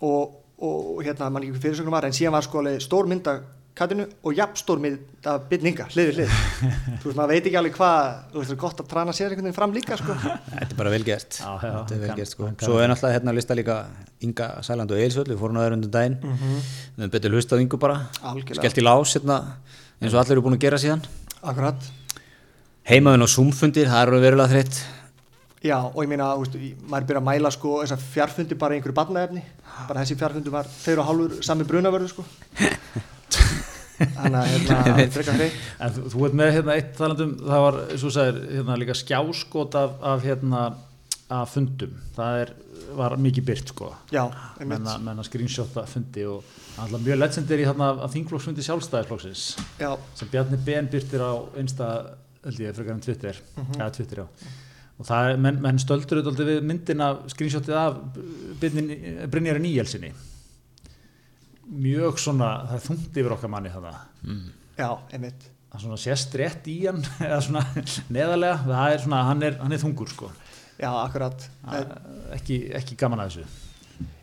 Og, 0.00 0.34
og 0.62 1.02
hérna, 1.02 1.26
Katrinu 3.78 4.04
og 4.26 4.34
jafn 4.34 4.56
stór 4.58 4.80
mynd 4.82 5.26
af 5.30 5.44
Byrninga, 5.50 5.84
hlið 5.92 6.08
við 6.08 6.16
hlið. 6.18 6.32
Þú 7.02 7.06
veist, 7.08 7.18
maður 7.18 7.30
veit 7.30 7.46
ekki 7.46 7.58
alveg 7.60 7.76
hvað 7.76 8.08
þú 8.32 8.40
veist, 8.40 8.48
það 8.50 8.54
er 8.56 8.60
gott 8.64 8.80
að 8.82 8.88
trana 8.90 9.14
sér 9.14 9.28
einhvern 9.34 9.46
veginn 9.48 9.56
fram 9.58 9.74
líka 9.76 9.98
sko. 10.00 10.16
Þetta 10.58 10.66
er 10.66 10.78
bara 10.80 10.92
vel 10.96 11.04
gert. 11.06 11.38
Já, 11.38 11.52
já, 11.62 11.70
þetta 11.76 11.94
er 11.94 12.02
vel 12.02 12.10
kann- 12.10 12.18
gert 12.22 12.32
sko. 12.34 12.50
svo 12.66 12.80
er 12.82 12.90
náttúrulega 12.90 13.16
hérna 13.18 13.32
að 13.34 13.38
lista 13.38 13.56
líka 13.58 13.76
Inga 14.26 14.48
Sæland 14.66 14.90
og 14.96 14.98
Eilsvöld 15.04 15.30
við 15.30 15.38
fórum 15.44 15.60
á 15.62 15.70
undir 15.70 15.92
daginn. 15.94 16.18
Við 16.24 17.04
höfum 17.04 17.14
betur 17.14 17.36
hlust 17.38 17.54
á 17.54 17.56
Ingu 17.62 17.78
bara. 17.78 18.00
Algjörlega. 18.22 18.58
skellt 18.64 18.82
í 18.82 18.86
lás 18.88 19.14
hérna, 19.14 19.38
eins 20.02 20.14
og 20.14 20.20
allir 20.24 20.34
eru 20.38 20.44
búin 20.48 20.58
að 20.58 20.64
gera 20.66 20.82
síðan. 20.82 21.04
Akkurat, 21.38 21.86
heimaðun 22.90 23.26
og 23.28 23.30
Zoom-fundir, 23.30 23.86
það 23.92 24.06
eru 24.08 24.22
verulega 24.26 24.50
þreytt. 24.56 24.80
Já 25.62 25.76
og 25.86 25.96
ég 26.04 26.10
meina 26.10 26.32
í- 26.54 26.74
maður 26.86 27.06
byrja 27.12 27.20
að 27.22 27.26
mæla 27.30 27.50
sko 27.54 27.76
þessar 27.82 28.02
fjarfundi 28.14 28.54
bara 28.58 28.74
í 28.74 28.78
einhverju 28.78 28.94
barnaefni. 28.94 29.42
Bara 29.88 30.02
þessi 30.04 30.16
fjarfundi 30.18 30.50
var 30.54 30.66
þeir 30.70 31.00
og 31.02 31.08
hálfur 31.08 31.42
sami 31.46 31.66
brunavörðu 31.66 32.10
sko 32.12 32.24
þannig 33.98 34.38
að 34.38 34.50
hérna, 34.52 35.06
frekar 35.14 35.38
hreint. 35.38 35.56
En 35.84 35.94
þú, 35.94 36.04
þú 36.12 36.26
ert 36.28 36.36
með 36.40 36.52
hérna 36.56 36.76
eitt 36.78 36.92
talandum, 36.98 37.34
það 37.40 37.64
var, 37.64 37.78
svo 38.02 38.12
sagðir, 38.14 38.38
hérna 38.54 38.78
líka 38.82 38.96
skjáskot 38.98 39.78
af, 39.78 39.96
af 40.12 40.24
hérna, 40.26 40.62
af 41.38 41.50
fundum, 41.52 41.96
það 42.16 42.44
er, 42.44 42.54
var 42.98 43.16
mikið 43.20 43.48
byrt, 43.50 43.74
sko. 43.74 43.90
já, 44.14 44.22
menna, 44.62 44.94
menna 45.04 45.26
screenshota 45.26 45.84
fundi 45.90 46.24
og 46.28 46.46
alltaf 46.78 47.02
mjög 47.04 47.20
legendary 47.20 47.66
hérna 47.68 47.90
af 48.06 48.14
þingflokksfundi 48.14 48.64
sjálfstæðisflokksins. 48.64 49.44
Já, 49.82 49.90
sem 50.16 50.32
Bjarni 50.32 50.60
Ben 50.64 50.88
byrtir 50.90 51.24
á 51.24 51.32
einsta, 51.58 51.90
held 52.46 52.64
ég, 52.64 52.74
frekar 52.78 52.96
en 52.96 53.04
Twitter. 53.04 53.42
Eða 53.76 53.92
Twitter, 53.98 54.24
já. 54.24 54.56
Og 54.98 55.06
það 55.06 55.28
er, 55.28 55.36
menn, 55.44 55.60
menn 55.62 55.76
stöldur 55.78 56.24
þetta 56.24 56.46
við 56.48 56.64
myndin 56.66 57.04
af 57.04 57.20
screenshotið 57.30 57.76
af 57.78 58.00
Brynjari 58.58 59.62
Níelsinni 59.62 60.10
mjög 61.68 62.18
svona, 62.22 62.48
það 62.70 62.74
er 62.78 62.84
þungt 62.88 63.20
yfir 63.22 63.34
okkar 63.36 63.52
manni 63.52 63.72
þannig 63.74 64.42
já, 64.78 64.90
einmitt. 65.12 65.46
Það 65.68 65.84
svona 65.84 66.00
sést 66.00 66.36
rétt 66.40 66.68
í 66.72 66.76
hann 66.86 67.02
eða 67.28 67.38
svona 67.44 67.64
neðarlega, 68.14 68.58
það 68.66 68.92
er 68.94 69.02
svona, 69.04 69.22
hann 69.28 69.46
er, 69.48 69.56
hann 69.62 69.76
er 69.76 69.82
þungur 69.82 70.12
sko. 70.12 70.30
Já, 70.78 70.90
akkurat. 71.02 71.48
Það 71.64 71.96
ekki, 72.38 72.60
ekki 72.78 72.96
gaman 73.00 73.24
að 73.24 73.32
þessu. 73.32 73.64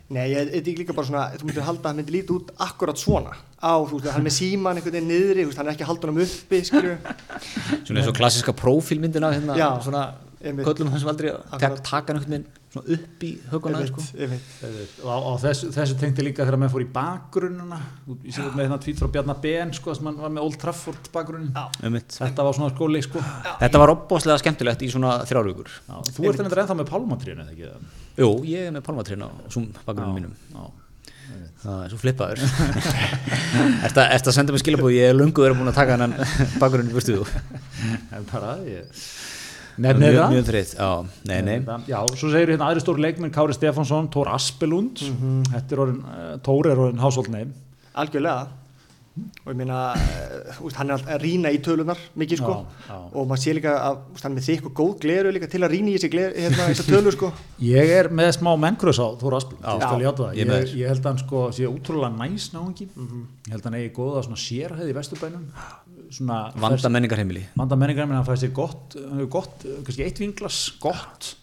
Nei, 0.06 0.22
ég 0.30 0.52
þetta 0.52 0.70
er 0.70 0.78
líka 0.78 0.94
bara 0.94 1.08
svona, 1.08 1.22
þú 1.34 1.48
myndir 1.48 1.64
halda 1.66 1.82
að 1.82 1.88
hann 1.90 1.98
myndi 1.98 2.14
líti 2.14 2.34
út 2.36 2.52
akkurat 2.62 3.00
svona. 3.00 3.32
Á, 3.58 3.74
þú 3.82 3.98
veist, 3.98 4.12
hann 4.14 4.26
með 4.26 4.36
síman 4.36 4.78
einhvern 4.78 4.94
veginn 4.94 5.10
niðri, 5.10 5.42
þú 5.42 5.50
veist, 5.50 5.58
hann 5.58 5.66
er 5.66 5.74
ekki 5.74 5.82
að 5.86 5.90
halda 5.90 6.10
hann 6.12 6.20
uppi, 6.22 6.60
skilju, 6.68 6.92
svona 7.88 8.02
eins 8.02 8.10
og 8.12 8.18
klassiska 8.20 8.54
prófílmyndina 8.54 9.32
hérna, 9.34 9.56
Já, 9.58 9.66
svona 9.82 10.04
einmitt. 10.38 10.68
köllum 10.68 10.92
þessum 10.94 11.10
aldrei 11.10 11.32
taka 11.58 12.14
hann 12.14 12.20
einhvern 12.20 12.36
veginn 12.36 12.46
upp 12.82 13.24
í 13.26 13.30
höguna 13.50 13.82
sko. 13.88 14.04
og 15.04 15.10
á, 15.10 15.16
á 15.16 15.32
þessu, 15.44 15.70
þessu 15.74 15.96
tengdi 16.00 16.24
líka 16.26 16.44
þegar 16.44 16.58
menn 16.62 16.72
fór 16.72 16.84
í 16.84 16.88
bakgrunnuna 16.92 17.78
ég 18.24 18.30
sé 18.34 18.42
þetta 18.42 18.56
með 18.58 18.64
hérna 18.66 18.78
tvít 18.84 19.02
frá 19.02 19.10
Bjarnar 19.16 19.40
Ben 19.42 19.74
sko, 19.76 19.94
sem 19.96 20.08
hann 20.10 20.20
var 20.20 20.32
með 20.36 20.46
Old 20.46 20.58
Trafford. 20.62 21.10
Einmitt. 21.82 22.16
þetta 22.16 22.46
var 22.46 22.58
svona 22.58 22.72
skóli 22.74 23.02
sko. 23.04 23.22
Þetta 23.60 23.82
var 23.82 23.94
opbóðslega 23.96 24.42
skemmtilegt 24.42 24.86
í 24.86 24.90
svona 24.92 25.18
þrjárvíkur 25.28 25.70
Já, 25.76 26.00
þú 26.16 26.30
ert 26.30 26.42
endur 26.44 26.62
ennþá 26.64 26.78
með 26.80 26.90
pálmatrínu 26.92 27.46
jú, 28.16 28.32
ég 28.48 28.68
er 28.68 28.74
með 28.74 28.84
pálmatrinn 28.88 29.24
á 29.24 29.30
Zoom 29.52 29.70
bakgrunum 29.86 30.16
mínum. 30.16 30.34
Já, 30.52 30.66
það 31.62 31.80
er 31.84 31.92
svo 31.92 32.00
flippaður. 32.00 32.42
Ertu 33.86 34.02
að, 34.02 34.14
að 34.16 34.34
senda 34.36 34.54
mig 34.54 34.62
skilabúð 34.62 34.96
ég 34.96 35.10
er 35.10 35.16
lungu 35.16 35.44
verið 35.44 35.60
búin 35.60 35.72
að 35.72 35.78
taka 35.80 35.98
hann 36.00 36.16
bakgrunni 36.60 36.94
burtu 36.94 37.20
þú? 37.20 37.26
En 38.16 38.26
bara 38.30 38.56
ég 38.66 39.06
nefnir 39.76 40.12
mjög, 40.12 40.18
það? 40.18 40.34
mjög 40.34 40.46
þreitt, 40.50 40.74
já, 40.76 40.90
nei, 41.30 41.38
nei. 41.46 41.56
Já, 41.90 41.98
svo 42.16 42.30
segir 42.32 42.52
hérna 42.54 42.68
aðri 42.70 42.84
stór 42.84 43.00
leikmenn 43.02 43.34
Kári 43.34 43.56
Stefánsson, 43.56 44.10
Tór 44.12 44.30
Aspelund 44.32 45.02
þetta 45.52 45.76
er 45.76 45.82
orðin, 45.86 46.04
uh, 46.04 46.36
Tór 46.46 46.70
er 46.72 46.86
orðin 46.86 47.34
name. 47.34 47.50
Algjörlega. 47.96 48.46
Og 49.16 49.48
ég 49.48 49.56
meina, 49.56 49.94
eh, 49.96 50.56
veist, 50.60 50.76
hann 50.76 50.90
er 50.90 50.98
alltaf 50.98 51.14
að 51.14 51.22
rýna 51.22 51.48
í 51.54 51.60
tölunar 51.64 51.96
mikið, 52.20 52.40
sko. 52.42 52.52
Já, 52.52 52.88
já. 52.90 52.96
og 53.16 53.28
maður 53.30 53.40
sé 53.40 53.54
líka 53.56 53.72
að, 53.72 54.00
veist, 54.12 54.24
hann 54.26 54.34
er 54.34 54.36
með 54.36 54.48
þykk 54.50 54.66
og 54.68 54.74
góð 54.76 54.90
gleru 55.00 55.32
líka 55.32 55.48
til 55.48 55.60
að 55.64 55.72
rýna 55.72 55.88
í 55.88 55.94
þessi 55.96 56.10
gleru, 56.12 56.34
hérna, 56.36 56.66
þessar 56.68 56.88
tölur, 56.92 57.16
sko. 57.16 57.30
Ég 57.64 57.92
er 57.96 58.10
með 58.12 58.28
smá 58.36 58.50
menngröðs 58.60 59.00
á 59.00 59.08
Þór 59.16 59.38
Aspelund, 59.38 59.64
Já. 59.64 59.72
ég 59.72 59.86
skal 59.86 60.04
játa 60.04 60.26
það. 60.26 60.36
Ég 60.36 60.52
ég, 60.76 60.88
held 60.90 61.00
að 61.00 61.08
hann 61.08 61.22
sko 61.22 61.44
sé 61.56 61.70
útrúlega 61.70 62.12
næs 62.12 62.50
náungi. 62.52 62.90
Ég 62.92 63.54
held 63.54 63.62
að 63.62 63.70
hann 63.70 63.78
eigi 63.80 63.94
góða 63.96 64.26
svona 64.26 64.42
sérhæði 64.44 64.92
í 64.92 64.98
vesturbænum 65.00 65.48
vanda 66.62 66.92
menningarheimili. 66.92 67.46
Vanda 67.56 67.78
menningar 67.78 68.08
menn 68.08 68.18
hann 68.18 68.28
fæði 68.28 68.46
sér 68.46 68.54
gott, 68.56 68.96
gott 69.32 69.66
kannski 69.86 70.06
eitt 70.06 70.22
vinglas, 70.22 70.60
gott 70.82 71.34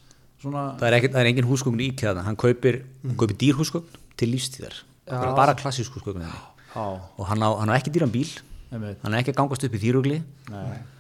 svona, 0.44 0.72
það 0.80 0.88
er, 0.90 0.98
ekki, 1.00 1.12
það 1.14 1.22
er 1.22 1.32
engin 1.34 1.50
húsgögn 1.50 1.84
í 1.84 1.92
kæða 2.00 2.26
hann 2.28 2.40
kaupir, 2.40 2.82
mm. 3.04 3.18
kaupir 3.20 3.38
dýrhúsgögn 3.44 4.02
til 4.20 4.32
lífstíðar. 4.34 4.80
Bara, 5.10 5.56
klassísk 5.60 5.96
húsgögn 5.98 6.26
og 6.26 7.28
hann 7.30 7.46
á, 7.46 7.50
hann 7.62 7.72
á 7.72 7.78
ekki 7.78 7.94
dýran 7.94 8.14
bíl. 8.14 8.30
Einmitt, 8.74 9.04
hann 9.04 9.14
er 9.14 9.22
ekki 9.22 9.36
að 9.36 9.44
gangast 9.44 9.68
upp 9.68 9.76
í 9.78 9.84
þýrugli 9.84 10.18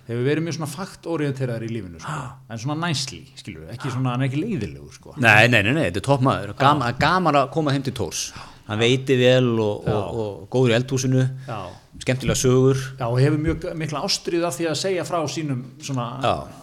hefur 0.07 0.25
verið 0.25 0.45
mjög 0.45 0.57
svona 0.57 0.71
faktorienteraður 0.71 1.65
í 1.65 1.69
lífinu 1.71 2.01
sko. 2.03 2.15
en 2.51 2.59
svona 2.59 2.75
næsli, 2.81 3.21
skilur 3.39 3.63
við, 3.63 3.69
ekki 3.77 3.91
svona, 3.93 4.15
hann 4.15 4.25
er 4.25 4.29
ekki 4.29 4.41
leiðilegur 4.41 4.97
sko. 4.97 5.15
nei, 5.17 5.47
nei, 5.47 5.61
nei, 5.63 5.71
nei, 5.71 5.85
þetta 5.87 6.01
er 6.01 6.07
topp 6.09 6.25
maður 6.27 6.53
gaman, 6.59 6.97
gaman 6.99 7.39
að 7.39 7.47
koma 7.55 7.75
heim 7.75 7.85
til 7.85 7.95
Tórs 7.95 8.25
hann 8.67 8.79
veiti 8.79 9.15
vel 9.19 9.49
og, 9.59 9.87
og, 9.87 10.19
og 10.23 10.43
góður 10.53 10.73
í 10.73 10.77
eldhúsinu. 10.79 11.23
Já, 11.47 11.57
skemmtilega 12.03 12.35
sögur. 12.39 12.79
Já, 12.99 13.05
og 13.09 13.19
hefur 13.21 13.39
mjög 13.43 13.67
mikla 13.79 14.01
ástrið 14.07 14.45
af 14.47 14.55
því 14.57 14.67
að 14.71 14.77
segja 14.81 15.03
frá 15.07 15.19
sínum 15.31 15.63
svona 15.83 16.07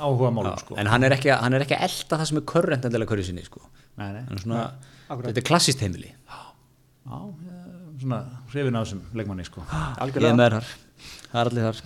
áhuga 0.01 0.31
málum 0.37 0.57
sko. 0.61 0.77
en 0.81 0.87
hann 0.91 1.05
er 1.05 1.15
ekki, 1.17 1.31
að- 1.33 1.41
hann 1.45 1.55
er 1.55 1.65
ekki 1.67 1.77
að 1.79 1.85
elda 1.89 2.19
það 2.23 2.27
sem 2.33 2.41
er 2.41 2.47
körrent 2.55 2.85
endilega 2.89 3.13
hverju 3.15 3.25
sinni 3.31 3.45
sko. 3.45 3.61
nei, 4.01 4.13
nei, 4.13 4.23
er 4.31 4.43
svona, 4.43 4.65
þetta 5.11 5.37
er 5.43 5.49
klassist 5.53 5.81
heimili. 5.85 6.13
Já, 7.07 7.21
svona 8.01 8.21
hrifin 8.53 8.77
af 8.77 8.87
þessum 8.87 9.01
leikmanni 9.15 9.45
sko. 9.47 9.63
ég 9.71 10.37
með 10.41 10.57
þar, 10.57 10.69
það 11.31 11.41
er 11.41 11.51
allir 11.51 11.67
þar. 11.69 11.83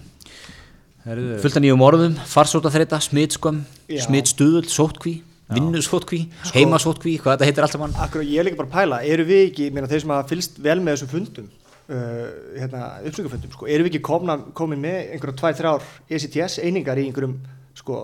Herðu, 1.04 1.38
fullt 1.42 1.56
af 1.58 1.62
nýjum 1.62 1.82
orðum, 1.84 2.14
farsóta 2.24 2.70
þreita, 2.72 2.96
smitskömm 3.04 3.58
Já. 3.92 4.06
smitsstuðul, 4.06 4.64
sótkví 4.72 5.18
vinnusótkví, 5.52 6.20
heimasótkví 6.54 7.18
hvað 7.20 7.34
þetta 7.36 7.48
heitir 7.50 7.66
allt 7.66 7.74
saman 7.76 7.96
Akkur 8.00 8.24
ég 8.24 8.40
er 8.40 8.46
líka 8.48 8.60
bara 8.62 8.70
að 8.70 8.76
pæla, 8.78 9.00
eru 9.12 9.26
við 9.28 9.42
ekki, 9.50 9.66
meina, 9.74 9.90
þeir 9.90 10.04
sem 10.04 10.14
hafa 10.14 10.28
fylst 10.30 10.60
vel 10.64 10.78
með 10.80 10.96
þessum 10.96 11.10
fundum, 11.12 11.50
uh, 11.92 12.22
hérna, 12.56 12.86
uppsöngufundum, 13.10 13.52
sko, 13.52 13.68
eru 13.68 13.84
við 13.84 13.92
ekki 13.92 14.04
komna, 14.08 14.38
komin 14.56 14.80
með 14.84 15.12
einhverja 15.16 15.36
tvær, 15.42 15.58
þrjár 15.60 15.90
ECTS 16.08 16.56
einingar 16.64 17.00
í 17.02 17.04
einhverjum, 17.10 17.36
sko, 17.76 17.98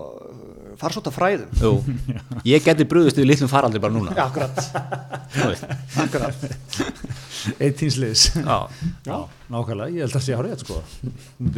farsóta 0.77 1.13
fræðum? 1.15 1.49
Jú, 1.57 1.73
ég 2.53 2.63
geti 2.67 2.85
brúðist 2.89 3.17
yfir 3.17 3.31
litlum 3.31 3.49
faraldi 3.51 3.81
bara 3.81 3.95
núna 3.95 4.13
akkurat, 4.21 4.61
Þú 5.33 5.49
veist. 5.49 5.65
akkurat. 6.05 6.45
eitt. 7.57 7.81
Já, 7.81 9.17
nákvæmlega, 9.49 9.89
ég 9.97 10.05
held 10.05 10.15
að 10.19 10.25
sé 10.27 10.37
hárið 10.37 10.61
sko. 10.61 10.77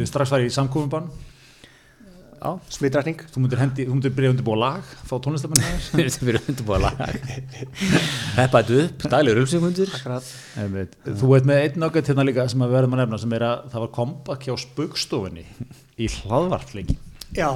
Strax 0.08 0.32
fara 0.32 0.48
í 0.48 0.52
samkofinbann 0.54 1.12
Já, 2.44 2.50
Smitrækning. 2.76 3.22
Þú 3.32 3.40
myndir, 3.40 3.58
hendi, 3.62 3.84
þú 3.88 3.94
myndir 3.96 4.12
byrja 4.12 4.30
undirbúa 4.34 4.56
lag 4.60 4.88
Fá 5.08 5.14
tónlistamann 5.24 5.62
þér 5.64 6.18
við 6.20 6.28
erum 6.34 6.48
undirbúið 6.52 6.82
lag 6.84 6.98
Peppa 8.36 8.60
þetta 8.60 8.80
upp, 8.84 9.06
daglegur 9.14 9.40
umsýkundur 9.44 9.92
Akkurat. 9.96 10.26
Þú 11.08 11.30
veit 11.32 11.48
með 11.48 11.62
einn 11.62 11.80
nögget 11.86 12.10
hérna 12.12 12.26
líka 12.28 12.44
sem 12.52 12.64
að 12.66 12.74
verðum 12.76 12.96
að 12.98 13.02
nefna 13.04 13.20
sem 13.24 13.32
er 13.38 13.46
að 13.48 13.62
það 13.72 13.84
var 13.86 13.92
comeback 13.96 14.44
hjá 14.48 14.54
spugstofunni 14.66 15.46
í 16.04 16.10
hlaðvartleiki 16.18 16.98
Já. 17.38 17.48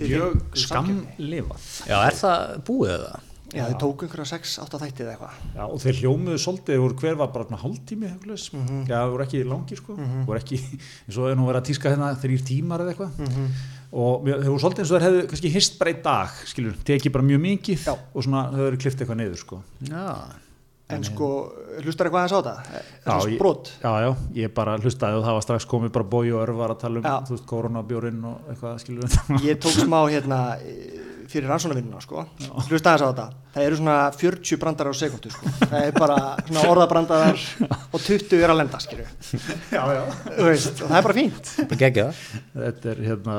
Mjög 0.00 0.40
skamlifað 0.56 1.68
Já, 1.90 1.98
er 2.08 2.16
það 2.22 2.56
búið 2.70 2.94
eða? 2.96 3.12
Já, 3.52 3.66
þau 3.68 3.76
tóku 3.82 4.06
einhverja 4.06 4.38
6-8 4.40 4.78
þætti 4.80 5.02
eða 5.04 5.10
eitthvað. 5.12 5.40
Já, 5.58 5.64
og 5.66 5.80
þeir 5.82 5.96
hljómuðu 5.98 6.38
svolítið, 6.40 6.70
þeir 6.72 6.80
voru 6.86 6.94
hver 7.02 7.16
var 7.20 7.28
bara 7.34 7.44
svona 7.50 7.58
hálftími 7.60 8.08
hefðulegs, 8.08 8.46
mm 8.48 8.62
Mhm. 8.62 8.70
-hmm. 8.70 8.86
já, 8.88 8.94
það 8.96 9.10
voru 9.12 9.24
ekki 9.26 9.42
langir 9.50 9.76
sko, 9.82 9.96
voru 10.24 10.38
ekki, 10.40 10.60
eins 11.04 11.18
og 11.20 11.28
er 11.28 11.36
nú 11.36 11.44
verið 11.50 11.60
að 11.60 11.66
tíska 11.68 11.92
hérna 11.92 12.08
þrýr 12.22 12.46
tímar 12.48 12.80
eða 12.80 12.94
eitthvað 12.94 13.12
Mhm. 13.26 13.50
Og 13.92 14.22
mér- 14.24 14.40
þeir 14.42 14.48
voru 14.52 14.62
svolítið 14.64 14.82
eins 14.84 14.90
og 14.92 14.96
þeir 15.00 15.06
hefðu 15.08 15.26
kannski 15.32 15.50
hist 15.52 15.78
bara 15.78 15.90
í 15.92 15.98
dag, 16.02 16.28
skilur, 16.48 16.78
tekið 16.88 17.12
bara 17.12 17.24
mjög 17.28 17.42
mikið 17.44 17.84
Já. 17.90 17.92
og 18.14 18.24
svona 18.24 18.46
þau 18.54 18.64
eru 18.70 18.76
klift 18.80 18.98
eitthvað 19.04 19.20
niður 19.20 19.36
sko. 19.44 19.62
Já, 19.90 20.06
En 20.92 21.00
sko, 21.06 21.26
hlustar 21.80 22.04
eitthvað 22.10 22.24
aðeins 22.26 22.34
á 22.36 22.40
það? 22.44 22.56
Já, 22.68 22.80
Það 23.06 23.22
er 23.26 23.30
ég- 23.32 23.38
brot. 23.38 23.68
Já, 23.80 23.92
já, 24.04 24.10
ég 24.42 24.50
bara 24.54 24.74
hlustaði 24.76 25.16
og 25.16 25.22
það 25.24 25.36
var 25.38 25.44
strax 25.46 25.64
komið 25.70 25.92
bara 25.94 26.04
bói 26.04 26.32
og 26.34 26.42
örvar 26.42 26.74
að 26.74 26.80
tala 26.82 26.98
um, 27.00 27.06
Já. 27.06 27.14
þú 27.24 27.32
veist, 27.36 27.46
koronabjórin 27.48 28.24
og 28.28 28.50
eitthvað, 28.52 28.74
skilur 28.82 29.08
Ég 29.46 29.56
tók 29.62 29.72
smá 29.78 30.02
hérna 30.12 30.40
fyrir 31.32 31.48
rannsónavinnuna, 31.50 32.00
sko. 32.04 32.24
Hlusta 32.68 32.92
aðeins 32.92 33.04
á 33.04 33.08
þetta. 33.10 33.26
Það 33.54 33.66
eru 33.68 33.78
svona 33.80 33.96
40 34.16 34.60
brandar 34.62 34.90
á 34.90 34.94
sekundu, 34.96 35.32
sko. 35.34 35.52
Það 35.62 35.76
er 35.80 35.94
bara 35.96 36.18
svona 36.46 36.64
orðabrandarar 36.72 37.44
og 37.92 37.98
20 38.06 38.42
er 38.42 38.52
að 38.54 38.60
lenda. 38.62 38.80
Já, 39.72 39.82
já 39.96 40.02
Þú 40.28 40.48
veist, 40.48 40.72
og 40.82 40.92
það 40.92 40.98
er 40.98 41.06
bara 41.08 41.18
fínt. 41.18 41.52
það 41.56 41.78
Þetta 42.62 42.92
er 42.94 43.02
hérna, 43.08 43.38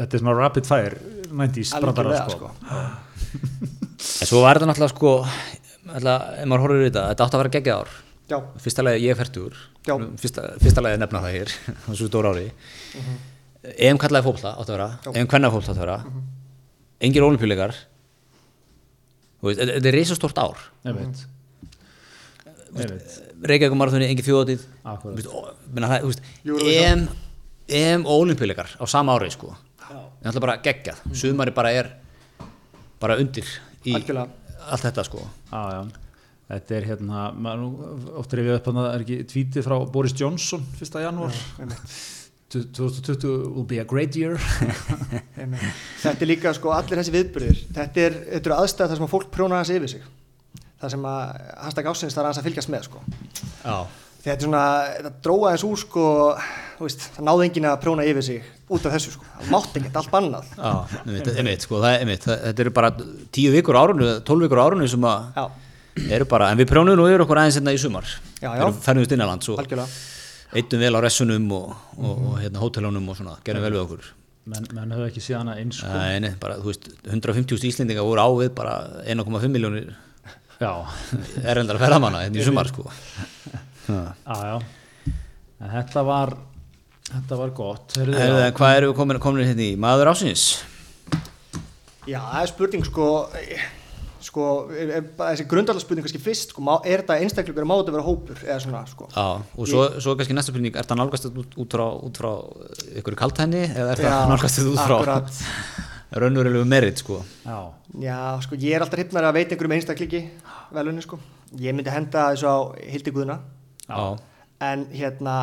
þetta 0.00 0.18
er 0.18 0.24
svona 0.24 0.38
rapid 0.40 0.70
fire 0.70 1.02
90s 1.30 1.74
brandara 1.80 2.14
Algjörlega, 2.14 2.38
sko. 2.38 3.04
En 4.04 4.28
svo 4.28 4.42
var 4.44 4.58
þetta 4.58 4.68
náttúrulega 4.70 4.94
sko 4.94 5.14
ætla, 5.94 6.14
ef 6.40 6.48
maður 6.48 6.64
horfður 6.64 6.82
í 6.82 6.88
þetta, 6.88 7.04
þetta 7.12 7.26
átti 7.26 7.36
að 7.38 7.42
vera 7.44 7.54
geggjað 7.58 7.80
ár 7.84 7.94
Já, 8.24 8.38
Fyrsta 8.64 8.82
lagi 8.86 9.02
ég 9.04 9.12
er 9.12 9.18
færtur. 9.20 9.56
Fyrsta, 10.20 10.44
fyrsta 10.62 10.80
lagi 10.84 10.96
að 10.96 11.02
nefna 11.02 11.20
það 11.20 11.34
hér 11.34 11.50
þessu 11.88 12.08
stóra 12.08 12.32
ári 12.32 12.46
Ef 13.64 13.98
kallaði 14.00 14.26
fólkla 14.28 14.54
átti 14.60 14.72
að 14.72 14.78
vera. 14.78 14.88
Ef 15.12 15.28
kvenna 15.32 15.50
fólkla 15.52 15.72
átti 15.72 15.80
að 15.80 15.84
vera 15.86 15.98
Engir 17.04 17.22
olimpíuleikar 17.26 17.74
Þú 19.40 19.50
veist, 19.50 19.60
Þetta 19.60 19.90
er 19.90 19.96
reisastort 19.98 20.38
ár 20.40 20.60
Ég 20.88 20.94
Ég 22.74 22.92
Reykjavík 23.44 23.76
marathoni, 23.78 24.06
engin 24.08 24.24
þjóðatíð 24.26 24.62
Akkúrat. 24.88 25.12
Þú 25.12 25.18
veist, 25.18 25.28
ó- 25.30 25.74
meina 25.74 25.90
það, 25.90 26.00
þú 26.04 26.08
veist, 26.10 26.22
Eurovision. 26.48 27.02
EM, 27.02 27.02
EM 27.80 28.06
og 28.08 28.22
olimpíuleikar 28.24 28.70
á 28.80 28.84
sama 28.88 29.14
ári 29.18 29.28
sko. 29.34 29.52
en 29.84 30.30
alltaf 30.30 30.40
bara 30.40 30.56
geggjað 30.64 31.02
sumari 31.14 31.52
bara 31.54 31.70
er 31.76 31.90
bara 33.00 33.18
undir 33.20 33.44
í 33.84 33.92
Algjörlega. 33.94 34.28
allt 34.72 34.82
þetta 34.88 35.04
sko 35.04 35.20
Já, 35.52 35.60
já. 35.76 35.82
Þetta 36.48 36.74
er 36.76 36.84
hérna, 36.88 37.20
nú 37.56 37.68
ofta 38.20 38.36
er 38.36 38.42
við 38.44 38.56
upp 38.58 38.66
að 38.68 38.74
það 38.80 38.88
er 38.94 39.04
ekki 39.04 39.18
tvítið 39.32 39.64
frá 39.64 39.76
Boris 39.92 40.12
Johnson 40.16 40.64
1. 40.80 41.00
janúar. 41.04 41.32
2020 42.54 43.54
will 43.54 43.66
be 43.66 43.80
a 43.80 43.84
great 43.84 44.16
year. 44.16 44.38
Þetta 46.04 46.14
er 46.14 46.30
líka 46.30 46.54
sko 46.56 46.72
allir 46.74 47.00
þessi 47.00 47.14
viðbyrðir 47.14 47.60
þetta 47.74 48.06
er, 48.06 48.16
þetta 48.36 48.50
eru 48.50 48.56
aðstæða 48.60 48.90
þar 48.92 49.00
sem 49.00 49.06
að 49.08 49.12
fólk 49.16 49.28
prjóna 49.34 49.60
hans 49.60 49.72
yfir 49.74 49.92
sig. 49.96 50.06
Það 50.80 50.94
sem 50.94 51.06
að 51.10 51.20
hashtag 51.64 51.90
þarf 51.90 52.28
hans 52.28 52.40
að 52.40 52.48
fylgjast 52.48 52.72
með 52.72 52.88
sko. 52.88 53.02
Já. 53.64 53.76
þetta 54.24 54.34
er 54.34 54.46
svona, 54.46 54.64
þetta 54.98 55.12
dróða 55.24 55.52
eins 55.54 55.66
úr 55.68 55.80
sko 55.80 56.06
veist, 56.78 57.06
það 57.16 57.28
náði 57.28 57.46
enginn 57.48 57.68
að 57.70 57.76
prjóna 57.84 58.06
yfir 58.08 58.26
sig 58.26 58.48
út 58.72 58.86
af 58.88 58.96
þessu 58.96 59.14
sko, 59.14 59.28
það 59.38 59.52
mátt 59.54 59.76
ekkert 59.80 60.00
allt 60.00 60.12
bannað. 60.12 60.48
Einmitt, 61.04 61.66
sko, 61.66 61.80
það 61.82 61.98
er 61.98 62.24
það, 62.24 62.40
þetta 62.48 62.64
eru 62.64 62.74
bara 62.78 62.90
tíu 63.34 63.52
vikur 63.54 63.78
á 63.78 63.82
árunu, 63.84 64.10
tólf 64.26 64.44
vikur 64.46 64.60
á 64.60 64.64
árunu 64.66 64.88
sem 64.90 65.06
að 65.08 66.10
eru 66.10 66.26
bara, 66.28 66.50
en 66.50 66.60
við 66.60 66.70
prjónum 66.72 66.98
nú 66.98 67.06
yfir 67.08 67.24
okkur 67.24 67.42
aðeins 67.42 67.60
hérna 67.60 67.76
í 67.76 67.80
sumar. 67.80 68.08
Já, 68.40 68.50
já. 68.58 68.66
færumst 68.84 69.14
innanlands 69.14 69.52
og 69.52 69.62
algjörlega 69.62 70.13
eittum 70.54 70.80
vel 70.82 70.94
á 70.96 71.00
ressunum 71.04 71.46
og, 71.56 71.72
og, 71.98 72.12
og 72.30 72.36
hérna, 72.42 72.60
hótelunum 72.62 73.08
og 73.10 73.18
svona, 73.18 73.34
gerum 73.46 73.64
vel 73.64 73.72
við 73.74 73.82
okkur 73.84 74.08
menn, 74.52 74.66
menn 74.76 74.92
hefur 74.94 75.08
ekki 75.08 75.22
séð 75.24 75.38
hana 75.40 75.54
eins 75.60 75.78
sko. 75.80 75.90
Nei, 75.96 76.18
nei, 76.20 76.32
bara, 76.40 76.58
þú 76.60 76.68
veist, 76.70 76.88
150.000 77.08 77.68
Íslendinga 77.70 78.04
voru 78.06 78.20
á 78.24 78.28
við 78.42 78.50
bara 78.56 78.74
1,5 79.08 79.48
miljónir 79.54 79.92
Já, 80.60 80.70
erlendar 81.42 81.80
ferðamanna 81.82 82.20
hérna 82.24 82.38
í 82.38 82.44
sumar 82.46 82.68
sko. 82.70 82.84
já, 83.88 84.04
já. 84.24 84.58
En 85.64 85.72
þetta 85.72 86.02
var, 86.06 86.34
þetta 87.08 87.38
var 87.40 87.52
gott. 87.56 87.96
Heyrðu, 87.98 88.14
Herðu, 88.20 88.42
já. 88.44 88.52
hvað 88.58 88.76
eru 88.78 88.90
við 88.92 88.98
komin, 89.00 89.18
komin 89.24 89.48
hérna 89.48 89.66
í 89.66 89.74
maður 89.80 90.12
ásins? 90.12 90.44
já, 92.04 92.20
það 92.20 92.38
er 92.44 92.52
spurning 92.52 92.84
sko 92.86 93.08
sko, 94.24 94.48
er, 94.72 94.92
er, 94.98 95.06
þessi 95.18 95.46
grundalarspurning 95.50 96.06
kannski 96.06 96.22
fyrst 96.22 96.54
sko, 96.54 96.64
er 96.82 97.02
þetta 97.02 97.18
einstaklingur, 97.22 97.66
má 97.68 97.74
þetta 97.78 97.94
vera 97.96 98.06
hópur 98.06 98.44
eða 98.44 98.60
svona 98.64 98.84
sko 98.88 99.08
Já, 99.12 99.26
og 99.44 99.70
svo, 99.70 99.86
svo 100.00 100.14
kannski 100.18 100.36
næsta 100.36 100.54
spurning, 100.54 100.76
er 100.76 100.88
það 100.88 101.00
nálgast 101.02 101.28
þetta 101.28 101.42
út, 101.44 101.58
út 101.64 101.76
frá, 101.76 101.84
út 102.08 102.20
frá 102.22 102.30
ykkur 103.02 103.18
kaltæni 103.20 103.66
eða 103.66 103.90
er 103.92 104.02
það 104.02 104.08
Já, 104.10 104.20
nálgast 104.32 104.60
þetta 104.60 104.72
út 104.72 104.82
frá 104.84 104.96
akkurat. 105.00 105.42
raunverulegu 106.24 106.64
merit 106.68 107.00
sko? 107.02 107.20
Já, 107.44 107.58
Já, 108.02 108.18
sko, 108.42 108.58
ég 108.58 108.74
er 108.74 108.84
alltaf 108.84 108.98
hrypnar 108.98 109.28
að 109.28 109.36
veita 109.38 109.54
einhverjum 109.54 109.76
einstaklingi 109.76 110.22
velunni, 110.74 111.02
sko. 111.04 111.18
Ég 111.62 111.76
myndi 111.76 111.92
henda 111.92 112.30
þessu 112.32 112.50
á 112.50 112.56
Hildi 112.90 113.12
Guðna, 113.14 113.38
Já. 113.86 114.18
en 114.66 114.86
hérna, 114.94 115.36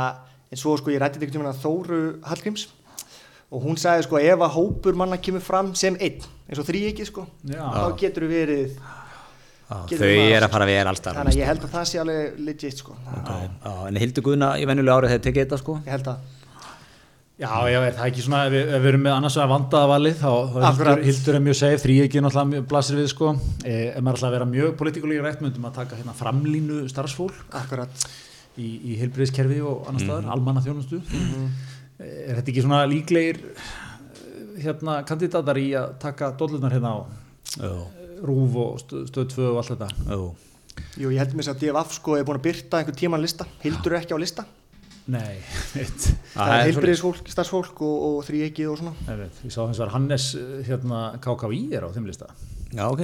en 0.52 0.60
svo, 0.60 0.76
sko, 0.80 0.92
ég 0.92 1.00
rætti 1.00 1.20
einhvern 1.20 1.38
tímann 1.38 1.52
að 1.54 1.62
Þóru 1.64 2.00
Hallgríms 2.28 2.68
og 3.52 3.66
hún 3.66 3.78
sagði, 3.80 4.08
sko, 4.08 4.20
ef 4.24 4.46
að 4.46 4.56
hópur 4.56 4.98
manna 4.98 5.20
kemur 5.20 5.44
fram 5.44 5.74
sem 5.76 5.98
einn, 6.00 6.24
eins 6.48 6.62
og 6.62 6.68
þrý 6.68 6.86
ekki, 6.92 7.08
sko, 7.10 7.28
Já. 7.44 7.64
þá 7.68 7.86
getur 8.00 8.28
við 8.30 8.38
verið, 8.46 8.76
Já, 9.72 9.78
Getur 9.88 10.04
þau 10.04 10.36
er 10.36 10.44
að 10.44 10.52
fara 10.52 10.66
vel 10.68 10.84
allstar 10.92 11.16
þannig 11.16 11.38
að 11.38 11.40
ég 11.40 11.48
held 11.48 11.62
að 11.64 11.72
það 11.72 11.84
sé 11.88 12.00
alveg 12.02 12.40
legit, 12.44 12.80
sko. 12.82 12.96
okay. 13.22 13.46
Já, 13.48 13.72
en 13.88 14.00
Hildur 14.02 14.26
Guðna 14.26 14.50
í 14.60 14.66
venjulega 14.68 14.98
árið 15.00 15.14
þegar 15.14 15.26
tekið 15.28 15.46
þetta 15.46 15.60
sko? 15.62 15.76
Ég 15.86 15.94
held 15.96 16.10
að, 16.12 16.26
já, 17.40 17.52
ég 17.72 17.86
veit, 17.86 17.94
það 17.96 18.04
er 18.04 18.10
ekki 18.10 18.26
svona, 18.26 18.42
ef 18.50 18.56
við, 18.56 18.66
ef 18.66 18.84
við 18.84 18.92
erum 18.92 19.06
með 19.06 19.16
annars 19.16 19.38
vegar 19.40 19.52
vandaða 19.54 19.92
valið, 19.94 20.18
þá, 20.20 20.34
hildur, 20.58 21.04
hildur 21.08 21.40
er 21.40 21.46
mjög 21.48 21.58
safe, 21.62 21.82
þrý 21.86 21.96
ekki 22.04 22.26
náttúrulega 22.26 22.52
mjög 22.52 22.68
blasir 22.74 23.00
við, 23.00 23.08
sko. 23.14 23.32
E, 23.64 23.78
ef 23.94 24.04
maður 24.04 24.20
ætla 24.20 24.32
að 24.32 24.36
vera 24.36 24.50
mjög 24.52 24.76
politikulík 24.84 25.24
rætt, 25.24 25.46
myndum 25.46 25.70
að 25.72 25.78
taka 25.80 26.02
hérna 26.02 26.18
framlínu 26.20 26.82
starfsfólk 26.92 27.56
akkurat, 27.62 28.08
í, 28.60 28.74
í 28.92 29.00
heilbriðskerfi 29.00 29.64
og 29.64 29.88
annar 29.88 30.04
staðar, 30.04 30.28
mm. 30.28 30.36
almanna 30.36 30.66
þjónustu. 30.68 31.00
Er 32.02 32.40
þetta 32.40 32.54
ekki 32.54 32.64
svona 32.66 32.84
líklegir 32.90 33.42
hérna 34.62 35.02
kandidatar 35.08 35.60
í 35.62 35.68
að 35.78 35.98
taka 36.02 36.32
dollunar 36.38 36.74
hérna 36.74 36.96
á? 36.98 37.00
Já. 37.52 37.74
rúf 38.22 38.56
og 38.62 38.80
stöð, 38.82 39.06
stöð 39.10 39.28
2 39.36 39.46
og 39.50 39.60
allt 39.62 39.72
þetta? 39.74 39.90
Já. 40.08 40.18
jú, 41.02 41.12
ég 41.12 41.20
held 41.20 41.36
mér 41.36 41.46
þess 41.46 41.54
að 41.56 41.62
DFF, 41.66 41.96
sko, 41.98 42.16
er 42.18 42.26
búin 42.28 42.40
að 42.40 42.48
byrta 42.48 42.80
einhvern 42.80 43.00
tíman 43.00 43.24
lista, 43.24 43.48
Hildur 43.64 43.96
er 43.96 44.04
ekki 44.04 44.16
á 44.16 44.22
lista, 44.22 44.46
Nei, 45.12 45.42
veit. 45.76 46.04
Það 46.36 46.52
er 46.54 46.68
heilbriðisfólk, 46.70 47.30
starfsfólk 47.34 47.82
og, 47.84 47.96
og 48.08 48.18
þrýegið 48.28 48.70
og 48.70 48.80
svona. 48.80 48.94
Ég 49.10 49.22
veit, 49.24 49.40
ég 49.48 49.54
sá 49.56 49.60
þess 49.64 49.82
að 49.82 49.94
Hannes 49.96 50.28
hérna 50.68 51.00
KKÍ 51.26 51.64
er 51.74 51.88
á 51.88 51.90
þeim 51.90 52.06
lista 52.08 52.30
Já, 52.72 52.88
ok. 52.88 53.02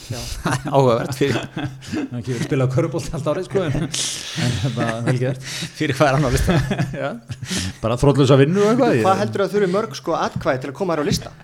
Áhugavert 0.74 1.16
fyrir, 1.18 1.36
hann 2.12 2.22
kemur 2.24 2.44
spila 2.46 2.66
á 2.66 2.72
körubolt 2.72 3.10
allt 3.16 3.26
árið 3.32 3.48
sko 3.50 3.64
en, 3.66 3.74
en 3.84 4.54
hérna, 4.62 4.86
vel 5.08 5.18
gert. 5.20 5.44
Fyrir 5.76 5.98
hvað 5.98 6.08
er 6.08 6.16
hann 6.16 6.28
á 6.28 6.32
lista 6.32 7.10
bara 7.82 7.98
þróttlösa 8.00 8.38
vinnu 8.40 8.62
og 8.64 8.70
eitthvað 8.72 9.00
Hvað 9.04 9.22
heldur 9.24 9.44
að 9.44 9.54
þurfi 9.56 9.70
mörg 9.74 9.96
sko 9.98 10.16
atkvæði 10.16 10.62
til 10.62 10.70
að 10.72 10.76
koma 10.80 10.96
þér 10.96 11.02
á 11.04 11.08
lista? 11.10 11.34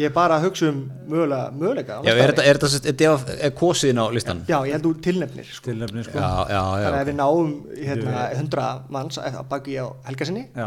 Ég 0.00 0.06
er 0.08 0.12
bara 0.14 0.36
að 0.38 0.46
hugsa 0.46 0.68
um 0.70 0.78
mögulega, 1.10 1.50
möguleika 1.52 1.98
á 1.98 2.00
Já, 2.06 2.12
er 2.12 2.30
þetta, 2.32 2.44
er 2.48 2.58
þetta, 2.62 2.78
er 2.88 2.96
þetta 2.96 3.36
er 3.48 3.52
kosiðin 3.58 4.00
á 4.00 4.04
listan? 4.14 4.42
Já, 4.48 4.56
ég 4.68 4.76
held 4.76 4.86
þú 4.86 4.92
tilnefnir 5.04 5.48
sko. 5.50 5.64
tilnefni 5.68 6.04
sko 6.06 6.16
Já, 6.16 6.28
já, 6.48 6.60
já 6.62 6.86
Þannig 6.86 7.00
að 7.02 7.10
við 7.10 7.16
náum 7.18 7.50
hérna, 7.76 8.22
100 8.38 8.64
manns 8.96 9.18
að 9.22 9.38
baki 9.52 9.76
á 9.76 9.86
helgasinni 10.08 10.44
Já. 10.56 10.66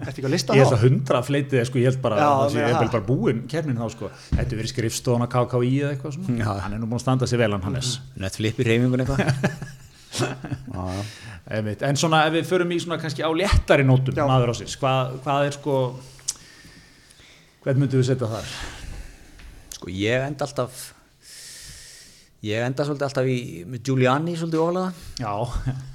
Ertu 0.00 0.14
ekki 0.14 0.26
á 0.26 0.32
lista 0.34 0.56
Ég 0.58 0.64
held 0.64 0.78
að 0.78 0.86
hundra 0.88 1.22
fleitið 1.28 1.64
sko, 1.70 1.80
ég 1.82 1.90
held 1.92 2.00
bara 2.04 2.18
Já, 2.18 2.26
að 2.30 2.40
það 2.42 2.50
sé 2.54 2.58
með 2.58 2.66
ég 2.66 2.78
það. 2.80 2.90
bara 2.96 3.08
búinn 3.12 3.44
kemnin 3.54 3.78
þá 3.78 3.86
sko 3.94 4.10
Þetta 4.34 4.58
verið 4.62 4.72
skrifstofan 4.74 5.26
að 5.28 5.32
KKÍ 5.36 5.72
eða 5.84 5.92
eitthvað 5.94 6.16
svona 6.18 6.38
Já. 6.40 6.50
Hann 6.64 6.74
er 6.78 6.82
nú 6.82 6.90
búin 6.90 6.98
að 7.00 7.04
standa 7.06 7.30
sér 7.30 7.44
vel 7.44 7.52
hann 7.54 7.66
Hannes 7.68 7.94
Netflip 8.26 8.58
í 8.64 8.68
reyfingun 8.72 9.04
eitthvað 9.04 9.22
Já, 10.14 10.28
já. 10.98 11.04
Einmitt. 11.54 11.82
En 11.84 11.96
svona 12.00 12.22
ef 12.24 12.32
við 12.38 12.46
förum 12.48 12.70
í 12.72 12.78
svona 12.80 12.96
kannski 13.02 13.20
á 13.20 13.28
léttari 13.36 13.84
nótum 13.84 14.16
maður 14.16 14.54
ásins, 14.54 14.76
hvað, 14.80 15.16
hvað 15.26 15.48
er 15.50 15.56
sko 15.58 15.74
hvern 17.64 17.80
myndum 17.80 18.02
við 18.02 18.10
setja 18.10 18.28
þar? 18.30 18.52
Sko 19.78 19.92
ég 19.92 20.26
enda 20.28 20.46
alltaf 20.46 20.90
Ég 22.44 22.60
enda 22.60 22.84
svolítið 22.84 23.06
alltaf 23.06 23.28
í 23.32 23.38
með 23.64 23.86
Giuliani 23.88 24.34
svolítið 24.36 24.60
ofalega. 24.60 24.90
Já, 25.16 25.32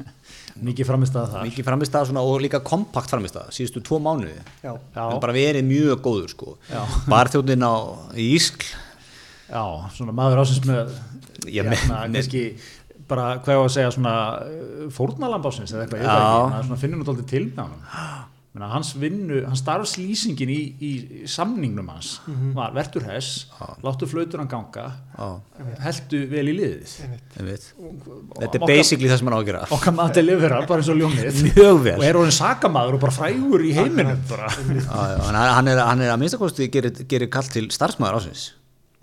mikið 0.66 0.88
framist 0.90 1.18
að 1.20 1.28
það 1.36 1.44
Mikið 1.46 1.68
framist 1.68 1.98
svona 2.10 2.24
og 2.26 2.42
líka 2.42 2.62
kompakt 2.66 3.14
framist 3.14 3.38
síðustu 3.54 3.84
tvo 3.86 4.00
mánuði. 4.02 4.40
Já. 4.66 4.72
En 4.74 5.22
bara 5.22 5.36
verið 5.36 5.68
mjög 5.68 6.02
góður 6.08 6.34
sko. 6.34 6.56
Barþjóðin 7.06 7.68
á 7.70 7.74
Ískl 8.18 8.66
Já, 9.50 9.62
svona 9.94 10.14
maður 10.14 10.44
ásins 10.44 10.66
með 10.66 10.92
Já, 11.50 11.64
hérna, 11.64 12.02
kannski 12.10 12.44
bara 13.10 13.30
hvað 13.42 13.56
ég 13.56 13.62
á 13.62 13.66
að 13.66 13.72
segja 13.74 13.94
svona 13.96 14.16
fórnalambásins 14.94 15.72
eða 15.74 15.86
eitthvað, 15.86 16.02
ég 16.02 16.10
veit 16.10 16.18
ekki, 16.18 16.52
maður 16.52 16.68
svona 16.68 16.82
finnur 16.84 17.02
náttúrulega 17.02 17.30
til 17.32 17.46
með 17.48 17.64
hann 17.64 18.28
Menna, 18.60 18.74
hans 18.74 18.90
vinnu, 19.00 19.38
hans 19.48 19.62
starfslýsingin 19.64 20.50
í, 20.52 20.58
í 20.84 20.90
samningnum 21.32 21.88
hans 21.94 22.10
var 22.58 22.74
verður 22.76 23.06
hess, 23.08 23.46
láttu 23.86 24.08
flautur 24.10 24.42
hann 24.42 24.50
ganga 24.52 24.84
Já, 25.16 25.28
heldu 25.86 26.20
vel 26.28 26.44
í 26.52 26.56
liðið. 26.58 26.96
Þetta 27.38 28.60
er 28.60 28.66
basically 28.66 29.08
það 29.08 29.22
sem 29.22 29.30
hann 29.30 29.36
á 29.36 29.40
að 29.40 29.46
gera. 29.48 29.62
okkar 29.78 29.96
maður 29.96 30.18
deliverar 30.18 30.68
bara 30.68 30.84
eins 30.84 30.90
og 30.92 31.00
ljónið. 31.00 31.40
Mjög 31.48 31.80
vel. 31.86 31.94
Og 31.96 32.04
er 32.10 32.20
orðin 32.20 32.36
sakamaður 32.36 32.98
og 32.98 33.04
bara 33.06 33.16
frægur 33.16 33.64
í 33.64 33.72
heiminum 33.78 34.26
já, 34.28 34.90
hann, 34.90 35.40
hann, 35.40 35.72
er, 35.72 35.80
hann 35.86 36.04
er 36.04 36.12
að 36.12 36.20
minnstakosti 36.26 36.68
gerir, 36.74 37.00
gerir 37.08 37.32
kall 37.32 37.48
til 37.54 37.70
starfsmæður 37.72 38.20
ásins 38.20 38.50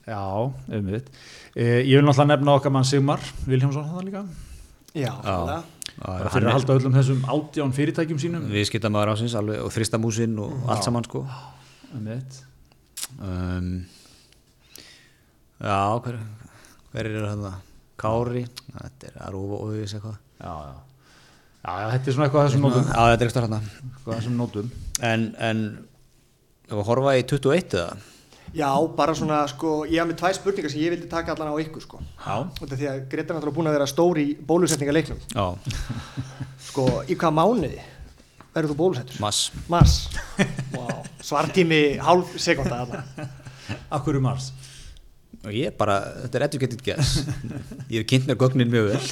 já, 0.04 0.20
um 0.20 0.92
við 0.92 1.08
ég 1.56 1.94
vil 1.94 2.04
náttúrulega 2.04 2.34
nefna 2.34 2.58
okkar 2.60 2.76
mann 2.76 2.84
Sigmar 2.84 3.24
Viljámsson 3.48 3.88
það 3.94 4.04
líka. 4.10 4.26
Já, 4.92 5.14
já. 5.24 5.64
Bara 6.00 6.32
fyrir 6.32 6.50
að 6.50 6.56
halda 6.58 6.76
öllum 6.78 6.96
þessum 6.96 7.22
átján 7.32 7.74
fyrirtækjum 7.76 8.20
sínum. 8.20 8.48
Við 8.52 8.68
skiptamæður 8.70 9.12
ásins 9.14 9.36
alveg 9.38 9.62
og 9.64 9.72
þristamúsin 9.74 10.34
og 10.42 10.66
allt 10.72 10.86
saman 10.86 11.06
sko. 11.08 11.24
Um 11.96 12.10
við 12.10 12.42
Já, 15.56 15.96
hver, 16.04 16.18
hver 16.92 17.08
er 17.08 17.22
þetta? 17.30 17.52
Kári, 17.96 18.42
þetta 18.74 19.08
er 19.08 19.14
að 19.24 19.30
rúfa 19.32 19.60
og 19.62 19.70
við 19.72 19.86
eitthvað. 19.86 20.18
Já, 20.36 20.52
já. 20.52 20.74
já, 21.64 21.70
já, 21.80 21.86
þetta 21.94 22.10
er 22.10 22.16
svona 22.16 22.26
eitthvað 22.26 22.42
að 22.42 22.48
þessum 22.50 22.66
nótum 22.66 22.90
Já, 22.90 22.98
þetta 23.00 23.24
er 23.24 23.30
eitthvað 23.30 23.54
að 23.56 24.10
þessum 24.10 24.36
nótum 24.36 24.68
En, 25.08 25.24
en 25.40 25.62
ef 26.66 26.74
að 26.76 26.88
horfa 26.90 27.14
í 27.16 27.24
21 27.30 27.78
eða 27.80 27.94
já, 28.56 28.70
bara 28.96 29.14
svona 29.18 29.42
sko, 29.50 29.72
ég 29.90 30.00
haf 30.00 30.08
með 30.10 30.18
tvær 30.22 30.36
spurningar 30.38 30.72
sem 30.72 30.80
ég 30.84 30.94
vildi 30.94 31.08
taka 31.10 31.34
allan 31.34 31.52
á 31.52 31.56
ykkur 31.62 31.84
sko. 31.84 32.00
Já, 32.24 32.36
Út 32.62 32.72
af 32.72 32.78
því 32.80 32.88
að 32.90 33.02
Greta 33.12 33.32
er 33.34 33.36
náttúrulega 33.38 33.56
búin 33.58 33.70
að 33.70 33.76
vera 33.78 33.88
stór 33.90 34.20
í 34.22 34.26
bólusetningaleiknum 34.48 35.20
Já, 35.34 35.46
Sko, 36.70 36.86
í 37.08 37.16
hvað 37.18 37.36
mánuði 37.36 37.82
verður 38.56 38.72
þú 38.72 38.76
bólusettur? 38.80 39.18
mass 39.20 39.50
Mars. 39.68 39.96
Wow. 40.72 41.02
Svartími 41.20 41.82
hálf 42.00 42.36
sekunda 42.40 42.78
þarna. 42.86 43.28
Akkur 43.92 44.16
um 44.20 44.24
mars? 44.30 44.52
Og 45.46 45.52
ég 45.54 45.74
bara, 45.78 45.98
þetta 46.24 46.38
er 46.40 46.44
educated 46.48 46.80
guess. 46.82 47.18
Ég 47.92 48.00
hef 48.00 48.06
kynnt 48.10 48.24
mér 48.26 48.38
gögnin 48.40 48.70
mjög 48.72 48.88
vel. 48.88 49.02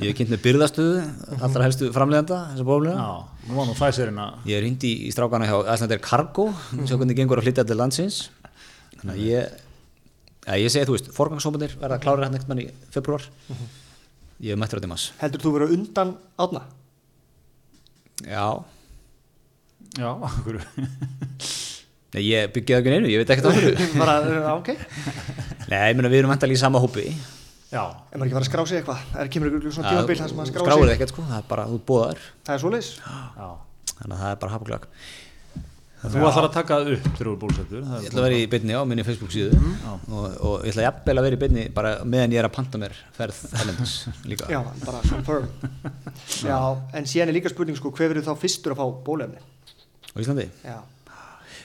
Ég 0.00 0.06
hef 0.12 0.14
kynnt 0.16 0.30
mér 0.32 0.40
byrðastöðu 0.44 1.02
allra 1.42 1.66
helstu 1.66 1.90
framleiðanda 1.92 2.38
þessa 2.52 2.66
bóflega 2.68 2.94
já, 3.02 3.10
nú 3.50 3.58
var 3.58 3.68
nú 3.68 3.74
Pfizerinn 3.76 4.20
að 4.22 4.46
ég 4.48 4.60
er 4.62 4.68
hindi 4.68 4.92
í, 4.94 5.08
í 5.08 5.12
strákana 5.12 5.48
hjá 5.50 5.58
Æslandir 5.74 6.00
Cargo 6.04 6.46
sjá 6.86 6.94
hvernig 6.94 7.18
gengur 7.18 7.42
að 7.42 7.48
flytja 7.50 7.66
til 7.68 7.76
landsins 7.82 8.22
þannig 9.02 9.14
að 9.16 9.22
ég 9.26 9.56
ja, 10.46 10.56
ég 10.58 10.72
segi 10.74 10.88
þú 10.88 10.96
veist, 10.96 11.10
forgangssómanir 11.14 11.74
verða 11.80 11.98
klárir 12.02 12.26
hann 12.26 12.38
mann 12.48 12.62
í 12.64 12.68
februar 12.94 13.26
ég 14.42 14.54
hef 14.54 14.58
mættur 14.62 14.80
á 14.80 14.84
dimas. 14.86 15.10
Heldur 15.20 15.42
þú 15.44 15.52
vera 15.58 15.68
undan 15.74 16.14
átna? 16.42 16.64
já, 18.22 18.46
já, 19.98 20.08
akkur 20.30 20.58
Nei, 22.12 22.26
ég 22.28 22.50
byggjaði 22.52 22.82
ekki 22.82 22.90
neinu, 22.92 23.08
ég 23.08 23.22
veit 23.22 23.30
ekkert 23.32 23.46
á 23.48 23.52
hverju. 23.56 23.84
Bara, 24.02 24.14
uh, 24.20 24.48
ok. 24.58 24.66
Nei, 25.70 25.78
ég 25.88 25.94
meina 25.96 26.10
við 26.12 26.18
erum 26.20 26.32
vantalið 26.34 26.58
í 26.58 26.60
sama 26.60 26.82
hópi. 26.82 27.06
Já, 27.72 27.86
Er 28.12 28.20
maður 28.20 28.26
ekki 28.26 28.34
að 28.34 28.36
fara 28.36 28.42
að 28.44 28.48
skrá 28.50 28.64
sig 28.68 28.80
eitthvað? 28.82 29.04
Er 29.16 29.30
kemur 29.32 29.48
ykkur 29.48 29.72
svona 29.72 29.92
tímabil 29.94 30.16
þar 30.18 30.28
sem 30.28 30.36
maður 30.42 30.50
skrá 30.52 30.74
sig? 30.76 30.90
ekkert 30.92 31.14
sko, 31.14 31.24
það 31.30 31.38
er 31.38 31.46
bara 31.48 31.64
út 31.72 31.86
bóðar 31.88 32.20
Það 32.44 32.52
er 32.52 32.60
svoleiðis? 32.66 32.90
já. 33.00 33.46
Þannig 33.94 34.12
að 34.12 34.20
það 34.20 34.34
er 34.34 34.40
bara 34.42 34.52
hapaglag 34.52 34.84
þú 36.02 36.22
ætlar 36.26 36.46
að 36.48 36.54
taka 36.56 36.78
upp 36.82 37.04
þegar 37.06 37.28
þú 37.28 37.32
er 37.32 37.40
búlsettur 37.42 37.82
Ég 37.82 38.08
ætla 38.10 38.22
að 38.22 38.26
vera 38.26 38.38
í 38.40 38.46
beinni 38.50 38.74
á 38.74 38.82
minni 38.88 39.04
Facebook 39.06 39.34
síðu 39.34 39.58
og, 39.88 40.24
og 40.42 40.54
ég 40.66 40.72
ætla 40.72 40.86
jafnvel 40.88 41.16
að 41.20 41.26
vera 41.28 41.38
í 41.38 41.42
beinni 41.44 41.66
bara 41.76 41.92
meðan 42.04 42.34
ég 42.34 42.42
er 42.42 42.48
að 42.48 42.54
panta 42.56 42.80
mér 42.82 42.96
ferð 43.14 43.42
Ellendis 43.60 43.92
líka. 44.26 44.48
Já, 44.50 44.60
bara 44.82 45.02
confirm. 45.06 45.46
Já, 46.50 46.58
en 46.98 47.06
síðan 47.10 47.30
er 47.30 47.38
líka 47.38 47.52
spurning 47.52 47.78
sko, 47.78 47.92
hver 47.94 48.10
verður 48.12 48.26
þá 48.32 48.42
fyrstur 48.42 48.74
að 48.74 48.82
fá 48.82 48.86
bólefni? 49.06 49.44
Á 50.12 50.16
Íslandi. 50.24 50.48
Já, 50.66 50.80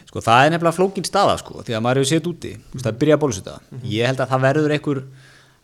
Sko 0.07 0.21
það 0.23 0.45
er 0.45 0.51
nefnilega 0.53 0.77
flókin 0.77 1.03
staða 1.07 1.33
sko 1.41 1.63
því 1.67 1.73
að 1.75 1.81
maður 1.83 1.99
hefur 1.99 2.09
sett 2.13 2.27
úti, 2.29 2.53
mm 2.55 2.79
það 2.79 2.91
er 2.93 2.99
byrjað 3.01 3.17
að 3.17 3.23
bólusetta. 3.25 3.55
Ég 3.91 4.07
held 4.07 4.21
að 4.23 4.29
það 4.31 4.43
verður 4.45 4.73
einhver, 4.77 5.01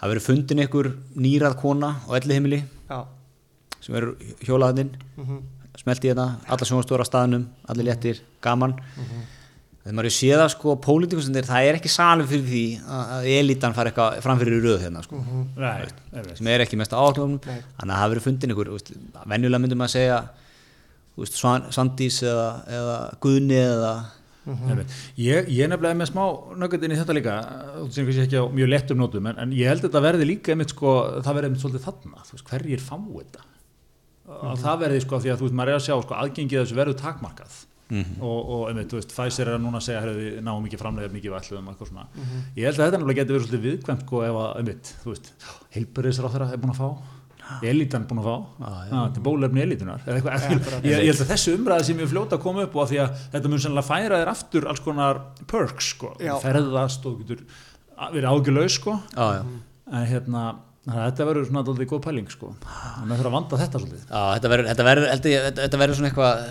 það 0.02 0.12
verður 0.12 0.26
fundin 0.26 0.64
einhver 0.66 0.90
nýrað 1.24 1.56
kona 1.62 1.91
á 2.04 2.10
elli 2.20 2.36
heimili 2.36 2.60
já, 2.90 2.98
sem 3.86 3.95
verður 3.95 4.34
hjólaðinn, 4.44 4.91
mhm, 5.16 5.38
smelt 5.82 6.04
í 6.06 6.12
þetta, 6.12 6.28
alla 6.54 6.68
sjónastóra 6.70 7.06
á 7.06 7.10
staðnum, 7.10 7.48
allir 7.72 7.88
léttir, 7.90 8.20
gaman. 8.44 8.76
Þegar 9.84 9.95
maður 9.98 10.08
hefur 10.08 10.16
séð 10.16 10.41
að 10.45 10.52
sko 10.54 10.74
pólitíkustendir, 10.80 11.48
það 11.50 11.66
er 11.68 11.78
ekki 11.80 11.90
salum 11.91 12.28
fyrir 12.30 12.45
því 12.48 12.64
að 12.98 13.26
elítan 13.34 13.74
fara 13.76 13.91
eitthvað 13.91 14.22
framfyrir 14.24 14.56
í 14.56 14.62
röð 14.64 14.86
hérna 14.86 15.02
sko. 15.04 15.20
Nei, 15.60 15.90
nei, 16.14 16.22
sem 16.38 16.50
er 16.54 16.64
ekki 16.64 16.80
mest 16.80 16.95
átlum 16.95 17.34
Nei. 17.44 17.58
þannig 17.58 17.82
að 17.82 17.91
það 17.91 18.00
hafi 18.00 18.14
verið 18.14 18.28
fundin 18.30 18.56
ykkur 18.56 18.72
veist, 18.78 18.94
venjulega 19.28 19.64
myndum 19.66 19.84
að 19.84 19.91
segja 19.98 20.20
veist, 21.20 21.41
Svandís 21.76 22.22
eða, 22.24 22.48
eða 22.80 22.98
Guðni 23.26 23.60
eða 23.60 23.94
Einmitt. 24.44 24.91
Ég, 25.16 25.48
ég 25.56 25.70
nefnilega 25.72 25.94
er 25.94 26.00
með 26.02 26.10
smá 26.10 26.24
nöggat 26.60 26.84
inn 26.84 26.91
í 26.91 26.98
þetta 27.00 27.16
líka 27.16 27.36
þú 27.78 27.86
sem 27.95 28.08
kannski 28.08 28.24
ekki 28.26 28.41
á 28.44 28.45
mjög 28.52 28.72
lettum 28.74 29.00
nótum 29.00 29.30
en, 29.32 29.38
en 29.40 29.54
ég 29.56 29.72
held 29.72 29.86
að 29.86 29.88
þetta 29.88 30.02
verði 30.04 30.28
líka 30.28 30.52
einmitt 30.52 30.74
sko, 30.74 30.95
það 31.24 31.38
verði 31.38 31.50
einmitt 31.50 31.64
svolítið 31.64 31.86
þarna, 31.86 32.26
þú 32.28 32.36
veist, 32.36 32.50
hverjir 32.52 32.84
fá 32.84 32.95
þetta 32.98 33.45
að 34.28 34.64
það 34.64 34.82
verði 34.86 35.04
sko 35.04 35.20
því 35.24 35.32
að 35.34 35.40
þú 35.40 35.48
veist, 35.48 35.56
maður 35.60 35.74
er 35.74 35.80
að 35.80 35.86
sjá 35.88 35.95
sko, 36.04 36.18
aðgengið 36.24 36.62
þessu 36.62 36.78
verður 36.80 37.00
takmarkað. 37.02 37.62
Og, 37.94 38.38
og 38.56 38.62
einmitt, 38.72 38.88
þú 38.90 38.98
veist, 38.98 39.12
Pfizer 39.14 39.50
er 39.52 39.58
að 39.58 39.66
núna 39.66 39.82
segja 39.84 40.00
hefur 40.02 40.16
við 40.18 40.38
náum 40.41 40.64
ekki 40.66 40.80
framlega 40.82 41.12
mikið 41.14 41.34
vætluðum 41.36 41.68
eitthvað 41.70 41.90
svona, 41.91 42.06
ég 42.56 42.66
held 42.66 42.80
að 42.80 42.86
þetta 42.88 43.00
nefnilega 43.00 43.20
getur 43.20 43.36
verið 43.36 43.44
svolítið 43.50 43.66
viðkvæmt 43.68 44.06
sko 44.08 44.22
ef 44.26 44.40
að, 44.40 44.48
einmitt, 44.62 44.94
þú 45.04 45.12
veist 45.12 45.28
heilbæriðsráþara 45.76 46.48
er 46.56 46.64
búin 46.64 46.74
að 46.74 46.80
fá. 46.80 46.88
Elítan 47.68 48.08
búin 48.08 48.22
að 48.24 48.30
fá, 48.30 48.36
ah, 48.64 48.80
þetta 48.88 49.20
er 49.20 49.26
bólefni 49.28 49.64
eitthvað, 49.68 50.88
ég, 50.88 51.04
ég 51.04 51.12
held 51.12 51.22
að 51.26 51.32
þessu 51.34 51.56
umræði 51.58 51.88
sem 51.90 52.02
ég 52.02 52.10
fljóta 52.10 52.38
að 52.40 52.44
koma 52.48 52.64
upp 52.64 52.78
og 52.80 52.86
að 52.86 52.94
því 52.94 53.00
að 53.04 53.18
þetta 53.36 53.52
mun 53.52 53.64
sennilega 53.66 53.90
færa 53.90 54.20
þér 54.22 54.32
aftur 54.32 54.68
alls 54.72 54.84
konar 54.86 55.20
perks 55.52 55.90
sko, 55.91 56.14
ferðast 56.41 57.06
og 57.10 57.20
getur 57.20 57.44
verið 58.16 58.30
ágjulaus 58.32 58.78
sko. 58.80 58.95
Já, 59.12 59.26
já. 59.38 59.44
en 59.91 60.08
hérna, 60.08 60.45
þannig 60.84 60.99
að 60.99 61.05
þetta 61.07 61.26
verður 61.30 61.45
svona 61.47 61.61
alltaf 61.64 61.88
góð 61.93 62.01
pæling 62.03 62.26
sko, 62.34 62.47
þannig 62.60 63.03
að 63.03 63.07
það 63.07 63.19
þarf 63.19 63.30
að 63.30 63.35
vanda 63.38 63.60
þetta 63.61 63.80
svolítið 63.80 64.01
Já, 64.03 64.22
þetta 64.34 64.49
verður, 64.51 64.68
þetta 64.69 64.85
verður, 64.88 65.05
þetta, 65.60 65.80
verður 65.81 65.97
svona 65.99 66.10
eitthvað 66.10 66.41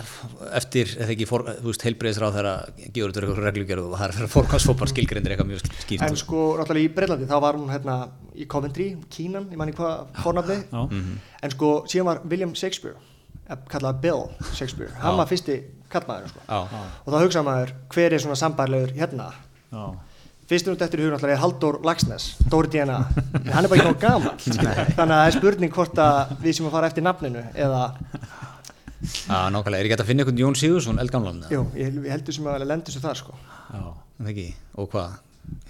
eftir, 0.59 0.93
eða 0.97 1.13
ekki, 1.13 1.27
for, 1.29 1.43
þú 1.59 1.67
veist, 1.69 1.85
heilbreyðisráð 1.87 2.33
þegar 2.37 2.49
að 2.49 2.79
gefur 2.95 3.13
þetta 3.13 3.21
eitthvað 3.27 3.43
reglugjörð 3.47 3.85
og 3.89 3.93
það 3.99 4.05
er 4.07 4.15
fyrir 4.17 4.31
fórkvæmsfópar 4.33 4.91
skilgrindir 4.93 5.35
eitthvað 5.35 5.51
mjög 5.51 5.61
skýrt. 5.67 6.05
En 6.07 6.17
sko, 6.23 6.41
náttúrulega 6.57 6.89
í 6.89 6.93
Breitlandi, 6.97 7.27
þá 7.29 7.35
var 7.45 7.59
hún 7.61 7.69
hérna 7.73 7.97
í 8.33 8.47
Coventry, 8.49 8.87
Kínan, 9.13 9.45
ég 9.53 9.61
manni 9.61 9.75
hvað 9.77 10.07
fornafni 10.23 10.57
Já. 10.65 10.81
En 11.45 11.53
sko, 11.53 11.69
síðan 11.91 12.09
var 12.09 12.23
William 12.25 12.55
Shakespeare, 12.57 12.97
eh, 13.45 13.59
kallað 13.69 14.01
Bill 14.01 14.23
Shakespeare 14.55 14.89
Hann 15.03 15.19
var 15.21 15.29
fyrsti 15.29 15.59
kallmaður 15.93 16.33
sko. 16.33 16.41
Já, 16.49 16.81
Og 17.05 17.13
þá 17.13 17.19
hugsaði 17.21 17.47
maður, 17.51 17.75
hver 17.93 18.17
er 18.17 18.25
svona 18.25 18.39
sambarlegur 18.41 18.95
hérna 18.97 19.29
Já. 19.69 19.85
Fyrst 20.53 20.67
er 20.69 20.75
þetta 20.77 20.99
í 20.99 21.05
hugun 21.07 21.29
er 21.33 21.39
Halldór 21.41 21.79
Lagsnes, 21.81 22.25
Dóri 22.45 22.69
DNA 22.69 22.97
En 23.39 23.51
hann 23.55 23.65
er 23.65 23.71
bara 23.71 23.79
ekki 23.79 23.89
nóg 23.89 24.01
gaman 24.03 24.35
Þannig 24.43 24.99
að 25.01 25.07
það 25.09 25.25
er 25.25 25.35
spurning 25.39 25.73
hvort 25.73 26.01
að 26.03 26.33
við 26.43 26.57
sem 26.59 26.67
að 26.69 26.75
fara 26.75 26.89
eftir 26.91 27.05
nafninu 27.07 27.41
Eða 27.57 27.79
Já, 29.03 29.49
nákvæmlega, 29.51 29.79
er 29.81 29.87
ekki 29.87 29.95
hægt 29.95 30.03
að 30.03 30.09
finna 30.11 30.23
einhvern 30.23 30.39
Jón 30.39 30.55
Sigursson 30.55 30.99
eldgamlan 31.01 31.41
það? 31.43 31.53
Jú, 31.57 31.63
ég, 31.75 31.97
ég 32.05 32.13
heldur 32.13 32.35
sem 32.37 32.45
að 32.47 32.63
lendur 32.69 32.95
svo 32.95 33.01
þar 33.03 33.19
sko. 33.19 33.35
Já, 33.73 33.81
En 33.83 34.27
það 34.27 34.31
ekki, 34.31 34.45
og 34.79 34.87
hvað, 34.93 35.17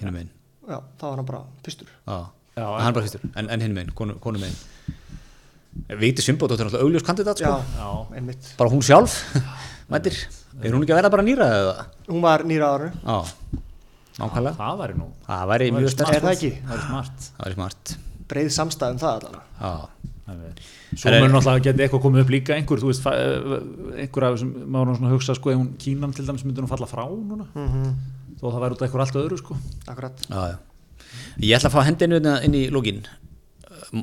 hinn 0.02 0.12
megin? 0.14 0.30
Já, 0.68 0.78
þá 1.02 1.06
var 1.08 1.18
hann 1.18 1.30
bara 1.32 1.42
fyrstur. 1.66 1.90
Já, 2.06 2.18
Já, 2.54 2.66
hann 2.68 2.92
er 2.92 2.98
bara 3.00 3.08
fyrstur, 3.08 3.26
en, 3.34 3.50
en 3.56 3.66
hinn 3.66 3.74
megin, 3.74 3.96
konu, 3.98 4.20
konu 4.22 4.44
megin. 4.44 4.94
Víti 5.98 6.22
Svimbóttur 6.22 6.62
er 6.62 6.70
náttúrulega 6.70 6.86
augljós 6.86 7.08
kandidat 7.08 7.42
sko. 7.42 7.50
Já, 7.50 7.82
já, 7.82 7.90
einmitt. 8.20 8.54
Bara 8.60 8.74
hún 8.76 8.86
sjálf? 8.86 9.18
Mætir, 9.94 10.20
er 10.62 10.76
hún 10.76 10.86
ekki 10.86 10.94
að 10.94 11.02
vera 11.02 11.14
bara 11.14 11.26
nýra 11.26 11.50
eða? 11.58 11.88
Hún 12.12 12.22
var 12.24 12.46
nýra 12.48 12.70
ára 12.76 12.92
Já, 12.94 13.18
nákvæmlega. 14.20 14.56
Það 14.60 14.78
væri 14.84 14.96
nú 15.00 15.08
Það 15.28 15.44
væri 15.54 15.68
mjög 15.74 15.84
Er 15.90 15.94
stert 15.96 16.14
það 16.24 16.32
ekki? 16.36 16.52
Það 16.64 16.74
væri 16.74 16.88
smart. 16.88 17.28
Það 17.38 17.46
væri 17.48 17.58
smart. 17.60 17.94
Breið 18.34 18.50
samstæðum 18.60 19.00
það 19.04 19.14
allavega. 19.20 19.44
Já, 19.60 19.74
Svo 20.96 21.10
Er- 21.10 21.20
mun 21.24 21.32
náttúrulega 21.34 21.64
geti 21.66 21.84
eitthvað 21.84 22.02
komið 22.04 22.22
upp 22.24 22.30
líka 22.32 22.54
einhver, 22.56 22.80
þú 22.80 22.88
veist, 22.88 23.06
eh, 23.12 24.04
einhver 24.06 24.24
af 24.24 24.36
þessum, 24.38 24.52
maður 24.72 24.96
svona 24.98 25.10
að 25.10 25.16
hugsa, 25.18 25.36
sko, 25.36 25.50
ef 25.52 25.58
hún 25.58 25.72
Kínan 25.78 26.14
til 26.16 26.26
dæmis 26.26 26.44
myndi 26.46 26.62
nú 26.62 26.68
falla 26.70 26.86
frá 26.88 27.04
núna, 27.10 27.46
mm 27.56 27.96
þó 28.40 28.52
það 28.54 28.62
væri 28.64 28.76
út 28.76 28.82
af 28.82 28.88
eitthvað 28.88 29.04
allt 29.04 29.18
öðru, 29.20 29.38
sko. 29.40 29.58
Akkurat. 29.88 30.16
Já, 30.30 30.42
já. 30.52 30.58
Ég 31.40 31.58
ætla 31.58 31.70
að 31.70 31.76
fá 31.76 31.84
hendinu 31.84 32.16
inn 32.44 32.54
í 32.54 32.70
lógin 32.72 33.04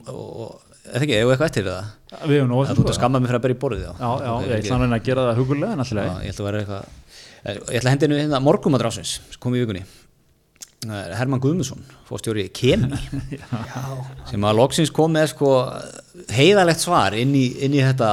og 0.08 0.60
eða 0.90 1.02
ekki, 1.04 1.16
ef 1.20 1.32
eitthvað 1.32 1.48
eftir 1.50 1.64
það? 1.68 1.84
Við 2.26 2.36
hefum 2.40 2.48
nú 2.50 2.60
Það 2.66 2.76
þú 2.76 2.84
ert 2.84 2.90
að 2.92 2.98
skamma 2.98 3.20
mig 3.20 3.30
fyrir 3.30 3.40
að 3.40 3.44
bera 3.46 3.54
í 3.54 3.60
borðið 3.64 3.82
já. 3.84 3.92
Já, 4.00 4.10
já, 4.20 4.32
ég 4.40 4.64
ætla 4.64 4.76
að 4.76 4.80
reyna 4.84 4.98
að 5.00 5.04
gera 5.08 5.26
það 5.30 5.40
hugulega 5.40 5.72
en 5.76 5.82
alltaf 5.84 6.00
Já, 6.00 6.14
ég 6.26 6.32
ætla 6.34 6.44
að 6.44 6.50
vera 6.50 6.62
eitthvað 6.64 6.84
Eh, 7.40 7.54
Ég 7.56 7.78
ætla 7.80 7.88
að 7.88 7.94
hendinu 7.94 8.16
hérna 8.20 8.38
morgumadrásins 8.44 9.12
kom 9.40 9.54
í 9.56 9.62
vikunni. 9.64 9.80
er 9.80 9.99
Herman 10.88 11.40
Guðmundsson, 11.44 11.82
fórstjóri 12.08 12.46
Kemi. 12.56 12.96
Sem 14.30 14.44
að 14.48 14.56
loksins 14.56 14.88
kom 14.96 15.12
með 15.12 15.34
sko 15.34 15.50
heiðalegt 16.32 16.80
svar 16.80 17.12
inn 17.20 17.34
í, 17.36 17.42
inn 17.66 17.76
í 17.76 17.82
þetta 17.84 18.08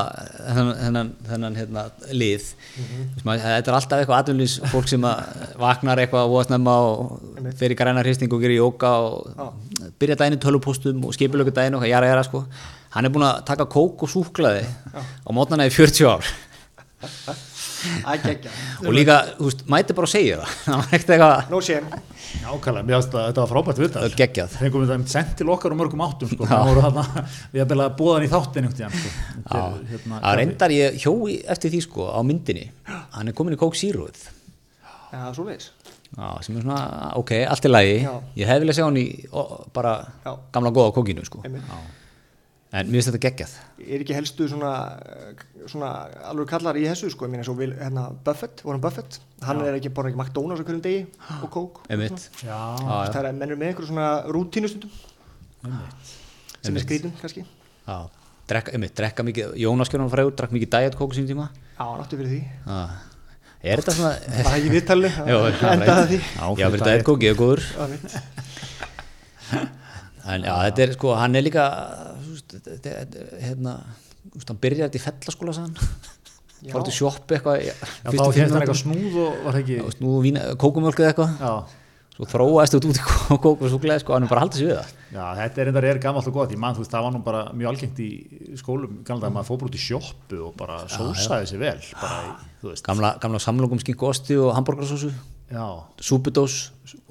þennan, 0.49 0.73
þennan, 0.81 1.13
þennan 1.29 1.55
hérna, 1.61 1.85
lið. 2.11 2.49
Mm 2.75 3.15
þetta 3.23 3.71
er 3.71 3.77
alltaf 3.77 4.01
eitthvað 4.01 4.19
atvinnlýs 4.19 4.57
fólk 4.73 4.91
sem 4.91 5.07
að 5.07 5.47
vaknar 5.63 6.03
eitthvað 6.03 6.35
og 6.35 6.45
snemma 6.47 6.75
og 6.91 7.49
fer 7.59 7.71
í 7.71 7.79
græna 7.79 8.03
hristing 8.03 8.35
og 8.35 8.43
gerir 8.43 8.59
jóka 8.59 8.91
og 9.03 9.89
byrja 9.99 10.19
daginn 10.19 10.37
í 10.37 10.43
tölupóstum 10.43 11.07
og 11.07 11.15
skipilöku 11.15 11.55
daginn 11.55 11.79
og 11.79 11.85
hvað 11.85 11.93
jara 11.93 12.11
jara 12.11 12.27
sko. 12.27 12.43
Hann 12.95 13.07
er 13.07 13.15
búin 13.15 13.27
að 13.27 13.45
taka 13.47 13.67
kók 13.71 14.03
og 14.03 14.11
súklaði 14.11 14.67
á 14.67 15.29
mótnana 15.31 15.67
í 15.71 15.71
40 15.71 16.11
ár. 16.11 16.33
og 18.83 18.95
líka, 18.95 19.17
þú 19.37 19.49
veist, 19.49 19.63
mæti 19.71 19.95
bara 19.97 20.09
að 20.09 20.13
segja 20.13 20.37
það. 20.41 20.53
Það 20.67 20.77
var 20.77 20.87
ekkert 20.97 21.11
eitthvað 21.15 21.51
No 21.53 21.61
shame. 21.67 22.01
Ákvæmlega, 22.47 22.85
mér 22.87 22.97
finnst 22.97 23.17
að 23.17 23.27
þetta 23.27 23.43
var 23.43 23.51
frábært 23.53 23.81
við 23.81 23.91
það 23.93 24.07
er 24.07 24.13
það. 24.13 24.17
geggjað. 24.21 24.55
Fengum 24.61 24.83
við 24.83 24.93
það 24.93 25.05
sent 25.13 25.35
til 25.39 25.49
okkar 25.53 25.75
og 25.75 25.79
mörgum 25.81 26.03
áttum, 26.07 26.31
sko. 26.31 26.47
Það 26.49 26.71
við 27.53 27.63
erum 27.63 27.83
að 27.85 27.93
búa 27.99 28.15
hann 28.17 28.25
í 28.27 28.31
þáttin 28.31 28.71
sko. 28.73 29.13
Þetta 29.37 29.61
er, 29.61 29.77
hérna, 29.93 30.21
að 30.21 30.39
reyndar 30.41 30.75
ég 30.75 30.97
hjói 31.03 31.37
eftir 31.55 31.73
því 31.75 31.83
sko 31.87 32.09
á 32.11 32.19
myndinni. 32.27 32.67
Hann 33.15 33.31
er 33.31 33.37
komin 33.37 33.55
í 33.55 33.61
kók 33.61 33.77
síruð 33.79 34.25
Já, 35.07 35.29
svo 35.31 35.45
leiðis 35.47 35.69
Já, 36.15 36.27
sem 36.43 36.55
er 36.57 36.63
svona, 36.63 37.11
ok, 37.19 37.31
allt 37.51 37.67
í 37.67 37.71
lagi. 37.71 37.95
Já. 38.05 38.13
ég 38.39 38.49
hef 38.49 38.61
viljað 38.63 38.77
sjá 38.79 38.85
hann 38.87 38.99
í 38.99 39.05
ó, 39.27 39.41
bara 39.75 39.93
Já. 40.23 40.31
gamla 40.55 40.71
góða 40.75 40.93
kókinu 40.95 41.25
sko. 41.27 41.43
En 42.75 42.89
mér 42.91 42.99
finnst 42.99 43.13
þetta 43.13 43.21
geggjað. 43.23 43.51
Er 43.79 44.01
ekki 44.03 44.15
helstu 44.17 44.45
svona, 44.51 44.71
svona 45.71 45.91
alveg 46.27 46.49
kallar 46.51 46.75
í 46.75 46.83
þessu 46.83 47.07
sko, 47.13 47.23
ég 47.23 47.31
meina 47.31 47.45
svo 47.47 47.53
vil, 47.55 47.69
hérna 47.79 48.09
Buffett, 48.25 48.59
Warren 48.67 48.81
Buffett, 48.83 49.21
hann 49.47 49.61
er 49.63 49.77
ekki 49.77 49.91
borðið 49.95 50.11
ekki 50.17 50.19
McDonalds 50.19 50.59
á 50.59 50.65
hverjum 50.67 50.81
degi 50.83 51.05
og 51.45 51.49
kók 51.53 51.79
Já, 51.87 51.95
Já, 51.95 52.57
já. 52.83 53.13
Það 53.15 53.21
er 53.21 53.37
mennur 53.39 53.61
með 53.61 53.71
einhver 53.71 53.87
svona 53.87 54.09
rútínustundum 54.35 54.91
sem 56.61 56.75
er 56.75 56.83
skrítin 56.83 57.13
kannski. 57.21 57.45
Já, 57.87 57.97
drekka, 58.51 58.75
einmitt, 58.75 58.95
drekka 58.99 59.23
mikið 59.29 59.55
Jónas 59.63 59.91
Gjörnum 59.93 60.11
frægur, 60.11 60.35
drakk 60.35 60.55
mikið 60.57 60.73
diet 60.75 60.97
kók 60.99 61.15
sín 61.15 61.29
tíma. 61.29 61.47
Já, 61.77 61.85
náttu 62.01 62.19
fyrir 62.19 62.33
því. 62.33 62.41
Já. 62.67 62.79
er 63.63 63.81
þetta 63.81 63.95
svona 63.95 64.11
það 64.43 64.53
ekki 64.57 64.73
viðtalið, 64.75 65.21
Jó, 65.31 65.39
endaði 65.71 66.05
því. 66.11 66.19
Já, 66.59 66.67
fyrir 66.67 66.85
diet 66.91 67.07
kók, 67.07 67.23
ég 67.23 67.31
er 67.31 67.39
góður. 67.39 67.63
Já, 67.63 67.87
mitt. 67.95 68.07
en 70.35 70.43
já, 70.43 70.53
þetta 70.67 70.83
er 70.83 70.95
sko, 70.99 71.15
hann 71.15 71.39
er 71.39 71.47
líka 71.47 71.65
þetta 72.65 73.25
hérna 73.43 73.73
hann 74.47 74.61
byrjar 74.61 74.89
þetta 74.89 74.99
í 74.99 75.03
fellaskóla 75.05 75.53
sann 75.55 75.75
Já. 76.65 76.71
fór 76.73 77.35
eitthvað 77.37 77.59
í 77.61 77.67
Já, 77.69 77.73
fyrstu 77.77 78.17
þá 78.17 78.37
mínútum. 78.37 78.61
eitthvað 78.61 78.79
snúð 78.81 79.17
og 79.23 79.43
var 79.45 79.59
ekki, 79.59 79.75
og 79.83 79.91
snúðu 79.93 80.21
vína, 80.25 80.45
kókumjólk 80.57 81.01
eða 81.03 81.11
eitthvað. 81.11 81.35
Já, 81.37 81.51
svo 82.17 82.27
þróaðist 82.31 82.73
þetta 82.73 82.89
út 82.89 82.97
í 82.97 83.37
kók 83.45 83.61
og 83.61 83.69
súkulega 83.69 84.01
sko, 84.01 84.15
hann 84.17 84.25
er 84.25 84.31
bara 84.31 84.41
haldið 84.41 84.63
sér 84.63 84.71
við 84.71 84.79
það. 84.79 84.95
Já, 85.13 85.23
þetta 85.37 85.61
er 85.61 85.69
reyndar 85.69 85.87
er 85.91 86.01
gammalt 86.01 86.31
og 86.31 86.33
gott, 86.39 86.55
ég 86.57 86.61
man, 86.63 86.73
þú 86.73 86.81
veist, 86.81 86.93
það 86.95 87.05
var 87.05 87.13
nú 87.13 87.21
bara 87.27 87.43
mjög 87.53 87.69
algengt 87.71 88.01
í 88.01 88.09
skólum, 88.57 88.97
gamla 89.05 89.29
að 89.29 89.35
maður 89.37 89.49
fór 89.51 89.67
út 89.69 89.77
í 89.77 89.83
sjoppu 89.85 90.41
og 90.49 90.57
bara 90.57 90.79
sósaði 90.89 91.51
sér 91.53 91.61
vel, 91.61 91.77
bara 92.01 92.17
í, 92.25 92.73
gamla, 92.89 93.13
gamla 93.21 93.43
samlokkum 93.45 93.83
skinku 93.85 94.09
osti 94.09 94.39
og 94.41 94.55
hambúrgarsósu 94.57 95.13
já, 95.51 95.65
súpudós 96.03 96.57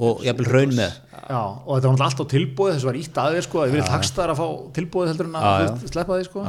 og 0.01 0.23
jafnvel 0.25 0.49
raun 0.53 0.75
með. 0.77 0.93
Já, 1.27 1.41
og 1.41 1.71
þetta 1.77 1.89
var 1.89 1.97
náttúrulega 1.97 2.09
allt 2.11 2.21
á 2.23 2.33
tilbúið, 2.33 2.75
þessu 2.77 2.89
var 2.91 2.99
ítt 3.01 3.19
að 3.23 3.35
þér, 3.37 3.47
sko, 3.49 3.65
ég 3.67 3.75
vilja 3.75 3.89
takstaðar 3.89 4.33
að 4.35 4.41
fá 4.41 4.47
tilbúið 4.77 5.11
heldur 5.13 5.29
en 5.31 5.39
að 5.41 5.89
sleppa 5.91 6.19
því, 6.21 6.29
sko, 6.29 6.45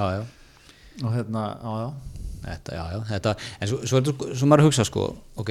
og 1.08 1.16
hérna, 1.18 1.46
já, 1.64 1.74
já, 1.86 1.90
Þetta, 2.48 2.76
já, 2.78 2.84
já, 2.94 3.00
þetta, 3.10 3.32
en 3.60 3.68
svo, 3.68 3.78
svo, 3.84 3.98
er 3.98 4.04
þetta- 4.08 4.36
svo 4.40 4.48
maður 4.48 4.68
hugsa 4.70 4.86
sko, 4.88 5.08
ok, 5.42 5.50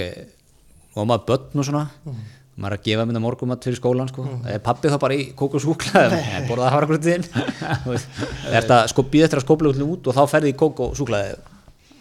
og 0.97 1.09
maður 1.11 1.27
börn 1.29 1.61
og 1.61 1.67
svona, 1.69 1.83
maður 2.57 2.73
er 2.73 2.77
að 2.79 2.85
gefa 2.87 3.05
mynda 3.11 3.21
morgumat 3.21 3.67
fyrir 3.67 3.77
skólan 3.77 4.09
sko, 4.09 4.25
er 4.49 4.63
pappi 4.65 4.89
þá 4.89 4.97
bara 5.03 5.19
í 5.19 5.27
kók 5.37 5.59
og 5.59 5.65
súkla, 5.67 6.07
eða 6.07 6.47
borða 6.49 6.71
það 6.71 6.77
hafragröndin, 6.77 7.27
er 8.55 8.63
þetta 8.63 8.79
sko 8.95 9.05
býð 9.13 9.27
eftir 9.27 9.43
að 9.43 9.45
skópla 9.45 9.75
út 9.85 10.09
og 10.09 10.17
þá 10.17 10.23
ferði 10.31 10.55
í 10.55 10.57
kók 10.57 10.81
og 10.87 10.97
súklaði, 10.97 11.35
Já, 11.37 11.56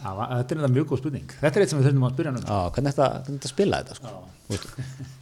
þetta 0.05 0.55
er 0.55 0.59
þetta 0.61 0.71
mjög 0.75 0.87
góð 0.91 0.99
spurning, 1.01 1.27
þetta 1.41 1.59
er 1.59 1.63
eitt 1.65 1.71
sem 1.73 1.79
við 1.81 1.87
þurfum 1.89 2.05
að 2.07 2.13
spyrja 2.15 2.31
hann 2.31 2.39
um, 2.39 2.47
já, 2.49 2.57
hvernig 2.75 2.95
þetta, 2.95 3.07
hvernig 3.25 3.39
þetta 3.41 3.51
spila 3.55 3.79
þetta 3.83 3.97
sko, 3.99 4.13
Þú 4.45 4.53
veist, 4.53 4.65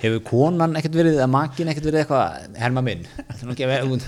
hefur 0.04 0.18
konan 0.28 0.74
ekkert 0.76 0.96
verið, 1.00 1.14
eða 1.16 1.28
makin 1.32 1.70
ekkert 1.72 1.86
verið 1.88 2.02
eitthvað, 2.02 2.48
herma 2.60 2.82
minn, 2.84 3.06
þetta 3.16 3.38
er 3.38 3.48
nú 3.48 3.54
ekki 3.54 3.64
að 3.64 3.72
vera, 3.72 3.86
hún- 3.88 4.04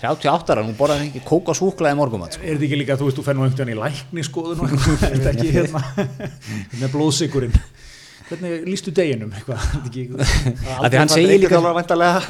38 0.00 0.54
ára, 0.54 0.64
hún 0.64 0.78
borðar 0.78 1.02
ekki 1.04 1.20
kók 1.28 1.50
og 1.52 1.58
súklaði 1.58 1.98
morgumat 1.98 2.38
sko, 2.38 2.46
Er 2.48 2.56
þetta 2.56 2.64
ekki 2.70 2.78
líka, 2.80 2.96
þú 2.96 3.10
veist, 3.10 3.18
þú 3.20 3.24
fer 3.26 3.36
nú 3.36 3.44
einhvern 3.44 3.68
veginn 3.68 3.76
í 3.76 3.82
lækni 3.82 4.24
skoðun 4.24 4.64
og 4.64 4.72
er 4.72 5.18
þetta 5.18 5.34
ekki 5.34 5.52
hérna, 5.52 5.82
með 6.80 6.94
blóðsigurinn, 6.96 7.60
hvernig 8.30 8.64
lístu 8.72 8.94
deginum, 8.96 9.36
eitthvað, 9.36 9.60
er 9.60 9.68
þetta 9.76 9.92
ekki, 9.92 10.06
Af 10.80 10.88
því 10.88 11.02
hann 11.02 11.12
segir 11.12 11.44
líka- 11.44 11.60
Væntalega 11.76 12.24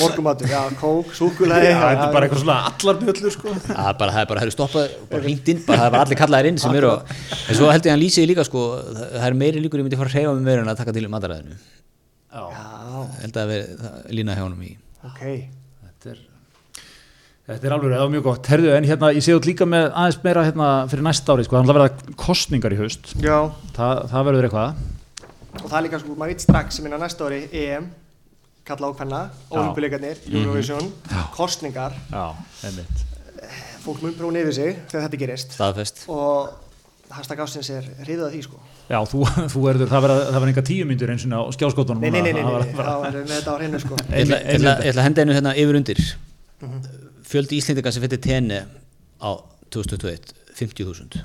morgumatur, 0.00 0.48
já, 0.50 0.60
kók, 0.80 1.12
súkulæði 1.16 1.70
þetta 1.72 2.04
er 2.06 2.12
bara 2.16 2.26
eitthvað 2.28 2.42
svona 2.42 2.56
allar 2.70 2.98
bjöllur 3.02 3.34
sko. 3.34 3.54
Það 3.66 3.88
er 3.90 3.96
bara, 4.00 4.12
það 4.16 4.20
er 4.22 4.28
bara, 4.30 4.40
það 4.42 4.46
er 4.50 4.54
stoppað, 4.56 4.94
bara 5.12 5.22
hringt 5.26 5.50
inn, 5.52 5.60
bara, 5.66 5.78
það 5.80 5.86
er 5.88 5.94
bara 5.96 6.04
allir 6.06 6.20
kallaðir 6.20 6.48
inn 6.52 6.60
sem 6.62 6.78
eru, 6.80 6.90
og, 6.92 7.00
en 7.36 7.58
svo 7.60 7.70
held 7.72 7.82
ég 7.82 7.90
að 7.90 7.94
hann 7.96 8.02
lýsið 8.04 8.28
líka, 8.32 8.44
sko, 8.48 8.64
það 8.86 9.10
það 9.16 9.26
er 9.30 9.38
meiri 9.42 9.62
líkur 9.64 9.80
ég 9.82 9.86
myndi 9.88 10.00
fara 10.00 10.10
að 10.12 10.16
hreyfa 10.18 10.32
með 10.36 10.48
meira 10.50 10.64
en 10.66 10.72
að 10.72 10.80
taka 10.82 10.94
til 10.96 11.04
í 11.06 11.12
mataræðinu. 11.16 11.58
Já, 12.36 12.42
Já, 12.52 12.64
Held 13.22 13.36
að 13.40 13.52
við, 13.52 13.62
það, 13.84 13.94
lína 14.20 14.36
hjá 14.36 14.42
honum 14.46 14.62
í. 14.66 14.72
ok. 15.06 15.22
Þetta 15.86 16.10
er 16.12 16.18
Þetta 17.46 17.68
er 17.68 17.74
alveg, 17.76 17.92
það 17.94 18.00
var 18.02 18.10
mjög 18.10 18.24
gott. 18.26 18.48
Herðu, 18.50 18.70
en 18.74 18.86
hérna, 18.88 19.08
ég 19.14 19.22
sé 19.22 19.30
út 19.38 19.46
líka 19.46 19.62
með 19.70 19.84
aðeins 19.94 20.16
meira 20.24 20.42
hérna 20.48 20.70
fyrir 20.90 21.04
næsta 21.06 21.30
ári, 21.36 21.44
sko, 21.46 21.54
þannig 21.60 21.70
að 21.70 21.76
verða 21.78 22.16
kostningar 22.18 22.74
í 22.74 22.78
haust. 22.80 23.12
Já, 23.22 23.36
Þa, 23.76 23.86
Það 24.10 24.24
verður 24.26 24.48
eitthvað. 24.48 24.80
Og 25.62 25.68
það 25.70 25.76
er 25.78 25.84
líka 25.86 26.00
sko, 26.02 26.10
kalla 28.66 28.90
ákveðna 28.90 29.20
Olympileikarnir, 29.54 30.22
Eurovision 30.30 30.88
kostningar, 31.36 31.94
Já, 32.10 32.34
einmitt. 32.66 33.04
Fólk 33.84 34.02
mun 34.02 34.14
brún 34.18 34.38
yfir 34.40 34.54
sig 34.56 34.78
þegar 34.90 35.04
þetta 35.06 35.20
gerist. 35.20 35.52
Staðfest. 35.54 36.06
og 36.10 36.54
hashtag 37.14 37.42
ásins 37.44 37.68
er 37.70 37.86
hrifið 38.00 38.24
af 38.26 38.32
því 38.34 38.40
sko. 38.48 38.58
Já, 38.90 38.98
þú, 39.06 39.22
þú 39.52 39.62
verður, 39.62 39.90
það 39.92 40.06
verður, 40.06 40.32
það 40.34 40.48
enga 40.50 40.66
tíu 40.66 40.88
myndur 40.88 41.14
eins 41.14 41.26
og 41.28 41.36
á 41.38 41.50
skjáskótunum 41.54 42.02
Nei, 42.02 42.10
nei, 42.10 42.32
nei, 42.34 42.42
Það 42.42 42.90
þá 42.90 43.06
erum 43.10 43.14
við 43.14 43.30
með 43.30 43.36
þetta 43.36 43.54
á 43.54 43.56
hreinu 43.60 43.82
sko. 43.84 44.00
Ég 44.10 44.34
ætla, 44.56 44.74
að 44.90 45.02
henda 45.06 45.22
einu 45.26 45.38
hérna 45.38 45.54
yfir 45.62 45.80
undir. 45.80 46.02
Fjöldi 47.26 47.60
Íslendinga 47.60 47.94
sem 47.94 48.02
fyrir 48.06 48.22
tenni 48.26 48.60
á 49.22 49.30
2021, 49.74 50.34
50.000. 50.58 51.24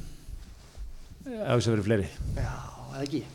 Já, 1.31 1.53
þess 1.55 1.69
að 1.69 1.75
verður 1.75 1.87
fleiri. 1.89 2.09
Já, 2.37 2.51
eða 2.91 3.05
ekki 3.05 3.25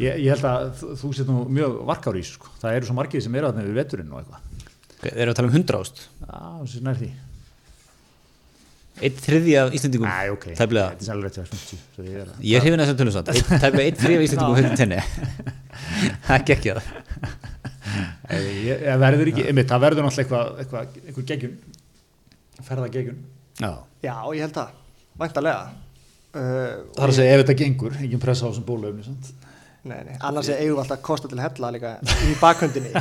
Ég, 0.00 0.22
ég 0.24 0.28
held 0.32 0.46
að 0.48 0.70
þú, 1.00 1.10
set 1.16 1.28
nú 1.28 1.42
mjög 1.52 1.74
varkár 1.88 2.16
í 2.16 2.22
sko 2.24 2.48
Það 2.62 2.76
eru 2.78 2.88
svo 2.88 2.94
margir 2.96 3.22
sem 3.24 3.34
eru 3.36 3.50
þarna 3.50 3.64
við 3.66 3.78
veturinn 3.82 4.12
og 4.14 4.22
eitthvað 4.22 4.48
Okay, 5.02 5.10
þeir 5.10 5.22
eru 5.24 5.32
að 5.32 5.38
tala 5.40 5.48
um 5.50 5.54
100 5.58 5.78
ást. 5.82 6.00
Já, 6.22 6.40
þessi 6.62 6.82
nær 6.86 6.98
því 7.00 7.10
Eitt 9.02 9.18
þriði 9.24 9.54
af 9.58 9.72
Íslendingum. 9.74 10.06
Æ, 10.06 10.30
ok, 10.30 10.44
Tæplega. 10.54 10.92
þetta 10.92 11.02
er 11.02 11.08
sannlega 11.08 11.26
rétt 11.26 11.38
hjá 11.40 11.46
50 11.48 11.80
svo 11.96 12.04
ég 12.06 12.18
er 12.20 12.28
að- 12.28 12.44
er 12.52 12.82
að 12.84 12.84
þessum 12.84 12.98
tölum 13.00 13.14
satt. 13.16 13.30
Eitt, 13.32 13.48
tæplega 13.64 13.86
eitt 13.88 13.98
þriði 14.02 14.18
af 14.18 14.24
Íslendingum 14.28 14.58
fyrir 14.60 14.76
tenni. 14.78 15.00
það 16.28 16.34
er 16.36 16.38
ekki 16.38 16.56
það. 16.78 16.90
Verður 19.02 19.30
ekki, 19.32 19.46
einmitt, 19.50 19.68
það 19.72 19.82
verður 19.86 20.06
náttúrulega 20.06 20.42
eitthvað, 20.62 20.86
eitthvað, 21.08 21.26
geggjun 21.32 21.56
ferða 22.62 22.88
geggjun 22.94 23.18
Já. 23.60 23.70
Já, 24.02 24.14
ég 24.36 24.44
held 24.46 24.54
það, 24.56 24.76
væntalega 25.20 25.64
uh, 25.66 26.76
það 26.94 27.02
er 27.02 27.12
að 27.12 27.16
segja 27.18 27.34
ef 27.34 27.42
þetta 27.42 27.56
gengur, 27.62 27.98
engin 28.00 28.22
pressa 28.22 28.46
á 28.46 28.50
þessum 28.52 28.66
bólöfni 28.68 29.04
sant? 29.06 29.32
Nei, 29.82 29.96
nei, 30.06 30.14
annars 30.22 30.46
er 30.46 30.60
eigum 30.62 30.76
við 30.76 30.80
alltaf 30.84 31.00
kosta 31.02 31.26
til 31.26 31.40
hella 31.42 31.68
líka 31.74 31.88
í 32.28 32.34
bakhundinni. 32.38 32.92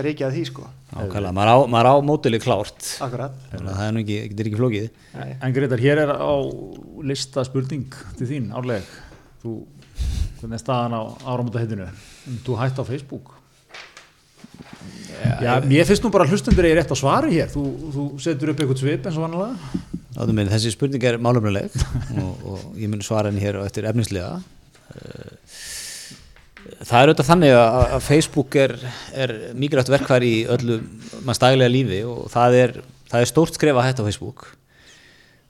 Reykja 0.00 0.30
að 0.30 0.36
því 0.38 0.44
sko. 0.48 0.68
Ákvæðlega, 0.94 1.32
maður 1.36 1.50
á, 1.52 1.56
maður 1.74 1.88
á 1.92 1.94
mótili 2.08 2.38
klárt. 2.40 2.86
Akkurat. 3.04 3.34
Það 3.52 3.82
er 3.84 3.92
nú 3.92 4.00
ekki, 4.00 4.16
getur 4.30 4.48
ekki 4.48 4.60
flókið. 4.60 4.86
Nei. 5.18 5.34
En 5.36 5.56
Gretar, 5.56 5.82
hér 5.84 6.00
er 6.06 6.12
á 6.16 6.32
lista 7.10 7.44
spurning 7.44 7.92
til 8.16 8.28
þín, 8.30 8.46
árleg. 8.56 8.86
Þú, 9.42 9.58
hvernig 10.40 10.56
er 10.56 10.62
staðan 10.62 10.96
á 10.96 11.02
áramóta 11.28 11.60
heitinu 11.60 11.88
þú 12.46 12.56
hætt 12.62 12.80
á 12.80 12.84
Facebook. 12.88 13.34
Já, 15.44 15.58
mér 15.60 15.84
finnst 15.88 16.06
nú 16.06 16.12
bara 16.14 16.24
hlustundur 16.24 16.64
ég 16.64 16.78
rétt 16.78 16.88
á 16.88 16.96
svari 16.96 17.34
hér. 17.36 17.52
Þú, 17.52 17.66
þú 17.92 18.06
setur 18.24 18.54
upp 18.54 18.64
eitthvað 18.64 18.80
svip 18.80 19.10
eins 19.10 19.20
og 19.20 19.28
vanlega 19.28 20.48
þessi 20.50 20.72
spurning 20.74 21.04
er 21.06 21.20
málumlega 21.22 21.68
og, 22.20 22.40
og 22.44 22.64
ég 22.80 22.90
mun 22.90 23.04
svara 23.04 23.30
henni 23.30 23.40
hér 23.44 23.60
á 23.60 23.68
eftir 23.68 23.86
efnislega 23.88 24.40
Það 26.80 26.96
er 27.02 27.10
auðvitað 27.10 27.28
þannig 27.30 27.54
að, 27.56 27.94
Facebook 28.04 28.56
er, 28.60 28.72
er 29.16 29.32
mikilvægt 29.56 29.90
verkvar 29.92 30.24
í 30.26 30.32
öllu 30.52 30.78
manns 31.24 31.40
daglega 31.40 31.72
lífi 31.72 32.00
og 32.08 32.26
það 32.32 32.56
er, 32.58 32.72
það 33.10 33.24
er 33.24 33.30
stórt 33.30 33.56
skref 33.56 33.78
að 33.80 33.86
hætta 33.88 34.04
á 34.04 34.08
Facebook. 34.08 34.46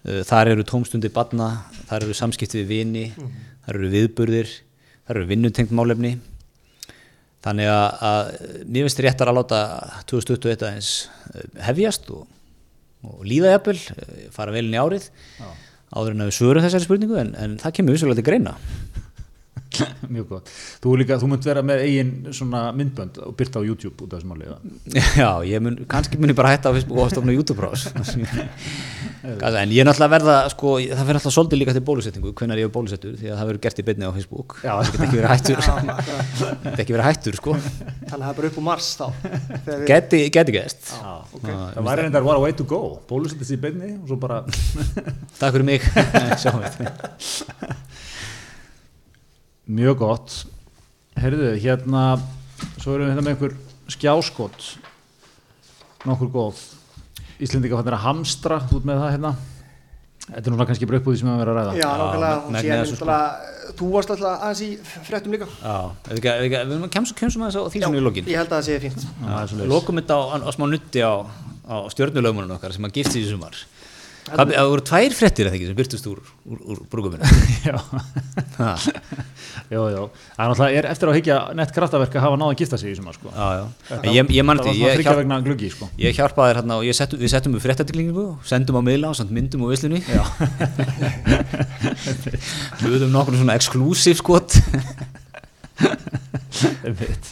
Eh, 0.07 0.21
Þar 0.27 0.53
eru 0.55 0.67
tómstundir 0.69 1.13
badna, 1.15 1.49
þar 1.91 2.07
eru 2.07 2.15
samskipti 2.17 2.63
við 2.63 2.71
vini, 2.71 3.05
þar 3.67 3.79
eru 3.81 3.91
viðburðir, 3.95 4.53
þar 5.09 5.21
eru 5.21 5.31
vinnutengt 5.33 5.75
málefni. 5.77 6.15
Þannig 7.45 7.71
að, 7.73 8.05
að 8.05 8.31
mér 8.69 8.87
finnst 8.87 9.03
réttar 9.07 9.31
að 9.33 9.39
láta 9.41 9.61
2021 10.13 10.67
aðeins 10.69 10.93
eh, 11.35 11.47
hefjast 11.71 12.11
og, 12.15 12.27
og 13.09 13.25
líða 13.27 13.57
jafnvel, 13.57 13.79
eh, 13.97 14.29
fara 14.35 14.55
vel 14.55 14.67
inn 14.69 14.77
í 14.77 14.81
árið. 14.83 15.11
Áður 15.91 16.15
en 16.15 16.23
að 16.23 16.29
við 16.31 16.37
svörum 16.39 16.63
þessari 16.63 16.87
spurningu 16.87 17.17
en, 17.19 17.33
en 17.35 17.59
það 17.59 17.73
kemur 17.81 17.97
vissulega 17.97 18.21
til 18.21 18.29
greina. 18.29 18.53
mjög 20.15 20.27
gott, 20.35 20.51
þú, 20.83 20.95
líka, 21.01 21.19
þú 21.21 21.31
munt 21.31 21.47
vera 21.47 21.63
með 21.67 21.85
eigin 21.87 22.13
svona 22.37 22.67
myndbönd 22.77 23.21
og 23.25 23.37
byrta 23.39 23.63
á 23.63 23.67
YouTube 23.67 24.07
út 24.07 24.15
af 24.15 24.21
þessum 24.21 24.35
máli 24.35 24.49
eða? 24.49 24.59
Já, 25.23 25.31
ég 25.51 25.65
mun, 25.65 25.79
kannski 25.91 26.21
mun 26.21 26.33
ég 26.33 26.39
bara 26.39 26.55
hætta 26.55 26.73
á 26.73 26.75
Facebook 26.75 27.05
og 27.05 27.13
stofna 27.13 27.37
YouTube-rás 27.37 27.89
en 29.21 29.73
ég 29.73 29.83
er 29.83 29.87
náttúrulega 29.87 30.07
að 30.07 30.15
verða 30.15 30.37
sko, 30.53 30.75
það 30.81 31.05
fyrir 31.05 31.19
alltaf 31.21 31.35
svolítið 31.35 31.61
líka 31.61 31.75
til 31.77 31.85
bólusetningu 31.87 32.33
hvenær 32.41 32.61
ég 32.61 32.69
er 32.69 32.73
bólusettur 32.73 33.17
því 33.21 33.31
að 33.31 33.41
það 33.41 33.51
verður 33.51 33.63
gert 33.67 33.81
í 33.81 33.85
beinni 33.87 34.09
á 34.09 34.13
Facebook. 34.17 34.57
Já. 34.65 34.73
það 34.81 34.91
get 34.91 35.05
ekki 35.07 35.19
verið 35.21 35.33
hættur. 35.35 35.61
Það 35.67 36.65
get 36.65 36.83
ekki 36.85 36.97
verið 36.97 37.09
hættur 37.09 37.39
sko. 37.41 37.57
Þannig 37.61 38.15
að 38.15 38.25
það 38.25 38.31
er 38.31 38.39
bara 38.41 38.51
upp 38.51 38.61
úr 38.61 38.67
mars 38.67 38.91
þá 39.01 39.07
geti, 39.91 40.23
geti 40.33 40.57
gæst 40.57 40.93
Já, 40.97 41.13
ok. 41.37 41.49
það 41.51 41.91
væri 41.91 42.07
reyndar 42.07 42.27
what 42.27 42.41
a 42.41 42.45
way 42.45 42.57
to 42.57 42.67
go. 42.69 42.83
Bólusetist 43.11 43.57
í 43.57 43.61
beinni 43.61 43.93
og 43.99 44.09
svo 44.11 44.21
bara 44.21 44.43
takk 45.41 45.53
fyrir 45.53 45.69
mig. 45.69 45.91
Sjáum 46.41 46.65
við 46.65 48.10
mjög 49.71 50.01
gott. 50.03 50.35
Heyrðu, 51.21 51.53
hérna 51.61 52.03
svo 52.81 52.95
erum 52.95 53.07
við 53.07 53.13
hérna 53.13 53.25
með 53.25 53.33
einhver 53.35 53.55
skjáskot. 53.91 54.59
Nokkur 56.09 56.31
góð. 56.33 56.61
Íslendinga 57.41 57.79
fannir 57.81 57.97
að 57.97 58.05
hamstra 58.07 58.61
ert 58.61 58.85
með 58.87 59.01
það 59.03 59.15
hérna. 59.17 59.33
Þetta 60.31 60.47
er 60.47 60.53
núna 60.55 60.67
kannski 60.69 60.87
bara 60.87 61.01
upp 61.01 61.09
úr 61.09 61.15
því 61.15 61.21
sem 61.21 61.29
við 61.31 61.41
verðum 61.41 61.57
að 61.57 61.61
ræða. 61.61 61.73
Já, 61.81 61.89
nákvæmlega, 62.01 62.37
og 62.37 62.51
megnið 62.55 62.67
síðan 62.67 62.83
þessu, 62.85 62.97
sko. 63.01 63.15
þú 63.81 63.87
varst 63.95 64.11
alltaf 64.15 64.45
aðeins 64.47 64.61
í 64.63 64.69
fréttum 65.09 65.35
líka. 65.35 65.47
Já, 65.59 65.77
við, 66.11 66.55
erum 66.61 66.87
að 66.87 66.93
kemsa, 66.95 67.17
kemsa 67.19 67.41
aðeins 67.41 67.59
á 67.59 67.63
því 67.67 67.79
sem 67.83 67.97
við 67.97 68.05
lokin. 68.07 68.29
ég 68.31 68.39
held 68.39 68.53
að 68.53 68.57
það 68.61 68.65
sé 68.69 68.75
Já, 68.79 69.35
er 69.41 69.51
svoleiðis. 69.51 69.73
Lokum 69.73 69.99
þetta 69.99 70.15
á, 70.15 70.23
á 70.39 70.51
smá 70.55 70.65
nutti 70.71 71.01
á, 71.03 71.13
á 71.67 71.77
stjörnulögmunum 71.91 72.55
það 74.29 74.69
voru 74.73 74.83
tvær 74.91 75.17
fréttir 75.17 75.49
eða 75.49 75.57
ekki 75.59 75.71
sem 75.71 75.79
byrtust 75.79 76.11
úr, 76.11 76.21
úr, 76.45 76.59
úr 76.75 76.79
brúkuminu 76.91 77.25
já, 77.69 77.77
já, 79.71 79.81
já 79.97 80.03
það 80.61 80.69
er 80.69 80.81
er 80.81 80.87
eftir 80.91 81.11
að 81.11 81.17
higgja 81.19 81.37
nett 81.57 81.73
kraftaverk 81.75 82.15
að 82.17 82.25
hafa 82.27 82.37
náða 82.41 82.53
að 82.55 82.61
gifta 82.63 82.77
sig 82.81 82.89
í 82.93 82.95
sumar 82.99 83.15
sko. 83.17 83.29
Já, 83.35 83.47
já, 83.59 83.65
en 83.99 84.15
ég, 84.15 84.23
ég 84.37 84.45
man 84.47 84.61
það 84.61 84.67
því 84.71 84.77
sko. 85.75 85.85
ég 86.01 86.11
hjálpaði 86.17 86.49
þér 86.53 86.59
hérna 86.61 86.75
og 86.81 86.85
settu, 87.01 87.15
við 87.21 87.31
settum 87.35 87.57
upp 87.59 87.65
fréttatilklingu 87.65 88.25
sendum 88.51 88.81
á 88.81 88.83
miðla 88.87 89.07
og 89.13 89.17
samt 89.21 89.33
myndum 89.35 89.65
á 89.67 89.69
vislunni 89.73 90.01
já, 90.07 90.25
Hlutum 92.81 93.11
nokkur 93.13 93.35
svona 93.37 93.59
exklusív 93.59 94.17
skot. 94.21 94.51
Einmitt, 96.85 97.25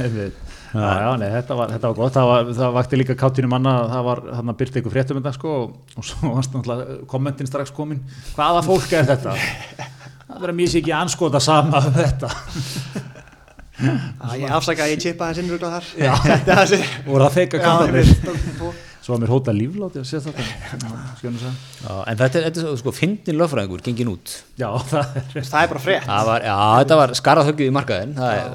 einmitt. 0.00 0.45
Já, 0.76 0.90
já, 1.02 1.10
nei, 1.20 1.26
þetta 1.32 1.56
var, 1.58 1.72
þetta 1.74 1.90
var 1.90 1.98
gott, 1.98 2.14
það, 2.16 2.30
var, 2.30 2.50
það 2.58 2.76
vakti 2.76 3.00
líka 3.00 3.16
káttinu 3.18 3.50
manna 3.50 3.74
að 3.82 3.92
það 3.94 4.06
var 4.08 4.22
hann 4.38 4.52
að 4.52 4.58
byrta 4.62 4.80
ykkur 4.80 4.94
fréttum 4.94 5.20
þetta 5.20 5.34
sko 5.36 5.54
og, 5.62 6.00
svo 6.04 6.32
varst 6.34 6.56
náttúrulega 6.56 6.96
kommentin 7.10 7.50
strax 7.50 7.74
komin 7.76 8.02
hvaða 8.36 8.64
fólk 8.66 8.96
er 8.98 9.08
þetta? 9.08 9.36
Það 10.26 10.42
verður 10.42 10.72
sér 10.72 10.82
ekki 10.82 10.96
anskota 10.96 11.42
sama 11.42 11.82
um 11.86 11.94
þetta 11.96 12.32
Já, 13.76 14.28
ég 14.40 14.52
afsaka 14.56 14.86
að 14.86 14.94
ég 14.94 15.02
chipa 15.04 15.28
hans 15.28 15.40
innrugla 15.42 15.74
þar 15.76 15.88
Já. 16.00 16.12
þetta 16.24 16.54
er 16.54 16.60
þessi 16.62 17.06
voru 17.06 17.26
það 17.26 17.38
feika 17.40 17.64
einmitt. 17.76 18.84
Svo 19.06 19.14
var 19.14 19.20
mér 19.22 19.30
hóta 19.30 19.52
lífláti 19.54 20.00
að 20.02 20.06
sé 20.08 20.18
þetta. 20.24 20.44
Skjónu 21.20 21.38
það 21.38 21.52
já, 21.54 21.92
En 22.10 22.18
þetta 22.18 22.40
er, 22.40 22.46
þetta 22.48 22.64
er 22.72 22.80
sko, 22.80 22.94
fyndin 22.96 23.38
lögfræðingur, 23.38 23.84
gengin 23.86 24.10
út. 24.10 24.32
Já, 24.58 24.66
það 24.90 25.20
er 25.20 25.46
það 25.46 25.60
er 25.60 25.70
bara 25.70 25.82
frétt. 25.84 26.08
Það 26.08 26.30
var, 26.32 26.46
já, 26.48 26.56
þetta 26.80 26.98
var 27.00 27.14
skarað 27.20 27.50
höggið 27.52 27.70
í 27.70 27.76
markaðin 27.76 28.16
Það, 28.18 28.40
er, 28.40 28.50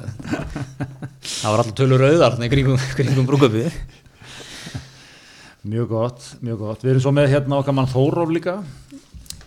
það 1.22 1.48
var 1.54 1.64
alltaf 1.64 1.78
tölur 1.80 2.04
rauðar 2.04 2.36
þarna 2.36 2.50
í 2.50 2.52
kringum, 2.52 2.84
kringum 3.00 3.30
brúköpið 3.32 3.80
mjög 5.72 5.88
gott, 5.94 6.28
mjög 6.42 6.58
gott. 6.66 6.84
Við 6.84 6.96
erum 6.96 7.04
svo 7.04 7.14
með 7.14 7.32
hérna 7.32 7.60
okkar 7.62 7.76
mann 7.78 7.88
Þóróf 7.88 8.32
líka 8.34 8.58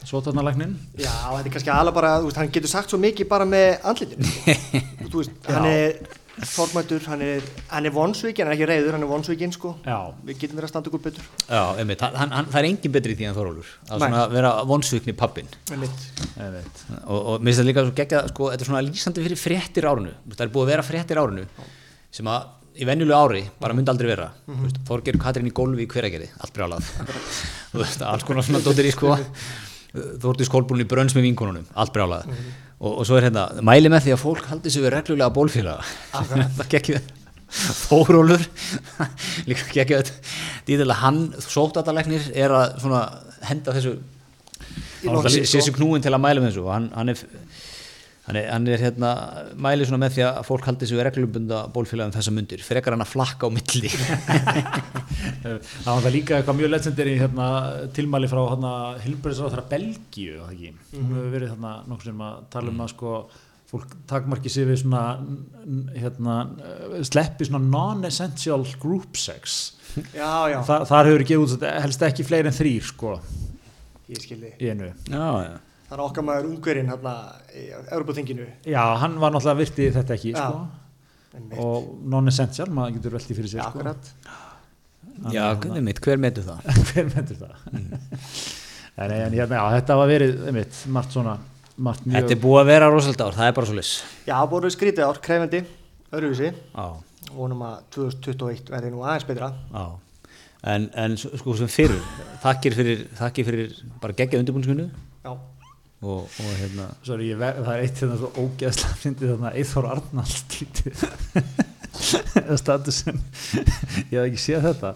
Sótarnalæknin 0.05 0.75
já, 1.01 1.09
þetta 1.09 1.41
er 1.41 1.53
kannski 1.53 1.73
alveg 1.73 1.95
bara, 1.97 2.11
þú 2.21 2.29
veist, 2.29 2.37
hann 2.39 2.51
getur 2.53 2.71
sagt 2.71 2.93
svo 2.93 2.99
mikið 3.01 3.27
bara 3.29 3.47
með 3.49 3.87
andlitin 3.89 4.27
þú 5.09 5.17
veist, 5.17 5.33
hann 5.49 5.65
er 5.69 5.97
formættur, 6.43 7.03
hann 7.07 7.21
er, 7.23 7.45
er 7.71 7.93
vonsvíkin, 7.95 8.43
hann 8.43 8.51
er 8.51 8.57
ekki 8.57 8.67
reyður, 8.67 8.95
hann 8.97 9.05
er 9.05 9.09
vonsvíkin 9.09 9.53
sko. 9.55 9.71
Já, 9.85 10.11
við 10.27 10.41
getum 10.41 10.59
verið 10.59 10.67
að 10.67 10.73
standa 10.73 10.91
ykkur 10.91 11.03
betur. 11.05 11.29
Já, 11.47 11.61
einmitt, 11.79 12.03
hann, 12.03 12.33
hann, 12.33 12.49
það 12.51 12.59
er 12.59 12.67
engin 12.69 12.95
betri 12.95 13.15
í 13.15 13.19
því 13.19 13.29
en 13.29 13.37
Þorólfur 13.37 13.69
að 13.85 14.03
Nei. 14.03 14.07
svona 14.09 14.25
vera 14.33 14.51
vonsvikni 14.67 15.15
pappin 15.15 15.47
einmitt. 15.71 16.03
einmitt. 16.35 16.83
Og, 17.05 17.15
og 17.15 17.39
mér 17.39 17.51
finnst 17.51 17.61
það 17.61 17.69
líka 17.69 17.85
svo 17.85 17.95
geggja 18.01 18.21
sko, 18.33 18.49
þetta 18.51 18.67
er 18.67 18.71
svona 18.71 18.83
lýsandi 18.89 19.25
fyrir 19.25 19.41
fréttir 19.41 19.87
árinu. 19.87 20.13
Það 20.33 20.45
er 20.47 20.53
búið 20.57 20.67
að 20.67 20.73
vera 20.73 20.87
fréttir 20.89 21.21
árinu 21.23 21.47
sem 22.15 22.31
að 22.31 22.51
í 22.75 22.89
venjulegu 22.89 23.15
ári 23.15 23.45
bara 23.61 23.77
myndi 23.77 23.93
aldrei 23.93 24.11
vera. 24.11 24.27
Mm 24.49 24.59
-hmm. 24.59 24.83
Þorger 24.89 25.19
Katrín 25.21 25.47
í 25.47 25.55
gólfi 25.55 25.87
í 25.87 25.87
hveragerði 25.87 26.29
allt 26.35 26.53
brjálað. 26.53 26.91
Alls 28.11 28.27
konar 28.27 28.43
svona 28.43 28.59
dóttir 28.59 28.89
í 28.89 28.91
sko. 28.91 29.15
Þórti 29.95 30.43
skólbúin 30.43 30.83
í 30.83 30.87
brönns 30.91 31.15
með 31.15 31.29
vinkonunum 31.29 31.67
allt 31.71 31.93
brjálað 31.95 32.27
og, 32.79 32.91
og 32.91 33.03
svo 33.07 33.19
er 33.19 33.29
hérna 33.29 33.45
mæli 33.65 33.91
með 33.91 34.07
því 34.07 34.15
að 34.15 34.23
fólk 34.23 34.49
haldi 34.51 34.73
sig 34.73 34.83
við 34.83 34.95
reglulega 34.95 35.35
bólfélaga. 35.35 35.85
Það 36.59 36.67
geggja 36.73 37.03
Þórólur 37.55 38.41
líka 39.47 39.67
geggja 39.71 40.01
þetta 40.01 40.97
hann 41.03 41.19
sóttatalæknir 41.45 42.31
er 42.33 42.51
að 42.51 42.87
henda 43.45 43.75
þessu 43.75 43.93
Í 45.05 45.07
hann 45.07 45.19
lokin, 45.19 45.33
sé 45.35 45.45
sko. 45.45 45.61
sér 45.67 45.75
knúin 45.77 46.03
til 46.03 46.13
að 46.15 46.23
mæla 46.23 46.41
með 46.41 46.49
þessu. 46.51 46.63
Og 46.65 46.73
hann, 46.73 46.87
hann 46.95 47.11
er 47.13 47.21
hann 48.25 48.39
er, 48.39 48.47
hann 48.49 48.67
er 48.73 48.81
hérna, 48.81 49.09
mæli 49.61 49.85
svona 49.85 50.01
með 50.05 50.15
því 50.15 50.23
að 50.25 50.39
fólk 50.47 50.65
haldi 50.69 50.89
sig 50.89 50.97
við 50.97 51.05
reglubunda 51.09 51.61
bólfélagum 51.73 52.13
þessa 52.15 52.33
mundir. 52.33 52.63
Frekar 52.65 52.95
hann 52.95 53.05
að 53.05 53.11
flakka 53.13 53.49
á 53.49 53.49
milli. 53.53 53.91
Það 55.45 55.89
var 55.91 56.01
það 56.01 56.13
líka 56.15 56.37
eitthvað 56.39 56.57
mjög 56.59 56.71
legendary 56.73 57.15
hérna, 57.19 57.47
tilmæli 57.95 58.29
frá 58.31 58.39
hérna, 58.49 58.71
Hilbjörnsráð 59.03 59.53
þar 59.53 59.65
Belgíu 59.69 60.39
það 60.39 60.55
ekki? 60.55 60.71
hún 60.95 61.11
hefur 61.13 61.33
verið 61.35 61.51
þarna 61.53 61.73
nokkuð 61.91 62.09
sem 62.09 62.23
að 62.25 62.39
tala 62.55 62.73
um 62.73 62.81
að 62.81 62.89
sko 62.95 63.11
fólk 63.69 63.93
takmarki 64.09 64.51
sig 64.51 64.67
við 64.69 64.81
svona 64.81 65.03
hérna, 65.97 66.35
sleppi 67.05 67.47
svona 67.47 67.61
non-essential 67.65 68.65
group 68.81 69.17
sex. 69.21 69.75
Já, 70.15 70.49
já, 70.51 70.59
Þa, 70.65 70.79
þar 70.89 71.11
hefur 71.11 71.27
gefið 71.29 71.55
út 71.59 71.69
helst 71.85 72.09
ekki 72.09 72.25
fleiri 72.27 72.51
en 72.51 72.57
þrýr 72.57 72.89
sko. 72.89 73.15
Ég 74.09 74.21
skildi 74.21 74.51
í 74.61 74.73
einu. 74.73 74.91
Já, 75.09 75.29
já. 75.45 75.55
Það 75.85 75.95
er 75.97 76.03
okkar 76.05 76.25
maður 76.25 76.49
ungverinn 76.51 76.89
hérna 76.91 77.13
í 77.53 77.67
Európa-þinginu 77.83 78.47
já, 78.71 78.81
hann 79.01 79.15
var 79.21 79.35
náttúrulega 79.35 79.61
virti 79.61 79.87
þetta 79.95 80.17
ekki 80.17 80.33
sko. 80.35 80.59
einmitt, 81.35 81.57
og 81.61 81.87
non-essential, 82.15 82.69
maður 82.73 82.99
getur 82.99 83.17
velti 83.17 83.37
fyrir 83.37 83.53
sér 83.53 83.61
já, 83.61 83.65
sko. 83.69 83.79
akkurat. 83.79 84.11
Já 85.31 85.43
hvernig 85.61 85.83
mitt, 85.85 85.99
hver 86.03 86.19
metur 86.19 86.47
það? 86.47 86.69
Hver 86.91 87.11
mentur 87.15 87.43
það? 87.45 87.57
En, 88.95 89.11
en 89.11 89.33
hérna, 89.35 89.57
já, 89.59 89.63
þetta 89.73 89.95
var 89.99 90.07
verið 90.07 90.37
einmitt, 90.47 90.77
margt 90.95 91.11
svona 91.11 91.33
margt 91.75 92.05
mjög 92.05 92.13
þetta 92.15 92.31
er 92.31 92.39
búið 92.39 92.61
að 92.61 92.69
vera 92.69 92.85
rosalega 92.87 93.25
ár, 93.25 93.35
það 93.35 93.49
er 93.49 93.55
bara 93.57 93.67
svo 93.67 93.75
lis 93.75 93.89
já, 94.23 94.35
búið 94.47 94.67
skrítið 94.71 95.03
ár, 95.03 95.19
krefendi 95.25 95.59
öðruvísi, 96.15 96.51
já, 96.55 96.85
vonum 97.35 97.65
að 97.67 97.81
2021 97.97 98.71
verði 98.71 98.91
nú 98.93 99.03
aðeins 99.03 99.27
betra. 99.27 99.51
Já. 99.73 99.85
En, 100.65 100.87
en 100.97 101.17
sko 101.19 101.57
sem 101.59 101.69
fyrir 101.69 101.99
þakkir 102.41 102.77
fyrir, 102.77 103.03
þakkir 103.19 103.47
fyrir 103.49 103.75
bara 104.01 104.15
geggja 104.17 104.39
undirbúinskunni 104.41 104.87
og, 106.05 106.27
og 106.29 106.51
hérna 106.59 106.85
Sorry, 107.07 107.31
ver- 107.39 107.57
það 107.65 107.71
er 107.73 107.83
eitt 107.87 108.01
hérna 108.03 108.17
svo 108.21 108.29
ógeðslega 108.43 108.99
fyndið 109.01 109.31
þarna 109.33 109.51
Eithor 109.61 109.87
Arnalds 109.95 110.43
títið 110.53 111.03
eða 112.43 112.57
statusin 112.59 113.19
ég 114.11 114.15
hef 114.19 114.23
ekki 114.27 114.41
séð 114.45 114.65
þetta. 114.69 114.93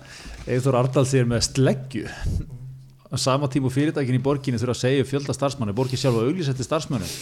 Eithor 0.52 0.78
Arnalds 0.82 1.14
er 1.16 1.28
með 1.30 1.46
sleggju. 1.50 2.08
Á 3.10 3.16
sama 3.18 3.48
tíma 3.50 3.66
og 3.66 3.74
fyrirtækin 3.74 4.20
í 4.20 4.22
borginni 4.22 4.60
þurfa 4.62 4.76
að 4.76 4.82
segja 4.84 5.06
fjölda 5.10 5.34
starfsmanni, 5.34 5.74
borgin 5.74 5.98
sjálf 5.98 6.20
að 6.20 6.28
auglýsetti 6.30 6.66
starfsmönnum. 6.68 7.14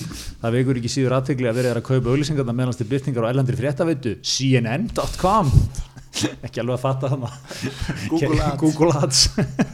Það 0.42 0.56
vekur 0.58 0.80
ekki 0.82 0.92
síður 0.92 1.16
aðtegli 1.16 1.48
að 1.48 1.60
verið 1.62 1.72
er 1.72 1.80
að 1.80 1.86
kaupa 1.88 2.12
auglýsingarna 2.12 2.56
meðanst 2.58 2.82
til 2.82 2.90
byrtingar 2.92 3.24
á 3.24 3.32
ellandri 3.32 3.56
fréttaveitu 3.62 4.18
cnn.com 4.20 5.54
ekki 6.46 6.60
alveg 6.64 6.76
að 6.76 6.84
fatta 6.84 7.12
hana 7.14 7.32
Google 8.10 8.42
Ads. 8.50 8.60
Google 8.66 8.92
Ads. 9.00 9.22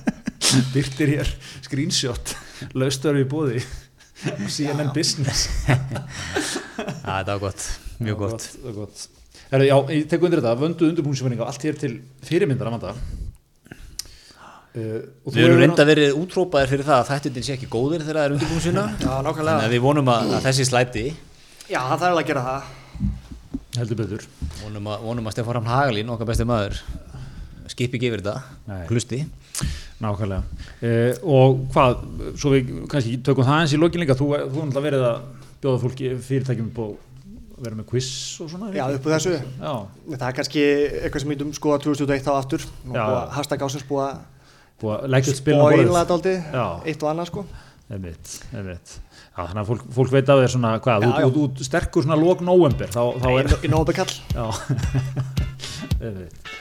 Byrtir 0.75 1.15
hér 1.15 1.33
screenshot. 1.65 2.35
Laustöru 2.77 3.23
í 3.23 3.27
bóði 3.33 3.63
CNN 4.47 4.93
Business. 4.95 5.49
Já, 7.03 7.19
þetta 7.19 7.33
var 7.33 7.41
gott, 7.43 7.67
mjög 7.99 8.23
gott. 8.23 8.47
Það 8.53 8.69
var 8.69 8.79
gott. 8.83 9.03
Heru, 9.53 9.65
já, 9.67 9.75
ég 9.93 10.07
tek 10.09 10.23
undir 10.25 10.41
þetta, 10.41 10.57
vöndu 10.57 10.87
undirbúinsfæringa 10.89 11.45
allt 11.45 11.65
hér 11.67 11.75
til 11.77 11.91
fyrirmyndar 12.25 12.69
að 12.69 12.73
vanda 12.73 12.93
uh, 14.73 15.01
og 15.21 15.27
þú 15.27 15.35
Við 15.35 15.45
erum 15.45 15.59
reynda 15.61 15.85
verið 15.85 16.15
útrópaðir 16.17 16.71
fyrir 16.71 16.87
það 16.87 17.01
að 17.03 17.11
þættin 17.11 17.45
sé 17.45 17.53
ekki 17.53 17.69
góðir 17.69 18.01
þegar 18.01 18.17
það 18.17 18.25
er 18.25 18.35
undirbúin 18.37 18.63
sína 18.63 18.85
Já, 19.03 19.11
Þannig 19.11 19.27
nákvæmlega 19.27 19.67
að 19.67 19.75
við 19.75 19.83
vonum 19.85 20.09
að, 20.15 20.33
að 20.39 20.47
þessi 20.47 20.65
slæti 20.71 21.05
Já, 21.69 21.79
það 21.79 22.01
þarf 22.01 22.17
að 22.17 22.27
gera 22.27 22.45
það. 22.47 22.71
Heldur 23.73 23.99
betur. 24.01 24.25
Vonum 24.59 24.89
að, 24.91 25.05
vonum 25.07 25.29
að 25.29 25.35
Stefán 25.37 25.55
Ramn 25.57 25.69
Hagalín, 25.69 26.09
okkar 26.13 26.27
besti 26.29 26.45
maður 26.49 26.81
skipi 27.71 28.01
Nei. 28.01 28.17
þetta. 28.19 28.35
Hlusti 28.89 29.21
nákvæmlega. 30.03 30.67
Uh, 30.83 31.23
og 31.37 31.63
hvað, 31.73 32.03
svo 32.39 32.51
við 32.53 32.73
kannski 32.91 33.15
tökum 33.25 33.47
það 33.47 33.63
eins 33.63 33.73
í 33.75 33.81
lokinleika, 33.81 34.17
þú 34.19 34.27
þú 34.27 34.37
hefur 34.43 34.67
náttúrulega 34.69 34.85
verið 34.89 35.07
að 35.09 35.25
bjóða 35.63 35.81
fólki 35.85 36.13
fyrirtækjum 36.27 36.69
upp 36.73 36.83
og 36.83 37.09
vera 37.63 37.77
með 37.79 37.87
quiz 37.93 38.07
og 38.43 38.49
svona 38.51 38.71
Já, 38.75 38.83
upp 38.91 39.07
á 39.07 39.09
þessu. 39.15 39.33
Já, 39.39 39.73
Það 40.17 40.27
er 40.27 40.37
kannski 40.39 40.63
eitthvað 40.99 41.23
sem 41.23 41.31
myndum 41.31 41.53
skoða 41.55 41.81
2021 41.85 42.25
þá 42.27 42.31
aftur. 42.35 42.65
Hashtag 43.37 43.63
ásins 43.63 43.87
búið 43.87 44.07
að 44.09 44.21
að 44.83 45.13
leggja 45.13 46.03
daldi 46.09 46.33
Já. 46.35 46.65
eitt 46.83 47.03
og 47.05 47.11
annað 47.13 47.29
sko. 47.29 47.45
Einmitt, 47.93 48.33
einmitt. 48.55 48.93
Já, 49.33 49.41
þannig 49.47 49.61
að 49.63 49.69
fólk, 49.69 49.85
fólk 49.95 50.11
veit 50.13 50.29
af 50.29 50.39
þér 50.41 50.51
svona 50.53 50.71
hvað, 50.83 51.03
Já, 51.03 51.09
út, 51.09 51.37
út, 51.37 51.37
út 51.57 51.65
sterkur 51.67 52.05
svona 52.05 52.17
lók 52.19 52.43
nóvember, 52.45 52.89
þá, 52.93 53.01
þá 53.21 53.27
er 53.39 53.49
Í 53.65 53.71
nóbekall 53.71 54.13
já, 54.37 54.45
einmitt. 55.99 56.51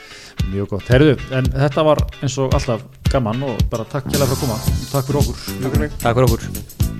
mjög 0.52 0.70
gott, 0.74 0.88
heyrðu, 0.90 1.14
en 1.36 1.50
þetta 1.52 1.84
var 1.86 2.02
eins 2.20 2.38
og 2.42 2.56
alltaf 2.56 2.84
gaman 3.12 3.44
og 3.50 3.66
bara 3.72 3.84
takk 3.84 4.08
hjá 4.08 4.20
fyrir 4.22 4.32
að 4.32 4.40
koma, 4.46 4.56
takk 4.92 5.10
fyrir 5.10 5.22
okkur. 5.24 5.44
Takk 5.52 5.68
fyrir 5.68 5.84
mig 5.86 6.00
Takk 6.00 6.16
fyrir 6.16 6.30
okkur 6.30 6.91